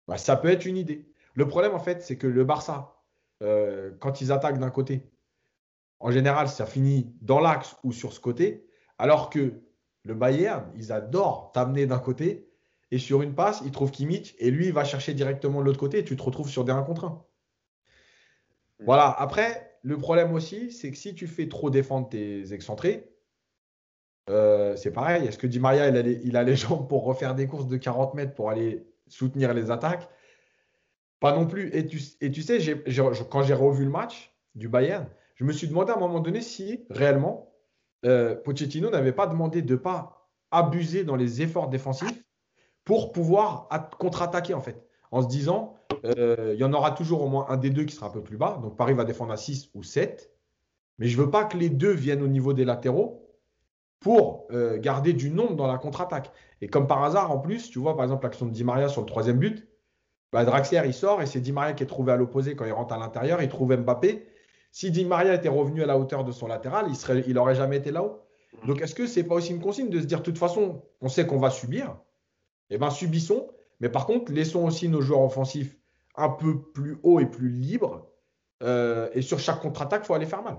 bah, 0.08 0.18
ça 0.18 0.36
peut 0.38 0.50
être 0.50 0.66
une 0.66 0.78
idée. 0.78 1.10
Le 1.34 1.48
problème, 1.48 1.74
en 1.74 1.80
fait, 1.80 2.02
c'est 2.04 2.18
que 2.18 2.28
le 2.28 2.44
Barça, 2.44 3.02
euh, 3.42 3.92
quand 4.00 4.22
ils 4.22 4.32
attaquent 4.32 4.60
d'un 4.60 4.70
côté, 4.70 5.10
en 6.00 6.12
général, 6.12 6.48
ça 6.50 6.66
finit 6.66 7.16
dans 7.22 7.40
l'axe 7.40 7.76
ou 7.84 7.92
sur 7.92 8.14
ce 8.14 8.20
côté, 8.20 8.68
alors 9.00 9.30
que 9.30 9.62
le 10.04 10.14
Bayern, 10.14 10.72
ils 10.76 10.92
adorent 10.92 11.52
t'amener 11.54 11.88
d'un 11.88 12.00
côté 12.00 12.48
et 12.92 13.00
sur 13.00 13.22
une 13.22 13.34
passe, 13.34 13.62
ils 13.66 13.72
trouvent 13.72 13.90
Kimmich 13.90 14.36
et 14.38 14.52
lui, 14.52 14.68
il 14.68 14.74
va 14.74 14.84
chercher 14.84 15.14
directement 15.14 15.62
de 15.62 15.66
l'autre 15.66 15.80
côté 15.80 16.00
et 16.00 16.04
tu 16.04 16.16
te 16.16 16.22
retrouves 16.22 16.50
sur 16.50 16.64
des 16.64 16.72
1 16.72 16.84
contre 16.84 17.06
1. 17.06 17.26
Voilà. 18.86 19.10
Après, 19.10 19.78
le 19.84 19.98
problème 19.98 20.34
aussi, 20.34 20.72
c'est 20.72 20.92
que 20.92 20.98
si 20.98 21.14
tu 21.14 21.28
fais 21.28 21.48
trop 21.48 21.70
défendre 21.70 22.10
tes 22.10 22.54
excentrés, 22.54 23.10
euh, 24.30 24.76
c'est 24.76 24.92
pareil. 24.92 25.28
Est-ce 25.28 25.38
que 25.38 25.48
Di 25.48 25.60
Maria, 25.60 25.90
il 25.90 26.38
a, 26.38 26.44
les, 26.44 26.56
jambes 26.56 26.88
pour 26.88 27.04
refaire 27.04 27.36
des 27.36 27.48
courses 27.48 27.68
de 27.68 27.78
40 27.78 28.14
mètres 28.14 28.34
pour 28.34 28.50
aller 28.50 28.86
soutenir 29.08 29.54
les 29.54 29.72
attaques? 29.72 30.10
Pas 31.20 31.36
non 31.36 31.46
plus. 31.46 31.74
Et 31.76 31.86
tu, 31.86 32.02
et 32.22 32.32
tu 32.32 32.42
sais, 32.42 32.60
quand 33.30 33.44
j'ai 33.44 33.54
revu 33.54 33.86
le 33.86 33.92
match 33.92 34.34
du 34.56 34.68
Bayern, 34.68 35.08
je 35.36 35.46
me 35.46 35.52
suis 35.52 35.68
demandé 35.68 35.92
à 35.92 35.96
un 35.96 36.00
moment 36.00 36.20
donné 36.20 36.42
si 36.42 36.86
réellement 36.90 37.54
euh, 38.06 38.36
Pochettino 38.36 38.90
n'avait 38.90 39.14
pas 39.14 39.28
demandé 39.28 39.62
de 39.62 39.74
ne 39.74 39.80
pas 39.80 40.30
abuser 40.52 41.04
dans 41.04 41.16
les 41.16 41.42
efforts 41.42 41.70
défensifs 41.70 42.24
pour 42.84 43.12
pouvoir 43.12 43.70
contre-attaquer 43.98 44.54
en 44.54 44.62
fait. 44.62 44.86
En 45.14 45.22
se 45.22 45.28
disant, 45.28 45.76
euh, 46.06 46.54
il 46.56 46.60
y 46.60 46.64
en 46.64 46.74
aura 46.74 46.90
toujours 46.90 47.22
au 47.22 47.28
moins 47.28 47.46
un 47.48 47.58
des 47.58 47.70
deux 47.70 47.84
qui 47.84 47.94
sera 47.94 48.08
un 48.08 48.10
peu 48.10 48.24
plus 48.24 48.36
bas. 48.36 48.60
Donc 48.64 48.76
Paris 48.76 48.96
va 48.96 49.06
défendre 49.06 49.32
à 49.32 49.38
6 49.38 49.70
ou 49.76 49.84
7. 49.84 50.32
Mais 50.98 51.08
je 51.08 51.16
ne 51.16 51.24
veux 51.24 51.30
pas 51.30 51.46
que 51.46 51.56
les 51.56 51.70
deux 51.70 51.92
viennent 51.92 52.24
au 52.24 52.28
niveau 52.28 52.52
des 52.52 52.66
latéraux 52.66 53.30
pour 54.00 54.48
euh, 54.52 54.80
garder 54.80 55.14
du 55.14 55.30
nombre 55.30 55.56
dans 55.56 55.68
la 55.68 55.78
contre-attaque. 55.78 56.32
Et 56.62 56.68
comme 56.68 56.88
par 56.88 57.04
hasard, 57.04 57.30
en 57.30 57.38
plus, 57.38 57.70
tu 57.70 57.78
vois, 57.78 57.96
par 57.96 58.06
exemple, 58.06 58.24
l'action 58.24 58.48
de 58.48 58.52
Di 58.52 58.64
Maria 58.64 58.90
sur 58.90 59.02
le 59.02 59.06
troisième 59.06 59.38
but, 59.38 59.68
bah, 60.32 60.46
Draxler, 60.46 60.82
il 60.86 60.96
sort 60.96 61.22
et 61.22 61.28
c'est 61.28 61.42
Di 61.42 61.52
Maria 61.52 61.74
qui 61.74 61.84
est 61.84 61.88
trouvé 61.88 62.12
à 62.12 62.16
l'opposé 62.16 62.56
quand 62.56 62.66
il 62.66 62.74
rentre 62.74 62.96
à 62.96 62.98
l'intérieur. 62.98 63.40
Il 63.44 63.50
trouve 63.50 63.76
Mbappé. 63.76 64.28
Si 64.72 64.90
Di 64.90 65.06
Maria 65.06 65.36
était 65.36 65.48
revenu 65.48 65.84
à 65.84 65.86
la 65.86 66.00
hauteur 66.00 66.24
de 66.24 66.32
son 66.32 66.48
latéral, 66.48 66.88
il 66.88 66.94
n'aurait 66.94 67.24
il 67.28 67.38
aurait 67.38 67.56
jamais 67.56 67.78
été 67.78 67.92
là-haut. 67.92 68.20
Mm. 68.64 68.68
Donc, 68.68 68.82
est-ce 68.82 68.96
que 68.96 69.06
c'est 69.06 69.26
pas 69.26 69.36
aussi 69.36 69.52
une 69.52 69.62
consigne 69.62 69.92
de 69.92 70.02
se 70.02 70.08
dire, 70.08 70.18
de 70.22 70.24
toute 70.24 70.40
façon, 70.40 70.82
on 71.02 71.08
sait 71.08 71.28
qu'on 71.28 71.38
va 71.38 71.52
subir? 71.52 71.98
Eh 72.72 72.80
bien, 72.80 72.90
subissons. 72.90 73.52
Mais 73.80 73.90
par 73.90 74.06
contre, 74.06 74.32
laissons 74.32 74.66
aussi 74.66 74.90
nos 74.90 75.02
joueurs 75.02 75.22
offensifs 75.22 75.76
un 76.16 76.30
peu 76.30 76.62
plus 76.62 76.98
hauts 77.04 77.20
et 77.20 77.26
plus 77.26 77.50
libres. 77.50 78.10
Euh, 78.62 79.10
et 79.14 79.22
sur 79.22 79.40
chaque 79.40 79.60
contre-attaque, 79.60 80.04
il 80.04 80.08
faut 80.08 80.14
aller 80.14 80.26
faire 80.26 80.44
mal. 80.44 80.58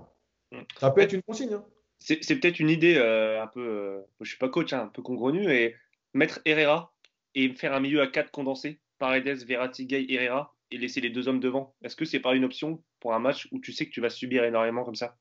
Mm. 0.53 0.59
Ça 0.79 0.91
peut 0.91 1.01
être 1.01 1.12
une 1.12 1.23
consigne. 1.23 1.55
Hein 1.55 1.65
c'est 2.05 2.37
peut-être 2.37 2.61
une 2.61 2.69
idée 2.71 2.97
euh, 2.97 3.43
un 3.43 3.47
peu, 3.47 3.67
euh, 3.67 4.01
je 4.21 4.29
suis 4.29 4.39
pas 4.39 4.49
coach, 4.49 4.73
hein, 4.73 4.83
un 4.83 4.89
peu 4.89 5.03
congrenue, 5.03 5.51
et 5.51 5.77
mettre 6.12 6.41
Herrera 6.45 6.95
et 7.35 7.53
faire 7.55 7.73
un 7.73 7.81
milieu 7.81 8.03
à 8.03 8.07
4 8.07 8.31
condensé, 8.31 8.81
Paredes, 8.99 9.45
Verratti, 9.45 9.87
Gay, 9.87 10.07
Herrera, 10.09 10.55
et 10.71 10.79
laisser 10.79 11.01
les 11.01 11.11
deux 11.11 11.29
hommes 11.29 11.41
devant. 11.41 11.75
Est-ce 11.83 11.97
que 11.97 12.05
c'est 12.05 12.21
pas 12.21 12.35
une 12.35 12.45
option 12.45 12.83
pour 13.01 13.15
un 13.15 13.19
match 13.19 13.49
où 13.53 13.59
tu 13.59 13.73
sais 13.73 13.87
que 13.87 13.91
tu 13.91 14.01
vas 14.01 14.11
subir 14.11 14.45
énormément 14.45 14.85
comme 14.85 14.95
ça? 14.95 15.17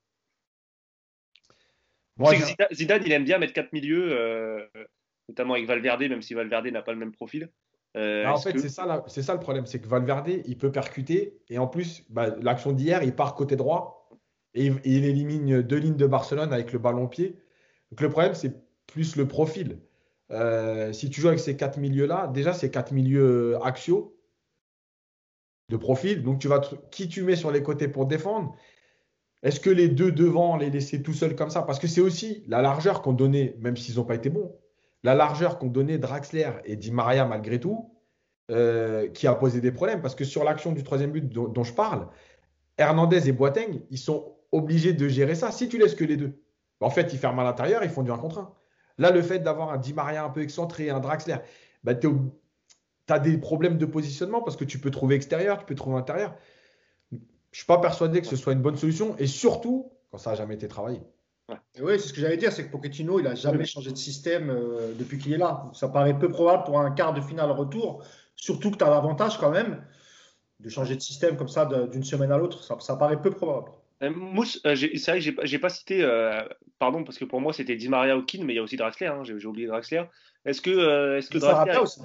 Moi, 2.18 2.34
Zidane, 2.72 3.04
il 3.06 3.12
aime 3.12 3.24
bien 3.24 3.40
mettre 3.40 3.54
quatre 3.54 3.74
milieux, 3.74 4.12
euh, 4.12 4.68
notamment 5.30 5.56
avec 5.56 5.66
Valverde, 5.66 6.04
même 6.04 6.22
si 6.22 6.34
Valverde 6.34 6.68
n'a 6.68 6.84
pas 6.84 6.92
le 6.92 7.00
même 7.00 7.12
profil. 7.12 7.50
En 7.96 8.38
fait, 8.38 8.58
c'est 8.58 8.70
ça, 8.70 9.04
ça, 9.08 9.34
le 9.34 9.40
problème, 9.40 9.66
c'est 9.66 9.80
que 9.80 9.88
Valverde, 9.88 10.30
il 10.46 10.58
peut 10.58 10.72
percuter, 10.72 11.40
et 11.50 11.60
en 11.60 11.68
plus, 11.68 12.04
bah, 12.10 12.36
l'action 12.42 12.72
d'hier, 12.72 13.04
il 13.04 13.16
part 13.16 13.36
côté 13.36 13.56
droit, 13.56 14.10
et, 14.56 14.72
il 14.84 15.06
élimine 15.06 15.62
deux 15.62 15.78
lignes 15.78 15.96
de 15.96 16.08
Barcelone 16.08 16.54
avec 16.54 16.74
le 16.74 16.80
ballon 16.80 17.08
pied. 17.08 17.40
Donc 17.92 18.02
le 18.02 18.10
problème, 18.10 18.34
c'est 18.34 18.56
plus 18.88 19.16
le 19.16 19.28
profil. 19.28 19.80
Euh, 20.32 20.94
si 20.94 21.10
tu 21.10 21.22
joues 21.22 21.28
avec 21.28 21.40
ces 21.40 21.56
quatre 21.56 21.78
milieux-là, 21.78 22.28
déjà, 22.28 22.54
c'est 22.54 22.72
quatre 22.72 22.94
milieux 22.94 23.58
axiaux 23.64 24.18
de 25.70 25.78
profil. 25.78 26.24
Donc, 26.24 26.40
tu 26.40 26.48
vas 26.48 26.62
qui 26.92 27.08
tu 27.08 27.24
mets 27.24 27.36
sur 27.36 27.52
les 27.52 27.64
côtés 27.64 27.88
pour 27.88 28.06
défendre 28.06 28.56
Est-ce 29.44 29.60
que 29.60 29.70
les 29.70 29.88
deux 29.88 30.12
devant, 30.12 30.58
les 30.58 30.70
laisser 30.70 31.02
tout 31.02 31.14
seuls 31.14 31.36
comme 31.36 31.50
ça? 31.50 31.62
Parce 31.64 31.80
que 31.80 31.88
c'est 31.88 32.02
aussi 32.02 32.44
la 32.48 32.62
largeur 32.62 33.02
qu'ont 33.02 33.14
donné, 33.14 33.56
même 33.60 33.78
s'ils 33.78 33.96
n'ont 33.96 34.06
pas 34.06 34.16
été 34.16 34.30
bons, 34.30 34.56
la 35.04 35.16
largeur 35.16 35.60
qu'ont 35.60 35.68
donné 35.68 35.98
Draxler 35.98 36.52
et 36.66 36.76
Di 36.76 36.92
Maria 36.92 37.26
malgré 37.26 37.60
tout, 37.60 37.94
euh, 38.52 39.10
qui 39.10 39.28
a 39.28 39.36
posé 39.36 39.62
des 39.62 39.72
problèmes. 39.72 40.02
Parce 40.02 40.16
que 40.16 40.26
sur 40.26 40.44
l'action 40.44 40.72
du 40.72 40.84
troisième 40.84 41.12
but 41.12 41.28
dont, 41.30 41.48
dont 41.48 41.64
je 41.64 41.74
parle, 41.74 42.08
Hernandez 42.78 43.30
et 43.30 43.32
Boateng, 43.32 43.82
ils 43.90 43.98
sont 43.98 44.36
obligé 44.52 44.94
de 44.94 45.08
gérer 45.08 45.36
ça. 45.36 45.52
Si 45.52 45.70
tu 45.70 45.78
laisses 45.78 45.96
que 45.96 46.04
les 46.04 46.18
deux, 46.18 46.42
en 46.80 46.90
fait, 46.90 47.14
ils 47.14 47.20
ferment 47.20 47.42
à 47.42 47.46
l'intérieur, 47.46 47.84
ils 47.84 47.90
font 47.90 48.04
du 48.04 48.12
1 48.12 48.18
contre 48.18 48.40
1. 48.40 48.54
Là, 49.00 49.12
le 49.12 49.22
fait 49.22 49.40
d'avoir 49.40 49.72
un 49.72 49.78
Di 49.78 49.94
Maria 49.94 50.24
un 50.24 50.30
peu 50.30 50.42
excentré, 50.42 50.90
un 50.90 51.00
Draxler, 51.00 51.38
bah, 51.84 51.96
tu 51.96 52.08
as 53.10 53.20
des 53.20 53.38
problèmes 53.38 53.78
de 53.78 53.86
positionnement 53.86 54.42
parce 54.42 54.56
que 54.56 54.66
tu 54.66 54.80
peux 54.80 54.92
trouver 54.92 55.16
extérieur, 55.16 55.58
tu 55.58 55.66
peux 55.66 55.76
trouver 55.76 55.98
intérieur. 55.98 56.36
Je 57.12 57.18
ne 57.18 57.22
suis 57.52 57.66
pas 57.66 57.80
persuadé 57.80 58.22
que 58.22 58.28
ce 58.28 58.36
soit 58.36 58.54
une 58.54 58.62
bonne 58.62 58.78
solution 58.78 59.16
et 59.18 59.28
surtout 59.28 59.92
quand 60.12 60.18
ça 60.18 60.32
n'a 60.32 60.36
jamais 60.36 60.56
été 60.56 60.68
travaillé. 60.68 61.02
Oui, 61.50 62.00
c'est 62.00 62.08
ce 62.08 62.14
que 62.14 62.22
j'allais 62.22 62.38
dire, 62.38 62.52
c'est 62.52 62.66
que 62.66 62.72
Pochettino, 62.72 63.20
il 63.20 63.24
n'a 63.24 63.36
jamais 63.36 63.66
changé 63.66 63.92
de 63.92 63.98
système 63.98 64.50
euh, 64.50 64.94
depuis 64.98 65.18
qu'il 65.18 65.34
est 65.34 65.38
là. 65.38 65.70
Ça 65.74 65.90
paraît 65.90 66.18
peu 66.18 66.30
probable 66.30 66.64
pour 66.64 66.80
un 66.80 66.92
quart 66.92 67.14
de 67.14 67.22
finale 67.22 67.52
retour, 67.52 68.04
surtout 68.36 68.72
que 68.72 68.78
tu 68.78 68.84
as 68.84 68.90
l'avantage 68.90 69.38
quand 69.38 69.52
même 69.52 69.84
de 70.60 70.70
changer 70.70 70.96
de 70.96 71.02
système 71.02 71.36
comme 71.36 71.50
ça 71.50 71.66
d'une 71.66 72.04
semaine 72.04 72.32
à 72.32 72.38
l'autre. 72.38 72.64
ça 72.82 72.96
paraît 72.96 73.22
peu 73.22 73.32
probable. 73.32 73.72
Euh, 74.04 74.10
Mousse, 74.10 74.62
euh, 74.66 74.76
c'est 74.76 75.12
vrai 75.12 75.20
que 75.20 75.46
j'ai 75.46 75.60
pas 75.60 75.70
cité, 75.70 76.04
euh, 76.04 76.42
pardon, 76.80 77.04
parce 77.04 77.18
que 77.18 77.26
pour 77.26 77.42
moi 77.42 77.54
c'était 77.54 77.76
Di 77.76 77.90
Maria 77.90 78.20
Kin, 78.26 78.44
mais 78.44 78.54
il 78.54 78.56
y 78.58 78.60
a 78.60 78.64
aussi 78.64 78.76
Draxler, 78.76 79.08
hein, 79.08 79.24
j'ai 79.24 79.46
oublié 79.46 79.68
Draxler. 79.68 80.04
Est-ce 80.46 80.62
que, 80.62 81.18
est-ce 81.18 81.30
que 81.30 81.38
Draxler. 81.38 81.78
Aussi? 81.78 82.02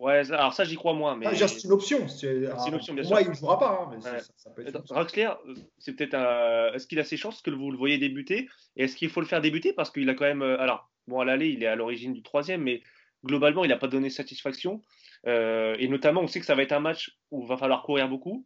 Ouais, 0.00 0.30
alors 0.32 0.52
ça 0.52 0.64
j'y 0.64 0.74
crois 0.74 0.92
moins. 0.92 1.16
Mais... 1.16 1.26
Ah, 1.26 1.34
c'est 1.34 1.64
une 1.64 1.72
option. 1.72 2.08
C'est 2.08 2.32
une 2.34 2.74
option, 2.74 2.94
bien 2.94 3.04
sûr. 3.04 3.12
Moi, 3.12 3.22
il 3.22 3.30
ne 3.30 3.34
jouera 3.34 3.58
pas. 3.58 3.90
Hein, 3.94 4.80
Draxler, 4.88 5.30
c'est 5.78 5.94
peut-être 5.94 6.14
un. 6.14 6.72
Est-ce 6.72 6.86
qu'il 6.86 6.98
a 6.98 7.04
ses 7.04 7.16
chances 7.16 7.42
que 7.42 7.50
vous 7.50 7.70
le 7.70 7.78
voyez 7.78 7.98
débuter? 7.98 8.48
Et 8.76 8.84
est-ce 8.84 8.96
qu'il 8.96 9.08
faut 9.08 9.20
le 9.20 9.26
faire 9.26 9.40
débuter? 9.40 9.72
Parce 9.72 9.90
qu'il 9.90 10.08
a 10.10 10.14
quand 10.14 10.24
même. 10.24 10.42
Alors, 10.42 10.90
bon, 11.06 11.20
à 11.20 11.24
l'aller, 11.24 11.48
il 11.48 11.62
est 11.62 11.68
à 11.68 11.76
l'origine 11.76 12.12
du 12.12 12.22
troisième, 12.22 12.62
mais 12.62 12.82
globalement, 13.24 13.64
il 13.64 13.68
n'a 13.68 13.78
pas 13.78 13.88
donné 13.88 14.10
satisfaction. 14.10 14.82
et 15.26 15.88
notamment, 15.88 16.22
on 16.22 16.26
sait 16.26 16.40
que 16.40 16.46
ça 16.46 16.54
va 16.54 16.62
être 16.62 16.72
un 16.72 16.80
match 16.80 17.16
où 17.30 17.42
il 17.42 17.48
va 17.48 17.56
falloir 17.56 17.82
courir 17.82 18.08
beaucoup 18.08 18.44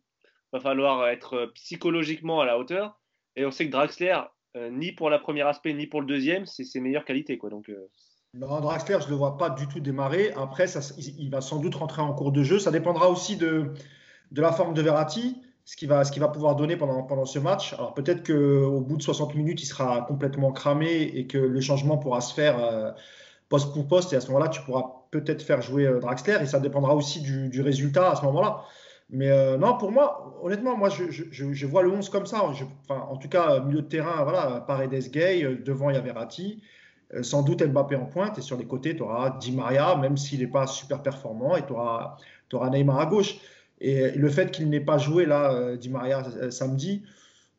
va 0.53 0.61
falloir 0.61 1.09
être 1.09 1.35
euh, 1.35 1.47
psychologiquement 1.55 2.41
à 2.41 2.47
la 2.47 2.59
hauteur. 2.59 2.99
Et 3.37 3.45
on 3.45 3.51
sait 3.51 3.67
que 3.67 3.73
Draxler, 3.73 4.19
euh, 4.57 4.71
ni 4.71 4.93
pour 4.93 5.11
la 5.11 5.19
première 5.19 5.47
aspect, 5.47 5.73
ni 5.75 5.87
pour 5.87 6.01
le 6.01 6.07
deuxième, 6.07 6.47
c'est 6.47 6.65
ses 6.65 6.81
meilleures 6.81 7.05
qualités. 7.05 7.39
Quoi. 7.39 7.51
Donc, 7.51 7.69
euh, 7.69 7.91
Draxler, 8.35 8.99
je 9.01 9.07
ne 9.07 9.11
le 9.11 9.17
vois 9.17 9.39
pas 9.39 9.51
du 9.51 9.67
tout 9.69 9.81
démarrer. 9.81 10.33
Après, 10.37 10.67
ça, 10.67 10.81
il, 10.99 11.31
va 11.31 11.41
sans 11.41 11.59
doute 11.59 11.75
rentrer 11.75 12.03
en 12.03 12.13
cours 12.13 12.31
de 12.31 12.43
jeu. 12.43 12.59
Ça 12.59 12.71
dépendra 12.71 13.09
aussi 13.09 13.37
de, 13.37 13.73
la 14.37 14.53
forme 14.53 14.75
de 14.75 14.83
Verratti, 14.83 15.41
ce 15.65 15.77
qu'il 15.77 15.89
va, 15.89 16.05
pouvoir 16.29 16.55
donner 16.57 16.77
pendant, 16.77 17.25
ce 17.25 17.39
match. 17.39 17.73
Alors 17.73 17.95
peut-être 17.95 18.27
qu'au 18.27 18.81
bout 18.81 18.97
de 18.99 19.03
60 19.03 19.35
minutes, 19.35 19.63
il 19.63 19.67
sera 19.67 20.03
complètement 20.03 20.53
cramé 20.53 21.03
et 21.03 21.27
que 21.27 21.39
le 21.39 21.61
changement 21.61 21.97
pourra 21.97 22.21
se 22.21 22.35
faire 22.35 22.95
poste 23.49 23.73
pour 23.73 23.89
poste. 23.89 24.13
Et 24.13 24.17
à 24.17 24.21
ce 24.21 24.29
moment-là, 24.29 24.49
tu 24.49 24.61
pourras 24.63 24.85
peut-être 25.11 25.43
faire 25.43 25.63
jouer 25.63 25.89
Draxler. 26.01 26.39
Et 26.43 26.47
ça 26.47 26.61
dépendra 26.61 26.95
aussi 26.95 27.23
du, 27.23 27.63
résultat 27.63 28.11
à 28.11 28.17
ce 28.17 28.23
moment-là. 28.27 28.65
Mais 29.11 29.31
euh, 29.31 29.57
non, 29.57 29.79
pour 29.79 29.91
moi, 29.91 30.39
honnêtement, 30.43 30.77
moi, 30.77 30.91
je, 30.91 31.67
vois 31.67 31.83
le 31.83 31.91
11 31.91 32.11
comme 32.11 32.27
ça. 32.27 32.43
en 32.91 33.17
tout 33.17 33.29
cas, 33.31 33.61
milieu 33.61 33.81
de 33.81 33.89
terrain, 33.89 34.23
voilà, 34.23 34.61
Paredes 34.67 35.11
Gay, 35.11 35.45
euh, 35.45 35.63
devant, 35.65 35.89
il 35.89 35.95
y 35.95 35.99
a 35.99 36.03
Verratti. 36.03 36.63
Euh, 37.15 37.23
sans 37.23 37.43
doute 37.43 37.63
Mbappé 37.63 37.97
en 37.97 38.07
pointe. 38.07 38.39
Et 38.39 38.43
sur 38.43 38.57
les 38.57 38.67
côtés, 38.67 38.97
tu 38.97 39.03
auras 39.03 39.31
Di 39.39 39.53
Maria, 39.53 39.97
même 39.97 40.17
s'il 40.17 40.41
n'est 40.41 40.47
pas 40.47 40.67
super 40.67 41.03
performant. 41.03 41.57
Et 41.57 41.65
tu 41.65 41.73
auras, 41.73 42.17
auras, 42.53 42.71
Neymar 42.71 42.99
à 43.01 43.07
gauche. 43.07 43.37
Et 43.81 44.11
le 44.11 44.29
fait 44.29 44.51
qu'il 44.51 44.69
n'ait 44.69 44.81
pas 44.81 44.99
joué, 44.99 45.25
là, 45.25 45.77
Di 45.77 45.89
Maria, 45.89 46.23
samedi, 46.51 47.05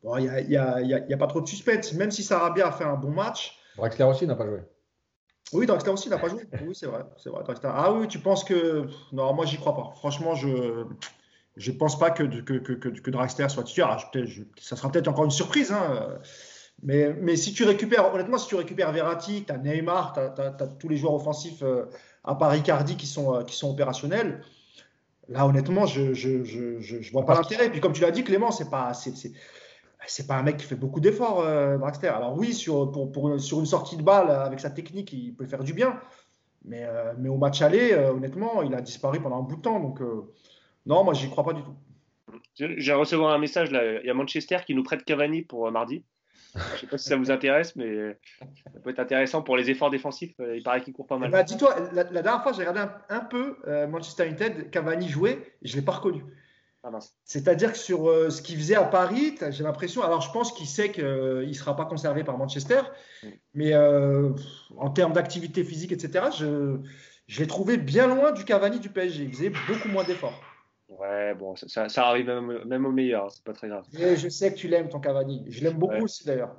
il 0.04 0.22
n'y 0.22 0.28
a, 0.28 0.40
y 0.40 0.56
a, 0.56 0.80
y 0.80 1.12
a, 1.12 1.16
pas 1.16 1.26
trop 1.26 1.40
de 1.40 1.48
suspense. 1.48 1.92
Même 1.94 2.10
si 2.10 2.22
Sarabia 2.22 2.68
a 2.68 2.72
fait 2.72 2.84
un 2.84 2.96
bon 2.96 3.10
match. 3.10 3.58
Draxler 3.76 4.04
aussi 4.04 4.26
n'a 4.26 4.36
pas 4.36 4.46
joué. 4.46 4.60
Oui, 5.52 5.66
Draxler 5.66 5.92
aussi 5.92 6.08
n'a 6.08 6.18
pas 6.18 6.28
joué. 6.28 6.42
Oui, 6.66 6.74
c'est 6.74 6.86
vrai. 6.86 7.02
vrai 7.24 7.54
ah 7.64 7.92
oui, 7.92 8.06
tu 8.06 8.18
penses 8.18 8.44
que. 8.44 8.86
Non, 9.12 9.32
moi, 9.34 9.46
j'y 9.46 9.56
crois 9.56 9.74
pas. 9.74 9.92
Franchement, 9.96 10.34
je 10.34 10.84
je 11.56 11.72
ne 11.72 11.76
pense 11.76 11.98
pas 11.98 12.10
que, 12.10 12.22
que, 12.22 12.54
que, 12.54 12.88
que, 12.88 13.10
Draxler 13.10 13.48
soit 13.48 13.64
titulaire. 13.64 13.98
ça 14.58 14.76
sera 14.76 14.90
peut-être 14.90 15.08
encore 15.08 15.24
une 15.24 15.30
surprise. 15.30 15.72
Hein. 15.72 16.18
Mais, 16.82 17.14
mais, 17.20 17.36
si 17.36 17.52
tu 17.52 17.64
récupères, 17.64 18.12
honnêtement, 18.14 18.38
si 18.38 18.48
tu 18.48 18.54
récupères 18.54 18.90
Verratti, 18.92 19.44
tu 19.44 19.52
as 19.52 19.58
Neymar, 19.58 20.14
tu 20.14 20.20
as, 20.20 20.66
tous 20.78 20.88
les 20.88 20.96
joueurs 20.96 21.14
offensifs 21.14 21.62
euh, 21.62 21.84
à 22.24 22.34
Paris 22.34 22.62
Cardi 22.62 22.96
qui 22.96 23.06
sont, 23.06 23.34
euh, 23.34 23.42
qui 23.42 23.54
sont 23.54 23.70
opérationnels, 23.70 24.42
là, 25.28 25.46
honnêtement, 25.46 25.86
je 25.86 26.00
ne 26.00 26.14
je, 26.14 26.44
je, 26.44 26.80
je, 26.80 27.12
vois 27.12 27.26
pas 27.26 27.34
l'intérêt. 27.34 27.70
Puis 27.70 27.80
comme 27.80 27.92
tu 27.92 28.00
l'as 28.00 28.10
dit, 28.10 28.24
Clément, 28.24 28.50
c'est 28.50 28.70
pas. 28.70 28.92
C'est, 28.94 30.26
pas 30.26 30.36
un 30.36 30.42
mec 30.42 30.56
qui 30.56 30.64
fait 30.64 30.76
beaucoup 30.76 31.00
d'efforts, 31.00 31.40
euh, 31.40 31.76
Draxler. 31.76 32.08
Alors 32.08 32.36
oui, 32.36 32.54
sur, 32.54 32.90
pour, 32.90 33.12
pour, 33.12 33.38
sur 33.38 33.60
une 33.60 33.66
sortie 33.66 33.96
de 33.96 34.02
balle, 34.02 34.30
avec 34.30 34.58
sa 34.58 34.70
technique, 34.70 35.12
il 35.12 35.34
peut 35.34 35.46
faire 35.46 35.62
du 35.62 35.74
bien. 35.74 36.00
Mais, 36.64 36.86
mais 37.18 37.28
au 37.28 37.36
match 37.36 37.62
aller, 37.62 37.94
honnêtement, 37.94 38.62
il 38.62 38.74
a 38.74 38.80
disparu 38.80 39.20
pendant 39.20 39.38
un 39.38 39.42
bout 39.42 39.56
de 39.56 39.62
temps. 39.62 39.80
Donc, 39.80 40.00
non, 40.86 41.04
moi, 41.04 41.14
j'y 41.14 41.30
crois 41.30 41.44
pas 41.44 41.52
du 41.52 41.62
tout. 41.62 41.74
J'ai 42.54 42.92
recevoir 42.92 43.32
un 43.32 43.38
message 43.38 43.70
là. 43.70 44.00
Il 44.00 44.06
y 44.06 44.10
a 44.10 44.14
Manchester 44.14 44.58
qui 44.66 44.74
nous 44.74 44.82
prête 44.82 45.04
Cavani 45.04 45.42
pour 45.42 45.66
euh, 45.66 45.70
mardi. 45.70 46.04
Je 46.54 46.74
ne 46.74 46.78
sais 46.78 46.86
pas 46.86 46.98
si 46.98 47.08
ça 47.08 47.16
vous 47.16 47.30
intéresse, 47.30 47.76
mais 47.76 48.16
ça 48.64 48.80
peut 48.82 48.90
être 48.90 48.98
intéressant 48.98 49.42
pour 49.42 49.56
les 49.56 49.70
efforts 49.70 49.90
défensifs. 49.90 50.34
Euh, 50.40 50.56
il 50.56 50.62
paraît 50.62 50.82
qu'il 50.82 50.92
court 50.92 51.06
pas 51.06 51.18
mal. 51.18 51.30
Bah, 51.30 51.42
Dis-toi, 51.42 51.74
la, 51.92 52.04
dernière 52.04 52.42
fois, 52.42 52.52
j'ai 52.52 52.60
regardé 52.60 52.80
un, 53.08 53.20
peu 53.20 53.56
Manchester 53.88 54.26
United, 54.26 54.70
Cavani 54.70 55.08
jouait, 55.08 55.38
et 55.62 55.68
je 55.68 55.74
ne 55.74 55.80
l'ai 55.80 55.84
pas 55.84 55.92
reconnu. 55.92 56.24
Ah, 56.82 56.90
C'est-à-dire 57.24 57.72
que 57.72 57.78
sur 57.78 58.06
ce 58.30 58.40
qu'il 58.40 58.56
faisait 58.56 58.74
à 58.74 58.84
Paris, 58.84 59.36
j'ai 59.50 59.62
l'impression. 59.62 60.02
Alors, 60.02 60.22
je 60.22 60.32
pense 60.32 60.52
qu'il 60.52 60.66
sait 60.66 60.90
qu'il 60.90 61.04
ne 61.04 61.52
sera 61.52 61.76
pas 61.76 61.84
conservé 61.84 62.24
par 62.24 62.38
Manchester, 62.38 62.80
mm. 63.22 63.28
mais 63.54 63.74
en 63.76 64.90
termes 64.90 65.12
d'activité 65.12 65.62
physique, 65.64 65.92
etc., 65.92 66.26
je, 66.38 66.78
je 67.26 67.40
l'ai 67.40 67.46
trouvé 67.46 67.76
bien 67.76 68.08
loin 68.08 68.32
du 68.32 68.44
Cavani 68.44 68.80
du 68.80 68.88
PSG. 68.88 69.24
Il 69.24 69.32
faisait 69.32 69.52
beaucoup 69.68 69.88
moins 69.88 70.04
d'efforts. 70.04 70.40
Ouais, 70.90 71.34
bon, 71.34 71.54
ça, 71.56 71.88
ça 71.88 72.06
arrive 72.08 72.26
même, 72.26 72.84
au 72.84 72.90
meilleur, 72.90 73.30
c'est 73.30 73.44
pas 73.44 73.52
très 73.52 73.68
grave. 73.68 73.84
je 73.92 74.28
sais 74.28 74.52
que 74.52 74.58
tu 74.58 74.66
l'aimes, 74.66 74.88
ton 74.88 74.98
Cavani. 74.98 75.44
Je 75.48 75.62
l'aime 75.62 75.78
beaucoup 75.78 76.02
aussi 76.02 76.26
d'ailleurs. 76.26 76.56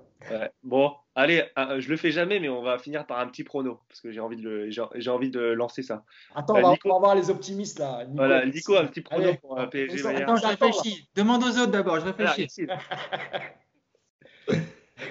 Bon, 0.64 0.94
allez, 1.16 1.44
euh, 1.58 1.82
je 1.82 1.90
le 1.90 1.98
fais 1.98 2.12
jamais, 2.12 2.40
mais 2.40 2.48
on 2.48 2.62
va 2.62 2.78
finir 2.78 3.06
par 3.08 3.20
un 3.20 3.28
petit 3.28 3.44
prono 3.44 3.82
parce 3.90 4.00
que 4.00 4.12
j'ai 4.12 4.20
envie 4.20 4.38
de 4.38 4.70
j'ai 4.70 5.10
envie 5.10 5.32
de 5.32 5.42
lancer 5.42 5.82
ça. 5.82 6.04
Attends, 6.36 6.56
on, 6.56 6.62
va, 6.62 6.78
voir 7.00 7.16
les 7.16 7.30
optimistes 7.32 7.80
là. 7.80 8.06
Nico, 8.06 8.18
voilà, 8.18 8.46
Nico, 8.46 8.78
un 8.78 8.86
petit 8.86 9.02
prono 9.02 9.34
pour 9.42 9.60
un 9.60 9.68
PSG. 9.68 10.08
Attends, 10.08 10.36
je 10.36 10.48
réfléchis. 10.48 11.10
Demande 11.16 11.44
aux 11.44 11.58
autres 11.58 11.72
d'abord, 11.72 12.00
je 12.00 12.06
réfléchis. 12.06 12.68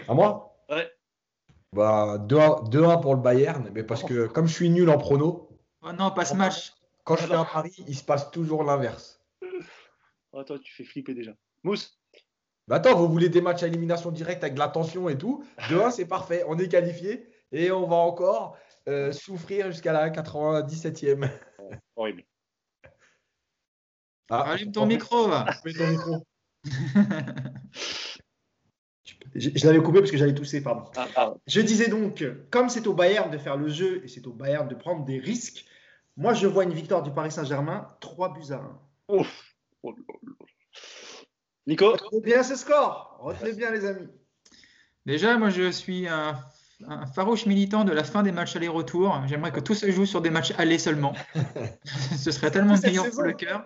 à 0.09 0.15
moi? 0.15 0.57
Ouais. 0.71 0.89
Bah, 1.73 2.19
2-1 2.19 3.01
pour 3.01 3.15
le 3.15 3.21
Bayern, 3.21 3.69
mais 3.75 3.83
parce 3.83 4.05
que 4.05 4.29
comme 4.29 4.47
je 4.47 4.55
suis 4.55 4.71
nul 4.71 4.89
en 4.89 4.99
prono, 4.99 5.51
Oh 5.83 5.93
non, 5.93 6.11
pas 6.11 6.25
ce 6.25 6.35
match. 6.35 6.75
Quand 7.05 7.17
je 7.17 7.27
fais 7.27 7.35
un 7.35 7.45
pari, 7.45 7.75
il 7.87 7.97
se 7.97 8.05
passe 8.05 8.31
toujours 8.31 8.65
l'inverse. 8.65 9.21
Oh, 10.33 10.45
toi, 10.45 10.61
tu 10.61 10.73
fais 10.73 10.85
flipper 10.85 11.13
déjà. 11.13 11.33
Mousse 11.65 12.01
bah 12.69 12.77
attends, 12.77 12.97
vous 12.97 13.09
voulez 13.09 13.29
des 13.29 13.41
matchs 13.41 13.65
à 13.65 13.67
élimination 13.67 14.13
directe 14.13 14.45
avec 14.45 14.55
de 14.55 14.61
la 14.61 14.69
tension 14.69 15.09
et 15.09 15.19
tout 15.19 15.45
2-1, 15.71 15.91
c'est 15.91 16.07
parfait. 16.07 16.45
On 16.47 16.57
est 16.57 16.69
qualifié 16.69 17.27
et 17.51 17.73
on 17.73 17.85
va 17.85 17.97
encore 17.97 18.57
euh, 18.87 19.11
souffrir 19.11 19.73
jusqu'à 19.73 19.93
la 19.93 20.09
97e. 20.09 21.29
Horrible. 21.97 22.23
Ah, 24.31 24.53
Allume 24.53 24.71
ton 24.71 24.87
micro. 24.87 25.31
ton 25.77 25.87
micro. 25.89 26.25
Je, 29.35 29.67
l'avais 29.67 29.83
coupé 29.83 29.99
parce 29.99 30.13
que 30.13 30.17
j'allais 30.17 30.35
tousser, 30.35 30.63
pardon. 30.63 30.89
Ah, 31.17 31.35
je 31.49 31.61
disais 31.61 31.89
donc, 31.89 32.25
comme 32.51 32.69
c'est 32.69 32.87
au 32.87 32.95
Bayern 32.95 33.31
de 33.33 33.39
faire 33.39 33.57
le 33.57 33.69
jeu 33.69 34.05
et 34.05 34.09
c'est 34.09 34.27
au 34.29 34.33
Bayern 34.33 34.69
de 34.69 34.77
prendre 34.77 35.05
des 35.05 35.19
risques, 35.19 35.65
moi 36.21 36.35
je 36.35 36.47
vois 36.47 36.65
une 36.65 36.73
victoire 36.73 37.03
du 37.03 37.11
Paris 37.11 37.33
Saint-Germain, 37.33 37.89
3 38.01 38.33
buts 38.35 38.53
à 38.53 38.57
1. 38.57 39.17
Ouf. 39.17 39.55
Oh 39.83 39.95
Nico 41.67 41.93
Retenez 41.93 42.21
bien 42.21 42.43
ce 42.43 42.57
score. 42.57 43.17
Retenez 43.21 43.55
bien, 43.55 43.71
les 43.71 43.85
amis. 43.85 44.09
Déjà, 45.07 45.37
moi 45.39 45.51
je 45.51 45.71
suis 45.71 46.07
un 46.07 46.39
un 46.89 47.07
farouche 47.07 47.47
militant 47.47 47.85
de 47.85 47.93
la 47.93 48.05
fin 48.05 48.23
des 48.23 48.33
matchs 48.33 48.57
aller-retour. 48.57 49.23
J'aimerais 49.27 49.53
que 49.53 49.61
tout 49.61 49.75
se 49.75 49.91
joue 49.91 50.07
sur 50.07 50.21
des 50.21 50.31
matchs 50.31 50.53
aller 50.59 50.79
seulement. 50.79 51.13
Ce 52.19 52.31
serait 52.31 52.51
tellement 52.51 52.77
meilleur 52.83 53.11
pour 53.11 53.23
le 53.23 53.33
cœur. 53.33 53.65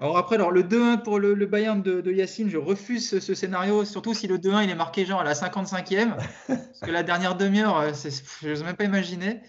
Alors 0.00 0.18
après, 0.18 0.36
alors 0.36 0.50
le 0.50 0.62
2-1 0.62 1.02
pour 1.02 1.18
le, 1.18 1.34
Bayern 1.46 1.82
de, 1.82 2.10
Yacine, 2.10 2.50
je 2.50 2.58
refuse 2.58 3.20
ce, 3.20 3.34
scénario, 3.34 3.84
surtout 3.84 4.14
si 4.14 4.26
le 4.26 4.38
2-1 4.38 4.64
il 4.64 4.70
est 4.70 4.74
marqué 4.74 5.04
genre 5.04 5.20
à 5.20 5.24
la 5.24 5.34
55e, 5.34 6.16
parce 6.46 6.80
que 6.82 6.90
la 6.90 7.02
dernière 7.02 7.36
demi-heure, 7.36 7.78
euh, 7.78 7.92
je 8.42 8.48
n'ose 8.48 8.64
même 8.64 8.76
pas 8.76 8.84
imaginer. 8.84 9.40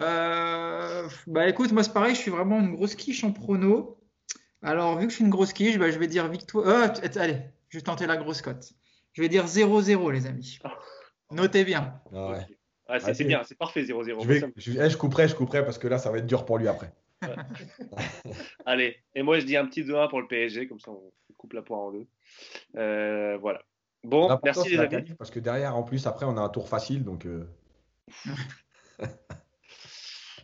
Euh, 0.00 1.08
bah 1.26 1.48
écoute, 1.48 1.72
moi 1.72 1.82
c'est 1.82 1.92
pareil, 1.92 2.14
je 2.14 2.20
suis 2.20 2.30
vraiment 2.30 2.58
une 2.58 2.74
grosse 2.74 2.94
quiche 2.94 3.24
en 3.24 3.32
prono. 3.32 3.98
Alors 4.62 4.98
vu 4.98 5.06
que 5.06 5.10
je 5.10 5.16
suis 5.16 5.24
une 5.24 5.30
grosse 5.30 5.52
quiche, 5.52 5.78
bah, 5.78 5.90
je 5.90 5.98
vais 5.98 6.06
dire 6.06 6.28
victoire. 6.28 6.66
Euh, 6.66 6.88
allez, 7.16 7.38
je 7.68 7.78
vais 7.78 7.82
tenter 7.82 8.06
la 8.06 8.16
grosse 8.16 8.42
cote. 8.42 8.72
Je 9.12 9.22
vais 9.22 9.28
dire 9.28 9.46
0-0 9.46 10.12
les 10.12 10.26
amis. 10.26 10.58
Notez 11.30 11.64
bien. 11.64 12.00
Ah 12.14 12.38
ah, 12.86 13.14
c'est 13.14 13.24
bien, 13.24 13.42
c'est 13.44 13.56
parfait 13.56 13.84
0-0. 13.84 14.50
Je, 14.56 14.88
je, 14.88 14.96
couperai, 14.96 15.28
je 15.28 15.36
couperai 15.36 15.64
parce 15.64 15.78
que 15.78 15.86
là, 15.86 15.98
ça 15.98 16.10
va 16.10 16.18
être 16.18 16.26
dur 16.26 16.44
pour 16.44 16.58
lui 16.58 16.66
après. 16.66 16.92
Allez, 18.66 18.96
et 19.14 19.22
moi 19.22 19.38
je 19.38 19.44
dis 19.44 19.56
un 19.56 19.66
petit 19.66 19.84
2-1 19.84 20.08
pour 20.08 20.20
le 20.20 20.26
PSG, 20.26 20.66
comme 20.66 20.80
ça 20.80 20.90
on 20.90 21.12
coupe 21.36 21.52
la 21.52 21.62
poire 21.62 21.80
en 21.80 21.92
deux. 21.92 22.06
Euh, 22.76 23.36
voilà. 23.38 23.62
Bon, 24.02 24.36
merci 24.42 24.70
les 24.70 24.78
amis. 24.78 25.14
Parce 25.18 25.30
que 25.30 25.38
derrière, 25.38 25.76
en 25.76 25.82
plus, 25.82 26.06
après, 26.06 26.24
on 26.24 26.36
a 26.38 26.40
un 26.40 26.48
tour 26.48 26.68
facile, 26.68 27.04
donc. 27.04 27.28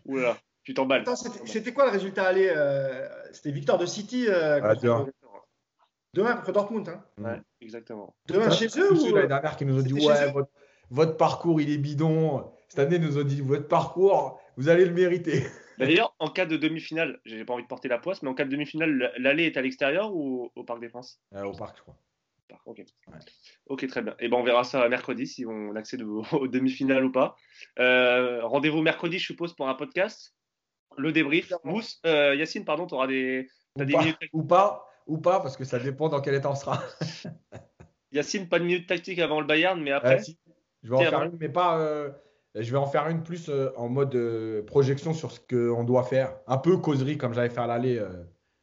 Euh... 0.09 0.13
Oula, 0.13 0.37
tu 0.65 0.75
t'emballes. 0.75 1.05
C'était 1.45 1.73
quoi 1.73 1.87
le 1.87 1.91
résultat 1.91 2.27
aller 2.27 2.53
euh, 2.55 3.09
C'était 3.33 3.53
victoire 3.53 3.79
de 3.79 3.87
City. 3.87 4.27
Euh, 4.29 4.61
2-1 6.15 6.37
contre 6.37 6.53
Dortmund. 6.53 6.89
Hein. 6.89 7.05
Ouais, 7.19 7.41
exactement. 7.61 8.15
2-1 8.29 8.53
chez 8.53 8.81
eux 8.81 8.93
ou... 8.93 9.15
l'année 9.15 9.29
dernière 9.29 9.57
qui 9.57 9.67
nous 9.67 9.79
ont 9.79 9.83
dit 9.83 9.93
ouais, 9.93 10.33
votre 10.91 11.17
parcours, 11.17 11.61
il 11.61 11.71
est 11.71 11.79
bidon. 11.79 12.51
Cette 12.69 12.81
année, 12.81 12.99
nous 12.99 13.19
ont 13.19 13.25
dit, 13.25 13.41
votre 13.41 13.69
parcours, 13.69 14.41
vous 14.57 14.69
allez 14.69 14.85
le 14.85 14.93
mériter. 14.93 15.47
D'ailleurs, 15.79 16.15
en 16.19 16.31
cas 16.31 16.47
de 16.47 16.57
demi-finale, 16.57 17.21
j'ai 17.25 17.45
pas 17.45 17.55
envie 17.55 17.63
de 17.63 17.69
porter 17.69 17.89
la 17.89 17.99
poisse, 17.99 18.23
mais 18.23 18.29
en 18.29 18.35
cas 18.35 18.45
de 18.45 18.51
demi-finale, 18.51 19.13
l'aller 19.19 19.45
est 19.45 19.57
à 19.57 19.63
l'extérieur 19.63 20.15
ou 20.15 20.51
au 20.55 20.65
Parc 20.65 20.81
des 20.81 20.89
France 20.89 21.21
euh, 21.35 21.45
Au 21.45 21.53
Parc, 21.53 21.77
je 21.77 21.83
crois. 21.83 21.97
Ok. 22.65 22.83
ok, 23.67 23.87
très 23.87 24.03
bien. 24.03 24.13
Et 24.13 24.27
eh 24.27 24.29
ben 24.29 24.37
on 24.37 24.43
verra 24.43 24.65
ça 24.65 24.89
mercredi 24.89 25.27
si 25.27 25.45
on 25.47 25.75
accède 25.75 26.03
aux, 26.03 26.23
demi-finales 26.49 27.05
ou 27.05 27.13
pas. 27.13 27.37
Euh, 27.79 28.45
rendez-vous 28.45 28.83
mercredi, 28.83 29.19
je 29.19 29.27
suppose, 29.27 29.55
pour 29.55 29.69
un 29.69 29.75
podcast. 29.75 30.35
Le 30.97 31.13
débrief. 31.13 31.53
Mousse, 31.65 32.01
euh, 32.07 32.35
Yacine, 32.35 32.65
pardon, 32.65 32.87
tu 32.87 32.95
auras 32.95 33.07
des, 33.07 33.49
ou, 33.77 33.85
des 33.85 33.93
pas, 33.93 33.99
minutes... 34.01 34.17
ou 34.33 34.43
pas, 34.45 34.89
ou 35.07 35.19
pas, 35.19 35.41
parce 35.41 35.57
que 35.57 35.65
ça 35.65 35.79
dépend 35.79 36.09
dans 36.09 36.21
quel 36.21 36.35
état 36.35 36.51
on 36.51 36.55
sera. 36.55 36.83
Yacine, 38.13 38.49
pas 38.49 38.59
de 38.59 38.65
minute 38.65 38.89
tactique 38.89 39.19
avant 39.19 39.41
le 39.41 39.47
Bayern, 39.47 39.81
mais 39.81 39.93
après. 39.93 40.23
Je 40.83 40.91
vais 40.91 40.97
en 40.97 41.11
faire 41.11 41.23
une, 41.23 41.37
mais 41.39 41.49
pas. 41.49 41.81
Euh, 41.81 42.11
je 42.55 42.71
vais 42.71 42.79
en 42.79 42.87
faire 42.87 43.09
une 43.09 43.23
plus 43.23 43.49
euh, 43.49 43.71
en 43.77 43.89
mode 43.89 44.15
euh, 44.15 44.63
projection 44.63 45.13
sur 45.13 45.33
ce 45.33 45.41
qu'on 45.41 45.85
doit 45.85 46.05
faire. 46.05 46.37
Un 46.47 46.59
peu 46.59 46.77
causerie, 46.79 47.19
comme 47.19 47.35
j'avais 47.35 47.51
fait 47.51 47.61
à 47.61 47.67
l'aller, 47.67 48.03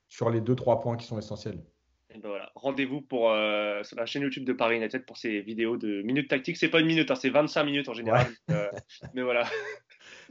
sur 0.07 0.29
les 0.29 0.41
deux, 0.41 0.55
trois 0.55 0.79
points 0.79 0.97
qui 0.97 1.05
sont 1.05 1.19
essentiels. 1.19 1.63
Ben 2.21 2.29
voilà. 2.29 2.51
Rendez-vous 2.55 3.01
pour 3.01 3.31
sur 3.83 3.97
la 3.97 4.05
chaîne 4.05 4.21
YouTube 4.21 4.45
de 4.45 4.53
Paris 4.53 4.77
United 4.77 5.05
pour 5.05 5.17
ces 5.17 5.41
vidéos 5.41 5.77
de 5.77 6.01
minutes 6.03 6.29
tactiques. 6.29 6.57
C'est 6.57 6.69
pas 6.69 6.79
une 6.79 6.87
minute, 6.87 7.09
hein, 7.11 7.15
c'est 7.15 7.29
25 7.29 7.63
minutes 7.63 7.89
en 7.89 7.93
général. 7.93 8.27
mais 9.13 9.21
voilà. 9.21 9.45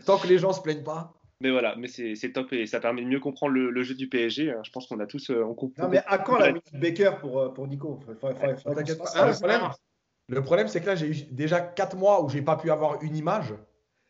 Tant 0.06 0.18
que 0.18 0.26
les 0.26 0.38
gens 0.38 0.52
se 0.52 0.60
plaignent 0.60 0.84
pas. 0.84 1.14
Mais 1.40 1.50
voilà, 1.50 1.74
mais 1.76 1.88
c'est 1.88 2.32
top 2.32 2.52
et 2.52 2.66
ça 2.66 2.78
permet 2.78 3.02
de 3.02 3.08
mieux 3.08 3.18
comprendre 3.18 3.54
le, 3.54 3.82
jeu 3.82 3.94
du 3.94 4.08
PSG. 4.08 4.52
Hein. 4.52 4.60
Je 4.62 4.70
pense 4.70 4.86
qu'on 4.86 5.00
a 5.00 5.06
tous. 5.06 5.28
on 5.30 5.56
non, 5.78 5.88
mais 5.88 6.00
à 6.06 6.18
quand 6.18 6.38
la 6.38 6.48
minute 6.48 6.72
Baker 6.72 7.12
pour, 7.20 7.52
pour 7.52 7.66
Nico? 7.66 7.98
Le 10.28 10.42
problème, 10.42 10.68
c'est 10.68 10.80
que 10.80 10.86
là, 10.86 10.94
j'ai 10.94 11.08
eu 11.08 11.14
déjà 11.32 11.60
4 11.60 11.96
mois 11.96 12.24
où 12.24 12.28
j'ai 12.28 12.42
pas 12.42 12.56
pu 12.56 12.70
avoir 12.70 13.02
une 13.02 13.16
image. 13.16 13.54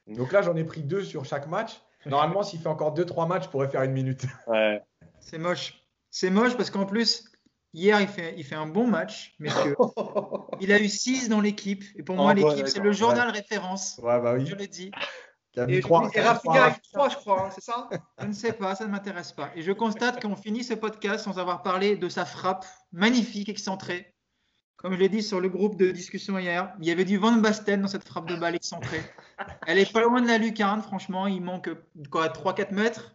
Donc 0.06 0.32
là, 0.32 0.42
j'en 0.42 0.54
ai 0.56 0.64
pris 0.64 0.82
deux 0.82 1.04
sur 1.04 1.24
chaque 1.24 1.48
match. 1.48 1.80
Normalement, 2.04 2.42
s'il 2.42 2.60
fait 2.60 2.68
encore 2.68 2.94
2-3 2.94 3.28
matchs, 3.28 3.44
je 3.44 3.48
pourrais 3.48 3.68
faire 3.68 3.82
une 3.82 3.92
minute. 3.92 4.26
Ouais. 4.46 4.82
C'est 5.20 5.38
moche. 5.38 5.82
C'est 6.10 6.30
moche 6.30 6.56
parce 6.56 6.70
qu'en 6.70 6.84
plus, 6.84 7.31
hier, 7.74 8.00
il 8.00 8.08
fait, 8.08 8.34
il 8.36 8.44
fait 8.44 8.54
un 8.54 8.66
bon 8.66 8.86
match, 8.86 9.34
mais 9.38 9.50
il 10.60 10.72
a 10.72 10.80
eu 10.80 10.88
6 10.88 11.28
dans 11.28 11.40
l'équipe. 11.40 11.84
Et 11.96 12.02
pour 12.02 12.16
moi, 12.16 12.34
l'équipe, 12.34 12.66
c'est 12.66 12.80
le 12.80 12.92
journal 12.92 13.28
référence. 13.30 13.98
Ouais, 14.02 14.20
bah 14.20 14.34
oui. 14.34 14.46
Je 14.46 14.54
le 14.54 14.66
dis. 14.66 14.90
Et, 15.68 15.80
3, 15.80 16.10
et 16.14 16.20
Rafinha 16.22 16.64
avec 16.64 16.82
3, 16.92 17.10
je 17.10 17.16
crois, 17.16 17.46
hein, 17.46 17.50
c'est 17.54 17.62
ça? 17.62 17.90
Je 18.18 18.26
ne 18.26 18.32
sais 18.32 18.54
pas, 18.54 18.74
ça 18.74 18.86
ne 18.86 18.90
m'intéresse 18.90 19.32
pas. 19.32 19.50
Et 19.54 19.60
je 19.60 19.72
constate 19.72 20.22
qu'on 20.22 20.34
finit 20.34 20.64
ce 20.64 20.72
podcast 20.72 21.24
sans 21.24 21.38
avoir 21.38 21.62
parlé 21.62 21.96
de 21.96 22.08
sa 22.08 22.24
frappe 22.24 22.64
magnifique, 22.90 23.50
excentrée, 23.50 24.12
comme 24.82 24.94
je 24.94 24.98
l'ai 24.98 25.08
dit 25.08 25.22
sur 25.22 25.40
le 25.40 25.48
groupe 25.48 25.76
de 25.76 25.92
discussion 25.92 26.36
hier, 26.38 26.74
il 26.80 26.86
y 26.86 26.90
avait 26.90 27.04
du 27.04 27.16
Van 27.16 27.30
Basten 27.30 27.82
dans 27.82 27.86
cette 27.86 28.02
frappe 28.02 28.26
de 28.26 28.34
balle 28.34 28.56
excentrée. 28.56 29.00
Elle 29.68 29.78
est 29.78 29.92
pas 29.92 30.02
loin 30.02 30.20
de 30.20 30.26
la 30.26 30.38
lucarne, 30.38 30.82
franchement. 30.82 31.28
Il 31.28 31.40
manque 31.40 31.70
quoi, 32.10 32.26
3-4 32.26 32.74
mètres? 32.74 33.14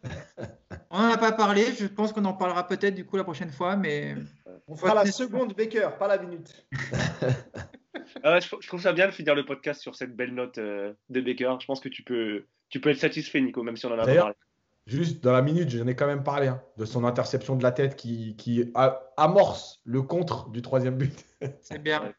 On 0.90 1.00
n'en 1.00 1.12
a 1.12 1.18
pas 1.18 1.34
parlé. 1.34 1.66
Je 1.78 1.86
pense 1.86 2.14
qu'on 2.14 2.24
en 2.24 2.34
parlera 2.34 2.66
peut-être 2.66 2.96
du 2.96 3.06
coup 3.06 3.18
la 3.18 3.26
prochaine 3.26 3.52
fois. 3.52 3.76
Mais... 3.76 4.16
On 4.68 4.76
fera 4.76 4.94
la 4.94 5.06
seconde 5.06 5.54
Baker, 5.56 5.90
pas 5.98 6.08
la 6.08 6.18
minute. 6.18 6.66
Ah 8.24 8.40
je, 8.40 8.68
trouve 8.68 8.82
ça 8.82 8.94
bien 8.94 9.08
de 9.08 9.12
finir 9.12 9.36
le 9.36 9.46
podcast 9.46 9.82
sur 9.82 9.96
cette 9.96 10.16
belle 10.16 10.34
note 10.34 10.58
euh, 10.60 10.94
de 11.10 11.20
Baker. 11.20 11.58
Je 11.60 11.66
pense 11.66 11.80
que 11.80 11.90
tu 11.90 12.04
peux, 12.04 12.46
tu 12.70 12.80
peux 12.80 12.90
être 12.90 13.00
satisfait, 13.00 13.42
Nico, 13.42 13.64
même 13.64 13.76
si 13.76 13.86
on 13.86 13.92
en 13.92 14.00
a 14.00 14.06
pas 14.06 14.16
parlé. 14.16 14.36
Juste 14.86 15.22
dans 15.22 15.34
la 15.34 15.42
minute, 15.42 15.70
j'en 15.70 15.88
ai 15.88 15.96
quand 15.96 16.08
même 16.08 16.24
parlé 16.24 16.48
hein, 16.48 16.62
de 16.78 16.86
son 16.86 17.04
interception 17.04 17.58
de 17.58 17.64
la 17.64 17.74
tête 17.74 17.96
qui, 17.96 18.36
qui 18.38 18.72
amorce 19.18 19.82
le 19.84 20.02
contre 20.02 20.50
du 20.50 20.62
troisième 20.62 20.98
but. 20.98 21.14
C'est 21.60 21.82
bien. 21.84 22.14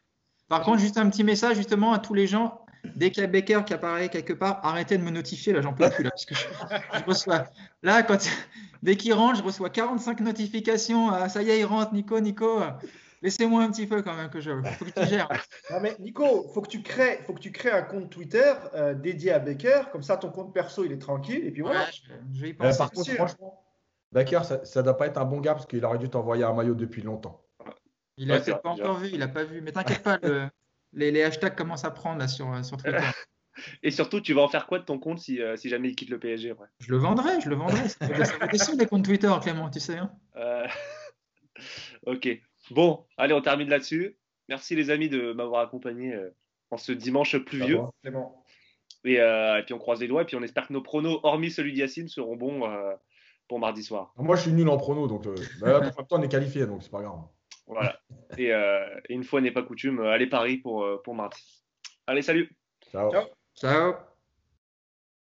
Par 0.48 0.62
contre, 0.62 0.78
juste 0.80 0.98
un 0.98 1.08
petit 1.08 1.24
message 1.24 1.56
justement 1.56 1.92
à 1.92 1.98
tous 1.98 2.14
les 2.14 2.26
gens. 2.26 2.64
Dès 2.96 3.10
qu'il 3.10 3.22
y 3.22 3.24
a 3.24 3.28
Baker 3.28 3.62
qui 3.66 3.74
apparaît 3.74 4.08
quelque 4.08 4.32
part, 4.32 4.60
arrêtez 4.62 4.98
de 4.98 5.02
me 5.02 5.10
notifier. 5.10 5.52
Là, 5.52 5.60
j'en 5.60 5.72
peux 5.72 5.88
plus. 5.90 6.04
Là, 6.04 6.10
parce 6.10 6.24
que 6.24 6.34
je, 6.34 7.04
reçois. 7.06 7.44
Là, 7.82 8.02
quand, 8.02 8.18
dès 8.82 8.96
qu'il 8.96 9.12
rentre, 9.14 9.38
je 9.38 9.42
reçois 9.42 9.70
45 9.70 10.20
notifications. 10.20 11.10
Ah, 11.10 11.28
ça 11.28 11.42
y 11.42 11.50
est, 11.50 11.60
il 11.60 11.64
rentre, 11.64 11.92
Nico, 11.92 12.18
Nico. 12.20 12.60
Laissez-moi 13.20 13.62
un 13.62 13.70
petit 13.70 13.86
peu 13.86 14.02
quand 14.02 14.14
même 14.14 14.30
que 14.30 14.40
je. 14.40 14.50
Faut 14.78 14.84
que 14.84 15.00
tu 15.00 15.06
gères. 15.08 15.28
Non 15.70 15.80
mais 15.80 15.96
Nico, 15.98 16.48
faut 16.54 16.62
que 16.62 16.68
tu 16.68 16.82
crées, 16.82 17.18
faut 17.26 17.34
que 17.34 17.40
tu 17.40 17.50
crées 17.50 17.70
un 17.72 17.82
compte 17.82 18.10
Twitter 18.10 18.54
euh, 18.74 18.94
dédié 18.94 19.32
à 19.32 19.40
Baker. 19.40 19.82
Comme 19.90 20.02
ça, 20.02 20.16
ton 20.16 20.30
compte 20.30 20.54
perso, 20.54 20.84
il 20.84 20.92
est 20.92 20.98
tranquille. 20.98 21.44
Et 21.44 21.50
puis 21.50 21.62
voilà. 21.62 21.86
je, 22.32 22.40
vais 22.40 22.50
y 22.50 22.54
penser. 22.54 22.78
par 22.78 22.90
contre, 22.92 23.10
franchement, 23.12 23.64
Baker, 24.12 24.42
ça 24.44 24.80
ne 24.80 24.82
doit 24.82 24.96
pas 24.96 25.06
être 25.06 25.18
un 25.18 25.24
bon 25.24 25.40
gars 25.40 25.54
parce 25.54 25.66
qu'il 25.66 25.84
aurait 25.84 25.98
dû 25.98 26.08
t'envoyer 26.08 26.44
un 26.44 26.54
maillot 26.54 26.74
depuis 26.74 27.02
longtemps. 27.02 27.42
Il 28.16 28.28
n'a 28.28 28.40
pas 28.40 28.70
encore 28.70 28.98
vu, 28.98 29.10
il 29.12 29.18
n'a 29.18 29.28
pas 29.28 29.44
vu. 29.44 29.60
Mais 29.62 29.72
t'inquiète 29.72 30.02
pas, 30.02 30.18
les, 30.92 31.22
hashtags 31.22 31.54
commencent 31.54 31.84
à 31.84 31.90
prendre 31.90 32.18
là, 32.18 32.28
sur, 32.28 32.64
sur 32.64 32.76
Twitter. 32.76 32.98
Et 33.82 33.90
surtout, 33.90 34.20
tu 34.20 34.32
vas 34.34 34.42
en 34.42 34.48
faire 34.48 34.66
quoi 34.66 34.78
de 34.78 34.84
ton 34.84 34.98
compte 34.98 35.18
si, 35.18 35.40
euh, 35.40 35.56
si 35.56 35.68
jamais 35.68 35.88
il 35.88 35.96
quitte 35.96 36.10
le 36.10 36.18
PSG 36.18 36.54
Je 36.80 36.90
le 36.90 36.98
vendrai, 36.98 37.40
je 37.40 37.48
le 37.48 37.56
vendrai. 37.56 37.88
Ça 37.88 38.06
être 38.06 38.78
les 38.78 38.86
comptes 38.86 39.04
Twitter, 39.04 39.32
Clément, 39.42 39.70
tu 39.70 39.80
sais. 39.80 39.98
Hein 39.98 40.10
euh, 40.36 40.66
ok. 42.06 42.28
Bon, 42.70 43.04
allez, 43.16 43.34
on 43.34 43.40
termine 43.40 43.68
là-dessus. 43.68 44.16
Merci 44.48 44.76
les 44.76 44.90
amis 44.90 45.08
de 45.08 45.32
m'avoir 45.32 45.62
accompagné 45.62 46.14
euh, 46.14 46.30
en 46.70 46.76
ce 46.76 46.92
dimanche 46.92 47.36
pluvieux. 47.38 47.80
Et, 49.04 49.14
et, 49.14 49.62
puis 49.64 49.74
on 49.74 49.78
croise 49.78 50.00
les 50.00 50.08
doigts 50.08 50.22
et 50.22 50.24
puis 50.24 50.36
on 50.36 50.42
espère 50.42 50.66
que 50.66 50.72
nos 50.72 50.82
pronos, 50.82 51.20
hormis 51.22 51.50
celui 51.50 51.72
d'Yacine, 51.72 52.08
seront 52.08 52.36
bons 52.36 52.62
pour 53.48 53.58
mardi 53.58 53.82
soir. 53.82 54.12
Moi, 54.16 54.36
je 54.36 54.42
suis 54.42 54.52
nul 54.52 54.68
en 54.68 54.76
pronos, 54.76 55.08
donc 55.08 55.24
bah, 55.60 55.80
on 56.10 56.22
est 56.22 56.28
qualifié, 56.28 56.66
donc 56.66 56.82
c'est 56.82 56.90
pas 56.90 57.00
grave. 57.00 57.20
Voilà. 57.68 58.00
et, 58.38 58.52
une 59.08 59.24
fois 59.24 59.40
n'est 59.40 59.52
pas 59.52 59.62
coutume, 59.62 60.00
allez 60.00 60.26
Paris 60.26 60.58
pour, 60.58 60.84
pour 61.04 61.14
mardi. 61.14 61.40
Allez, 62.06 62.22
salut. 62.22 62.50
Ciao. 62.90 63.12
Ciao. 63.54 63.94